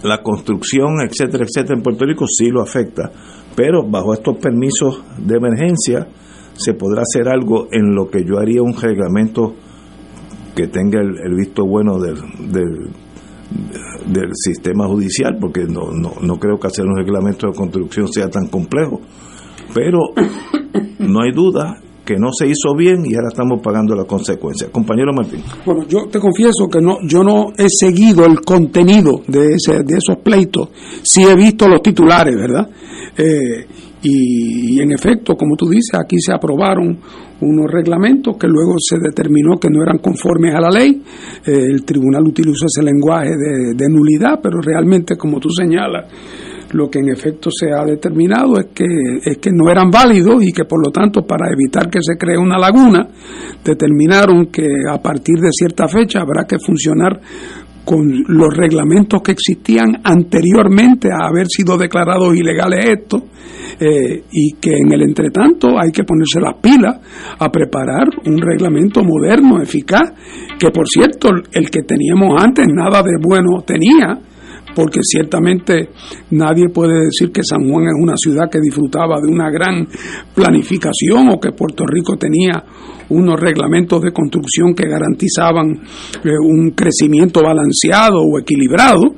la 0.03 0.22
construcción, 0.22 1.02
etcétera, 1.02 1.45
etcétera, 1.45 1.78
en 1.78 1.84
Puerto 1.84 2.06
Rico 2.06 2.26
sí 2.28 2.49
lo 2.49 2.61
afecta, 2.61 3.11
pero 3.56 3.84
bajo 3.88 4.14
estos 4.14 4.38
permisos 4.38 5.03
de 5.18 5.36
emergencia 5.36 6.07
se 6.53 6.73
podrá 6.73 7.03
hacer 7.03 7.28
algo 7.28 7.68
en 7.72 7.95
lo 7.95 8.10
que 8.10 8.23
yo 8.23 8.40
haría 8.40 8.61
un 8.61 8.73
reglamento 8.73 9.53
que 10.56 10.68
tenga 10.68 10.99
el, 11.02 11.36
visto 11.36 11.65
bueno 11.65 11.98
del, 11.99 12.15
del, 12.52 12.90
del 14.07 14.30
sistema 14.34 14.86
judicial, 14.88 15.38
porque 15.40 15.64
no, 15.64 15.91
no, 15.91 16.14
no 16.22 16.36
creo 16.38 16.60
que 16.60 16.68
hacer 16.68 16.86
un 16.86 16.98
reglamento 16.98 17.48
de 17.48 17.53
construcción 17.53 18.07
sea 18.11 18.30
tan 18.30 18.48
complejo. 18.48 19.02
Pero 19.73 19.99
no 20.99 21.22
hay 21.23 21.32
duda 21.32 21.80
que 22.12 22.20
no 22.20 22.30
se 22.34 22.46
hizo 22.48 22.76
bien 22.76 23.06
y 23.06 23.16
ahora 23.16 23.30
estamos 23.30 23.62
pagando 23.64 23.96
las 23.96 24.06
consecuencias. 24.06 24.70
Compañero 24.70 25.14
Martín. 25.14 25.42
Bueno, 25.66 25.86
yo 25.88 26.08
te 26.12 26.20
confieso 26.20 26.68
que 26.70 26.82
no, 26.82 26.98
yo 27.08 27.24
no 27.24 27.54
he 27.58 27.68
seguido 27.70 28.26
el 28.26 28.42
contenido 28.42 29.22
de, 29.28 29.56
esos 29.56 30.18
pleitos. 30.22 30.70
Sí 31.04 31.24
he 31.24 31.36
visto 31.36 31.70
los 31.70 31.82
titulares, 31.82 32.36
¿verdad? 32.36 32.70
Eh, 33.18 33.66
y, 34.04 34.76
y 34.76 34.80
en 34.82 34.92
efecto, 34.92 35.36
como 35.36 35.56
tú 35.56 35.70
dices, 35.70 35.98
aquí 36.04 36.18
se 36.20 36.34
aprobaron 36.34 37.00
unos 37.40 37.72
reglamentos 37.72 38.36
que 38.38 38.48
luego 38.48 38.76
se 38.78 38.98
determinó 39.00 39.58
que 39.58 39.70
no 39.70 39.82
eran 39.82 40.00
conformes 40.00 40.54
a 40.54 40.60
la 40.60 40.70
ley. 40.70 41.02
Eh, 41.46 41.66
el 41.72 41.86
tribunal 41.86 42.24
utilizó 42.24 42.66
ese 42.66 42.84
lenguaje 42.84 43.30
de, 43.30 43.74
de 43.74 43.90
nulidad, 43.90 44.40
pero 44.44 44.60
realmente, 44.60 45.16
como 45.16 45.40
tú 45.40 45.50
señalas, 45.50 46.12
lo 46.73 46.89
que 46.89 46.99
en 46.99 47.10
efecto 47.10 47.49
se 47.52 47.72
ha 47.72 47.84
determinado 47.85 48.60
es 48.60 48.68
que, 48.73 48.85
es 49.23 49.38
que 49.38 49.52
no 49.52 49.69
eran 49.69 49.89
válidos 49.89 50.43
y 50.43 50.52
que 50.52 50.65
por 50.65 50.85
lo 50.85 50.91
tanto 50.91 51.22
para 51.26 51.52
evitar 51.52 51.89
que 51.89 51.99
se 52.02 52.18
cree 52.18 52.38
una 52.38 52.57
laguna 52.57 53.07
determinaron 53.64 54.48
que 54.48 54.68
a 54.89 55.02
partir 55.02 55.35
de 55.39 55.49
cierta 55.52 55.88
fecha 55.88 56.22
habrá 56.22 56.45
que 56.45 56.57
funcionar 56.60 57.19
con 57.84 58.07
los 58.27 58.56
reglamentos 58.56 59.22
que 59.22 59.31
existían 59.31 60.02
anteriormente 60.03 61.10
a 61.11 61.27
haber 61.27 61.48
sido 61.48 61.77
declarados 61.77 62.35
ilegales 62.35 62.85
estos 62.85 63.23
eh, 63.80 64.23
y 64.31 64.53
que 64.61 64.77
en 64.77 64.91
el 64.93 65.02
entretanto 65.02 65.69
hay 65.80 65.91
que 65.91 66.03
ponerse 66.03 66.39
las 66.39 66.56
pilas 66.61 66.99
a 67.39 67.49
preparar 67.49 68.07
un 68.26 68.38
reglamento 68.38 69.02
moderno, 69.03 69.61
eficaz, 69.61 70.14
que 70.60 70.69
por 70.69 70.88
cierto 70.88 71.30
el 71.52 71.69
que 71.69 71.81
teníamos 71.81 72.41
antes 72.41 72.68
nada 72.68 73.02
de 73.02 73.18
bueno 73.19 73.61
tenía, 73.65 74.19
porque 74.76 74.99
ciertamente 75.03 75.89
nadie 76.31 76.69
puede 76.69 77.06
decir 77.06 77.31
que 77.31 77.43
San 77.43 77.69
Juan 77.69 77.85
es 77.85 77.93
una 78.02 78.15
ciudad 78.15 78.49
que 78.49 78.60
disfrutaba 78.60 79.19
de 79.22 79.31
una 79.31 79.49
gran 79.49 79.88
planificación 80.34 81.30
o 81.30 81.39
que 81.39 81.52
Puerto 81.52 81.85
Rico 81.85 82.18
tenía 82.18 82.64
unos 83.11 83.39
reglamentos 83.39 84.02
de 84.02 84.11
construcción 84.11 84.73
que 84.73 84.88
garantizaban 84.88 85.72
eh, 86.23 86.30
un 86.41 86.72
crecimiento 86.72 87.41
balanceado 87.43 88.22
o 88.22 88.39
equilibrado, 88.39 89.14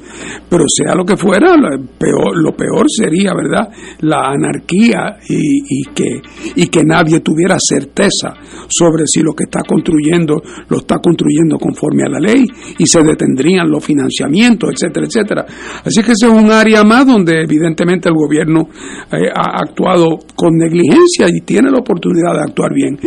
pero 0.50 0.66
sea 0.68 0.96
lo 0.96 1.06
que 1.06 1.16
fuera, 1.16 1.56
lo 1.56 1.70
peor, 1.98 2.36
lo 2.36 2.56
peor 2.56 2.86
sería, 2.88 3.34
¿verdad?, 3.34 3.70
la 4.02 4.32
anarquía 4.32 5.18
y, 5.30 5.82
y, 5.82 5.84
que, 5.94 6.22
y 6.56 6.68
que 6.68 6.84
nadie 6.84 7.20
tuviera 7.20 7.56
certeza 7.60 8.34
sobre 8.68 9.06
si 9.06 9.22
lo 9.22 9.34
que 9.34 9.44
está 9.44 9.62
construyendo 9.62 10.42
lo 10.70 10.78
está 10.78 10.98
construyendo 10.98 11.58
conforme 11.58 12.04
a 12.04 12.10
la 12.10 12.20
ley 12.20 12.46
y 12.78 12.86
se 12.86 13.02
detendrían 13.04 13.70
los 13.70 13.84
financiamientos, 13.84 14.72
etcétera, 14.74 15.06
etcétera. 15.06 15.43
Así 15.84 16.02
que 16.04 16.12
ese 16.14 16.28
es 16.28 16.32
un 16.32 16.52
área 16.52 16.84
más 16.84 17.06
donde 17.06 17.42
evidentemente 17.44 18.10
el 18.10 18.16
gobierno 18.16 18.68
eh, 19.12 19.30
ha 19.36 19.60
actuado 19.62 20.18
con 20.36 20.54
negligencia 20.58 21.28
y 21.30 21.42
tiene 21.46 21.70
la 21.72 21.80
oportunidad 21.80 22.34
de 22.34 22.42
actuar 22.42 22.72
bien, 22.74 22.98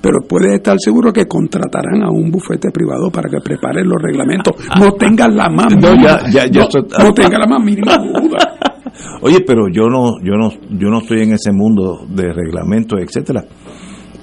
pero 0.00 0.18
puedes 0.28 0.52
estar 0.54 0.76
seguro 0.78 1.12
que 1.12 1.26
contratarán 1.26 2.02
a 2.02 2.10
un 2.10 2.30
bufete 2.30 2.70
privado 2.70 3.10
para 3.10 3.28
que 3.28 3.38
prepare 3.42 3.82
los 3.84 4.00
reglamentos. 4.00 4.54
No 4.78 4.92
tengan 4.92 5.36
la 5.36 5.48
más 5.48 5.74
No, 5.76 5.90
mínima, 5.92 6.20
ya- 6.30 6.46
ya- 6.46 6.46
ya 6.46 6.60
no, 6.98 7.04
no 7.04 7.14
tengan 7.14 7.40
la 7.40 7.46
más 7.46 7.62
mínima 7.64 7.96
duda. 7.98 8.38
Oye, 9.22 9.40
pero 9.46 9.68
yo 9.68 9.88
no, 9.88 10.18
yo 10.22 10.34
no, 10.36 10.50
yo 10.70 10.88
no 10.88 10.98
estoy 10.98 11.22
en 11.22 11.32
ese 11.34 11.52
mundo 11.52 12.06
de 12.08 12.32
reglamentos, 12.32 12.98
etcétera. 13.00 13.44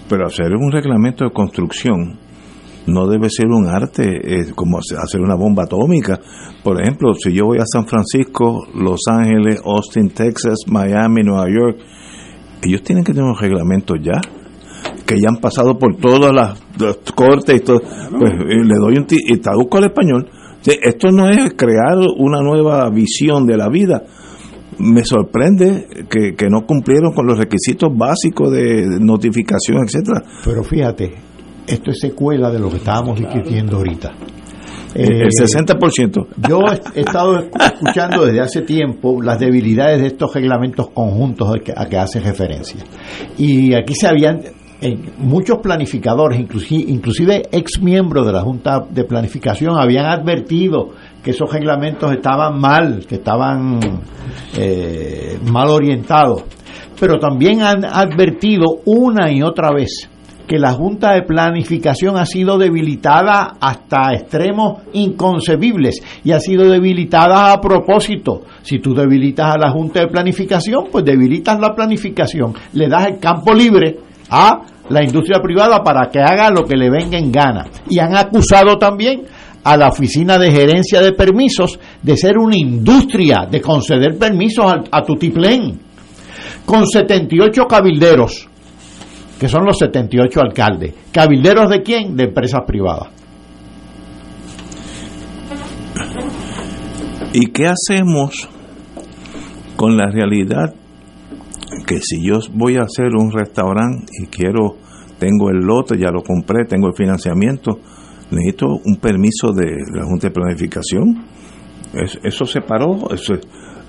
Pero 0.10 0.26
hacer 0.28 0.54
un 0.56 0.72
reglamento 0.72 1.24
de 1.26 1.32
construcción 1.32 2.20
no 2.88 3.08
debe 3.08 3.30
ser 3.30 3.48
un 3.48 3.68
arte 3.68 4.04
eh, 4.06 4.52
como 4.56 4.78
hace- 4.80 4.96
hacer 5.02 5.22
una 5.22 5.36
bomba 5.36 5.64
atómica. 5.64 6.20
Por 6.64 6.82
ejemplo, 6.82 7.14
si 7.14 7.34
yo 7.34 7.46
voy 7.46 7.58
a 7.60 7.66
San 7.66 7.86
Francisco, 7.88 8.66
Los 8.76 9.02
Ángeles, 9.10 9.62
Austin, 9.66 10.10
Texas, 10.10 10.60
Miami, 10.68 11.24
Nueva 11.24 11.46
York, 11.50 11.78
ellos 12.62 12.82
tienen 12.84 13.04
que 13.04 13.12
tener 13.14 13.26
unos 13.26 13.42
reglamentos 13.42 13.98
ya 14.02 14.20
que 15.06 15.16
ya 15.20 15.30
han 15.30 15.38
pasado 15.42 15.78
por 15.78 15.96
todas 15.98 16.32
las, 16.34 16.62
las 16.80 16.98
cortes 17.16 17.56
y 17.56 17.60
todo. 17.62 17.80
Pues 17.80 18.34
eh, 18.34 18.64
le 18.64 18.76
doy 18.80 18.96
un 18.98 19.06
y 19.10 19.38
traduzco 19.38 19.78
al 19.78 19.86
español. 19.86 20.28
O 20.30 20.64
sea, 20.64 20.76
Esto 20.82 21.10
no 21.12 21.28
es 21.30 21.54
crear 21.56 21.98
una 22.18 22.42
nueva 22.42 22.90
visión 22.90 23.46
de 23.46 23.58
la 23.58 23.70
vida. 23.70 24.04
Me 24.80 25.04
sorprende 25.06 25.88
que, 26.10 26.34
que 26.36 26.50
no 26.50 26.66
cumplieron 26.66 27.14
con 27.14 27.28
los 27.28 27.38
requisitos 27.38 27.90
básicos 27.96 28.52
de 28.52 28.98
notificación, 29.00 29.80
etcétera. 29.86 30.24
Pero 30.44 30.64
fíjate, 30.64 31.14
esto 31.68 31.92
es 31.92 32.00
secuela 32.00 32.50
de 32.52 32.60
lo 32.60 32.70
que 32.70 32.78
estábamos 32.78 33.20
discutiendo 33.20 33.78
ahorita. 33.78 34.12
El 34.96 35.24
Eh, 35.24 35.28
60%. 35.30 36.28
Yo 36.48 36.60
he 36.94 37.00
estado 37.00 37.40
escuchando 37.40 38.26
desde 38.26 38.42
hace 38.42 38.62
tiempo 38.62 39.22
las 39.22 39.40
debilidades 39.40 40.02
de 40.02 40.08
estos 40.08 40.34
reglamentos 40.34 40.90
conjuntos 40.92 41.50
a 41.50 41.60
que, 41.60 41.74
a 41.76 41.86
que 41.88 41.98
hace 41.98 42.20
referencia. 42.20 42.84
Y 43.38 43.74
aquí 43.74 43.96
se 43.96 44.08
habían 44.08 44.42
eh, 44.82 44.98
muchos 45.18 45.60
planificadores, 45.60 46.40
inclusive, 46.40 46.92
inclusive 46.92 47.44
ex 47.52 47.82
miembros 47.82 48.26
de 48.26 48.34
la 48.34 48.42
Junta 48.42 48.86
de 48.88 49.06
Planificación, 49.06 49.80
habían 49.80 50.06
advertido 50.06 50.90
que 51.24 51.32
esos 51.32 51.52
reglamentos 51.52 52.12
estaban 52.12 52.60
mal, 52.60 53.06
que 53.08 53.16
estaban 53.16 53.80
eh, 54.58 55.40
mal 55.52 55.70
orientados. 55.70 56.44
Pero 57.00 57.18
también 57.18 57.62
han 57.62 57.86
advertido 57.86 58.82
una 58.86 59.32
y 59.32 59.42
otra 59.42 59.72
vez 59.74 60.10
que 60.48 60.60
la 60.60 60.74
Junta 60.74 61.14
de 61.14 61.24
Planificación 61.24 62.18
ha 62.18 62.26
sido 62.26 62.58
debilitada 62.58 63.56
hasta 63.60 64.14
extremos 64.14 64.82
inconcebibles 64.94 66.02
y 66.24 66.32
ha 66.32 66.40
sido 66.40 66.70
debilitada 66.70 67.54
a 67.54 67.62
propósito. 67.62 68.42
Si 68.62 68.80
tú 68.80 68.94
debilitas 68.94 69.56
a 69.56 69.58
la 69.58 69.72
Junta 69.72 70.02
de 70.02 70.08
Planificación, 70.08 70.86
pues 70.92 71.06
debilitas 71.06 71.60
la 71.60 71.74
planificación, 71.74 72.54
le 72.74 72.88
das 72.88 73.08
el 73.08 73.20
campo 73.20 73.54
libre 73.54 74.00
a 74.30 74.62
la 74.90 75.04
industria 75.04 75.40
privada 75.42 75.82
para 75.84 76.10
que 76.10 76.20
haga 76.20 76.50
lo 76.50 76.66
que 76.66 76.76
le 76.76 76.90
venga 76.90 77.18
en 77.18 77.32
gana. 77.32 77.68
Y 77.90 78.00
han 78.00 78.16
acusado 78.16 78.78
también 78.78 79.24
a 79.64 79.78
la 79.78 79.88
Oficina 79.88 80.38
de 80.38 80.52
Gerencia 80.52 81.00
de 81.02 81.14
Permisos 81.14 81.80
de 82.02 82.18
ser 82.18 82.38
una 82.38 82.58
industria, 82.58 83.48
de 83.50 83.62
conceder 83.62 84.18
permisos 84.18 84.66
a, 84.66 84.84
a 84.92 85.04
tutiplén, 85.04 85.80
con 86.66 86.86
78 86.86 87.66
cabilderos 87.66 88.50
que 89.44 89.50
son 89.50 89.66
los 89.66 89.78
78 89.78 90.40
alcaldes. 90.40 90.94
¿Cabilderos 91.12 91.70
de 91.70 91.82
quién? 91.84 92.16
De 92.16 92.24
empresas 92.24 92.62
privadas. 92.66 93.10
¿Y 97.34 97.48
qué 97.52 97.66
hacemos 97.68 98.48
con 99.76 99.98
la 99.98 100.10
realidad 100.10 100.74
que 101.86 102.00
si 102.00 102.26
yo 102.26 102.40
voy 102.54 102.76
a 102.78 102.84
hacer 102.84 103.08
un 103.20 103.34
restaurante 103.34 104.06
y 104.24 104.28
quiero, 104.28 104.78
tengo 105.20 105.50
el 105.50 105.58
lote, 105.66 105.98
ya 105.98 106.10
lo 106.10 106.22
compré, 106.24 106.64
tengo 106.66 106.88
el 106.88 106.94
financiamiento, 106.96 107.80
necesito 108.32 108.68
un 108.86 108.96
permiso 108.96 109.52
de 109.52 109.66
la 109.94 110.06
Junta 110.06 110.28
de 110.28 110.34
Planificación? 110.34 111.26
Es- 111.94 112.18
Eso 112.24 112.46
se 112.46 112.62
paró, 112.62 113.10
eso 113.14 113.34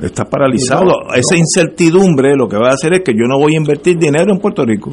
está 0.02 0.24
paralizado. 0.24 0.82
No, 0.85 0.90
no. 1.10 1.14
Esa 1.14 1.36
incertidumbre 1.36 2.35
lo 2.35 2.48
que 2.48 2.56
va 2.56 2.70
a 2.70 2.74
hacer 2.74 2.94
es 2.94 3.01
que 3.05 3.12
yo 3.12 3.28
no 3.28 3.39
voy 3.39 3.55
a 3.55 3.59
invertir 3.59 3.97
dinero 3.98 4.32
en 4.32 4.40
Puerto 4.40 4.64
Rico. 4.64 4.93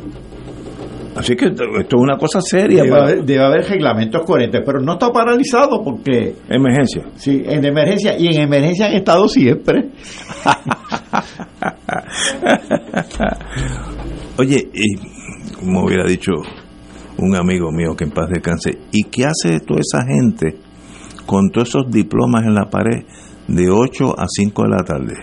Así 1.21 1.35
que 1.35 1.45
esto 1.45 1.63
es 1.63 1.87
una 1.93 2.17
cosa 2.17 2.41
seria. 2.41 2.83
Debe 2.83 2.89
para- 2.89 3.03
haber, 3.05 3.23
debe 3.23 3.43
haber 3.45 3.65
reglamentos 3.69 4.21
coherentes, 4.25 4.61
pero 4.65 4.79
no 4.81 4.93
está 4.93 5.09
paralizado 5.11 5.81
porque... 5.83 6.35
Emergencia. 6.49 7.03
Sí, 7.15 7.41
en 7.45 7.63
emergencia, 7.65 8.17
y 8.19 8.27
en 8.27 8.41
emergencia 8.41 8.87
han 8.87 8.93
estado 8.93 9.27
siempre. 9.27 9.89
Oye, 14.37 14.69
y 14.73 14.95
como 15.55 15.85
hubiera 15.85 16.05
dicho 16.05 16.31
un 17.17 17.35
amigo 17.35 17.71
mío 17.71 17.95
que 17.95 18.05
en 18.05 18.11
paz 18.11 18.29
descanse, 18.33 18.71
¿y 18.91 19.03
qué 19.05 19.25
hace 19.25 19.59
toda 19.59 19.81
esa 19.81 20.03
gente 20.05 20.57
con 21.25 21.49
todos 21.51 21.69
esos 21.69 21.91
diplomas 21.91 22.43
en 22.45 22.55
la 22.55 22.69
pared 22.69 23.03
de 23.47 23.69
8 23.69 24.15
a 24.19 24.25
5 24.27 24.63
de 24.63 24.69
la 24.69 24.83
tarde? 24.83 25.13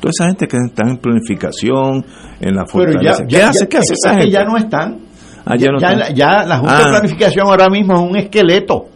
Toda 0.00 0.10
esa 0.10 0.26
gente 0.26 0.46
que 0.46 0.56
está 0.58 0.88
en 0.88 0.98
planificación, 0.98 2.04
en 2.40 2.54
la 2.54 2.64
Pero 2.72 2.92
ya, 3.02 3.14
fortaleza. 3.14 3.24
¿Qué 3.26 3.36
ya- 3.36 3.48
hace? 3.48 3.68
¿Qué 3.68 3.76
hace 3.78 3.92
es 3.94 3.98
esa 4.04 4.10
que 4.14 4.20
gente? 4.22 4.32
ya 4.32 4.44
no 4.44 4.56
están. 4.56 4.98
Ah, 5.44 5.56
ya 5.56 5.68
no 5.70 5.78
están. 5.78 6.14
ya 6.14 6.44
la 6.44 6.58
Junta 6.58 6.76
Ah. 6.78 6.84
de 6.84 6.90
Planificación 6.90 7.46
ahora 7.46 7.68
mismo 7.68 7.94
es 7.94 8.00
un 8.00 8.16
esqueleto. 8.16 8.86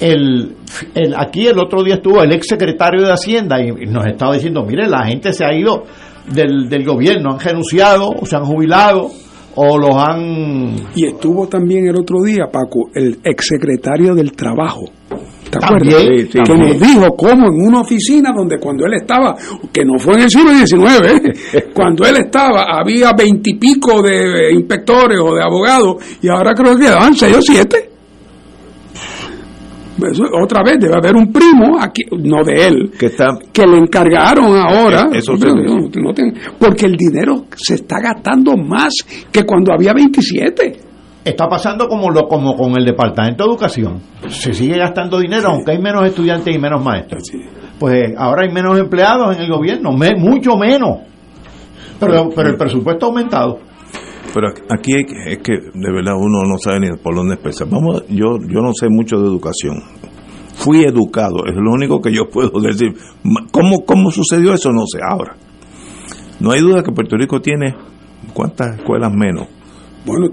El, 0.00 0.56
el- 0.94 1.14
aquí 1.16 1.46
el 1.46 1.58
otro 1.58 1.82
día 1.82 1.94
estuvo 1.96 2.22
el 2.22 2.32
ex 2.32 2.46
secretario 2.48 3.04
de 3.04 3.12
Hacienda 3.12 3.60
y 3.60 3.70
nos 3.86 4.06
estaba 4.06 4.34
diciendo, 4.34 4.64
mire, 4.64 4.88
la 4.88 5.04
gente 5.06 5.32
se 5.32 5.44
ha 5.44 5.52
ido 5.54 5.84
del, 6.32 6.68
del 6.68 6.84
gobierno, 6.84 7.32
han 7.32 7.40
renunciado, 7.40 8.08
o 8.08 8.24
se 8.24 8.36
han 8.36 8.44
jubilado, 8.44 9.10
o 9.56 9.76
los 9.78 9.94
han... 9.96 10.74
Y 10.94 11.06
estuvo 11.06 11.48
también 11.48 11.86
el 11.86 11.96
otro 11.98 12.22
día, 12.24 12.44
Paco, 12.50 12.88
el 12.94 13.18
exsecretario 13.24 14.14
del 14.14 14.32
Trabajo. 14.32 14.84
¿Te 15.50 15.58
acuerdas? 15.64 16.02
sí, 16.30 16.38
que 16.44 16.54
nos 16.54 16.78
dijo 16.80 17.16
cómo 17.16 17.48
en 17.48 17.66
una 17.66 17.80
oficina 17.80 18.30
donde 18.34 18.58
cuando 18.58 18.86
él 18.86 18.94
estaba, 18.94 19.34
que 19.72 19.84
no 19.84 19.98
fue 19.98 20.14
en 20.14 20.20
el 20.20 20.30
siglo 20.30 20.50
XIX, 20.50 21.02
¿eh? 21.54 21.64
cuando 21.74 22.06
él 22.06 22.16
estaba 22.18 22.64
había 22.78 23.12
veintipico 23.12 24.00
de 24.00 24.52
inspectores 24.52 25.18
o 25.20 25.34
de 25.34 25.42
abogados 25.42 25.96
y 26.22 26.28
ahora 26.28 26.54
creo 26.54 26.76
que 26.76 26.84
quedaban 26.84 27.14
seis 27.14 27.36
o 27.36 27.42
siete. 27.42 27.88
Eso, 30.10 30.24
otra 30.42 30.62
vez 30.62 30.78
debe 30.80 30.94
haber 30.96 31.14
un 31.14 31.30
primo, 31.30 31.76
aquí, 31.78 32.02
no 32.10 32.42
de 32.42 32.66
él, 32.68 32.90
que, 32.98 33.06
está, 33.06 33.26
que 33.52 33.66
le 33.66 33.76
encargaron 33.76 34.56
ahora. 34.56 35.08
Eh, 35.12 35.18
Eso 35.18 35.32
No, 35.32 35.38
se- 35.38 35.46
no, 35.48 35.78
no 35.94 36.14
ten- 36.14 36.32
porque 36.58 36.86
el 36.86 36.96
dinero 36.96 37.44
se 37.54 37.74
está 37.74 38.00
gastando 38.00 38.56
más 38.56 38.94
que 39.30 39.44
cuando 39.44 39.74
había 39.74 39.92
27. 39.92 40.80
Está 41.24 41.48
pasando 41.48 41.86
como 41.86 42.10
lo 42.10 42.26
como 42.28 42.56
con 42.56 42.76
el 42.78 42.84
Departamento 42.84 43.44
de 43.44 43.50
Educación. 43.50 44.00
Se 44.28 44.54
sigue 44.54 44.78
gastando 44.78 45.18
dinero, 45.18 45.48
aunque 45.50 45.72
hay 45.72 45.78
menos 45.78 46.04
estudiantes 46.06 46.54
y 46.54 46.58
menos 46.58 46.82
maestros. 46.82 47.22
Pues 47.78 47.94
eh, 47.94 48.14
ahora 48.16 48.46
hay 48.46 48.52
menos 48.54 48.78
empleados 48.78 49.36
en 49.36 49.42
el 49.42 49.50
gobierno, 49.50 49.92
me- 49.92 50.16
mucho 50.16 50.56
menos. 50.56 50.98
Pero, 51.98 52.30
pero 52.34 52.48
el 52.48 52.56
presupuesto 52.56 53.06
ha 53.06 53.08
aumentado. 53.10 53.58
Pero 54.32 54.48
aquí 54.70 54.94
hay 54.94 55.04
es 55.32 55.38
que 55.38 55.52
de 55.52 55.92
verdad 55.92 56.14
uno 56.16 56.42
no 56.48 56.56
sabe 56.58 56.80
ni 56.80 56.96
por 56.96 57.14
dónde 57.14 57.34
empezar. 57.34 57.68
Vamos, 57.68 58.04
yo, 58.08 58.38
yo 58.48 58.60
no 58.62 58.72
sé 58.72 58.88
mucho 58.88 59.18
de 59.18 59.26
educación. 59.26 59.82
Fui 60.54 60.84
educado, 60.84 61.44
es 61.46 61.54
lo 61.56 61.70
único 61.72 62.00
que 62.00 62.12
yo 62.14 62.28
puedo 62.30 62.60
decir. 62.62 62.94
¿Cómo, 63.50 63.84
cómo 63.84 64.10
sucedió 64.10 64.54
eso? 64.54 64.70
No 64.70 64.84
sé. 64.86 65.00
Ahora, 65.06 65.36
no 66.38 66.52
hay 66.52 66.60
duda 66.60 66.82
que 66.82 66.92
Puerto 66.92 67.16
Rico 67.16 67.40
tiene 67.40 67.74
cuántas 68.32 68.76
escuelas 68.78 69.12
menos. 69.12 69.46
Bueno, 70.06 70.28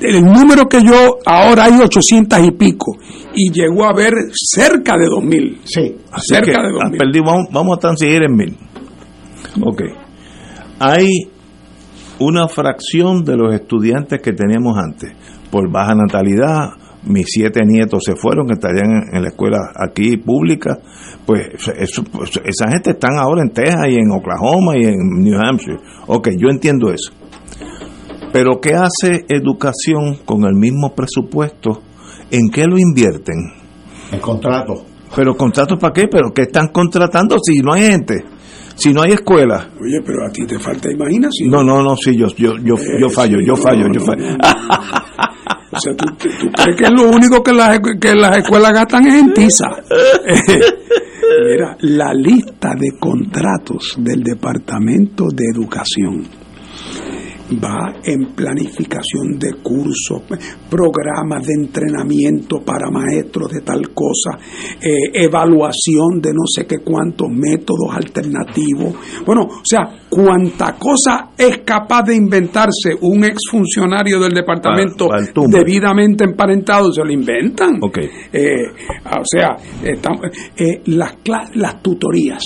el 0.00 0.24
número 0.24 0.66
que 0.68 0.82
yo, 0.82 1.18
ahora 1.24 1.64
hay 1.64 1.80
800 1.80 2.40
y 2.44 2.50
pico, 2.52 2.96
y 3.34 3.50
llegó 3.52 3.84
a 3.84 3.90
haber 3.90 4.14
cerca 4.34 4.96
de 4.98 5.06
2000. 5.06 5.60
Sí. 5.64 5.96
Así 6.10 6.34
cerca 6.34 6.46
que, 6.46 6.50
de 6.52 6.56
ah, 6.58 6.84
2000. 6.84 6.98
perdí, 6.98 7.20
vamos, 7.20 7.46
vamos 7.52 7.76
a 7.76 7.80
transigir 7.80 8.22
en 8.24 8.34
mil. 8.36 8.56
Ok. 9.64 9.82
Hay 10.80 11.06
una 12.18 12.48
fracción 12.48 13.24
de 13.24 13.36
los 13.36 13.54
estudiantes 13.54 14.20
que 14.20 14.32
teníamos 14.32 14.76
antes. 14.76 15.12
Por 15.50 15.70
baja 15.70 15.94
natalidad, 15.94 16.70
mis 17.04 17.26
siete 17.28 17.60
nietos 17.64 18.02
se 18.04 18.16
fueron, 18.16 18.46
que 18.46 18.54
estarían 18.54 18.90
en, 18.90 19.16
en 19.16 19.22
la 19.22 19.28
escuela 19.28 19.58
aquí 19.76 20.16
pública. 20.16 20.78
Pues, 21.26 21.48
eso- 21.78 22.02
pues, 22.04 22.30
esa 22.44 22.70
gente 22.70 22.90
están 22.90 23.16
ahora 23.18 23.42
en 23.42 23.50
Texas 23.50 23.86
y 23.88 23.94
en 23.94 24.10
Oklahoma 24.10 24.76
y 24.76 24.84
en 24.86 24.94
New 25.20 25.38
Hampshire. 25.38 25.78
Ok, 26.06 26.30
yo 26.38 26.48
entiendo 26.50 26.90
eso. 26.92 27.12
Pero 28.32 28.60
¿qué 28.60 28.74
hace 28.74 29.24
educación 29.28 30.16
con 30.24 30.44
el 30.44 30.54
mismo 30.54 30.94
presupuesto? 30.94 31.82
¿En 32.30 32.48
qué 32.50 32.64
lo 32.66 32.78
invierten? 32.78 33.36
En 34.10 34.20
contrato. 34.20 34.84
¿Pero 35.14 35.34
contratos 35.36 35.78
para 35.78 35.92
qué? 35.92 36.08
¿Pero 36.08 36.32
qué 36.34 36.42
están 36.42 36.68
contratando 36.68 37.36
si 37.44 37.60
no 37.60 37.74
hay 37.74 37.82
gente? 37.90 38.24
Si 38.74 38.92
no 38.92 39.02
hay 39.02 39.12
escuela. 39.12 39.68
Oye, 39.78 40.00
pero 40.04 40.26
a 40.26 40.30
ti 40.30 40.46
te 40.46 40.58
falta 40.58 40.90
imaginación. 40.90 41.50
No, 41.50 41.62
no, 41.62 41.82
no, 41.82 41.94
sí, 41.94 42.16
yo, 42.16 42.28
yo, 42.36 42.54
yo, 42.64 42.74
yo 42.98 43.10
fallo, 43.10 43.38
yo 43.46 43.54
fallo, 43.54 43.86
yo 43.92 44.00
fallo. 44.00 44.24
O 45.74 45.80
sea, 45.80 45.94
¿tú, 45.96 46.04
tú- 46.18 46.28
tú 46.38 46.50
crees 46.52 46.76
que 46.76 46.90
lo 46.90 47.08
único 47.08 47.42
que 47.42 47.50
las, 47.54 47.78
que 47.98 48.14
las 48.14 48.36
escuelas 48.36 48.72
gastan 48.74 49.06
es 49.06 49.14
en 49.14 49.32
tiza? 49.32 49.64
Mira, 51.48 51.76
la 51.80 52.12
lista 52.12 52.74
de 52.78 52.90
contratos 53.00 53.94
del 53.98 54.22
Departamento 54.22 55.28
de 55.34 55.44
Educación 55.50 56.26
va 57.52 57.92
en 58.04 58.34
planificación 58.34 59.38
de 59.38 59.54
cursos, 59.62 60.22
programas 60.70 61.46
de 61.46 61.54
entrenamiento 61.54 62.60
para 62.60 62.90
maestros 62.90 63.50
de 63.52 63.60
tal 63.60 63.90
cosa, 63.90 64.38
eh, 64.80 65.10
evaluación 65.24 66.20
de 66.20 66.32
no 66.32 66.44
sé 66.46 66.66
qué 66.66 66.78
cuántos 66.78 67.28
métodos 67.30 67.94
alternativos. 67.94 68.94
Bueno, 69.26 69.42
o 69.42 69.62
sea, 69.64 69.88
cuánta 70.08 70.74
cosa 70.78 71.30
es 71.36 71.58
capaz 71.64 72.02
de 72.04 72.16
inventarse 72.16 72.90
un 73.00 73.24
exfuncionario 73.24 74.18
del 74.20 74.32
departamento 74.32 75.08
tumbe. 75.32 75.58
debidamente 75.58 76.24
emparentado, 76.24 76.92
se 76.92 77.02
lo 77.04 77.10
inventan. 77.12 77.78
Eh, 78.32 78.56
o 79.04 79.24
sea, 79.24 79.56
estamos- 79.84 80.20
eh, 80.56 80.82
las, 80.86 81.14
las 81.54 81.82
tutorías. 81.82 82.44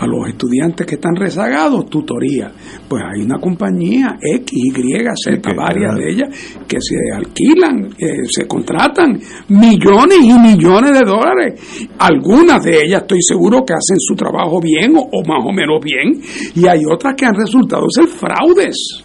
A 0.00 0.06
los 0.06 0.28
estudiantes 0.28 0.86
que 0.86 0.94
están 0.94 1.14
rezagados, 1.14 1.88
tutoría. 1.90 2.50
Pues 2.88 3.02
hay 3.04 3.22
una 3.22 3.38
compañía 3.38 4.18
X, 4.20 4.52
Y, 4.52 4.72
Z, 5.14 5.52
varias 5.54 5.94
de 5.94 6.10
ellas, 6.10 6.28
que 6.66 6.78
se 6.80 6.96
alquilan, 7.14 7.90
eh, 7.98 8.24
se 8.28 8.46
contratan 8.46 9.20
millones 9.48 10.18
y 10.22 10.38
millones 10.38 10.98
de 10.98 11.04
dólares. 11.04 11.88
Algunas 11.98 12.62
de 12.62 12.84
ellas 12.84 13.02
estoy 13.02 13.20
seguro 13.20 13.64
que 13.64 13.74
hacen 13.74 13.98
su 13.98 14.14
trabajo 14.14 14.60
bien 14.60 14.96
o, 14.96 15.00
o 15.00 15.22
más 15.26 15.44
o 15.44 15.52
menos 15.52 15.80
bien, 15.82 16.20
y 16.54 16.66
hay 16.66 16.80
otras 16.90 17.14
que 17.14 17.26
han 17.26 17.34
resultado 17.34 17.84
ser 17.90 18.06
fraudes 18.06 19.04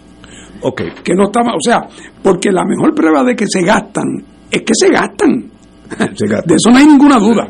Ok, 0.62 0.82
que 1.04 1.14
no 1.14 1.26
está 1.26 1.42
o 1.42 1.62
sea, 1.62 1.88
porque 2.24 2.52
la 2.52 2.64
mejor 2.66 2.96
prueba 2.96 3.24
de 3.24 3.36
que 3.36 3.46
se 3.48 3.62
gastan 3.62 4.24
es 4.50 4.62
que 4.62 4.74
se 4.74 4.90
gastan. 4.90 5.52
De 6.46 6.56
eso 6.56 6.72
no 6.72 6.78
hay 6.78 6.86
ninguna 6.86 7.18
duda. 7.18 7.50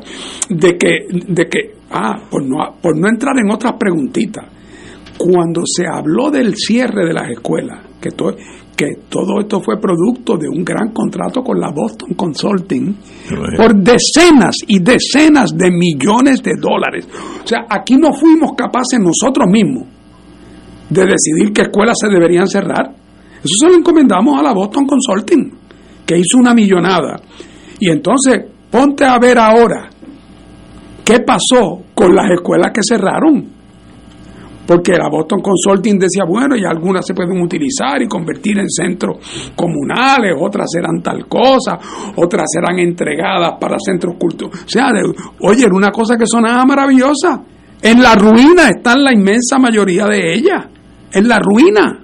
De 0.50 0.78
que, 0.78 1.08
de 1.10 1.46
que 1.48 1.76
ah, 1.92 2.16
por 2.30 2.44
no, 2.44 2.58
por 2.82 2.98
no 2.98 3.08
entrar 3.08 3.38
en 3.38 3.52
otras 3.52 3.74
preguntitas, 3.80 4.46
cuando 5.18 5.62
se 5.66 5.86
habló 5.88 6.30
del 6.30 6.56
cierre 6.56 7.06
de 7.06 7.14
las 7.14 7.30
escuelas, 7.32 7.80
que 8.02 8.12
todo, 8.12 8.36
que 8.76 8.88
todo 9.10 9.40
esto 9.40 9.62
fue 9.62 9.80
producto 9.80 10.38
de 10.38 10.50
un 10.50 10.64
gran 10.64 10.92
contrato 10.92 11.42
con 11.42 11.60
la 11.60 11.72
Boston 11.72 12.14
Consulting, 12.16 12.96
por 13.56 13.76
decenas 13.76 14.58
y 14.68 14.80
decenas 14.80 15.56
de 15.56 15.72
millones 15.72 16.44
de 16.44 16.54
dólares. 16.60 17.08
O 17.44 17.48
sea, 17.48 17.66
aquí 17.70 17.96
no 17.96 18.14
fuimos 18.14 18.52
capaces 18.58 19.00
nosotros 19.00 19.48
mismos 19.50 19.88
de 20.90 21.02
decidir 21.02 21.54
qué 21.54 21.64
escuelas 21.64 21.98
se 22.00 22.10
deberían 22.10 22.48
cerrar. 22.48 22.94
Eso 23.38 23.66
se 23.66 23.68
lo 23.68 23.76
encomendamos 23.76 24.40
a 24.40 24.44
la 24.44 24.54
Boston 24.54 24.86
Consulting, 24.86 25.52
que 26.06 26.18
hizo 26.18 26.38
una 26.38 26.54
millonada. 26.54 27.20
Y 27.80 27.90
entonces, 27.90 28.44
ponte 28.72 29.04
a 29.06 29.18
ver 29.20 29.38
ahora 29.38 29.90
qué 31.04 31.20
pasó 31.20 31.84
con 31.94 32.16
las 32.16 32.32
escuelas 32.32 32.72
que 32.74 32.82
cerraron. 32.84 33.56
Porque 34.66 34.94
la 34.94 35.10
Boston 35.10 35.42
Consulting 35.42 36.00
decía, 36.00 36.24
bueno, 36.28 36.56
y 36.56 36.66
algunas 36.66 37.06
se 37.06 37.14
pueden 37.14 37.40
utilizar 37.40 38.02
y 38.02 38.08
convertir 38.08 38.58
en 38.58 38.68
centros 38.68 39.18
comunales, 39.56 40.34
otras 40.40 40.66
serán 40.72 41.04
tal 41.04 41.28
cosa, 41.28 41.78
otras 42.16 42.46
serán 42.52 42.80
entregadas 42.80 43.54
para 43.62 43.78
centros 43.78 44.16
culturales. 44.20 44.64
O 44.66 44.68
sea, 44.70 44.92
de- 44.92 45.04
oye, 45.42 45.68
una 45.72 45.92
cosa 45.92 46.18
que 46.18 46.26
sonaba 46.26 46.66
maravillosa. 46.66 47.44
En 47.80 48.02
la 48.02 48.16
ruina 48.16 48.70
están 48.70 49.04
la 49.04 49.14
inmensa 49.14 49.60
mayoría 49.60 50.08
de 50.08 50.34
ellas. 50.34 50.66
En 51.14 51.28
la 51.28 51.38
ruina. 51.38 52.00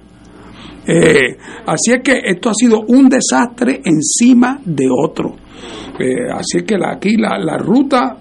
Eh, 0.86 1.36
así 1.66 1.92
es 1.92 2.00
que 2.04 2.20
esto 2.24 2.50
ha 2.50 2.54
sido 2.54 2.82
un 2.86 3.08
desastre 3.08 3.80
encima 3.84 4.60
de 4.64 4.86
otro. 4.88 5.34
Eh, 5.98 6.30
así 6.32 6.64
que 6.66 6.76
la- 6.78 6.92
aquí 6.92 7.16
la, 7.16 7.38
la 7.38 7.56
ruta 7.58 8.16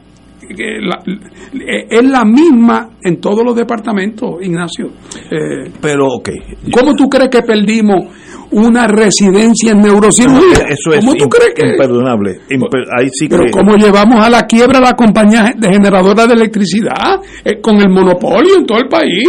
eh, 0.50 0.82
la- 0.82 1.02
eh, 1.06 1.88
es 1.90 2.04
la 2.10 2.26
misma 2.26 2.90
en 3.02 3.22
todos 3.22 3.44
los 3.46 3.56
departamentos, 3.56 4.36
Ignacio. 4.42 4.88
Eh, 5.32 5.72
Pero, 5.82 6.08
ok. 6.08 6.30
¿Cómo 6.78 6.94
tú 6.94 7.08
crees 7.08 7.30
que 7.30 7.42
perdimos 7.42 8.06
una 8.52 8.86
residencia 8.88 9.72
en 9.72 9.80
neurocirugía? 9.80 10.66
Eso 10.68 10.92
es 10.94 11.00
¿Cómo 11.00 11.16
tú 11.16 11.30
crees 11.30 11.54
que.? 11.56 11.70
imperdonable. 11.72 12.40
Imper- 12.50 12.86
ahí 13.00 13.08
sí 13.14 13.28
Pero 13.30 13.46
que... 13.46 13.52
¿cómo 13.52 13.78
llevamos 13.78 14.26
a 14.26 14.30
la 14.30 14.46
quiebra 14.46 14.80
la 14.82 14.94
compañía 14.94 15.54
de 15.58 15.70
generadora 15.70 16.28
de 16.28 16.34
electricidad 16.34 17.22
Eh, 17.46 17.62
con 17.62 17.78
el 17.80 17.90
monopolio 17.90 18.58
en 18.58 18.66
todo 18.66 18.80
el 18.80 18.90
país? 18.90 19.24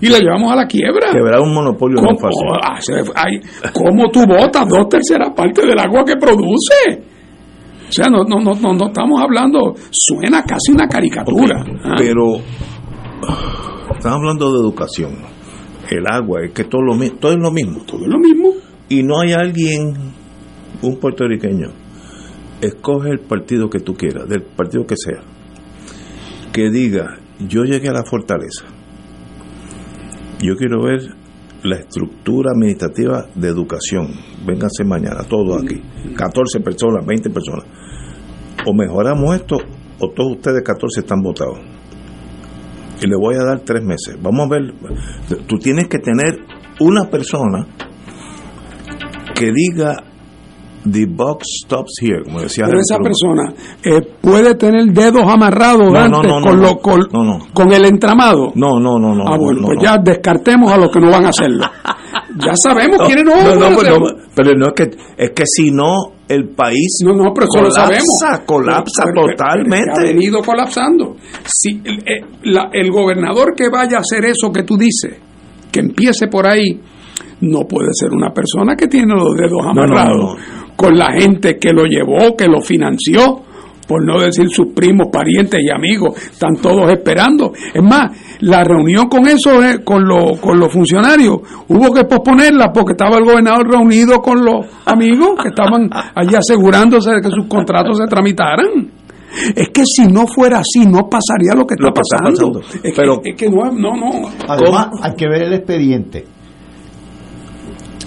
Y 0.00 0.08
la 0.10 0.18
llevamos 0.18 0.52
a 0.52 0.56
la 0.56 0.66
quiebra. 0.66 1.10
Quebrar 1.12 1.40
un 1.40 1.54
monopolio 1.54 2.00
no 2.02 2.10
es 2.12 2.20
¿Cómo, 2.20 2.30
fácil. 2.30 2.48
ah, 2.62 2.80
se- 2.80 3.12
ay, 3.16 3.40
¿cómo 3.72 4.10
tú 4.10 4.20
botas 4.26 4.68
dos 4.68 4.88
terceras 4.88 5.30
partes 5.34 5.64
del 5.66 5.78
agua 5.78 6.04
que 6.04 6.14
produce? 6.16 7.02
O 7.88 7.92
sea, 7.92 8.10
no, 8.10 8.22
no, 8.24 8.38
no, 8.40 8.54
no, 8.54 8.74
no 8.74 8.86
estamos 8.88 9.20
hablando, 9.20 9.74
suena 9.90 10.42
casi 10.42 10.72
una 10.72 10.86
caricatura. 10.86 11.64
¿ah? 11.84 11.94
Pero 11.96 12.36
estamos 13.96 14.18
hablando 14.18 14.52
de 14.52 14.60
educación. 14.60 15.12
El 15.90 16.04
agua, 16.06 16.40
es 16.44 16.52
que 16.52 16.64
todo, 16.64 16.82
lo, 16.82 16.98
todo 17.18 17.32
es 17.32 17.38
lo 17.38 17.50
mismo. 17.50 17.80
Todo 17.86 18.02
es 18.02 18.08
lo 18.08 18.18
mismo. 18.18 18.52
Y 18.90 19.02
no 19.02 19.20
hay 19.20 19.32
alguien, 19.32 19.94
un 20.82 20.96
puertorriqueño, 21.00 21.68
escoge 22.60 23.10
el 23.10 23.20
partido 23.20 23.70
que 23.70 23.80
tú 23.80 23.94
quieras, 23.94 24.28
del 24.28 24.42
partido 24.42 24.86
que 24.86 24.96
sea, 24.96 25.22
que 26.52 26.70
diga, 26.70 27.18
yo 27.38 27.64
llegué 27.64 27.88
a 27.88 27.92
la 27.92 28.04
fortaleza. 28.04 28.66
Yo 30.40 30.56
quiero 30.56 30.82
ver 30.82 31.00
la 31.62 31.76
estructura 31.76 32.52
administrativa 32.54 33.26
de 33.34 33.48
educación. 33.48 34.08
Vénganse 34.46 34.84
mañana, 34.84 35.24
todos 35.28 35.62
aquí. 35.62 35.80
14 36.14 36.60
personas, 36.60 37.04
20 37.06 37.30
personas. 37.30 37.64
O 38.66 38.74
mejoramos 38.74 39.34
esto, 39.34 39.56
o 39.98 40.10
todos 40.10 40.32
ustedes 40.36 40.62
14 40.64 41.00
están 41.00 41.20
votados. 41.20 41.58
Y 43.00 43.06
le 43.06 43.16
voy 43.16 43.36
a 43.36 43.44
dar 43.44 43.60
tres 43.60 43.82
meses. 43.82 44.16
Vamos 44.20 44.46
a 44.46 44.50
ver. 44.50 44.74
Tú 45.46 45.58
tienes 45.58 45.88
que 45.88 45.98
tener 45.98 46.38
una 46.80 47.08
persona 47.08 47.66
que 49.34 49.52
diga 49.52 50.07
the 50.84 51.06
box 51.06 51.44
stops 51.64 51.92
here, 52.00 52.22
como 52.24 52.40
decía 52.40 52.64
Pero 52.66 52.78
esa 52.80 52.98
persona 52.98 53.52
eh, 53.82 54.00
puede 54.20 54.54
tener 54.54 54.84
dedos 54.92 55.22
amarrados 55.26 55.90
No, 55.92 55.98
antes 55.98 56.22
no, 56.30 56.40
no, 56.40 56.78
con, 56.80 57.00
lo- 57.00 57.76
el 57.76 57.84
entramado. 57.84 58.52
No, 58.54 58.78
no, 58.80 58.98
no, 58.98 59.14
no. 59.14 59.24
ah, 59.26 59.36
bueno, 59.38 59.60
no, 59.60 59.66
pues 59.68 59.78
ya 59.82 59.98
descartemos 59.98 60.70
a 60.72 60.76
los 60.78 60.90
que 60.90 61.00
no 61.00 61.10
van 61.10 61.26
a 61.26 61.28
hacerlo. 61.28 61.64
ya 62.44 62.54
sabemos 62.56 62.98
quiénes 63.06 63.24
no, 63.24 63.36
no, 63.36 63.48
van 63.48 63.58
no, 63.58 63.66
a 63.66 63.68
pero, 63.68 63.80
hacerlo. 63.80 64.06
pero 64.34 64.50
no 64.54 64.66
es 64.68 64.72
que 64.74 64.82
es 65.16 65.30
que 65.30 65.42
si 65.46 65.70
no 65.70 66.12
el 66.28 66.48
país 66.50 66.98
no, 67.04 67.12
no, 67.14 67.32
pero 67.34 67.46
eso 67.52 67.62
lo 67.62 67.68
colapsa, 67.70 67.80
sabemos. 67.86 68.44
colapsa 68.46 69.02
Pero- 69.04 69.14
pero- 69.14 69.26
pero- 69.26 69.36
totalmente. 69.36 69.90
Ha 69.98 70.02
venido 70.02 70.42
colapsando. 70.42 71.16
Si 71.44 71.80
el, 71.84 71.98
eh, 72.00 72.24
la- 72.44 72.68
el 72.72 72.90
gobernador 72.90 73.54
que 73.56 73.68
vaya 73.70 73.98
a 73.98 74.00
hacer 74.00 74.24
eso 74.26 74.50
que 74.52 74.62
tú 74.62 74.76
dices, 74.76 75.16
que 75.72 75.80
empiece 75.80 76.28
por 76.28 76.46
ahí, 76.46 76.80
no 77.40 77.60
puede 77.68 77.88
ser 77.92 78.10
una 78.12 78.30
persona 78.32 78.74
que 78.76 78.86
tiene 78.88 79.14
los 79.14 79.34
dedos 79.36 79.62
No, 79.64 79.72
no, 79.74 79.82
amarrados 79.82 80.36
no, 80.36 80.74
con 80.76 80.96
la 80.96 81.12
gente 81.12 81.58
que 81.58 81.72
lo 81.72 81.84
llevó, 81.84 82.36
que 82.36 82.46
lo 82.46 82.60
financió. 82.60 83.42
Por 83.88 84.04
no 84.04 84.20
decir 84.20 84.50
sus 84.50 84.66
primos, 84.74 85.08
parientes 85.10 85.60
y 85.64 85.70
amigos, 85.74 86.14
están 86.30 86.56
todos 86.56 86.90
esperando. 86.92 87.52
Es 87.72 87.82
más, 87.82 88.12
la 88.40 88.62
reunión 88.62 89.08
con 89.08 89.26
eso, 89.26 89.64
eh, 89.64 89.82
con, 89.82 90.06
los 90.06 90.38
con 90.40 90.60
los 90.60 90.70
funcionarios, 90.70 91.38
hubo 91.68 91.90
que 91.94 92.04
posponerla 92.04 92.70
porque 92.70 92.92
estaba 92.92 93.16
el 93.16 93.24
gobernador 93.24 93.66
reunido 93.66 94.20
con 94.20 94.44
los 94.44 94.66
amigos 94.84 95.30
que 95.42 95.48
estaban 95.48 95.88
allí 96.14 96.34
asegurándose 96.34 97.12
de 97.12 97.22
que 97.22 97.30
sus 97.30 97.46
contratos 97.46 97.96
se 97.96 98.04
tramitaran. 98.04 98.90
Es 99.56 99.70
que 99.70 99.84
si 99.86 100.06
no 100.06 100.26
fuera 100.26 100.58
así, 100.58 100.86
no 100.86 101.08
pasaría 101.08 101.54
lo 101.56 101.66
que 101.66 101.72
está 101.74 101.86
Lo 101.86 101.92
que 101.94 102.00
está 102.02 102.18
pasando. 102.18 102.60
pasando. 102.60 102.80
Es, 102.86 102.94
Pero- 102.94 103.22
que, 103.22 103.30
es 103.30 103.36
que 103.36 103.48
no, 103.48 103.72
no, 103.72 103.96
no. 103.96 104.28
Además, 104.48 104.88
hay 105.00 105.14
que 105.16 105.26
ver 105.28 105.42
el 105.44 105.54
expediente. 105.54 106.26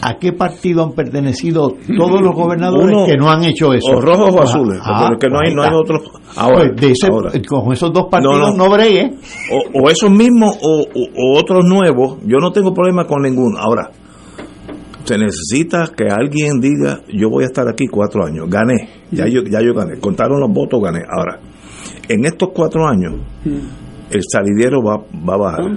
¿A 0.04 0.18
qué 0.18 0.34
partido 0.34 0.84
han 0.84 0.94
pertenecido 0.94 1.76
todos 1.96 2.22
los 2.22 2.34
gobernadores 2.36 2.96
Uno- 2.96 3.06
que 3.06 3.18
no 3.18 3.30
han 3.30 3.44
hecho 3.44 3.72
eso? 3.74 3.92
o 3.96 4.02
rojos 4.02 4.34
o 4.34 4.40
Ah, 4.40 4.44
azules, 4.44 4.80
ah, 4.84 5.06
porque 5.10 5.28
no 5.28 5.40
hay, 5.46 5.54
no 5.54 5.62
hay 5.62 5.70
otros. 5.76 6.02
Ahora, 6.36 6.58
Pues 6.70 6.76
de 6.82 6.92
ese- 6.92 7.08
ahora. 7.12 7.32
con 7.48 7.72
esos 7.74 7.94
dos 7.94 8.08
partidos 8.10 8.40
No, 8.40 8.52
no, 8.58 8.66
no. 8.68 8.72
bregue. 8.74 9.14
O, 9.52 9.84
o 9.84 9.90
esos 9.92 10.10
mismos 10.10 10.58
o, 10.62 10.82
o- 10.82 11.36
o 11.36 11.40
otros 11.40 11.64
nuevos, 11.66 12.18
yo 12.26 12.38
no 12.40 12.52
tengo 12.52 12.74
problema 12.74 13.06
con 13.06 13.22
ninguno. 13.22 13.60
Ahora, 13.60 13.92
se 15.04 15.18
necesita 15.18 15.92
que 15.96 16.06
alguien 16.10 16.60
diga, 16.60 17.00
yo 17.14 17.30
voy 17.30 17.44
a 17.44 17.48
estar 17.48 17.68
aquí 17.68 17.86
cuatro 17.88 18.26
años, 18.26 18.48
gané, 18.50 18.90
ya 19.12 19.28
yo, 19.28 19.42
ya 19.44 19.60
yo 19.62 19.74
gané, 19.74 20.00
contaron 20.00 20.40
los 20.40 20.50
votos, 20.52 20.82
gané. 20.82 21.02
Ahora, 21.10 21.40
en 22.08 22.26
estos 22.26 22.50
cuatro 22.54 22.88
años, 22.88 23.14
el 24.10 24.22
salidero 24.28 24.82
va, 24.84 24.98
va 24.98 25.34
a 25.34 25.38
bajar. 25.38 25.72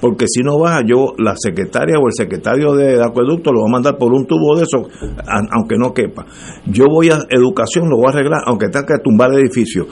Porque 0.00 0.24
si 0.28 0.40
no 0.42 0.58
baja, 0.58 0.80
yo, 0.86 1.12
la 1.18 1.34
secretaria 1.36 1.96
o 1.98 2.06
el 2.06 2.12
secretario 2.14 2.72
de 2.74 3.02
acueducto 3.04 3.52
lo 3.52 3.60
va 3.62 3.66
a 3.68 3.72
mandar 3.72 3.98
por 3.98 4.12
un 4.12 4.26
tubo 4.26 4.56
de 4.56 4.62
eso, 4.62 4.88
a- 5.26 5.42
aunque 5.58 5.76
no 5.76 5.92
quepa. 5.92 6.24
Yo 6.66 6.86
voy 6.90 7.10
a 7.10 7.18
educación, 7.28 7.88
lo 7.90 7.96
voy 7.96 8.06
a 8.06 8.10
arreglar, 8.10 8.40
aunque 8.46 8.68
tenga 8.68 8.86
que 8.86 9.02
tumbar 9.04 9.30
el 9.32 9.40
edificio. 9.40 9.86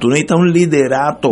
Tú 0.00 0.08
necesitas 0.08 0.38
un 0.40 0.52
liderato. 0.52 1.30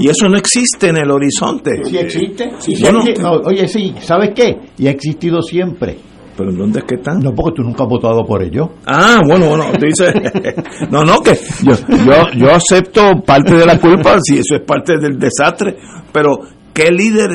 Y 0.00 0.08
eso 0.08 0.28
no 0.30 0.38
existe 0.38 0.88
en 0.88 0.96
el 0.96 1.10
horizonte. 1.10 1.84
Sí 1.84 1.98
existe. 1.98 2.52
Sí, 2.58 2.74
sí 2.74 2.82
Bueno, 2.82 3.00
existe. 3.00 3.22
No, 3.22 3.32
oye, 3.44 3.68
sí, 3.68 3.94
¿sabes 4.00 4.30
qué? 4.34 4.56
Y 4.78 4.86
ha 4.86 4.90
existido 4.90 5.42
siempre. 5.42 5.98
¿Pero 6.38 6.50
en 6.50 6.56
dónde 6.58 6.80
es 6.80 6.84
que 6.86 6.96
están? 6.96 7.18
No, 7.20 7.32
porque 7.34 7.56
tú 7.56 7.62
nunca 7.62 7.84
has 7.84 7.88
votado 7.90 8.24
por 8.24 8.42
ello. 8.42 8.70
Ah, 8.86 9.20
bueno, 9.26 9.48
bueno, 9.48 9.64
tú 9.78 9.86
dices, 9.86 10.12
no, 10.90 11.02
no, 11.02 11.20
que 11.20 11.32
yo, 11.62 11.72
yo, 12.04 12.38
yo 12.38 12.50
acepto 12.50 13.02
parte 13.26 13.54
de 13.54 13.64
la 13.66 13.78
culpa 13.78 14.16
si 14.22 14.38
eso 14.38 14.54
es 14.56 14.62
parte 14.66 14.98
del 14.98 15.18
desastre, 15.18 15.76
pero 16.12 16.32
¿qué 16.76 16.90
líder? 16.92 17.30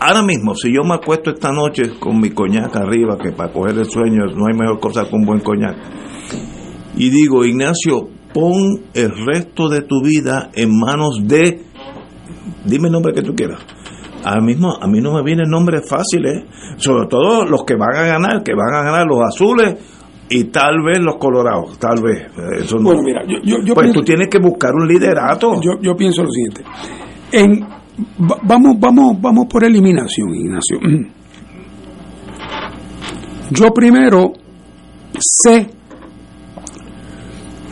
Ahora 0.00 0.22
mismo, 0.22 0.54
si 0.54 0.72
yo 0.74 0.82
me 0.82 0.94
acuesto 0.94 1.30
esta 1.30 1.50
noche 1.52 1.82
con 1.98 2.20
mi 2.20 2.30
coñac 2.30 2.74
arriba, 2.76 3.16
que 3.22 3.32
para 3.32 3.52
coger 3.52 3.76
el 3.78 3.84
sueño 3.84 4.24
no 4.34 4.46
hay 4.46 4.54
mejor 4.58 4.80
cosa 4.80 5.04
que 5.04 5.14
un 5.14 5.24
buen 5.26 5.40
coñac, 5.40 5.76
y 6.96 7.10
digo, 7.10 7.44
Ignacio, 7.44 8.08
pon 8.32 8.80
el 8.94 9.10
resto 9.26 9.68
de 9.68 9.82
tu 9.82 10.02
vida 10.02 10.50
en 10.54 10.70
manos 10.78 11.20
de, 11.24 11.62
dime 12.64 12.88
el 12.88 12.92
nombre 12.92 13.12
que 13.12 13.22
tú 13.22 13.34
quieras. 13.34 13.60
A 14.24 14.36
mí, 14.40 14.48
mismo, 14.48 14.72
a 14.80 14.86
mí 14.86 15.00
no 15.00 15.14
me 15.14 15.22
vienen 15.22 15.48
nombres 15.50 15.88
fáciles, 15.88 16.44
sobre 16.76 17.06
todo 17.08 17.44
los 17.44 17.64
que 17.64 17.74
van 17.74 17.94
a 17.96 18.02
ganar, 18.06 18.42
que 18.42 18.52
van 18.54 18.74
a 18.74 18.82
ganar 18.82 19.06
los 19.06 19.18
azules 19.22 19.76
y 20.30 20.44
tal 20.44 20.82
vez 20.84 20.98
los 21.00 21.16
colorados, 21.16 21.78
tal 21.78 22.02
vez. 22.02 22.26
Eso 22.62 22.76
no- 22.76 22.82
Bueno, 22.84 23.02
mira, 23.02 23.22
yo, 23.26 23.36
yo, 23.42 23.56
yo 23.64 23.74
pues 23.74 23.84
pienso- 23.86 24.00
tú 24.00 24.04
tienes 24.04 24.28
que 24.28 24.38
buscar 24.38 24.74
un 24.74 24.86
liderato. 24.88 25.54
Yo, 25.62 25.72
yo 25.80 25.94
pienso 25.96 26.22
lo 26.22 26.30
siguiente. 26.30 26.62
En, 27.32 27.60
vamos, 28.44 28.76
vamos, 28.78 29.20
vamos 29.20 29.46
por 29.46 29.64
eliminación, 29.64 30.34
Ignacio. 30.34 30.78
Yo 33.50 33.70
primero 33.74 34.32
sé 35.18 35.68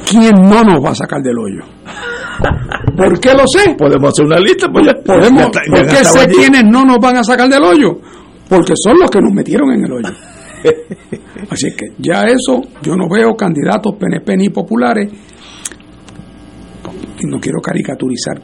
quién 0.09 0.35
no 0.35 0.63
nos 0.65 0.85
va 0.85 0.91
a 0.91 0.95
sacar 0.95 1.23
del 1.23 1.39
hoyo. 1.39 1.63
¿Por 2.97 3.21
qué 3.21 3.33
lo 3.35 3.45
sé? 3.47 3.75
Podemos 3.77 4.11
hacer 4.11 4.27
una 4.27 4.39
lista, 4.41 4.69
pues 4.73 4.87
ya, 4.87 4.93
Podemos, 5.05 5.41
ya 5.43 5.47
está- 5.47 5.61
ya 5.67 5.71
¿Por 5.83 5.87
qué 5.89 6.05
sé 6.05 6.19
allí. 6.21 6.35
quiénes 6.37 6.65
no 6.65 6.85
nos 6.85 6.99
van 6.99 7.17
a 7.19 7.23
sacar 7.25 7.49
del 7.49 7.63
hoyo? 7.63 8.01
Porque 8.49 8.73
son 8.77 8.99
los 8.99 9.11
que 9.11 9.21
nos 9.21 9.33
metieron 9.33 9.71
en 9.73 9.85
el 9.85 9.93
hoyo. 9.93 10.09
Así 11.51 11.69
que 11.77 11.87
ya 11.99 12.25
eso, 12.27 12.61
yo 12.83 12.97
no 12.97 13.09
veo 13.09 13.37
candidatos 13.37 13.95
PNP 13.97 14.37
ni 14.37 14.49
populares, 14.49 15.11
y 17.21 17.27
no 17.27 17.39
quiero 17.39 17.61
caricaturizar, 17.61 18.41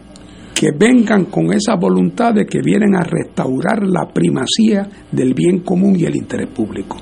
que 0.54 0.70
vengan 0.70 1.26
con 1.26 1.52
esa 1.52 1.74
voluntad 1.74 2.32
de 2.32 2.46
que 2.46 2.60
vienen 2.62 2.94
a 2.94 3.02
restaurar 3.02 3.84
la 3.84 4.06
primacía 4.12 4.88
del 5.10 5.34
bien 5.34 5.60
común 5.60 5.96
y 5.98 6.04
el 6.04 6.16
interés 6.16 6.48
público. 6.48 6.96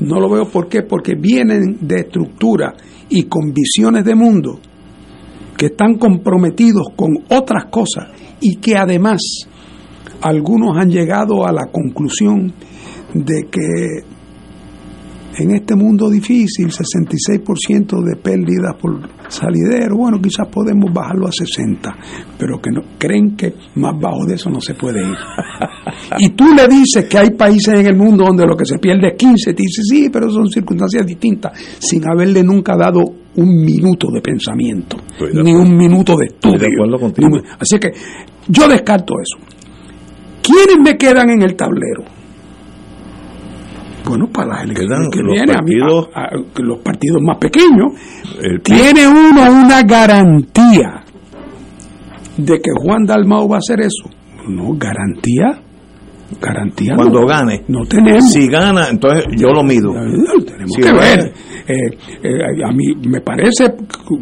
No 0.00 0.18
lo 0.18 0.30
veo 0.30 0.48
por 0.48 0.68
qué, 0.68 0.82
porque 0.82 1.14
vienen 1.14 1.78
de 1.80 2.00
estructura 2.00 2.74
y 3.10 3.24
con 3.24 3.52
visiones 3.52 4.04
de 4.04 4.14
mundo 4.14 4.60
que 5.56 5.66
están 5.66 5.98
comprometidos 5.98 6.88
con 6.96 7.10
otras 7.28 7.66
cosas 7.66 8.08
y 8.40 8.56
que 8.56 8.76
además 8.76 9.20
algunos 10.22 10.76
han 10.78 10.88
llegado 10.90 11.46
a 11.46 11.52
la 11.52 11.66
conclusión 11.66 12.52
de 13.12 13.42
que 13.50 14.17
en 15.38 15.54
este 15.54 15.76
mundo 15.76 16.10
difícil, 16.10 16.68
66% 16.68 18.02
de 18.02 18.16
pérdidas 18.16 18.74
por 18.80 19.08
salidero, 19.28 19.96
bueno, 19.96 20.20
quizás 20.20 20.48
podemos 20.48 20.92
bajarlo 20.92 21.28
a 21.28 21.32
60, 21.32 21.96
pero 22.38 22.60
que 22.60 22.70
no 22.70 22.82
creen 22.98 23.36
que 23.36 23.54
más 23.76 23.98
bajo 24.00 24.26
de 24.26 24.34
eso 24.34 24.50
no 24.50 24.60
se 24.60 24.74
puede 24.74 25.00
ir. 25.00 25.16
Y 26.18 26.30
tú 26.30 26.44
le 26.54 26.66
dices 26.68 27.06
que 27.08 27.18
hay 27.18 27.30
países 27.30 27.74
en 27.74 27.86
el 27.86 27.96
mundo 27.96 28.24
donde 28.24 28.46
lo 28.46 28.56
que 28.56 28.64
se 28.64 28.78
pierde 28.78 29.08
es 29.08 29.14
15, 29.16 29.52
te 29.52 29.62
dice 29.62 29.82
sí, 29.82 30.08
pero 30.10 30.30
son 30.30 30.48
circunstancias 30.48 31.04
distintas, 31.04 31.52
sin 31.78 32.02
haberle 32.08 32.42
nunca 32.42 32.76
dado 32.76 33.02
un 33.36 33.64
minuto 33.64 34.08
de 34.12 34.20
pensamiento, 34.20 34.96
de 35.18 35.42
ni 35.42 35.52
un 35.52 35.76
minuto 35.76 36.16
de 36.16 36.26
estudio. 36.26 36.58
De 36.58 36.66
Así 37.58 37.78
que 37.78 37.92
yo 38.48 38.68
descarto 38.68 39.14
eso. 39.20 39.38
¿Quiénes 40.42 40.78
me 40.82 40.96
quedan 40.96 41.30
en 41.30 41.42
el 41.42 41.54
tablero? 41.54 42.17
Bueno, 44.08 44.26
para 44.32 44.48
las 44.48 44.64
elecciones 44.64 45.08
que 45.12 45.20
los 45.20 45.36
partidos- 45.46 46.08
a- 46.14 46.20
a- 46.24 46.62
los 46.62 46.78
partidos 46.78 47.20
más 47.22 47.36
pequeños, 47.38 47.92
El- 48.42 48.60
tiene 48.62 49.06
uno 49.06 49.42
una 49.50 49.82
garantía 49.82 51.04
de 52.36 52.54
que 52.60 52.70
Juan 52.82 53.04
Dalmau 53.04 53.48
va 53.48 53.56
a 53.56 53.58
hacer 53.58 53.80
eso. 53.80 54.08
No, 54.48 54.74
garantía. 54.78 55.60
Garantía 56.40 56.94
Cuando 56.94 57.20
no. 57.22 57.26
gane. 57.26 57.64
No 57.68 57.84
tenemos. 57.86 58.30
Si 58.30 58.46
gana, 58.48 58.88
entonces 58.90 59.24
yo 59.36 59.48
lo 59.48 59.62
mido. 59.62 59.92
Tenemos 59.92 60.72
Si 60.74 60.82
que 60.82 60.88
gana. 60.88 61.00
ver. 61.00 61.32
Eh, 61.66 61.98
eh, 62.22 62.64
a 62.66 62.70
mí 62.72 62.94
me 63.08 63.20
parece, 63.22 63.70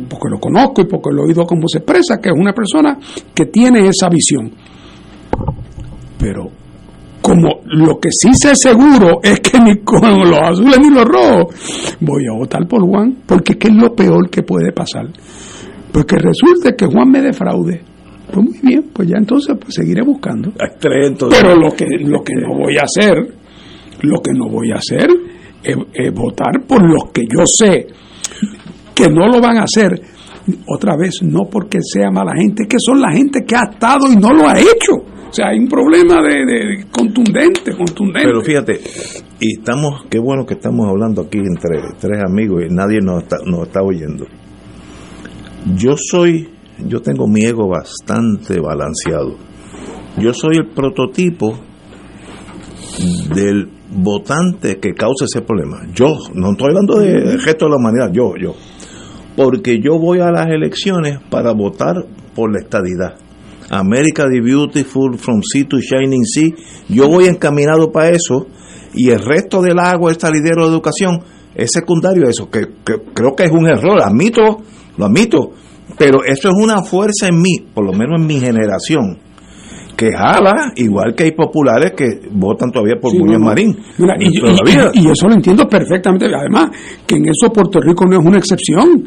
porque 0.09 0.29
lo 0.31 0.39
conozco 0.39 0.83
y 0.83 0.85
porque 0.87 1.11
lo 1.13 1.23
he 1.23 1.27
oído 1.27 1.45
cómo 1.45 1.63
se 1.67 1.79
expresa, 1.79 2.19
que 2.23 2.29
es 2.31 2.35
una 2.37 2.53
persona 2.53 2.97
que 3.35 3.47
tiene 3.47 3.89
esa 3.89 4.09
visión. 4.09 4.53
Pero 6.19 6.45
como 7.37 7.61
lo 7.67 7.99
que 7.99 8.09
sí 8.11 8.31
sé 8.35 8.55
seguro 8.55 9.21
es 9.23 9.41
que 9.41 9.59
ni 9.61 9.77
con 9.79 10.01
los 10.03 10.39
azules 10.39 10.79
ni 10.81 10.91
los 10.91 11.05
rojos 11.05 11.97
voy 12.01 12.25
a 12.27 12.37
votar 12.37 12.67
por 12.67 12.83
Juan, 12.83 13.19
porque 13.27 13.57
¿qué 13.59 13.69
es 13.69 13.75
lo 13.75 13.95
peor 13.95 14.31
que 14.31 14.43
puede 14.43 14.73
pasar? 14.73 15.07
Porque 15.93 16.17
resulte 16.17 16.75
que 16.77 16.87
Juan 16.87 17.11
me 17.11 17.21
defraude. 17.21 17.83
Pues 18.31 18.45
muy 18.45 18.59
bien, 18.61 18.91
pues 18.93 19.09
ya 19.09 19.17
entonces 19.19 19.57
pues 19.61 19.75
seguiré 19.75 20.03
buscando. 20.03 20.53
Entonces. 21.07 21.41
Pero 21.41 21.57
lo 21.57 21.71
que, 21.71 21.87
lo 22.01 22.23
que 22.23 22.35
no 22.35 22.55
voy 22.55 22.77
a 22.77 22.83
hacer, 22.83 23.17
lo 24.03 24.21
que 24.21 24.33
no 24.33 24.49
voy 24.49 24.71
a 24.73 24.77
hacer 24.77 25.09
es, 25.63 25.77
es 25.95 26.13
votar 26.13 26.63
por 26.67 26.83
los 26.83 27.11
que 27.13 27.23
yo 27.23 27.47
sé 27.47 27.87
que 28.95 29.09
no 29.09 29.29
lo 29.29 29.41
van 29.41 29.59
a 29.59 29.65
hacer. 29.65 30.01
Otra 30.69 30.97
vez, 30.97 31.21
no 31.23 31.45
porque 31.51 31.79
sea 31.83 32.11
mala 32.11 32.33
gente, 32.37 32.67
que 32.69 32.77
son 32.79 33.01
la 33.01 33.11
gente 33.13 33.41
que 33.47 33.57
ha 33.57 33.65
estado 33.73 34.07
y 34.13 34.17
no 34.17 34.33
lo 34.33 34.47
ha 34.49 34.59
hecho. 34.59 34.93
O 35.29 35.33
sea, 35.33 35.49
hay 35.49 35.59
un 35.59 35.69
problema 35.69 36.23
de, 36.23 36.45
de- 36.47 36.87
contundente, 36.91 37.73
contundente. 37.77 38.29
Pero 38.29 38.41
fíjate, 38.43 38.81
y 39.41 39.59
estamos, 39.59 40.05
qué 40.09 40.19
bueno 40.21 40.47
que 40.47 40.55
estamos 40.55 40.89
hablando 40.89 41.23
aquí 41.23 41.39
entre 41.39 41.81
tres 41.99 42.23
amigos 42.25 42.63
y 42.69 42.73
nadie 42.73 43.01
nos 43.03 43.25
está, 43.25 43.39
nos 43.45 43.67
está 43.67 43.83
oyendo. 43.83 44.25
Yo 45.77 45.97
soy, 45.97 46.49
yo 46.87 47.03
tengo 47.03 47.27
mi 47.27 47.45
ego 47.45 47.69
bastante 47.69 48.61
balanceado. 48.61 49.37
Yo 50.19 50.33
soy 50.33 50.57
el 50.59 50.69
prototipo 50.69 51.59
del 53.35 53.69
votante 53.91 54.79
que 54.79 54.93
causa 54.95 55.25
ese 55.25 55.43
problema. 55.43 55.79
Yo, 55.93 56.07
no 56.35 56.53
estoy 56.53 56.69
hablando 56.69 56.99
del 57.01 57.43
resto 57.43 57.67
de 57.67 57.71
la 57.71 57.77
humanidad, 57.77 58.13
yo, 58.13 58.35
yo. 58.41 58.55
Porque 59.37 59.81
yo 59.83 59.99
voy 59.99 60.21
a 60.21 60.31
las 60.31 60.47
elecciones 60.49 61.19
para 61.31 61.53
votar 61.53 61.97
por 62.35 62.53
la 62.53 62.61
estadidad. 62.61 63.17
America 63.71 64.25
the 64.31 64.41
Beautiful, 64.41 65.19
From 65.19 65.43
Sea 65.43 65.67
to 65.69 65.79
Shining 65.79 66.25
Sea. 66.25 66.55
Yo 66.89 67.09
voy 67.09 67.27
encaminado 67.27 67.91
para 67.91 68.11
eso 68.11 68.47
y 68.95 69.11
el 69.11 69.21
resto 69.21 69.61
del 69.61 69.79
agua, 69.79 70.11
el 70.11 70.19
salidero 70.19 70.65
de 70.65 70.73
educación, 70.73 71.21
es 71.55 71.71
secundario 71.73 72.29
eso, 72.29 72.51
que, 72.51 72.61
que 72.85 72.95
creo 73.15 73.35
que 73.37 73.45
es 73.45 73.53
un 73.53 73.67
error, 73.67 74.01
admito, 74.03 74.63
lo 74.97 75.07
admito, 75.07 75.53
pero 75.99 76.25
eso 76.25 76.49
es 76.49 76.55
una 76.55 76.83
fuerza 76.83 77.29
en 77.29 77.41
mí, 77.41 77.67
por 77.75 77.85
lo 77.85 77.93
menos 77.93 78.21
en 78.21 78.27
mi 78.27 78.41
generación, 78.41 79.19
que 79.97 80.11
jala, 80.13 80.73
igual 80.77 81.15
que 81.15 81.25
hay 81.25 81.33
populares 81.33 81.93
que 81.97 82.07
votan 82.31 82.71
todavía 82.71 82.97
por 83.01 83.13
Sí, 83.13 83.19
Muñoz 83.19 83.39
no. 83.41 83.47
Marín. 83.47 83.77
Mira, 83.99 84.15
y, 84.21 84.39
Todavía. 84.39 84.91
y- 84.93 85.07
y 85.07 85.11
eso 85.11 85.27
lo 85.27 85.35
entiendo 85.35 85.67
perfectamente. 85.69 86.27
Además, 86.27 86.71
que 87.07 87.17
en 87.17 87.25
eso 87.29 87.51
Puerto 87.53 87.81
Rico 87.81 88.05
no 88.05 88.19
es 88.21 88.27
una 88.27 88.39
excepción. 88.39 89.05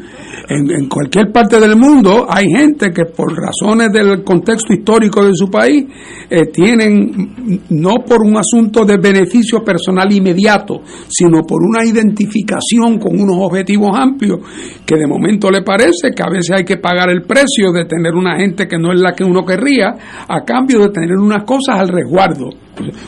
En, 0.48 0.68
en 0.70 0.88
cualquier 0.88 1.30
parte 1.30 1.60
del 1.60 1.76
mundo 1.76 2.26
hay 2.28 2.46
gente 2.50 2.90
que 2.92 3.04
por 3.04 3.32
razones 3.36 3.92
del 3.92 4.24
contexto 4.24 4.72
histórico 4.72 5.24
de 5.24 5.30
su 5.34 5.48
país 5.48 5.84
eh, 6.28 6.46
tienen, 6.52 7.62
no 7.70 7.94
por 8.04 8.22
un 8.22 8.36
asunto 8.36 8.84
de 8.84 8.96
beneficio 8.98 9.62
personal 9.62 10.10
inmediato, 10.12 10.80
sino 11.08 11.42
por 11.46 11.62
una 11.62 11.84
identificación 11.84 12.98
con 12.98 13.18
unos 13.20 13.36
objetivos 13.38 13.90
amplios 13.96 14.40
que 14.84 14.96
de 14.96 15.06
momento 15.06 15.50
le 15.50 15.62
parece 15.62 16.10
que 16.16 16.22
a 16.22 16.30
veces 16.30 16.50
hay 16.56 16.64
que 16.64 16.78
pagar 16.78 17.10
el 17.10 17.22
precio 17.22 17.70
de 17.72 17.84
tener 17.84 18.12
una 18.14 18.36
gente 18.36 18.66
que 18.66 18.76
no 18.78 18.92
es 18.92 19.00
la 19.00 19.12
que 19.14 19.22
uno 19.24 19.44
querría 19.44 19.94
a 20.28 20.44
cambio 20.44 20.79
de 20.84 20.90
tener 20.90 21.12
unas 21.16 21.44
cosas 21.44 21.78
al 21.80 21.88
resguardo. 21.88 22.48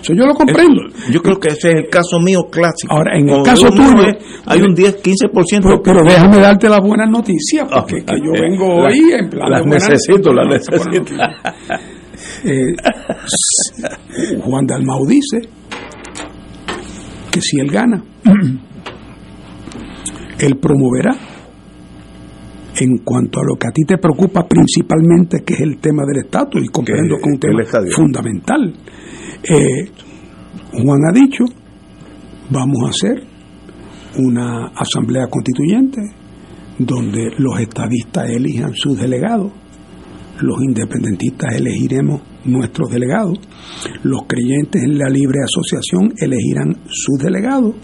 Eso 0.03 0.13
yo 0.13 0.27
lo 0.27 0.35
comprendo. 0.35 0.83
Yo 1.11 1.23
creo 1.23 1.41
que 1.41 1.49
ese 1.49 1.71
es 1.71 1.75
el 1.77 1.89
caso 1.89 2.19
mío 2.21 2.45
clásico. 2.51 2.93
Ahora, 2.95 3.17
en 3.19 3.29
el 3.29 3.43
caso 3.43 3.71
tuyo, 3.71 4.05
hay 4.47 4.61
un 4.61 4.75
10, 4.75 5.03
15%. 5.03 5.63
Pero, 5.63 5.83
pero 5.83 6.03
déjame 6.05 6.39
darte 6.39 6.69
las 6.69 6.81
buenas 6.81 7.09
noticias, 7.09 7.67
porque 7.73 8.05
que 8.05 8.17
yo 8.23 8.33
vengo 8.33 8.83
La- 8.83 8.89
hoy 8.89 9.13
en 9.19 9.31
plan 9.31 9.51
las 9.51 9.65
de 9.65 9.71
necesito, 9.71 10.33
las 10.33 10.49
necesito. 10.49 11.15
Eh, 12.45 12.75
Juan 14.45 14.67
Dalmau 14.67 15.07
dice 15.07 15.39
que 17.31 17.41
si 17.41 17.59
él 17.61 17.71
gana, 17.71 18.03
él 20.39 20.57
promoverá 20.59 21.17
en 22.81 22.99
cuanto 22.99 23.41
a 23.41 23.45
lo 23.45 23.57
que 23.57 23.69
a 23.69 23.73
ti 23.73 23.83
te 23.85 23.99
preocupa 23.99 24.47
principalmente, 24.47 25.43
que 25.45 25.55
es 25.55 25.61
el 25.61 25.79
tema 25.79 26.05
del 26.07 26.25
estatus, 26.25 26.63
y 26.65 26.69
comprendo 26.69 27.17
que 27.17 27.23
es 27.23 27.35
un 27.35 27.39
tema 27.39 27.63
fundamental. 27.95 28.75
Eh, 29.43 29.91
Juan 30.73 31.01
ha 31.09 31.13
dicho, 31.13 31.45
vamos 32.51 32.79
a 32.87 32.89
hacer 32.91 33.23
una 34.19 34.69
asamblea 34.69 35.27
constituyente 35.29 36.01
donde 36.79 37.31
los 37.39 37.61
estadistas 37.61 38.29
elijan 38.31 38.73
sus 38.75 38.99
delegados, 38.99 39.53
los 40.41 40.63
independentistas 40.63 41.55
elegiremos 41.55 42.23
nuestros 42.45 42.91
delegados, 42.91 43.39
los 44.03 44.23
creyentes 44.27 44.83
en 44.83 44.99
la 44.99 45.09
libre 45.09 45.39
asociación 45.45 46.13
elegirán 46.19 46.77
sus 46.89 47.19
delegados, 47.19 47.75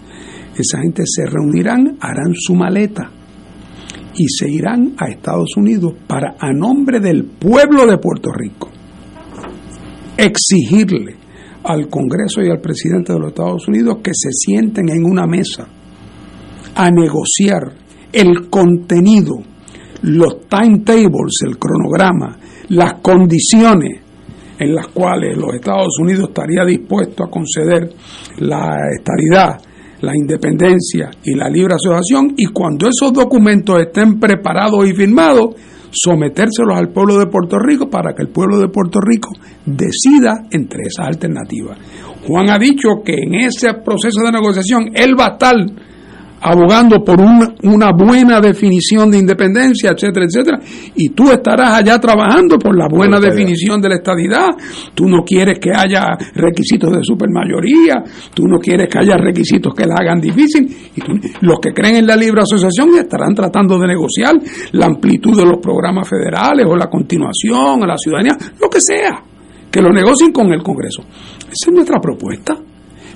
esa 0.57 0.81
gente 0.81 1.03
se 1.05 1.25
reunirán, 1.25 1.97
harán 2.01 2.33
su 2.33 2.55
maleta 2.55 3.11
y 4.19 4.27
se 4.27 4.49
irán 4.49 4.95
a 4.97 5.05
Estados 5.05 5.55
Unidos 5.55 5.93
para, 6.05 6.35
a 6.37 6.51
nombre 6.51 6.99
del 6.99 7.23
pueblo 7.23 7.87
de 7.87 7.97
Puerto 7.97 8.33
Rico, 8.33 8.69
exigirle 10.17 11.15
al 11.63 11.87
Congreso 11.87 12.41
y 12.41 12.49
al 12.49 12.59
presidente 12.59 13.13
de 13.13 13.19
los 13.19 13.29
Estados 13.29 13.65
Unidos 13.69 13.99
que 14.03 14.11
se 14.13 14.29
sienten 14.33 14.89
en 14.89 15.05
una 15.05 15.25
mesa 15.25 15.69
a 16.75 16.91
negociar 16.91 17.71
el 18.11 18.49
contenido, 18.49 19.35
los 20.01 20.41
timetables, 20.49 21.39
el 21.47 21.57
cronograma, 21.57 22.37
las 22.67 22.95
condiciones 22.95 24.01
en 24.59 24.75
las 24.75 24.87
cuales 24.89 25.37
los 25.37 25.53
Estados 25.55 25.97
Unidos 26.01 26.27
estaría 26.27 26.65
dispuesto 26.65 27.23
a 27.23 27.29
conceder 27.29 27.89
la 28.39 28.75
estabilidad, 28.97 29.61
la 30.01 30.15
independencia 30.15 31.09
y 31.23 31.35
la 31.35 31.49
libre 31.49 31.75
asociación 31.75 32.33
y 32.37 32.47
cuando 32.47 32.87
esos 32.87 33.13
documentos 33.13 33.79
estén 33.81 34.19
preparados 34.19 34.87
y 34.87 34.93
firmados, 34.93 35.55
sometérselos 35.91 36.77
al 36.77 36.89
pueblo 36.89 37.17
de 37.17 37.27
Puerto 37.27 37.57
Rico 37.57 37.89
para 37.89 38.13
que 38.13 38.21
el 38.21 38.29
pueblo 38.29 38.59
de 38.59 38.69
Puerto 38.69 38.99
Rico 39.01 39.29
decida 39.65 40.45
entre 40.51 40.83
esas 40.83 41.07
alternativas. 41.07 41.77
Juan 42.27 42.49
ha 42.49 42.57
dicho 42.57 43.01
que 43.03 43.13
en 43.13 43.35
ese 43.35 43.73
proceso 43.73 44.21
de 44.23 44.31
negociación 44.31 44.91
él 44.93 45.15
va 45.19 45.25
a 45.25 45.31
estar 45.31 45.55
abogando 46.41 47.03
por 47.03 47.19
una, 47.19 47.53
una 47.63 47.91
buena 47.91 48.39
definición 48.39 49.11
de 49.11 49.17
independencia, 49.19 49.91
etcétera, 49.91 50.25
etcétera, 50.25 50.59
y 50.95 51.09
tú 51.09 51.31
estarás 51.31 51.73
allá 51.75 51.99
trabajando 51.99 52.57
por 52.57 52.77
la 52.77 52.87
buena 52.89 53.19
definición 53.19 53.81
de 53.81 53.89
la 53.89 53.95
estadidad, 53.95 54.47
tú 54.93 55.05
no 55.07 55.23
quieres 55.23 55.59
que 55.59 55.71
haya 55.75 56.17
requisitos 56.35 56.91
de 56.91 56.99
supermayoría, 57.03 58.03
tú 58.33 58.43
no 58.47 58.57
quieres 58.59 58.87
que 58.89 58.99
haya 58.99 59.17
requisitos 59.17 59.73
que 59.73 59.85
la 59.85 59.95
hagan 59.99 60.19
difícil, 60.21 60.67
y 60.95 61.01
tú- 61.01 61.13
los 61.41 61.59
que 61.59 61.73
creen 61.73 61.97
en 61.97 62.07
la 62.07 62.15
libre 62.15 62.41
asociación 62.41 62.89
estarán 62.97 63.33
tratando 63.35 63.77
de 63.79 63.87
negociar 63.87 64.35
la 64.71 64.85
amplitud 64.85 65.37
de 65.37 65.45
los 65.45 65.57
programas 65.59 66.07
federales 66.07 66.65
o 66.69 66.75
la 66.75 66.87
continuación 66.87 67.83
a 67.83 67.87
la 67.87 67.97
ciudadanía, 67.97 68.37
lo 68.61 68.69
que 68.69 68.81
sea, 68.81 69.23
que 69.71 69.81
lo 69.81 69.91
negocien 69.91 70.31
con 70.31 70.51
el 70.51 70.63
Congreso. 70.63 71.01
Esa 71.41 71.69
es 71.69 71.73
nuestra 71.73 71.99
propuesta. 71.99 72.55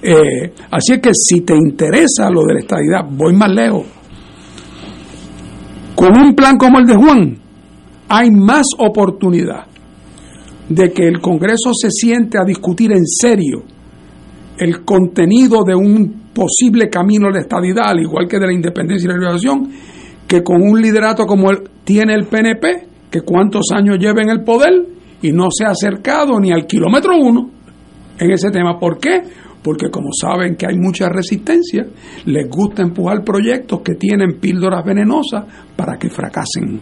Eh, 0.05 0.53
así 0.69 0.93
es 0.93 0.99
que 0.99 1.11
si 1.13 1.41
te 1.41 1.55
interesa 1.55 2.29
lo 2.29 2.43
de 2.43 2.55
la 2.55 2.59
estadidad, 2.59 3.05
voy 3.09 3.33
más 3.33 3.49
lejos. 3.49 3.85
Con 5.95 6.17
un 6.17 6.35
plan 6.35 6.57
como 6.57 6.79
el 6.79 6.85
de 6.85 6.95
Juan, 6.95 7.37
hay 8.09 8.29
más 8.29 8.65
oportunidad 8.77 9.65
de 10.67 10.91
que 10.91 11.07
el 11.07 11.21
Congreso 11.21 11.71
se 11.73 11.89
siente 11.89 12.37
a 12.37 12.43
discutir 12.43 12.91
en 12.91 13.05
serio 13.05 13.63
el 14.57 14.83
contenido 14.83 15.63
de 15.65 15.75
un 15.75 16.23
posible 16.33 16.89
camino 16.89 17.27
de 17.27 17.35
la 17.35 17.41
estadidad, 17.41 17.85
al 17.87 18.01
igual 18.01 18.27
que 18.27 18.39
de 18.39 18.47
la 18.47 18.53
independencia 18.53 19.05
y 19.05 19.09
la 19.09 19.17
liberación, 19.17 19.69
que 20.27 20.43
con 20.43 20.61
un 20.61 20.81
liderato 20.81 21.25
como 21.25 21.49
el, 21.49 21.59
tiene 21.85 22.13
el 22.13 22.25
PNP, 22.25 22.87
que 23.09 23.21
cuántos 23.21 23.67
años 23.73 23.97
lleva 23.99 24.21
en 24.21 24.29
el 24.29 24.43
poder 24.43 24.85
y 25.21 25.31
no 25.31 25.47
se 25.49 25.63
ha 25.65 25.69
acercado 25.69 26.39
ni 26.41 26.51
al 26.51 26.65
kilómetro 26.65 27.13
uno 27.17 27.49
en 28.19 28.31
ese 28.31 28.51
tema. 28.51 28.79
¿Por 28.79 28.97
qué? 28.97 29.21
Porque 29.63 29.89
como 29.89 30.09
saben 30.11 30.55
que 30.55 30.67
hay 30.67 30.77
mucha 30.77 31.07
resistencia, 31.09 31.85
les 32.25 32.49
gusta 32.49 32.81
empujar 32.81 33.23
proyectos 33.23 33.81
que 33.81 33.95
tienen 33.95 34.39
píldoras 34.39 34.83
venenosas 34.83 35.45
para 35.75 35.97
que 35.97 36.09
fracasen. 36.09 36.79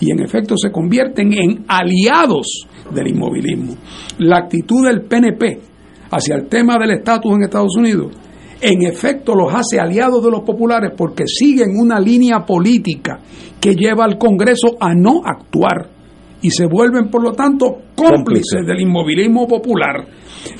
Y 0.00 0.10
en 0.10 0.20
efecto 0.20 0.56
se 0.56 0.70
convierten 0.70 1.32
en 1.32 1.64
aliados 1.68 2.66
del 2.92 3.08
inmovilismo. 3.08 3.76
La 4.18 4.38
actitud 4.38 4.84
del 4.86 5.02
PNP 5.02 5.60
hacia 6.10 6.34
el 6.34 6.48
tema 6.48 6.76
del 6.78 6.90
estatus 6.90 7.32
en 7.34 7.42
Estados 7.42 7.76
Unidos, 7.76 8.12
en 8.60 8.82
efecto 8.82 9.34
los 9.34 9.52
hace 9.54 9.78
aliados 9.78 10.24
de 10.24 10.30
los 10.30 10.40
populares 10.40 10.92
porque 10.96 11.26
siguen 11.26 11.76
una 11.78 12.00
línea 12.00 12.44
política 12.44 13.20
que 13.60 13.74
lleva 13.74 14.04
al 14.04 14.18
Congreso 14.18 14.76
a 14.80 14.94
no 14.94 15.22
actuar 15.24 15.90
y 16.42 16.50
se 16.50 16.66
vuelven 16.66 17.08
por 17.10 17.22
lo 17.22 17.32
tanto 17.32 17.78
cómplices 17.94 18.66
del 18.66 18.80
inmovilismo 18.80 19.46
popular. 19.46 20.06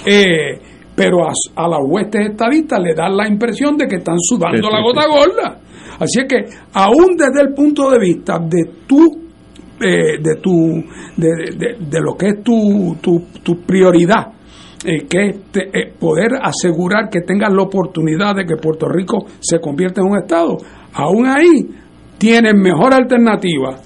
Eh, 0.04 0.60
pero 0.96 1.24
a, 1.28 1.32
a 1.54 1.68
las 1.68 1.80
huestes 1.84 2.30
estadistas 2.30 2.80
le 2.80 2.94
dan 2.94 3.16
la 3.16 3.28
impresión 3.28 3.76
de 3.76 3.86
que 3.86 3.96
están 3.96 4.16
sudando 4.18 4.56
Sí, 4.56 4.72
la 4.72 4.78
sí. 4.78 4.82
gota 4.84 5.06
gorda. 5.06 5.60
Así 6.00 6.20
es 6.20 6.26
que, 6.28 6.44
aún 6.72 7.16
desde 7.16 7.42
el 7.46 7.54
punto 7.54 7.90
de 7.90 7.98
vista 7.98 8.38
de 8.38 8.64
tu, 8.86 9.04
eh, 9.80 10.18
de, 10.20 10.36
tu 10.42 10.82
de, 11.16 11.28
de- 11.56 11.76
de 11.78 12.00
lo 12.00 12.14
que 12.16 12.28
es 12.28 12.42
tu, 12.42 12.96
tu, 13.00 13.24
tu 13.42 13.60
prioridad, 13.62 14.26
eh, 14.84 15.06
que 15.08 15.26
es 15.28 15.42
te- 15.52 15.68
eh, 15.72 15.92
poder 15.98 16.32
asegurar 16.42 17.08
que 17.10 17.20
tengas 17.20 17.52
la 17.52 17.62
oportunidad 17.62 18.34
de 18.34 18.44
que 18.46 18.56
Puerto 18.56 18.88
Rico 18.88 19.26
se 19.40 19.58
convierta 19.60 20.00
en 20.00 20.08
un 20.08 20.18
Estado, 20.18 20.56
aún 20.94 21.26
ahí 21.26 21.68
tienes 22.18 22.54
mejor 22.54 22.94
alternativa 22.94 23.76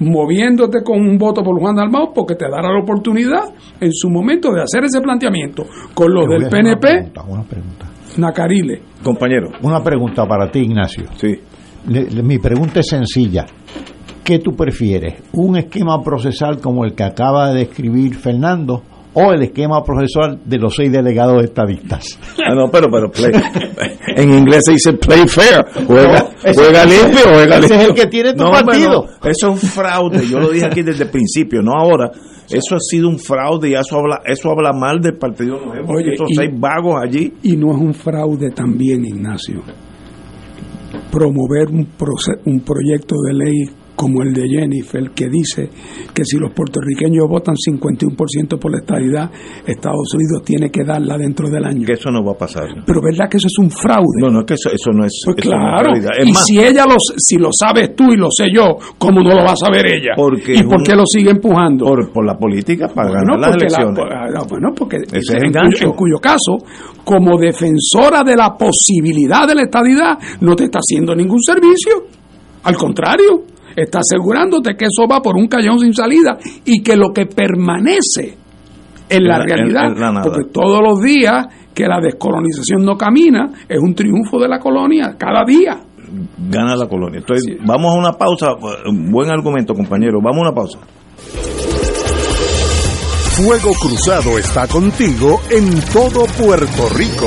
moviéndote 0.00 0.82
con 0.82 1.00
un 1.00 1.16
voto 1.18 1.42
por 1.42 1.58
Juan 1.60 1.76
Dalmau 1.76 2.12
porque 2.14 2.34
te 2.34 2.44
dará 2.50 2.72
la 2.72 2.80
oportunidad 2.80 3.42
en 3.80 3.92
su 3.92 4.08
momento 4.10 4.52
de 4.52 4.62
hacer 4.62 4.84
ese 4.84 5.00
planteamiento 5.00 5.64
con 5.94 6.12
los 6.12 6.26
del 6.28 6.46
hacer 6.46 6.60
una 6.64 6.76
PNP, 6.76 6.80
pregunta, 6.88 7.22
Una 7.28 7.42
pregunta. 7.42 7.86
Nacarile. 8.16 8.80
Compañero. 9.02 9.48
Una 9.62 9.82
pregunta 9.82 10.26
para 10.26 10.50
ti, 10.50 10.60
Ignacio. 10.60 11.04
Sí. 11.16 11.34
Le- 11.88 12.10
le- 12.10 12.22
mi 12.22 12.38
pregunta 12.38 12.80
es 12.80 12.86
sencilla. 12.86 13.44
¿Qué 14.22 14.38
tú 14.38 14.52
prefieres? 14.56 15.22
¿Un 15.32 15.56
esquema 15.56 16.00
procesal 16.02 16.58
como 16.60 16.84
el 16.84 16.94
que 16.94 17.02
acaba 17.02 17.50
de 17.52 17.60
describir 17.60 18.14
Fernando 18.14 18.82
o 19.14 19.32
el 19.32 19.42
esquema 19.42 19.82
procesal 19.82 20.40
de 20.44 20.58
los 20.58 20.74
seis 20.74 20.90
delegados 20.92 21.42
estadistas? 21.44 22.18
Ah, 22.46 22.54
no, 22.54 22.70
pero, 22.70 22.88
pero, 22.90 23.10
play. 23.10 23.32
En 24.16 24.32
inglés 24.32 24.60
se 24.66 24.72
dice 24.72 24.92
play 24.92 25.26
fair. 25.26 25.64
Juega, 25.86 26.20
No, 26.20 26.52
juega 26.54 26.84
limpio, 26.84 27.20
juega 27.24 27.56
ese 27.58 27.64
es 27.64 27.70
limpio. 27.70 27.88
el 27.88 27.94
que 27.94 28.06
tiene 28.06 28.32
tu 28.34 28.44
No, 28.44 28.50
hombre, 28.50 28.64
partido. 28.64 29.06
no, 29.22 29.28
eso 29.30 29.52
es 29.52 29.62
un 29.64 29.68
fraude. 29.70 30.26
Yo 30.28 30.38
lo 30.38 30.50
dije 30.50 30.66
aquí 30.66 30.82
desde 30.82 31.04
el 31.04 31.10
principio, 31.10 31.62
no 31.62 31.72
ahora. 31.72 32.10
Eso 32.48 32.76
ha 32.76 32.78
sido 32.80 33.08
un 33.08 33.18
fraude 33.18 33.70
y 33.70 33.74
eso 33.74 33.96
habla, 33.96 34.20
eso 34.26 34.50
habla 34.50 34.72
mal 34.72 35.00
del 35.00 35.16
Partido 35.16 35.58
Nuevo. 35.64 35.94
Oye, 35.94 36.12
Esos 36.12 36.30
y- 36.30 36.34
seis 36.34 36.50
vagos 36.54 36.94
allí. 37.02 37.32
Y 37.42 37.56
no 37.56 37.72
es 37.72 37.78
un 37.80 37.94
fraude 37.94 38.50
también, 38.50 39.04
Ignacio. 39.04 39.62
Promover 41.10 41.68
un, 41.70 41.86
proce- 41.96 42.40
un 42.44 42.60
proyecto 42.60 43.14
de 43.26 43.32
ley 43.34 43.64
como 43.96 44.22
el 44.22 44.32
de 44.32 44.42
Jennifer, 44.48 45.10
que 45.14 45.28
dice 45.28 45.68
que 46.12 46.24
si 46.24 46.36
los 46.38 46.52
puertorriqueños 46.52 47.28
votan 47.28 47.54
51% 47.54 48.58
por 48.58 48.72
la 48.72 48.78
estabilidad, 48.78 49.30
Estados 49.66 50.12
Unidos 50.14 50.42
tiene 50.44 50.70
que 50.70 50.82
darla 50.84 51.16
dentro 51.16 51.48
del 51.48 51.64
año. 51.64 51.86
Que 51.86 51.92
eso 51.92 52.10
no 52.10 52.24
va 52.24 52.32
a 52.32 52.38
pasar. 52.38 52.64
Pero 52.86 53.00
¿verdad 53.02 53.28
que 53.30 53.36
eso 53.36 53.46
es 53.46 53.58
un 53.58 53.70
fraude? 53.70 54.18
No, 54.20 54.30
no, 54.30 54.40
es 54.40 54.46
que 54.46 54.54
eso, 54.54 54.70
eso 54.70 54.90
no 54.92 55.04
es. 55.04 55.12
Pues 55.24 55.36
eso 55.38 55.50
no 55.56 55.56
es 55.56 55.82
claro. 55.82 55.94
Es 55.94 56.28
y 56.28 56.32
más, 56.32 56.44
si 56.44 56.58
ella 56.58 56.84
lo, 56.86 56.96
si 57.16 57.36
lo 57.38 57.50
sabes 57.52 57.94
tú 57.94 58.12
y 58.12 58.16
lo 58.16 58.28
sé 58.30 58.46
yo, 58.52 58.76
¿cómo 58.98 59.20
no 59.20 59.30
lo 59.30 59.44
va 59.44 59.52
a 59.52 59.56
saber 59.56 59.86
ella? 59.86 60.12
Porque 60.16 60.54
¿Y 60.54 60.62
por 60.64 60.82
qué 60.82 60.94
lo 60.94 61.04
sigue 61.06 61.30
empujando? 61.30 61.84
por, 61.86 62.12
por 62.12 62.24
la 62.26 62.36
política 62.36 62.88
para 62.88 63.08
Bueno, 63.10 63.36
ganar 63.36 63.38
las 63.40 63.50
porque 63.50 63.66
la- 63.70 63.82
elecciones. 63.82 64.14
ah, 64.40 64.46
bueno, 64.48 64.68
porque 64.76 64.96
Ese 64.96 65.16
es 65.36 65.42
en, 65.42 65.52
cuyo, 65.52 65.86
en 65.86 65.92
cuyo 65.92 66.18
caso, 66.20 66.58
como 67.04 67.38
defensora 67.38 68.22
de 68.24 68.34
la 68.36 68.56
posibilidad 68.56 69.46
de 69.46 69.54
la 69.54 69.62
estadidad, 69.62 70.18
no 70.40 70.56
te 70.56 70.64
está 70.64 70.78
haciendo 70.80 71.14
ningún 71.14 71.40
servicio. 71.42 71.92
Al 72.64 72.76
contrario, 72.76 73.44
está 73.76 74.00
asegurándote 74.00 74.74
que 74.76 74.84
eso 74.86 75.06
va 75.10 75.20
por 75.20 75.36
un 75.36 75.46
callón 75.48 75.78
sin 75.78 75.92
salida 75.94 76.38
y 76.64 76.82
que 76.82 76.96
lo 76.96 77.12
que 77.12 77.26
permanece 77.26 78.36
en 79.08 79.24
la 79.24 79.36
En 79.36 79.38
la- 79.38 79.44
en- 79.44 79.48
realidad, 79.48 79.84
en 79.86 80.00
la 80.00 80.12
nada. 80.12 80.22
porque 80.24 80.50
todos 80.52 80.80
los 80.82 81.00
días 81.00 81.46
que 81.74 81.86
la 81.86 82.00
descolonización 82.00 82.84
no 82.84 82.96
camina, 82.96 83.50
es 83.68 83.78
un 83.80 83.94
triunfo 83.94 84.38
de 84.38 84.48
la 84.48 84.58
colonia, 84.60 85.16
cada 85.18 85.44
día. 85.44 85.76
Gana 86.48 86.76
la 86.76 86.86
colonia. 86.86 87.18
Entonces, 87.18 87.56
vamos 87.66 87.92
a 87.94 87.98
una 87.98 88.12
pausa. 88.12 88.50
Buen 89.10 89.28
argumento, 89.30 89.74
compañero. 89.74 90.20
Vamos 90.22 90.38
a 90.38 90.48
una 90.48 90.54
pausa. 90.54 90.78
Fuego 93.36 93.72
Cruzado 93.80 94.38
está 94.38 94.68
contigo 94.68 95.40
en 95.50 95.80
todo 95.92 96.24
Puerto 96.38 96.88
Rico. 96.96 97.26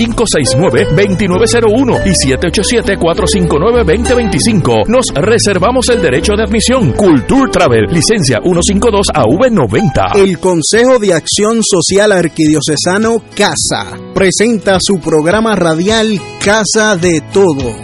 787-569-2901 0.07 2.01
y 2.05 2.11
787-459-2025. 2.27 4.87
Nos 4.87 5.07
reservamos 5.13 5.89
el 5.89 6.01
derecho 6.01 6.33
de 6.35 6.43
admisión. 6.43 6.93
Culture 6.93 7.51
Travel, 7.51 7.85
licencia 7.91 8.39
152 8.41 9.07
AV90. 9.13 10.15
El 10.15 10.39
Consejo 10.39 10.97
de 10.99 11.13
Acción 11.13 11.61
Social 11.63 12.11
Arquidiocesano 12.11 13.21
CASA 13.35 13.99
presenta 14.13 14.77
su 14.81 14.99
programa 14.99 15.55
radial 15.55 16.19
Casa 16.43 16.95
de 16.95 17.21
Todos, 17.33 17.75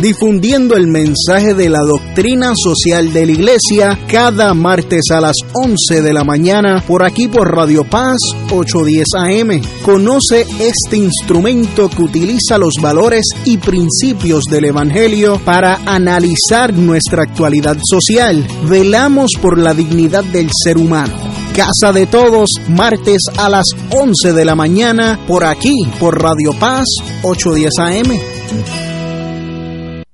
difundiendo 0.00 0.76
el 0.76 0.86
mensaje 0.86 1.52
de 1.54 1.68
la 1.68 1.80
doctrina 1.80 2.52
social 2.54 3.12
de 3.12 3.26
la 3.26 3.32
Iglesia 3.32 3.98
cada 4.10 4.54
martes 4.54 5.10
a 5.10 5.20
las 5.20 5.36
11 5.52 6.00
de 6.02 6.12
la 6.12 6.22
mañana 6.24 6.82
por 6.86 7.02
aquí 7.02 7.26
por 7.28 7.54
Radio 7.54 7.84
Paz 7.84 8.16
810 8.50 9.06
AM. 9.18 9.60
Conoce 9.84 10.46
este 10.60 10.96
instrumento 10.96 11.65
que 11.66 12.02
utiliza 12.02 12.58
los 12.58 12.74
valores 12.80 13.24
y 13.44 13.58
principios 13.58 14.44
del 14.44 14.66
Evangelio 14.66 15.40
para 15.44 15.80
analizar 15.84 16.72
nuestra 16.72 17.24
actualidad 17.24 17.76
social. 17.82 18.46
Velamos 18.68 19.32
por 19.40 19.58
la 19.58 19.74
dignidad 19.74 20.24
del 20.24 20.48
ser 20.52 20.78
humano. 20.78 21.14
Casa 21.54 21.92
de 21.92 22.06
Todos, 22.06 22.50
martes 22.68 23.22
a 23.36 23.48
las 23.48 23.66
11 23.90 24.32
de 24.32 24.44
la 24.44 24.54
mañana, 24.54 25.18
por 25.26 25.44
aquí, 25.44 25.74
por 25.98 26.22
Radio 26.22 26.52
Paz 26.58 26.86
810 27.22 27.78
AM. 27.78 28.85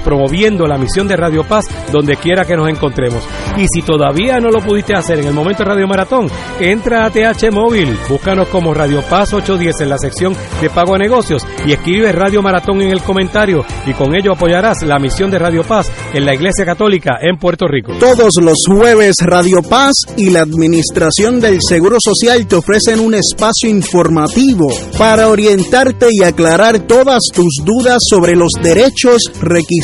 promoviendo 0.00 0.66
la 0.66 0.78
misión 0.78 1.08
de 1.08 1.16
Radio 1.16 1.44
Paz 1.44 1.66
donde 1.92 2.16
quiera 2.16 2.44
que 2.44 2.56
nos 2.56 2.68
encontremos. 2.68 3.22
Y 3.56 3.66
si 3.72 3.82
todavía 3.82 4.38
no 4.40 4.50
lo 4.50 4.60
pudiste 4.60 4.94
hacer 4.94 5.20
en 5.20 5.28
el 5.28 5.34
momento 5.34 5.62
de 5.62 5.70
Radio 5.70 5.86
Maratón, 5.86 6.28
entra 6.60 7.04
a 7.04 7.10
TH 7.10 7.50
Móvil, 7.52 7.96
búscanos 8.08 8.48
como 8.48 8.74
Radio 8.74 9.02
Paz 9.02 9.32
810 9.32 9.80
en 9.80 9.88
la 9.88 9.98
sección 9.98 10.36
de 10.60 10.70
pago 10.70 10.94
a 10.94 10.98
negocios 10.98 11.46
y 11.66 11.72
escribe 11.72 12.12
Radio 12.12 12.42
Maratón 12.42 12.82
en 12.82 12.90
el 12.90 13.02
comentario 13.02 13.64
y 13.86 13.92
con 13.92 14.14
ello 14.14 14.32
apoyarás 14.32 14.82
la 14.82 14.98
misión 14.98 15.30
de 15.30 15.38
Radio 15.38 15.62
Paz 15.62 15.90
en 16.12 16.24
la 16.24 16.34
Iglesia 16.34 16.64
Católica 16.64 17.18
en 17.20 17.38
Puerto 17.38 17.66
Rico. 17.66 17.92
Todos 18.00 18.34
los 18.42 18.58
jueves 18.66 19.16
Radio 19.20 19.62
Paz 19.62 19.94
y 20.16 20.30
la 20.30 20.42
Administración 20.42 21.40
del 21.40 21.58
Seguro 21.60 21.98
Social 22.00 22.46
te 22.46 22.56
ofrecen 22.56 23.00
un 23.00 23.14
espacio 23.14 23.68
informativo 23.68 24.68
para 24.98 25.28
orientarte 25.28 26.08
y 26.10 26.22
aclarar 26.22 26.80
todas 26.80 27.22
tus 27.32 27.62
dudas 27.64 28.02
sobre 28.08 28.34
los 28.34 28.52
derechos, 28.62 29.30
requisitos 29.40 29.83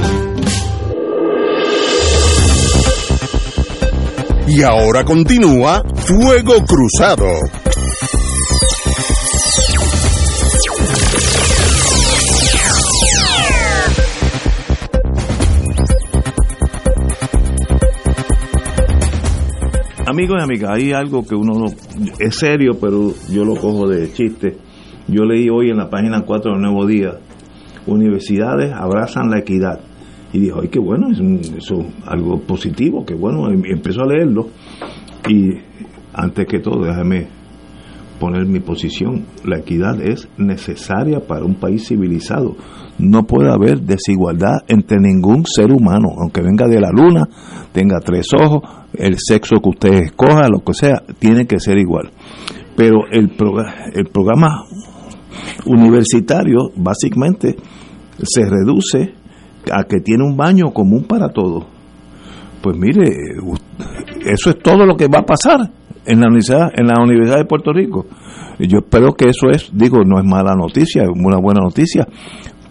Y 4.53 4.63
ahora 4.63 5.05
continúa 5.05 5.81
Fuego 6.05 6.55
Cruzado. 6.65 7.25
Amigos 20.07 20.37
y 20.39 20.43
amigas, 20.43 20.71
hay 20.73 20.91
algo 20.93 21.23
que 21.25 21.35
uno 21.35 21.53
no- 21.53 21.65
es 22.19 22.35
serio, 22.35 22.71
pero 22.79 23.13
yo 23.29 23.45
lo 23.45 23.55
cojo 23.55 23.87
de 23.87 24.11
chiste. 24.11 24.57
Yo 25.07 25.23
leí 25.23 25.47
hoy 25.49 25.69
en 25.69 25.77
la 25.77 25.89
página 25.89 26.21
4 26.25 26.51
del 26.53 26.61
Nuevo 26.61 26.85
Día, 26.85 27.11
universidades 27.85 28.73
abrazan 28.73 29.29
la 29.29 29.39
equidad. 29.39 29.79
Y 30.33 30.39
dijo, 30.39 30.59
ay, 30.61 30.69
qué 30.69 30.79
bueno, 30.79 31.09
es 31.11 31.19
un- 31.19 31.39
eso 31.57 31.81
es 31.81 31.87
algo 32.07 32.39
positivo, 32.41 33.05
qué 33.05 33.13
bueno. 33.13 33.51
Y 33.51 33.71
empezó 33.71 34.01
a 34.03 34.07
leerlo. 34.07 34.47
Y 35.29 35.49
antes 36.13 36.45
que 36.47 36.59
todo, 36.59 36.83
déjame 36.85 37.27
poner 38.19 38.45
mi 38.45 38.59
posición. 38.59 39.25
La 39.43 39.57
equidad 39.59 39.99
es 40.01 40.29
necesaria 40.37 41.19
para 41.21 41.43
un 41.43 41.55
país 41.55 41.87
civilizado. 41.87 42.55
No 42.99 43.23
puede 43.23 43.51
haber 43.51 43.81
desigualdad 43.81 44.57
entre 44.67 44.99
ningún 44.99 45.43
ser 45.45 45.71
humano, 45.71 46.09
aunque 46.21 46.41
venga 46.41 46.67
de 46.67 46.79
la 46.79 46.91
luna, 46.91 47.27
tenga 47.71 47.99
tres 47.99 48.27
ojos, 48.39 48.61
el 48.93 49.15
sexo 49.17 49.55
que 49.61 49.69
usted 49.69 49.93
escoja, 50.03 50.47
lo 50.49 50.59
que 50.63 50.73
sea, 50.73 51.01
tiene 51.19 51.45
que 51.47 51.59
ser 51.59 51.77
igual. 51.79 52.11
Pero 52.75 52.99
el, 53.11 53.35
proga- 53.35 53.73
el 53.93 54.05
programa 54.05 54.65
universitario 55.65 56.71
básicamente 56.75 57.55
se 58.21 58.45
reduce 58.45 59.13
a 59.71 59.83
que 59.83 59.99
tiene 59.99 60.23
un 60.23 60.37
baño 60.37 60.71
común 60.71 61.03
para 61.03 61.29
todos. 61.29 61.65
Pues 62.61 62.77
mire, 62.77 63.09
eso 64.25 64.51
es 64.51 64.59
todo 64.59 64.85
lo 64.85 64.95
que 64.95 65.07
va 65.07 65.19
a 65.19 65.25
pasar 65.25 65.59
en 66.05 66.19
la 66.19 66.27
universidad, 66.27 66.71
en 66.75 66.87
la 66.87 67.01
Universidad 67.01 67.37
de 67.37 67.45
Puerto 67.45 67.73
Rico. 67.73 68.05
Yo 68.59 68.79
espero 68.79 69.13
que 69.13 69.25
eso 69.25 69.49
es, 69.49 69.69
digo, 69.73 70.03
no 70.05 70.19
es 70.19 70.25
mala 70.25 70.55
noticia, 70.55 71.03
es 71.03 71.09
una 71.09 71.39
buena 71.39 71.61
noticia, 71.61 72.07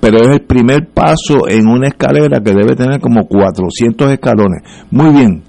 pero 0.01 0.19
es 0.19 0.29
el 0.29 0.43
primer 0.43 0.89
paso 0.89 1.49
en 1.49 1.67
una 1.67 1.89
escalera 1.89 2.41
que 2.41 2.53
debe 2.53 2.77
tener 2.77 3.01
como 3.01 3.27
400 3.27 4.13
escalones. 4.13 4.63
Muy 4.91 5.13
bien, 5.13 5.43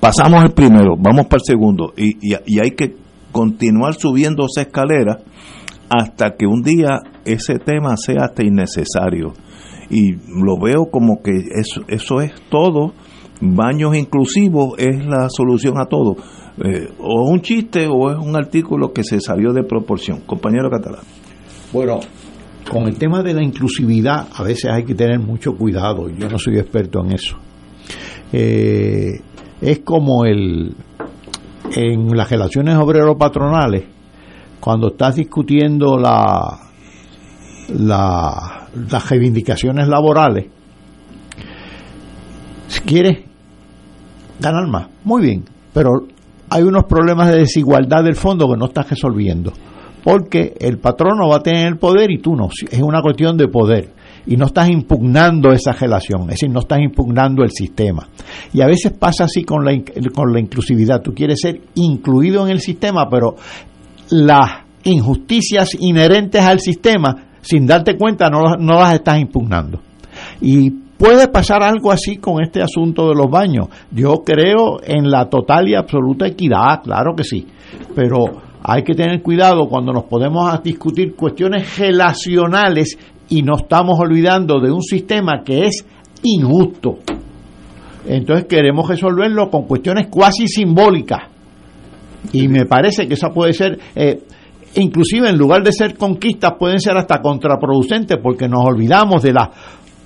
pasamos 0.00 0.42
el 0.42 0.50
primero, 0.50 0.96
vamos 0.98 1.26
para 1.26 1.40
el 1.40 1.46
segundo 1.46 1.92
y, 1.96 2.16
y, 2.20 2.36
y 2.46 2.58
hay 2.58 2.72
que 2.72 2.96
continuar 3.30 3.94
subiendo 3.94 4.46
esa 4.46 4.62
escalera 4.62 5.18
hasta 5.88 6.34
que 6.36 6.46
un 6.46 6.62
día 6.62 7.00
ese 7.24 7.58
tema 7.58 7.96
sea 7.96 8.24
hasta 8.24 8.44
innecesario. 8.44 9.32
Y 9.90 10.12
lo 10.12 10.58
veo 10.60 10.86
como 10.90 11.22
que 11.22 11.32
eso, 11.54 11.82
eso 11.88 12.20
es 12.20 12.32
todo. 12.48 12.92
Baños 13.40 13.96
inclusivos 13.96 14.74
es 14.78 15.04
la 15.04 15.28
solución 15.28 15.78
a 15.78 15.86
todo. 15.86 16.16
Eh, 16.64 16.88
o 16.98 17.28
un 17.28 17.40
chiste 17.40 17.86
o 17.88 18.10
es 18.10 18.18
un 18.18 18.36
artículo 18.36 18.92
que 18.92 19.02
se 19.02 19.20
salió 19.20 19.52
de 19.52 19.64
proporción. 19.64 20.20
Compañero 20.20 20.70
catalán. 20.70 21.02
Bueno, 21.72 22.00
con 22.70 22.84
el 22.84 22.96
tema 22.96 23.22
de 23.22 23.34
la 23.34 23.42
inclusividad 23.42 24.28
a 24.34 24.42
veces 24.42 24.70
hay 24.70 24.84
que 24.84 24.94
tener 24.94 25.18
mucho 25.18 25.52
cuidado. 25.56 26.08
Yo 26.08 26.28
no 26.28 26.38
soy 26.38 26.58
experto 26.58 27.04
en 27.04 27.12
eso. 27.12 27.36
Eh, 28.32 29.20
es 29.60 29.80
como 29.80 30.24
el 30.24 30.74
en 31.74 32.16
las 32.16 32.30
relaciones 32.30 32.76
obrero-patronales, 32.76 33.84
cuando 34.60 34.88
estás 34.88 35.16
discutiendo 35.16 35.98
la, 35.98 36.58
la, 37.68 38.63
las 38.90 39.08
reivindicaciones 39.08 39.88
laborales, 39.88 40.46
si 42.68 42.80
quieres 42.80 43.24
ganar 44.40 44.66
más, 44.68 44.88
muy 45.04 45.22
bien, 45.22 45.44
pero 45.72 45.90
hay 46.50 46.62
unos 46.62 46.84
problemas 46.84 47.28
de 47.28 47.40
desigualdad 47.40 48.04
del 48.04 48.16
fondo 48.16 48.48
que 48.48 48.56
no 48.56 48.66
estás 48.66 48.90
resolviendo, 48.90 49.52
porque 50.02 50.54
el 50.60 50.78
patrono 50.78 51.28
va 51.28 51.36
a 51.36 51.42
tener 51.42 51.66
el 51.66 51.78
poder 51.78 52.10
y 52.10 52.18
tú 52.18 52.36
no, 52.36 52.48
es 52.70 52.82
una 52.82 53.00
cuestión 53.02 53.36
de 53.36 53.48
poder. 53.48 53.92
Y 54.26 54.38
no 54.38 54.46
estás 54.46 54.70
impugnando 54.70 55.52
esa 55.52 55.72
relación, 55.72 56.22
es 56.22 56.28
decir, 56.28 56.50
no 56.50 56.60
estás 56.60 56.80
impugnando 56.80 57.42
el 57.42 57.50
sistema. 57.50 58.08
Y 58.54 58.62
a 58.62 58.66
veces 58.66 58.92
pasa 58.92 59.24
así 59.24 59.44
con 59.44 59.66
la, 59.66 59.72
con 60.14 60.32
la 60.32 60.40
inclusividad, 60.40 61.02
tú 61.02 61.12
quieres 61.12 61.40
ser 61.42 61.60
incluido 61.74 62.46
en 62.46 62.52
el 62.52 62.60
sistema, 62.60 63.06
pero 63.10 63.36
las 64.10 64.50
injusticias 64.84 65.76
inherentes 65.78 66.40
al 66.40 66.60
sistema, 66.60 67.33
sin 67.44 67.66
darte 67.66 67.96
cuenta, 67.96 68.28
no, 68.30 68.56
no 68.58 68.80
las 68.80 68.94
estás 68.94 69.18
impugnando. 69.20 69.80
Y 70.40 70.70
puede 70.70 71.28
pasar 71.28 71.62
algo 71.62 71.92
así 71.92 72.16
con 72.16 72.42
este 72.42 72.62
asunto 72.62 73.08
de 73.08 73.14
los 73.14 73.30
baños. 73.30 73.68
Yo 73.90 74.22
creo 74.24 74.80
en 74.82 75.10
la 75.10 75.28
total 75.28 75.68
y 75.68 75.74
absoluta 75.74 76.26
equidad, 76.26 76.82
claro 76.82 77.14
que 77.14 77.24
sí, 77.24 77.46
pero 77.94 78.24
hay 78.62 78.82
que 78.82 78.94
tener 78.94 79.20
cuidado 79.20 79.68
cuando 79.68 79.92
nos 79.92 80.04
podemos 80.04 80.62
discutir 80.62 81.14
cuestiones 81.14 81.78
relacionales 81.78 82.98
y 83.28 83.42
nos 83.42 83.62
estamos 83.62 83.98
olvidando 84.00 84.58
de 84.60 84.72
un 84.72 84.82
sistema 84.82 85.42
que 85.44 85.66
es 85.66 85.84
injusto. 86.22 86.98
Entonces 88.06 88.46
queremos 88.46 88.88
resolverlo 88.88 89.50
con 89.50 89.64
cuestiones 89.64 90.08
cuasi 90.08 90.48
simbólicas. 90.48 91.22
Y 92.32 92.48
me 92.48 92.64
parece 92.64 93.06
que 93.06 93.14
esa 93.14 93.28
puede 93.28 93.52
ser, 93.52 93.78
eh, 93.94 94.22
inclusive 94.76 95.28
en 95.28 95.38
lugar 95.38 95.62
de 95.62 95.72
ser 95.72 95.96
conquistas, 95.96 96.52
pueden 96.58 96.80
ser 96.80 96.96
hasta 96.96 97.20
contraproducentes 97.20 98.18
porque 98.22 98.48
nos 98.48 98.64
olvidamos 98.64 99.22
de 99.22 99.32
las 99.32 99.48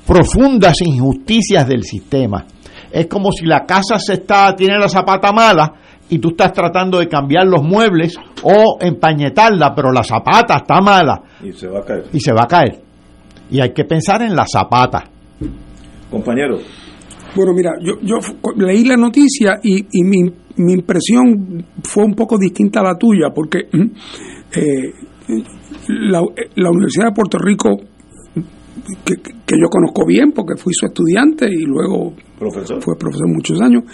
profundas 0.07 0.81
injusticias 0.81 1.67
del 1.67 1.83
sistema. 1.83 2.47
Es 2.91 3.07
como 3.07 3.31
si 3.33 3.45
la 3.45 3.67
casa 3.67 3.99
se 3.99 4.15
está, 4.15 4.55
tiene 4.57 4.79
la 4.79 4.89
zapata 4.89 5.33
mala 5.33 5.73
y 6.09 6.19
tú 6.19 6.31
estás 6.31 6.53
tratando 6.53 6.99
de 6.99 7.07
cambiar 7.07 7.47
los 7.47 7.63
muebles 7.63 8.17
o 8.43 8.79
empañetarla, 8.81 9.75
pero 9.75 9.93
la 9.93 10.03
zapata 10.03 10.57
está 10.57 10.81
mala. 10.81 11.21
Y 11.43 11.53
se 11.53 11.69
va 11.69 11.81
a 11.81 11.85
caer. 11.85 12.05
Y 12.13 12.21
se 12.21 12.33
va 12.33 12.43
a 12.45 12.47
caer. 12.47 12.81
Y 13.51 13.61
hay 13.61 13.73
que 13.73 13.85
pensar 13.85 14.23
en 14.23 14.35
la 14.35 14.47
zapata. 14.47 15.05
Compañero. 16.11 16.59
Bueno, 17.35 17.53
mira, 17.55 17.73
yo, 17.81 17.95
yo 18.03 18.17
leí 18.57 18.85
la 18.85 18.97
noticia 18.97 19.59
y, 19.63 19.87
y 19.93 20.05
mi, 20.05 20.23
mi, 20.57 20.73
impresión 20.73 21.65
fue 21.83 22.05
un 22.05 22.15
poco 22.15 22.39
distinta 22.39 22.81
a 22.81 22.85
la 22.85 22.97
tuya, 22.97 23.29
porque 23.35 23.69
eh, 23.71 24.93
la, 25.89 26.23
la, 26.57 26.71
Universidad 26.71 27.07
de 27.07 27.15
Puerto 27.15 27.39
Rico, 27.39 27.77
que, 29.05 29.15
que, 29.17 29.57
yo 29.61 29.69
conozco 29.69 30.07
bien 30.07 30.33
porque 30.33 30.57
fui 30.57 30.73
su 30.73 30.87
estudiante 30.87 31.47
y 31.51 31.65
luego 31.65 32.15
profesor. 32.39 32.83
fue 32.83 32.97
profesor 32.97 33.29
muchos 33.29 33.61
años, 33.61 33.85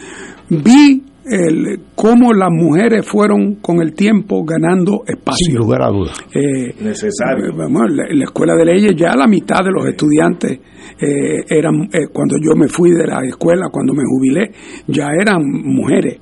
vi 0.49 1.03
el, 1.25 1.81
cómo 1.95 2.33
las 2.33 2.51
mujeres 2.51 3.07
fueron 3.07 3.57
con 3.57 3.81
el 3.81 3.95
tiempo 3.95 4.45
ganando 4.45 5.03
espacio. 5.07 5.47
Sin 5.47 5.57
lugar 5.57 5.83
a 5.83 5.89
dudas. 5.89 6.17
Eh, 6.35 6.75
Necesario. 6.81 7.53
Bueno, 7.55 7.87
la, 7.89 8.05
la, 8.11 8.25
escuela 8.25 8.55
de 8.55 8.65
leyes 8.65 8.93
ya 8.97 9.15
la 9.17 9.27
mitad 9.27 9.65
de 9.65 9.71
los 9.71 9.87
estudiantes 9.87 10.61
eh, 11.01 11.45
eran, 11.49 11.89
eh, 11.93 12.09
cuando 12.13 12.37
yo 12.37 12.55
me 12.57 12.69
fui 12.69 12.91
de 12.91 13.07
la 13.07 13.21
escuela, 13.27 13.69
cuando 13.71 13.95
me 13.95 14.03
jubilé, 14.05 14.53
ya 14.87 15.09
eran 15.21 15.43
mujeres. 15.43 16.19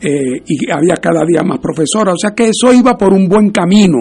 Eh, 0.00 0.42
y 0.46 0.70
había 0.70 0.96
cada 0.96 1.24
día 1.24 1.42
más 1.42 1.58
profesoras. 1.58 2.14
O 2.14 2.18
sea 2.18 2.30
que 2.34 2.48
eso 2.48 2.72
iba 2.72 2.96
por 2.96 3.12
un 3.12 3.28
buen 3.28 3.50
camino. 3.50 3.98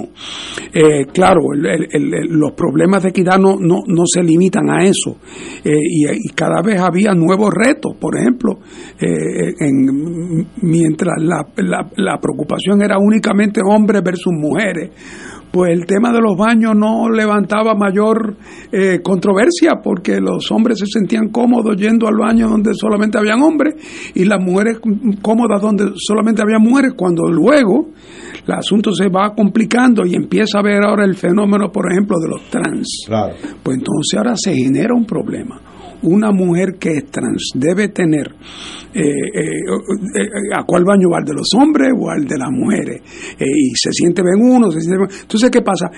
Eh, 0.74 1.06
claro, 1.14 1.42
el, 1.54 1.88
el, 1.92 2.12
los 2.30 2.54
problemas 2.54 3.04
de 3.04 3.10
equidad 3.10 3.38
no, 3.38 3.58
no, 3.60 3.84
no 3.88 4.04
se 4.06 4.24
limitan 4.24 4.70
a 4.70 4.84
eso. 4.84 5.18
Y, 5.64 6.06
y, 6.08 6.30
cada 6.34 6.62
vez 6.62 6.80
había 6.80 7.14
nuevos 7.14 7.52
retos. 7.54 7.96
Por 8.00 8.18
ejemplo, 8.18 8.60
en 9.00 10.45
mientras 10.62 11.16
la, 11.22 11.46
la, 11.58 11.90
la, 11.96 12.18
preocupación 12.20 12.82
era 12.82 12.98
únicamente 12.98 13.62
hombres 13.64 14.02
versus 14.04 14.34
mujeres, 14.34 14.92
pues 15.52 15.72
el 15.72 15.86
tema 15.86 16.12
de 16.12 16.20
los 16.20 16.36
baños 16.38 16.74
no 16.76 17.10
levantaba 17.10 17.76
mayor 17.76 18.36
eh, 18.74 19.00
controversia 19.02 19.80
porque 19.82 20.20
los 20.20 20.52
hombres 20.52 20.80
se 20.80 20.86
sentían 20.86 21.30
cómodos 21.30 21.78
yendo 21.78 22.08
al 22.08 22.18
baño 22.18 22.50
donde 22.50 22.74
solamente 22.74 23.18
habían 23.18 23.42
hombres 23.42 23.76
y 24.14 24.26
las 24.26 24.44
mujeres 24.44 24.80
cómodas 25.22 25.62
donde 25.62 25.94
solamente 25.96 26.42
había 26.42 26.60
mujeres, 26.60 26.94
cuando 26.98 27.24
luego 27.30 27.88
el 28.46 28.54
asunto 28.54 28.92
se 28.94 29.08
va 29.08 29.34
complicando 29.34 30.06
y 30.06 30.16
empieza 30.16 30.60
a 30.60 30.62
ver 30.62 30.84
ahora 30.84 31.06
el 31.06 31.16
fenómeno, 31.16 31.72
por 31.72 31.90
ejemplo, 31.90 32.18
de 32.20 32.28
los 32.28 32.42
trans. 32.50 33.06
Claro. 33.08 33.36
Pues 33.64 33.78
entonces 33.78 34.18
ahora 34.18 34.36
se 34.36 34.54
genera 34.54 34.94
un 34.94 35.06
problema 35.06 35.62
una 36.06 36.32
mujer 36.32 36.78
que 36.80 36.98
es 36.98 37.06
trans 37.12 37.52
debe 37.56 37.90
tener 37.90 38.34
eh, 38.94 39.02
eh, 39.02 40.56
a 40.56 40.64
cuál 40.64 40.86
baño 40.86 41.10
va, 41.12 41.18
al 41.18 41.26
de 41.26 41.34
los 41.34 41.48
hombres 41.58 41.92
o 42.00 42.10
al 42.10 42.26
de 42.26 42.38
las 42.38 42.50
mujeres, 42.50 43.02
eh, 43.38 43.46
y 43.46 43.76
se 43.76 43.92
siente 43.92 44.22
bien 44.22 44.40
uno, 44.40 44.72
se 44.72 44.80
siente 44.80 44.98
bien... 44.98 45.10
entonces 45.22 45.50
¿qué 45.50 45.62
pasa? 45.62 45.92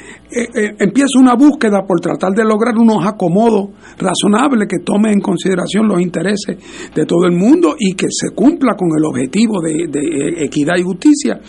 empieza 0.79 1.19
una 1.19 1.35
búsqueda 1.35 1.85
por 1.85 1.99
tratar 1.99 2.33
de 2.33 2.43
lograr 2.43 2.75
unos 2.75 3.05
acomodos 3.05 3.69
razonables 3.99 4.67
que 4.67 4.83
tomen 4.83 5.13
en 5.13 5.21
consideración 5.21 5.87
los 5.87 6.01
intereses 6.01 6.57
de 6.93 7.05
todo 7.05 7.25
el 7.25 7.33
mundo 7.33 7.75
y 7.77 7.93
que 7.93 8.07
se 8.09 8.31
cumpla 8.31 8.75
con 8.75 8.89
el 8.97 9.05
objetivo 9.05 9.61
de, 9.61 9.87
de 9.87 10.45
equidad 10.45 10.75
y 10.77 10.83
justicia. 10.83 11.39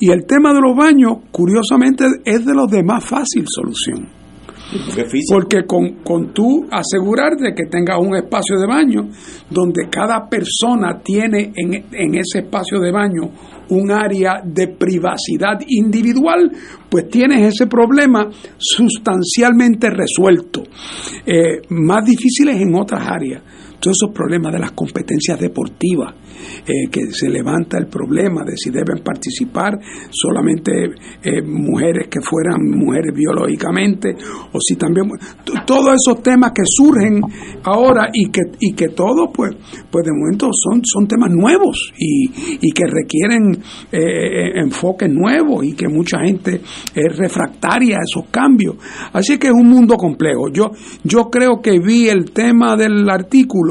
Y 0.00 0.10
el 0.10 0.24
tema 0.26 0.54
de 0.54 0.60
los 0.60 0.76
baños, 0.76 1.18
curiosamente, 1.30 2.06
es 2.24 2.44
de 2.46 2.54
los 2.54 2.70
de 2.70 2.82
más 2.82 3.04
fácil 3.04 3.44
solución. 3.46 4.23
Porque 5.28 5.64
con, 5.66 6.02
con 6.02 6.32
tú 6.32 6.66
asegurarte 6.70 7.54
que 7.54 7.66
tengas 7.70 7.98
un 7.98 8.16
espacio 8.16 8.58
de 8.58 8.66
baño 8.66 9.08
donde 9.50 9.88
cada 9.90 10.28
persona 10.28 11.00
tiene 11.02 11.52
en, 11.54 11.74
en 11.92 12.14
ese 12.14 12.40
espacio 12.40 12.80
de 12.80 12.90
baño 12.90 13.30
un 13.68 13.90
área 13.90 14.42
de 14.44 14.68
privacidad 14.68 15.60
individual, 15.66 16.50
pues 16.88 17.08
tienes 17.08 17.54
ese 17.54 17.66
problema 17.66 18.28
sustancialmente 18.58 19.90
resuelto. 19.90 20.62
Eh, 21.24 21.62
más 21.70 22.04
difíciles 22.04 22.60
en 22.60 22.74
otras 22.74 23.06
áreas 23.08 23.42
todos 23.80 23.96
esos 24.00 24.14
problemas 24.14 24.52
de 24.52 24.58
las 24.58 24.72
competencias 24.72 25.38
deportivas, 25.38 26.14
eh, 26.66 26.88
que 26.90 27.12
se 27.12 27.28
levanta 27.28 27.78
el 27.78 27.86
problema 27.86 28.44
de 28.44 28.56
si 28.56 28.70
deben 28.70 29.02
participar 29.02 29.78
solamente 30.10 30.72
eh, 31.22 31.42
mujeres 31.42 32.08
que 32.08 32.20
fueran 32.20 32.58
mujeres 32.62 33.12
biológicamente, 33.14 34.14
o 34.52 34.58
si 34.60 34.76
también 34.76 35.08
todos 35.66 35.94
esos 35.94 36.22
temas 36.22 36.52
que 36.52 36.62
surgen 36.64 37.20
ahora 37.64 38.08
y 38.12 38.30
que, 38.30 38.42
y 38.60 38.72
que 38.72 38.88
todos, 38.88 39.30
pues, 39.34 39.54
pues 39.90 40.04
de 40.04 40.12
momento 40.12 40.50
son, 40.52 40.82
son 40.84 41.06
temas 41.06 41.30
nuevos 41.30 41.92
y, 41.98 42.30
y 42.60 42.72
que 42.72 42.84
requieren 42.86 43.58
eh, 43.92 44.60
enfoques 44.60 45.10
nuevos 45.10 45.64
y 45.64 45.74
que 45.74 45.88
mucha 45.88 46.20
gente 46.20 46.60
es 46.94 47.16
refractaria 47.16 47.98
a 47.98 48.02
esos 48.08 48.30
cambios. 48.30 48.76
Así 49.12 49.38
que 49.38 49.48
es 49.48 49.52
un 49.52 49.68
mundo 49.68 49.96
complejo. 49.96 50.48
Yo, 50.52 50.70
yo 51.02 51.30
creo 51.30 51.60
que 51.62 51.78
vi 51.78 52.08
el 52.08 52.30
tema 52.32 52.76
del 52.76 53.08
artículo 53.08 53.63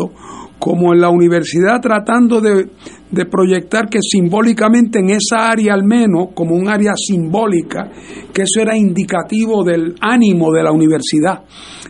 como 0.60 0.94
en 0.94 1.02
la 1.02 1.10
universidad 1.10 1.82
tratando 1.82 2.40
de, 2.40 2.70
de, 3.12 3.26
proyectar 3.26 3.90
que 3.90 4.00
simbólicamente 4.02 5.00
en 5.00 5.10
esa 5.10 5.50
área 5.52 5.74
al 5.74 5.84
menos, 5.84 6.30
como 6.34 6.56
un 6.56 6.70
área 6.70 6.94
simbólica, 6.96 7.92
que 8.34 8.44
eso 8.44 8.62
era 8.62 8.78
indicativo 8.78 9.64
del 9.64 9.96
ánimo 10.00 10.54
de 10.54 10.64
la 10.64 10.72
universidad 10.72 11.44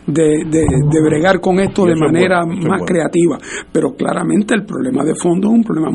de, 0.06 0.44
de, 0.50 0.66
de 0.90 1.02
bregar 1.02 1.40
con 1.40 1.60
esto 1.60 1.86
de 1.86 1.94
manera 1.94 2.44
bueno, 2.44 2.62
más 2.62 2.80
bueno. 2.80 2.84
creativa. 2.84 3.38
Pero 3.72 3.94
claramente 3.94 4.54
el 4.54 4.64
problema 4.64 5.04
de 5.04 5.14
fondo 5.14 5.48
es 5.48 5.54
un 5.54 5.62
problema 5.62 5.90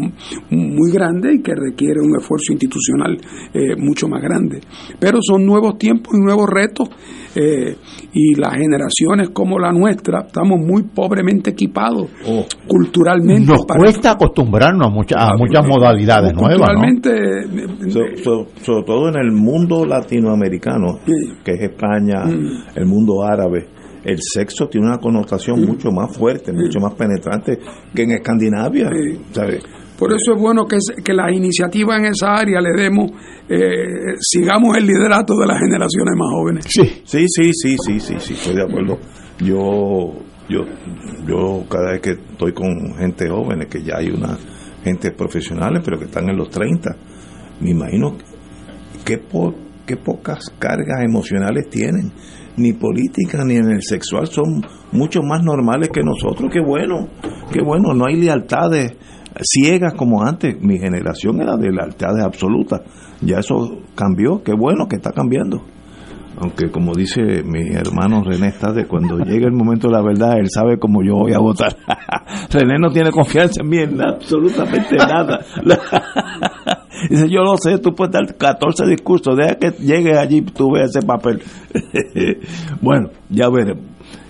muy 0.50 0.92
grande 0.92 1.34
y 1.34 1.42
que 1.42 1.54
requiere 1.56 2.00
un 2.00 2.16
esfuerzo 2.18 2.54
institucional 2.54 3.18
eh, 3.54 3.76
mucho 3.78 4.08
más 4.08 4.22
grande. 4.22 4.62
Pero 5.00 5.20
son 5.22 5.46
nuevos 5.46 5.78
tiempos 5.78 6.14
y 6.16 6.22
nuevos 6.22 6.50
retos 6.50 6.90
eh, 7.42 7.76
y 8.14 8.36
las 8.36 8.54
generaciones 8.56 9.30
como 9.30 9.58
la 9.60 9.72
nuestra 9.72 10.22
estamos 10.28 10.60
muy 10.60 10.84
pobremente 10.84 11.52
equipados 11.52 12.10
oh. 12.28 12.46
culturalmente. 12.68 13.52
Nos 13.52 13.66
para... 13.66 13.80
cuesta 13.80 14.12
acostumbrarnos 14.12 14.88
a, 14.88 14.90
mucha, 14.90 15.16
a 15.18 15.38
muchas 15.38 15.66
modalidades 15.68 16.34
nuevas. 16.34 16.58
Culturalmente, 16.58 17.92
So- 17.92 18.24
so- 18.24 18.48
sobre 18.62 18.84
todo 18.84 19.10
en 19.10 19.16
el 19.18 19.32
mundo 19.32 19.86
latinoamericano, 19.86 21.00
que 21.44 21.52
es 21.52 21.62
España, 21.62 22.26
Mm. 22.26 22.78
el 22.78 22.86
mundo 22.86 23.24
árabe, 23.24 23.68
el 24.04 24.18
sexo 24.20 24.68
tiene 24.68 24.88
una 24.88 24.98
connotación 24.98 25.62
mucho 25.66 25.90
más 25.92 26.16
fuerte, 26.18 26.52
mucho 26.54 26.80
más 26.80 26.94
penetrante 26.96 27.58
que 27.94 28.04
en 28.04 28.12
Escandinavia. 28.12 28.90
¿sabes? 29.32 29.64
Por 30.00 30.12
eso 30.14 30.34
es 30.36 30.42
bueno 30.42 30.66
que, 30.66 30.78
se- 30.80 31.04
que 31.04 31.14
las 31.14 31.32
iniciativas 31.32 32.00
en 32.00 32.06
esa 32.06 32.34
área 32.36 32.62
le 32.62 32.72
demos, 32.82 33.12
eh, 33.50 34.16
sigamos 34.20 34.78
el 34.78 34.86
liderato 34.88 35.36
de 35.38 35.46
las 35.46 35.60
generaciones 35.60 36.16
más 36.18 36.30
jóvenes. 36.32 36.66
Sí, 36.70 37.02
sí, 37.04 37.26
sí, 37.28 37.52
sí, 37.54 37.76
sí, 37.78 38.00
sí, 38.00 38.16
sí, 38.20 38.34
estoy 38.34 38.56
de 38.56 38.64
acuerdo. 38.64 38.98
Yo, 39.40 40.14
yo, 40.50 40.62
yo 41.28 41.64
cada 41.70 41.92
vez 41.92 42.02
que 42.02 42.12
estoy 42.12 42.54
con 42.54 42.96
gente 42.98 43.30
joven, 43.30 43.68
que 43.70 43.84
ya 43.84 43.98
hay 43.98 44.10
una 44.10 44.38
gente 44.84 45.12
profesionales, 45.12 45.82
pero 45.84 46.00
que 46.00 46.06
están 46.06 46.30
en 46.30 46.38
los 46.38 46.50
30, 46.50 46.96
me 47.62 47.72
imagino 47.72 48.16
qué, 49.06 49.18
po- 49.18 49.54
qué 49.86 49.98
pocas 49.98 50.40
cargas 50.60 51.04
emocionales 51.04 51.70
tienen, 51.70 52.12
ni 52.58 52.74
políticas 52.74 53.46
ni 53.46 53.56
en 53.56 53.72
el 53.72 53.82
sexual, 53.82 54.28
son 54.28 54.62
mucho 54.92 55.22
más 55.22 55.44
normales 55.44 55.90
que 55.94 56.02
nosotros, 56.02 56.50
qué 56.52 56.60
bueno, 56.62 57.08
qué 57.52 57.62
bueno, 57.62 57.94
no 57.94 58.06
hay 58.08 58.16
lealtades 58.16 58.92
ciegas 59.42 59.94
como 59.94 60.24
antes, 60.24 60.60
mi 60.62 60.78
generación 60.78 61.42
era 61.42 61.56
de 61.58 61.72
lealtades 61.72 62.24
absolutas, 62.24 62.82
ya 63.22 63.40
eso 63.40 63.80
cambió, 63.96 64.44
qué 64.44 64.54
bueno 64.54 64.88
que 64.88 64.98
está 64.98 65.12
cambiando. 65.12 65.64
Aunque 66.42 66.72
como 66.72 66.94
dice 66.94 67.44
mi 67.44 67.74
hermano 67.74 68.24
René 68.24 68.48
está 68.48 68.72
de 68.72 68.86
cuando 68.86 69.18
llegue 69.26 69.46
el 69.46 69.52
momento 69.52 69.88
de 69.88 69.94
la 69.94 70.02
verdad, 70.02 70.38
él 70.40 70.48
sabe 70.50 70.80
cómo 70.80 71.04
yo 71.04 71.16
voy 71.16 71.34
a 71.34 71.40
votar. 71.40 71.76
René 72.50 72.78
no 72.80 72.92
tiene 72.92 73.12
confianza 73.12 73.62
en 73.62 73.70
mí 73.70 73.78
en 73.78 74.02
absolutamente 74.02 74.96
nada. 74.96 75.40
Dice, 77.10 77.30
yo 77.30 77.44
lo 77.44 77.56
sé, 77.56 77.78
tú 77.78 77.96
puedes 77.96 78.12
dar 78.12 78.36
14 78.36 78.86
discursos, 78.86 79.38
deja 79.38 79.56
que 79.56 79.72
llegue 79.72 80.18
allí 80.18 80.42
tú 80.42 80.72
veas 80.74 80.90
ese 80.94 81.06
papel. 81.06 81.42
bueno, 82.82 83.10
ya 83.30 83.50
veremos. 83.50 83.86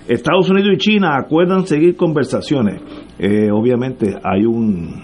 Estados 0.07 0.49
Unidos 0.49 0.72
y 0.73 0.77
China 0.77 1.18
acuerdan 1.18 1.65
seguir 1.65 1.95
conversaciones. 1.95 2.81
Eh, 3.20 3.52
obviamente 3.52 4.16
hay 4.24 4.46
un 4.46 5.04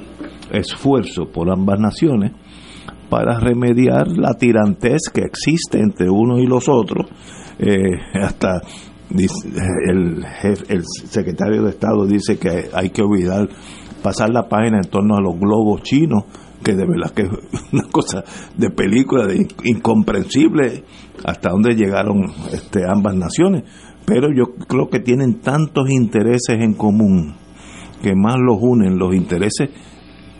esfuerzo 0.52 1.26
por 1.32 1.52
ambas 1.52 1.80
naciones 1.80 2.32
para 3.10 3.40
remediar 3.40 4.08
la 4.08 4.34
tirantez 4.34 5.10
que 5.14 5.22
existe 5.22 5.80
entre 5.80 6.10
unos 6.10 6.40
y 6.40 6.46
los 6.48 6.68
otros. 6.70 7.08
Eh, 7.60 7.78
hasta 8.22 8.62
el, 9.12 10.24
jef- 10.42 10.66
el 10.70 10.84
secretario 10.86 11.64
de 11.64 11.70
Estado 11.70 12.06
dice 12.06 12.38
que 12.38 12.70
hay 12.74 12.90
que 12.90 13.02
olvidar 13.04 13.48
pasar 14.02 14.30
la 14.30 14.48
página 14.48 14.78
en 14.84 14.90
torno 14.90 15.16
a 15.16 15.22
los 15.22 15.38
globos 15.40 15.82
chinos, 15.84 16.24
que 16.64 16.74
de 16.76 16.86
verdad 16.86 17.12
que 17.14 17.24
es 17.24 17.30
una 17.74 17.88
cosa 17.92 18.24
de 18.58 18.70
película, 18.70 19.26
de 19.28 19.36
in- 19.38 19.48
incomprensible 19.64 20.84
hasta 21.24 21.50
dónde 21.50 21.76
llegaron 21.76 22.24
este, 22.52 22.82
ambas 22.88 23.16
naciones. 23.16 23.64
Pero 24.06 24.28
yo 24.36 24.54
creo 24.68 24.90
que 24.90 25.00
tienen 25.00 25.40
tantos 25.42 25.90
intereses 25.90 26.58
en 26.60 26.74
común 26.74 27.36
que 28.06 28.14
más 28.14 28.36
los 28.38 28.57
unen 28.61 28.99
los 28.99 29.15
intereses 29.15 29.68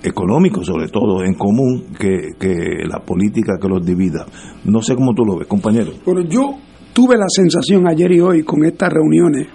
económicos 0.04 0.68
sobre 0.68 0.88
todo 0.88 1.24
en 1.24 1.34
común 1.34 1.88
que, 2.00 2.34
que 2.40 2.86
la 2.88 3.00
política 3.00 3.54
que 3.60 3.68
los 3.68 3.84
divida. 3.84 4.24
No 4.66 4.84
sé 4.84 4.94
cómo 4.94 5.16
tú 5.16 5.26
lo 5.26 5.36
ves, 5.36 5.48
compañero. 5.48 5.92
Bueno, 6.06 6.22
yo 6.30 6.60
tuve 6.94 7.18
la 7.18 7.26
sensación 7.28 7.88
ayer 7.88 8.12
y 8.12 8.20
hoy 8.20 8.44
con 8.44 8.64
estas 8.66 8.94
reuniones 8.94 9.48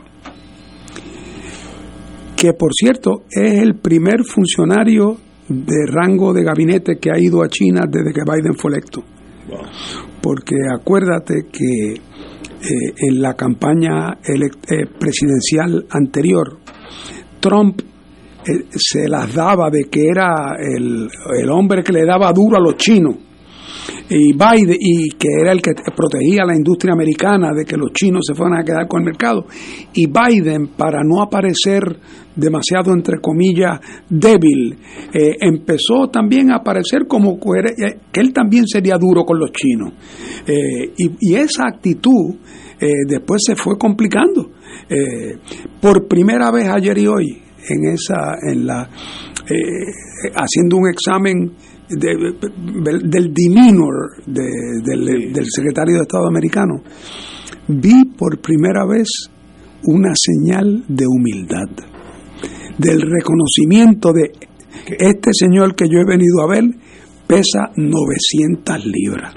que, 2.36 2.52
por 2.52 2.72
cierto, 2.74 3.22
es 3.30 3.62
el 3.62 3.76
primer 3.76 4.24
funcionario 4.24 5.16
de 5.48 5.86
rango 5.86 6.32
de 6.32 6.42
gabinete 6.42 6.98
que 6.98 7.12
ha 7.12 7.18
ido 7.20 7.44
a 7.44 7.48
China 7.48 7.82
desde 7.88 8.12
que 8.12 8.22
Biden 8.28 8.54
fue 8.54 8.72
electo. 8.72 9.04
Porque 10.20 10.56
acuérdate 10.74 11.46
que 11.52 11.92
eh, 11.92 12.92
en 13.08 13.22
la 13.22 13.34
campaña 13.34 14.18
eh, 14.24 14.86
presidencial 14.98 15.86
anterior, 15.90 16.58
Trump 17.38 17.82
se 18.74 19.08
las 19.08 19.34
daba 19.34 19.70
de 19.70 19.84
que 19.90 20.08
era 20.08 20.56
el, 20.58 21.08
el 21.40 21.50
hombre 21.50 21.82
que 21.82 21.92
le 21.92 22.04
daba 22.04 22.32
duro 22.32 22.56
a 22.56 22.60
los 22.60 22.76
chinos. 22.76 23.16
Y 24.08 24.32
Biden 24.32 24.76
y 24.78 25.10
que 25.10 25.28
era 25.40 25.52
el 25.52 25.62
que 25.62 25.70
protegía 25.94 26.44
la 26.44 26.56
industria 26.56 26.92
americana 26.92 27.52
de 27.56 27.64
que 27.64 27.76
los 27.76 27.92
chinos 27.92 28.22
se 28.26 28.34
fueran 28.34 28.58
a 28.58 28.64
quedar 28.64 28.88
con 28.88 29.00
el 29.00 29.06
mercado. 29.06 29.46
Y 29.94 30.06
Biden 30.06 30.68
para 30.76 31.02
no 31.04 31.22
aparecer 31.22 31.82
demasiado 32.34 32.92
entre 32.92 33.20
comillas 33.20 33.80
débil 34.08 34.78
eh, 35.12 35.36
empezó 35.40 36.08
también 36.12 36.50
a 36.50 36.56
aparecer 36.56 37.06
como 37.06 37.38
eh, 37.54 37.98
que 38.12 38.20
él 38.20 38.32
también 38.32 38.66
sería 38.66 38.96
duro 38.96 39.24
con 39.24 39.38
los 39.38 39.52
chinos. 39.52 39.92
Eh, 40.46 40.92
y, 40.96 41.34
esa 41.34 41.64
actitud 41.68 42.34
eh, 42.80 42.88
después 43.06 43.42
se 43.46 43.54
fue 43.54 43.78
complicando. 43.78 44.50
Eh, 44.88 45.38
por 45.80 46.08
primera 46.08 46.50
vez 46.50 46.68
ayer 46.68 46.98
y 46.98 47.06
hoy 47.06 47.42
en 47.68 47.84
esa 47.92 48.36
en 48.50 48.66
la 48.66 48.88
eh, 49.48 50.30
haciendo 50.34 50.76
un 50.76 50.88
examen 50.88 51.52
de- 51.88 52.34
del- 52.84 53.10
del 53.10 53.34
demeanor 53.34 54.22
de- 54.26 54.80
del, 54.84 55.32
del 55.32 55.46
secretario 55.48 55.96
de 55.96 56.02
Estado 56.02 56.26
americano, 56.28 56.82
vi 57.68 58.04
por 58.16 58.40
primera 58.40 58.84
vez 58.86 59.08
una 59.84 60.12
señal 60.14 60.84
de 60.88 61.04
humildad, 61.06 61.68
del 62.78 63.00
reconocimiento 63.00 64.12
de 64.12 64.30
este 64.98 65.30
señor 65.32 65.74
que 65.74 65.86
yo 65.88 65.98
he 66.00 66.04
venido 66.06 66.42
a 66.42 66.48
ver 66.48 66.64
pesa 67.30 67.70
900 67.76 68.84
libras 68.86 69.34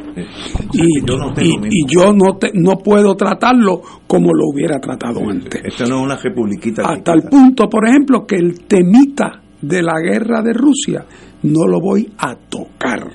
y 0.74 1.06
yo 1.06 1.18
no 1.18 1.30
y- 1.32 1.34
tengo 1.34 1.68
y 1.70 1.86
yo 1.88 2.12
no, 2.12 2.38
te- 2.38 2.52
no 2.54 2.78
puedo 2.78 3.16
tratarlo 3.16 3.82
como 4.08 4.34
lo 4.34 4.48
hubiera 4.52 4.80
tratado 4.80 5.20
antes. 5.30 5.62
Esta 5.64 5.86
no 5.86 5.98
es 6.00 6.04
una 6.06 6.16
republiquita. 6.18 6.82
Hasta 6.84 7.14
el 7.14 7.24
punto, 7.24 7.70
por 7.70 7.88
ejemplo, 7.88 8.26
que 8.26 8.36
el 8.36 8.62
temita 8.66 9.42
de 9.62 9.82
la 9.84 10.00
guerra 10.02 10.42
de 10.42 10.54
Rusia 10.54 11.06
no 11.44 11.68
lo 11.68 11.80
voy 11.80 12.10
a 12.18 12.36
tocar. 12.36 13.12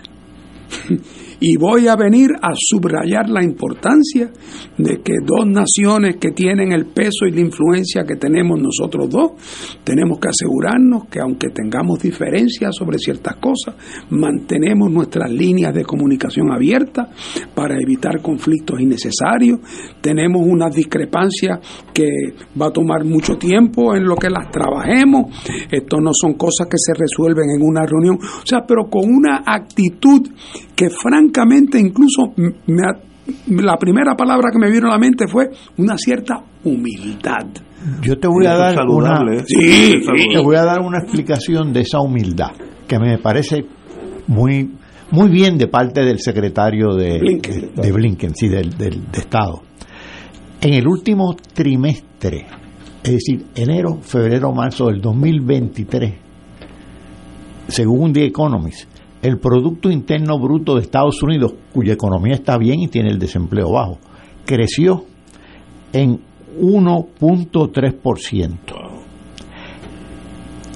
Y 1.41 1.57
voy 1.57 1.87
a 1.87 1.95
venir 1.95 2.31
a 2.43 2.51
subrayar 2.55 3.29
la 3.29 3.45
importancia 3.45 4.31
de 4.77 5.01
que 5.03 5.15
dos 5.25 5.47
naciones 5.47 6.17
que 6.17 6.33
tienen 6.33 6.73
el 6.73 6.87
peso 6.87 7.27
y 7.27 7.31
la 7.31 7.41
influencia 7.41 8.05
que 8.05 8.17
tenemos 8.17 8.59
nosotros 8.61 9.09
dos, 9.09 9.33
tenemos 9.85 10.19
que 10.19 10.29
asegurarnos 10.29 11.07
que 11.09 11.21
aunque 11.21 11.51
tengamos 11.51 12.01
diferencias 12.01 12.75
sobre 12.75 12.99
ciertas 12.99 13.37
cosas, 13.37 13.77
mantenemos 14.11 14.91
nuestras 14.91 15.31
líneas 15.31 15.73
de 15.73 15.85
comunicación 15.85 16.51
abiertas 16.53 17.09
para 17.55 17.81
evitar 17.81 18.21
conflictos 18.21 18.81
innecesarios. 18.81 19.61
Tenemos 20.01 20.43
unas 20.45 20.75
discrepancias 20.75 21.61
que 21.95 22.09
va 22.61 22.67
a 22.67 22.73
tomar 22.73 23.05
mucho 23.05 23.37
tiempo 23.39 23.95
en 23.95 24.05
lo 24.05 24.17
que 24.17 24.29
las 24.29 24.51
trabajemos. 24.51 25.27
Esto 25.71 26.01
no 26.01 26.11
son 26.13 26.35
cosas 26.35 26.67
que 26.69 26.79
se 26.79 26.95
resuelven 26.95 27.51
en 27.51 27.63
una 27.63 27.87
reunión. 27.87 28.17
O 28.17 28.47
sea, 28.47 28.65
pero 28.67 28.89
con 28.91 29.05
una 29.09 29.43
actitud 29.47 30.29
que 30.75 30.91
francamente 30.91 31.28
incluso 31.79 32.33
me 32.37 32.83
ha- 32.87 33.01
la 33.49 33.77
primera 33.77 34.15
palabra 34.17 34.49
que 34.53 34.59
me 34.59 34.71
vino 34.71 34.87
a 34.89 34.93
la 34.93 34.99
mente 34.99 35.27
fue 35.29 35.51
una 35.77 35.97
cierta 35.99 36.43
humildad. 36.65 37.47
Yo 38.03 38.19
te 38.19 38.27
voy 38.27 38.47
a 38.47 38.55
dar 38.55 38.73
una 38.75 38.83
saludable, 38.83 39.37
¿eh? 39.41 39.45
Sí, 39.47 39.91
saludable. 40.05 40.35
te 40.35 40.43
voy 40.43 40.57
a 40.57 40.65
dar 40.65 40.81
una 40.81 40.99
explicación 40.99 41.73
de 41.73 41.81
esa 41.81 42.01
humildad 42.01 42.51
que 42.87 42.99
me 42.99 43.19
parece 43.19 43.65
muy 44.27 44.71
muy 45.11 45.29
bien 45.31 45.57
de 45.57 45.69
parte 45.69 46.03
del 46.03 46.19
secretario 46.19 46.95
de 46.95 47.19
Blinken. 47.19 47.71
de, 47.75 47.83
de 47.83 47.93
Blinken, 47.93 48.35
sí, 48.35 48.49
del, 48.49 48.77
del- 48.77 49.11
de 49.11 49.19
Estado. 49.21 49.63
En 50.61 50.75
el 50.75 50.87
último 50.87 51.35
trimestre, 51.55 52.47
es 53.03 53.13
decir, 53.13 53.47
enero, 53.55 54.01
febrero, 54.03 54.53
marzo 54.53 54.87
del 54.89 55.01
2023, 55.01 56.13
según 57.69 58.13
The 58.13 58.25
Economist, 58.27 58.89
el 59.23 59.39
Producto 59.39 59.91
Interno 59.91 60.39
Bruto 60.39 60.75
de 60.75 60.83
Estados 60.83 61.23
Unidos, 61.23 61.55
cuya 61.73 61.95
economía 61.95 62.35
está 62.35 62.59
bien 62.59 62.81
y 62.81 62.89
tiene 62.89 63.09
el 63.11 63.19
desempleo 63.19 63.73
bajo, 63.73 63.99
creció 64.45 65.07
en 65.93 66.21
1.3%. 66.61 68.57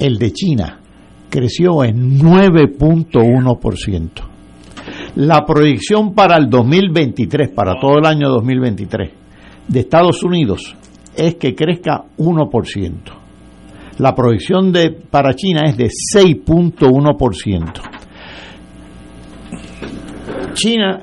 El 0.01 0.17
de 0.19 0.33
China 0.33 0.81
creció 1.31 1.85
en 1.85 2.19
9.1%. 2.19 4.11
La 5.17 5.45
proyección 5.47 6.15
para 6.15 6.37
el 6.37 6.51
2023, 6.51 7.51
para 7.51 7.75
todo 7.81 7.99
el 7.99 8.07
año 8.07 8.29
2023, 8.31 9.11
de 9.69 9.81
Estados 9.81 10.23
Unidos 10.23 10.77
es 11.17 11.37
que 11.37 11.55
crezca 11.55 12.05
1%. 12.19 12.93
La 13.99 14.15
proyección 14.15 14.73
de, 14.73 14.91
para 14.91 15.35
China 15.35 15.63
es 15.67 15.77
de 15.77 15.87
6.1%. 15.87 18.02
China, 20.55 21.03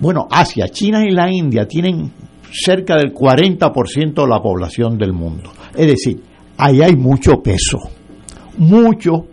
bueno, 0.00 0.26
Asia, 0.30 0.68
China 0.68 1.04
y 1.04 1.10
la 1.10 1.30
India 1.32 1.66
tienen 1.66 2.12
cerca 2.50 2.96
del 2.96 3.12
40% 3.12 4.14
de 4.14 4.28
la 4.28 4.40
población 4.40 4.96
del 4.98 5.12
mundo. 5.12 5.50
Es 5.74 5.86
decir, 5.86 6.22
ahí 6.56 6.82
hay 6.82 6.96
mucho 6.96 7.42
peso, 7.42 7.78
mucho 8.58 9.26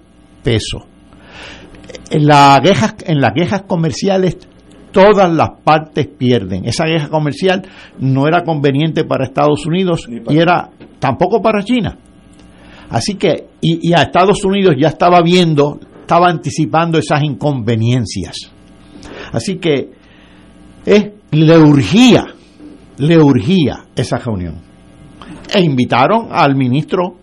peso. 0.44 0.86
en, 2.10 2.26
la 2.26 2.60
quejas, 2.64 2.96
en 3.06 3.20
las 3.20 3.32
quejas 3.34 3.64
comerciales 3.64 4.38
todas 4.92 5.32
las 5.32 5.50
partes 5.64 6.08
pierden. 6.08 6.66
Esa 6.66 6.86
guerra 6.86 7.10
comercial 7.10 7.64
no 8.00 8.28
era 8.28 8.44
conveniente 8.44 9.06
para 9.06 9.26
Estados 9.26 9.66
Unidos 9.66 10.08
y 10.10 10.38
era 10.38 10.70
tampoco 11.00 11.42
para 11.42 11.64
China. 11.64 11.98
Así 12.90 13.16
que, 13.16 13.48
y, 13.62 13.90
y, 13.90 13.94
a 13.94 14.02
Estados 14.02 14.44
Unidos 14.44 14.76
ya 14.78 14.90
estaba 14.90 15.22
viendo, 15.22 15.80
estaba 16.02 16.28
anticipando 16.28 16.98
esas 16.98 17.24
inconveniencias. 17.24 18.51
Así 19.32 19.58
que 19.58 19.90
eh, 20.86 21.14
le 21.32 21.58
urgía, 21.58 22.26
le 22.98 23.18
urgía 23.18 23.86
esa 23.96 24.18
reunión. 24.18 24.56
E 25.54 25.62
invitaron 25.62 26.28
al 26.32 26.56
ministro 26.56 27.16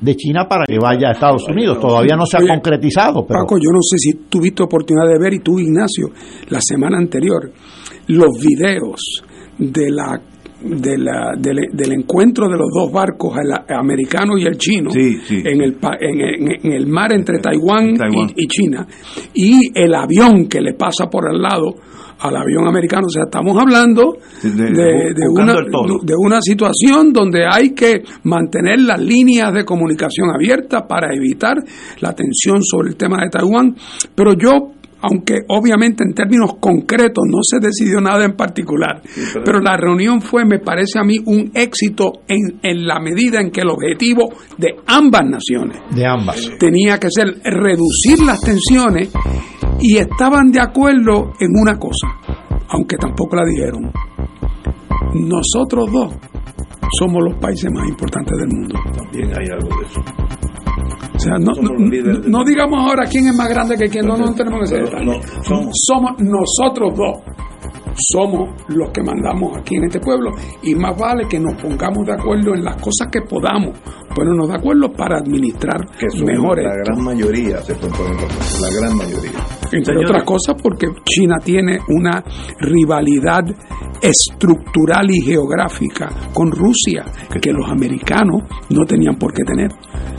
de 0.00 0.16
China 0.16 0.46
para 0.48 0.64
que 0.66 0.78
vaya 0.78 1.08
a 1.08 1.12
Estados 1.12 1.44
Unidos. 1.48 1.78
Todavía 1.80 2.16
no 2.16 2.26
se 2.26 2.36
ha 2.36 2.40
Oye, 2.40 2.48
concretizado. 2.48 3.24
Pero... 3.26 3.40
Paco, 3.40 3.56
yo 3.56 3.70
no 3.72 3.80
sé 3.80 3.98
si 3.98 4.12
tuviste 4.28 4.62
oportunidad 4.62 5.06
de 5.06 5.18
ver, 5.18 5.34
y 5.34 5.38
tú, 5.38 5.58
Ignacio, 5.58 6.08
la 6.48 6.60
semana 6.60 6.98
anterior, 6.98 7.50
los 8.08 8.30
videos 8.40 9.22
de 9.58 9.90
la, 9.90 10.20
de 10.64 10.98
la, 10.98 11.32
del, 11.38 11.58
del 11.72 11.92
encuentro 11.92 12.48
de 12.48 12.56
los 12.56 12.68
dos 12.74 12.90
barcos, 12.92 13.36
el 13.38 13.52
americano 13.76 14.36
y 14.38 14.44
el 14.44 14.56
chino, 14.56 14.90
Sí, 14.90 15.16
sí, 15.24 15.42
en, 15.44 15.60
el, 15.62 15.76
en, 16.00 16.20
en- 16.20 16.66
en 16.66 16.72
el 16.72 16.86
mar 16.86 17.12
entre 17.12 17.38
Taiwán, 17.38 17.94
Taiwán. 17.96 18.30
Y, 18.36 18.44
y 18.44 18.46
China, 18.48 18.86
y 19.34 19.60
el 19.74 19.94
avión 19.94 20.46
que 20.48 20.60
le 20.60 20.74
pasa 20.74 21.06
por 21.10 21.28
al 21.28 21.40
lado 21.40 21.74
al 22.20 22.36
avión 22.36 22.68
americano. 22.68 23.06
O 23.06 23.10
sea, 23.10 23.24
estamos 23.24 23.58
hablando 23.58 24.16
De- 24.42 24.48
de, 24.50 24.64
de- 25.14 25.28
una, 25.28 25.54
de 26.04 26.14
una 26.16 26.40
situación 26.40 27.12
donde 27.12 27.44
hay 27.50 27.70
que 27.70 28.02
mantener 28.22 28.80
las 28.80 29.00
líneas 29.00 29.52
de 29.52 29.64
comunicación 29.64 30.30
abiertas 30.32 30.84
para 30.88 31.12
evitar 31.12 31.56
la 32.00 32.12
tensión 32.14 32.62
sobre 32.62 32.90
el 32.90 32.96
tema 32.96 33.18
de 33.24 33.28
Taiwán. 33.30 33.74
Pero 34.14 34.34
yo, 34.34 34.70
aunque 35.02 35.40
obviamente 35.48 36.04
en 36.04 36.14
términos 36.14 36.54
concretos 36.60 37.24
no 37.28 37.38
se 37.42 37.58
decidió 37.58 38.00
nada 38.00 38.24
en 38.24 38.36
particular, 38.36 39.02
pero 39.44 39.60
la 39.60 39.76
reunión 39.76 40.20
fue, 40.20 40.44
me 40.44 40.58
parece 40.58 40.98
a 40.98 41.04
mí, 41.04 41.18
un 41.24 41.50
éxito 41.54 42.12
en, 42.28 42.60
en 42.62 42.86
la 42.86 43.00
medida 43.00 43.40
en 43.40 43.50
que 43.50 43.62
el 43.62 43.70
objetivo 43.70 44.32
de 44.56 44.76
ambas 44.86 45.24
naciones 45.28 45.78
De 45.94 46.06
ambas. 46.06 46.50
tenía 46.58 46.98
que 46.98 47.08
ser 47.10 47.40
reducir 47.42 48.22
las 48.24 48.40
tensiones 48.40 49.10
y 49.80 49.98
estaban 49.98 50.50
de 50.52 50.60
acuerdo 50.60 51.32
en 51.40 51.50
una 51.60 51.76
cosa, 51.78 52.06
aunque 52.68 52.96
tampoco 52.96 53.36
la 53.36 53.42
dijeron. 53.44 53.90
Nosotros 55.14 55.90
dos 55.92 56.14
somos 56.98 57.22
los 57.24 57.34
países 57.38 57.70
más 57.72 57.88
importantes 57.88 58.38
del 58.38 58.48
mundo. 58.48 58.78
También 58.96 59.28
hay 59.38 59.46
algo 59.50 59.68
de 59.78 59.86
eso. 59.86 60.00
O 61.22 61.54
sea, 61.54 62.24
no, 62.26 62.44
digamos 62.44 62.78
ahora 62.80 63.06
quién 63.06 63.26
es 63.28 63.34
más 63.36 63.48
grande 63.48 63.76
que 63.76 63.88
quién, 63.88 64.06
no, 64.06 64.16
no 64.16 64.34
tenemos 64.34 64.60
que 64.60 64.66
ser 64.66 64.88
somos. 65.42 65.72
somos 65.86 66.12
nosotros 66.18 66.94
dos 66.96 67.18
somos 67.94 68.50
los 68.68 68.90
que 68.90 69.02
mandamos 69.02 69.56
aquí 69.58 69.76
en 69.76 69.84
este 69.84 70.00
pueblo 70.00 70.30
y 70.62 70.74
más 70.74 70.96
vale 70.98 71.26
que 71.28 71.38
nos 71.38 71.60
pongamos 71.60 72.06
de 72.06 72.12
acuerdo 72.12 72.54
en 72.54 72.64
las 72.64 72.76
cosas 72.76 73.08
que 73.10 73.20
podamos 73.22 73.78
ponernos 74.14 74.48
de 74.48 74.54
acuerdo 74.54 74.92
para 74.92 75.18
administrar 75.18 75.86
Que 75.98 76.08
somos 76.10 76.26
mejor 76.26 76.62
la 76.62 76.70
esto. 76.70 76.82
gran 76.84 77.04
mayoría 77.04 77.62
se 77.62 77.72
acuerdo, 77.72 78.26
la 78.60 78.80
gran 78.80 78.96
mayoría. 78.96 79.30
Entre 79.72 79.96
otras 79.98 80.24
cosas 80.24 80.54
porque 80.62 80.86
China 81.04 81.36
tiene 81.42 81.78
una 81.88 82.22
rivalidad 82.60 83.44
estructural 84.00 85.10
y 85.10 85.20
geográfica 85.22 86.08
con 86.32 86.50
Rusia 86.50 87.04
que 87.40 87.52
los 87.52 87.70
americanos 87.70 88.42
no 88.70 88.84
tenían 88.84 89.16
por 89.16 89.32
qué 89.32 89.44
tener. 89.44 89.70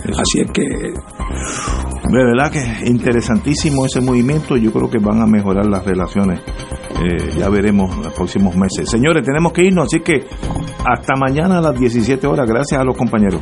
Así 0.06 0.42
es 0.42 0.52
que 0.52 0.62
De 0.64 2.24
verdad 2.26 2.52
que 2.52 2.60
es 2.60 2.90
interesantísimo 2.90 3.86
ese 3.86 4.02
movimiento. 4.02 4.58
Yo 4.58 4.72
creo 4.72 4.90
que 4.90 5.00
van 5.00 5.22
a 5.22 5.26
mejorar 5.26 5.66
las 5.66 5.86
relaciones. 5.86 6.40
Eh, 6.40 7.32
ya 7.38 7.50
veremos 7.50 7.98
los 7.98 8.14
próximos 8.14 8.56
meses. 8.56 8.90
Señores, 8.90 9.26
tenemos 9.26 9.52
que 9.52 9.66
irnos, 9.66 9.86
así 9.86 10.02
que 10.02 10.26
hasta 10.86 11.16
mañana 11.16 11.58
a 11.58 11.62
las 11.62 11.80
17 11.80 12.28
horas. 12.28 12.48
Gracias 12.48 12.80
a 12.80 12.84
los 12.84 12.96
compañeros. 12.98 13.42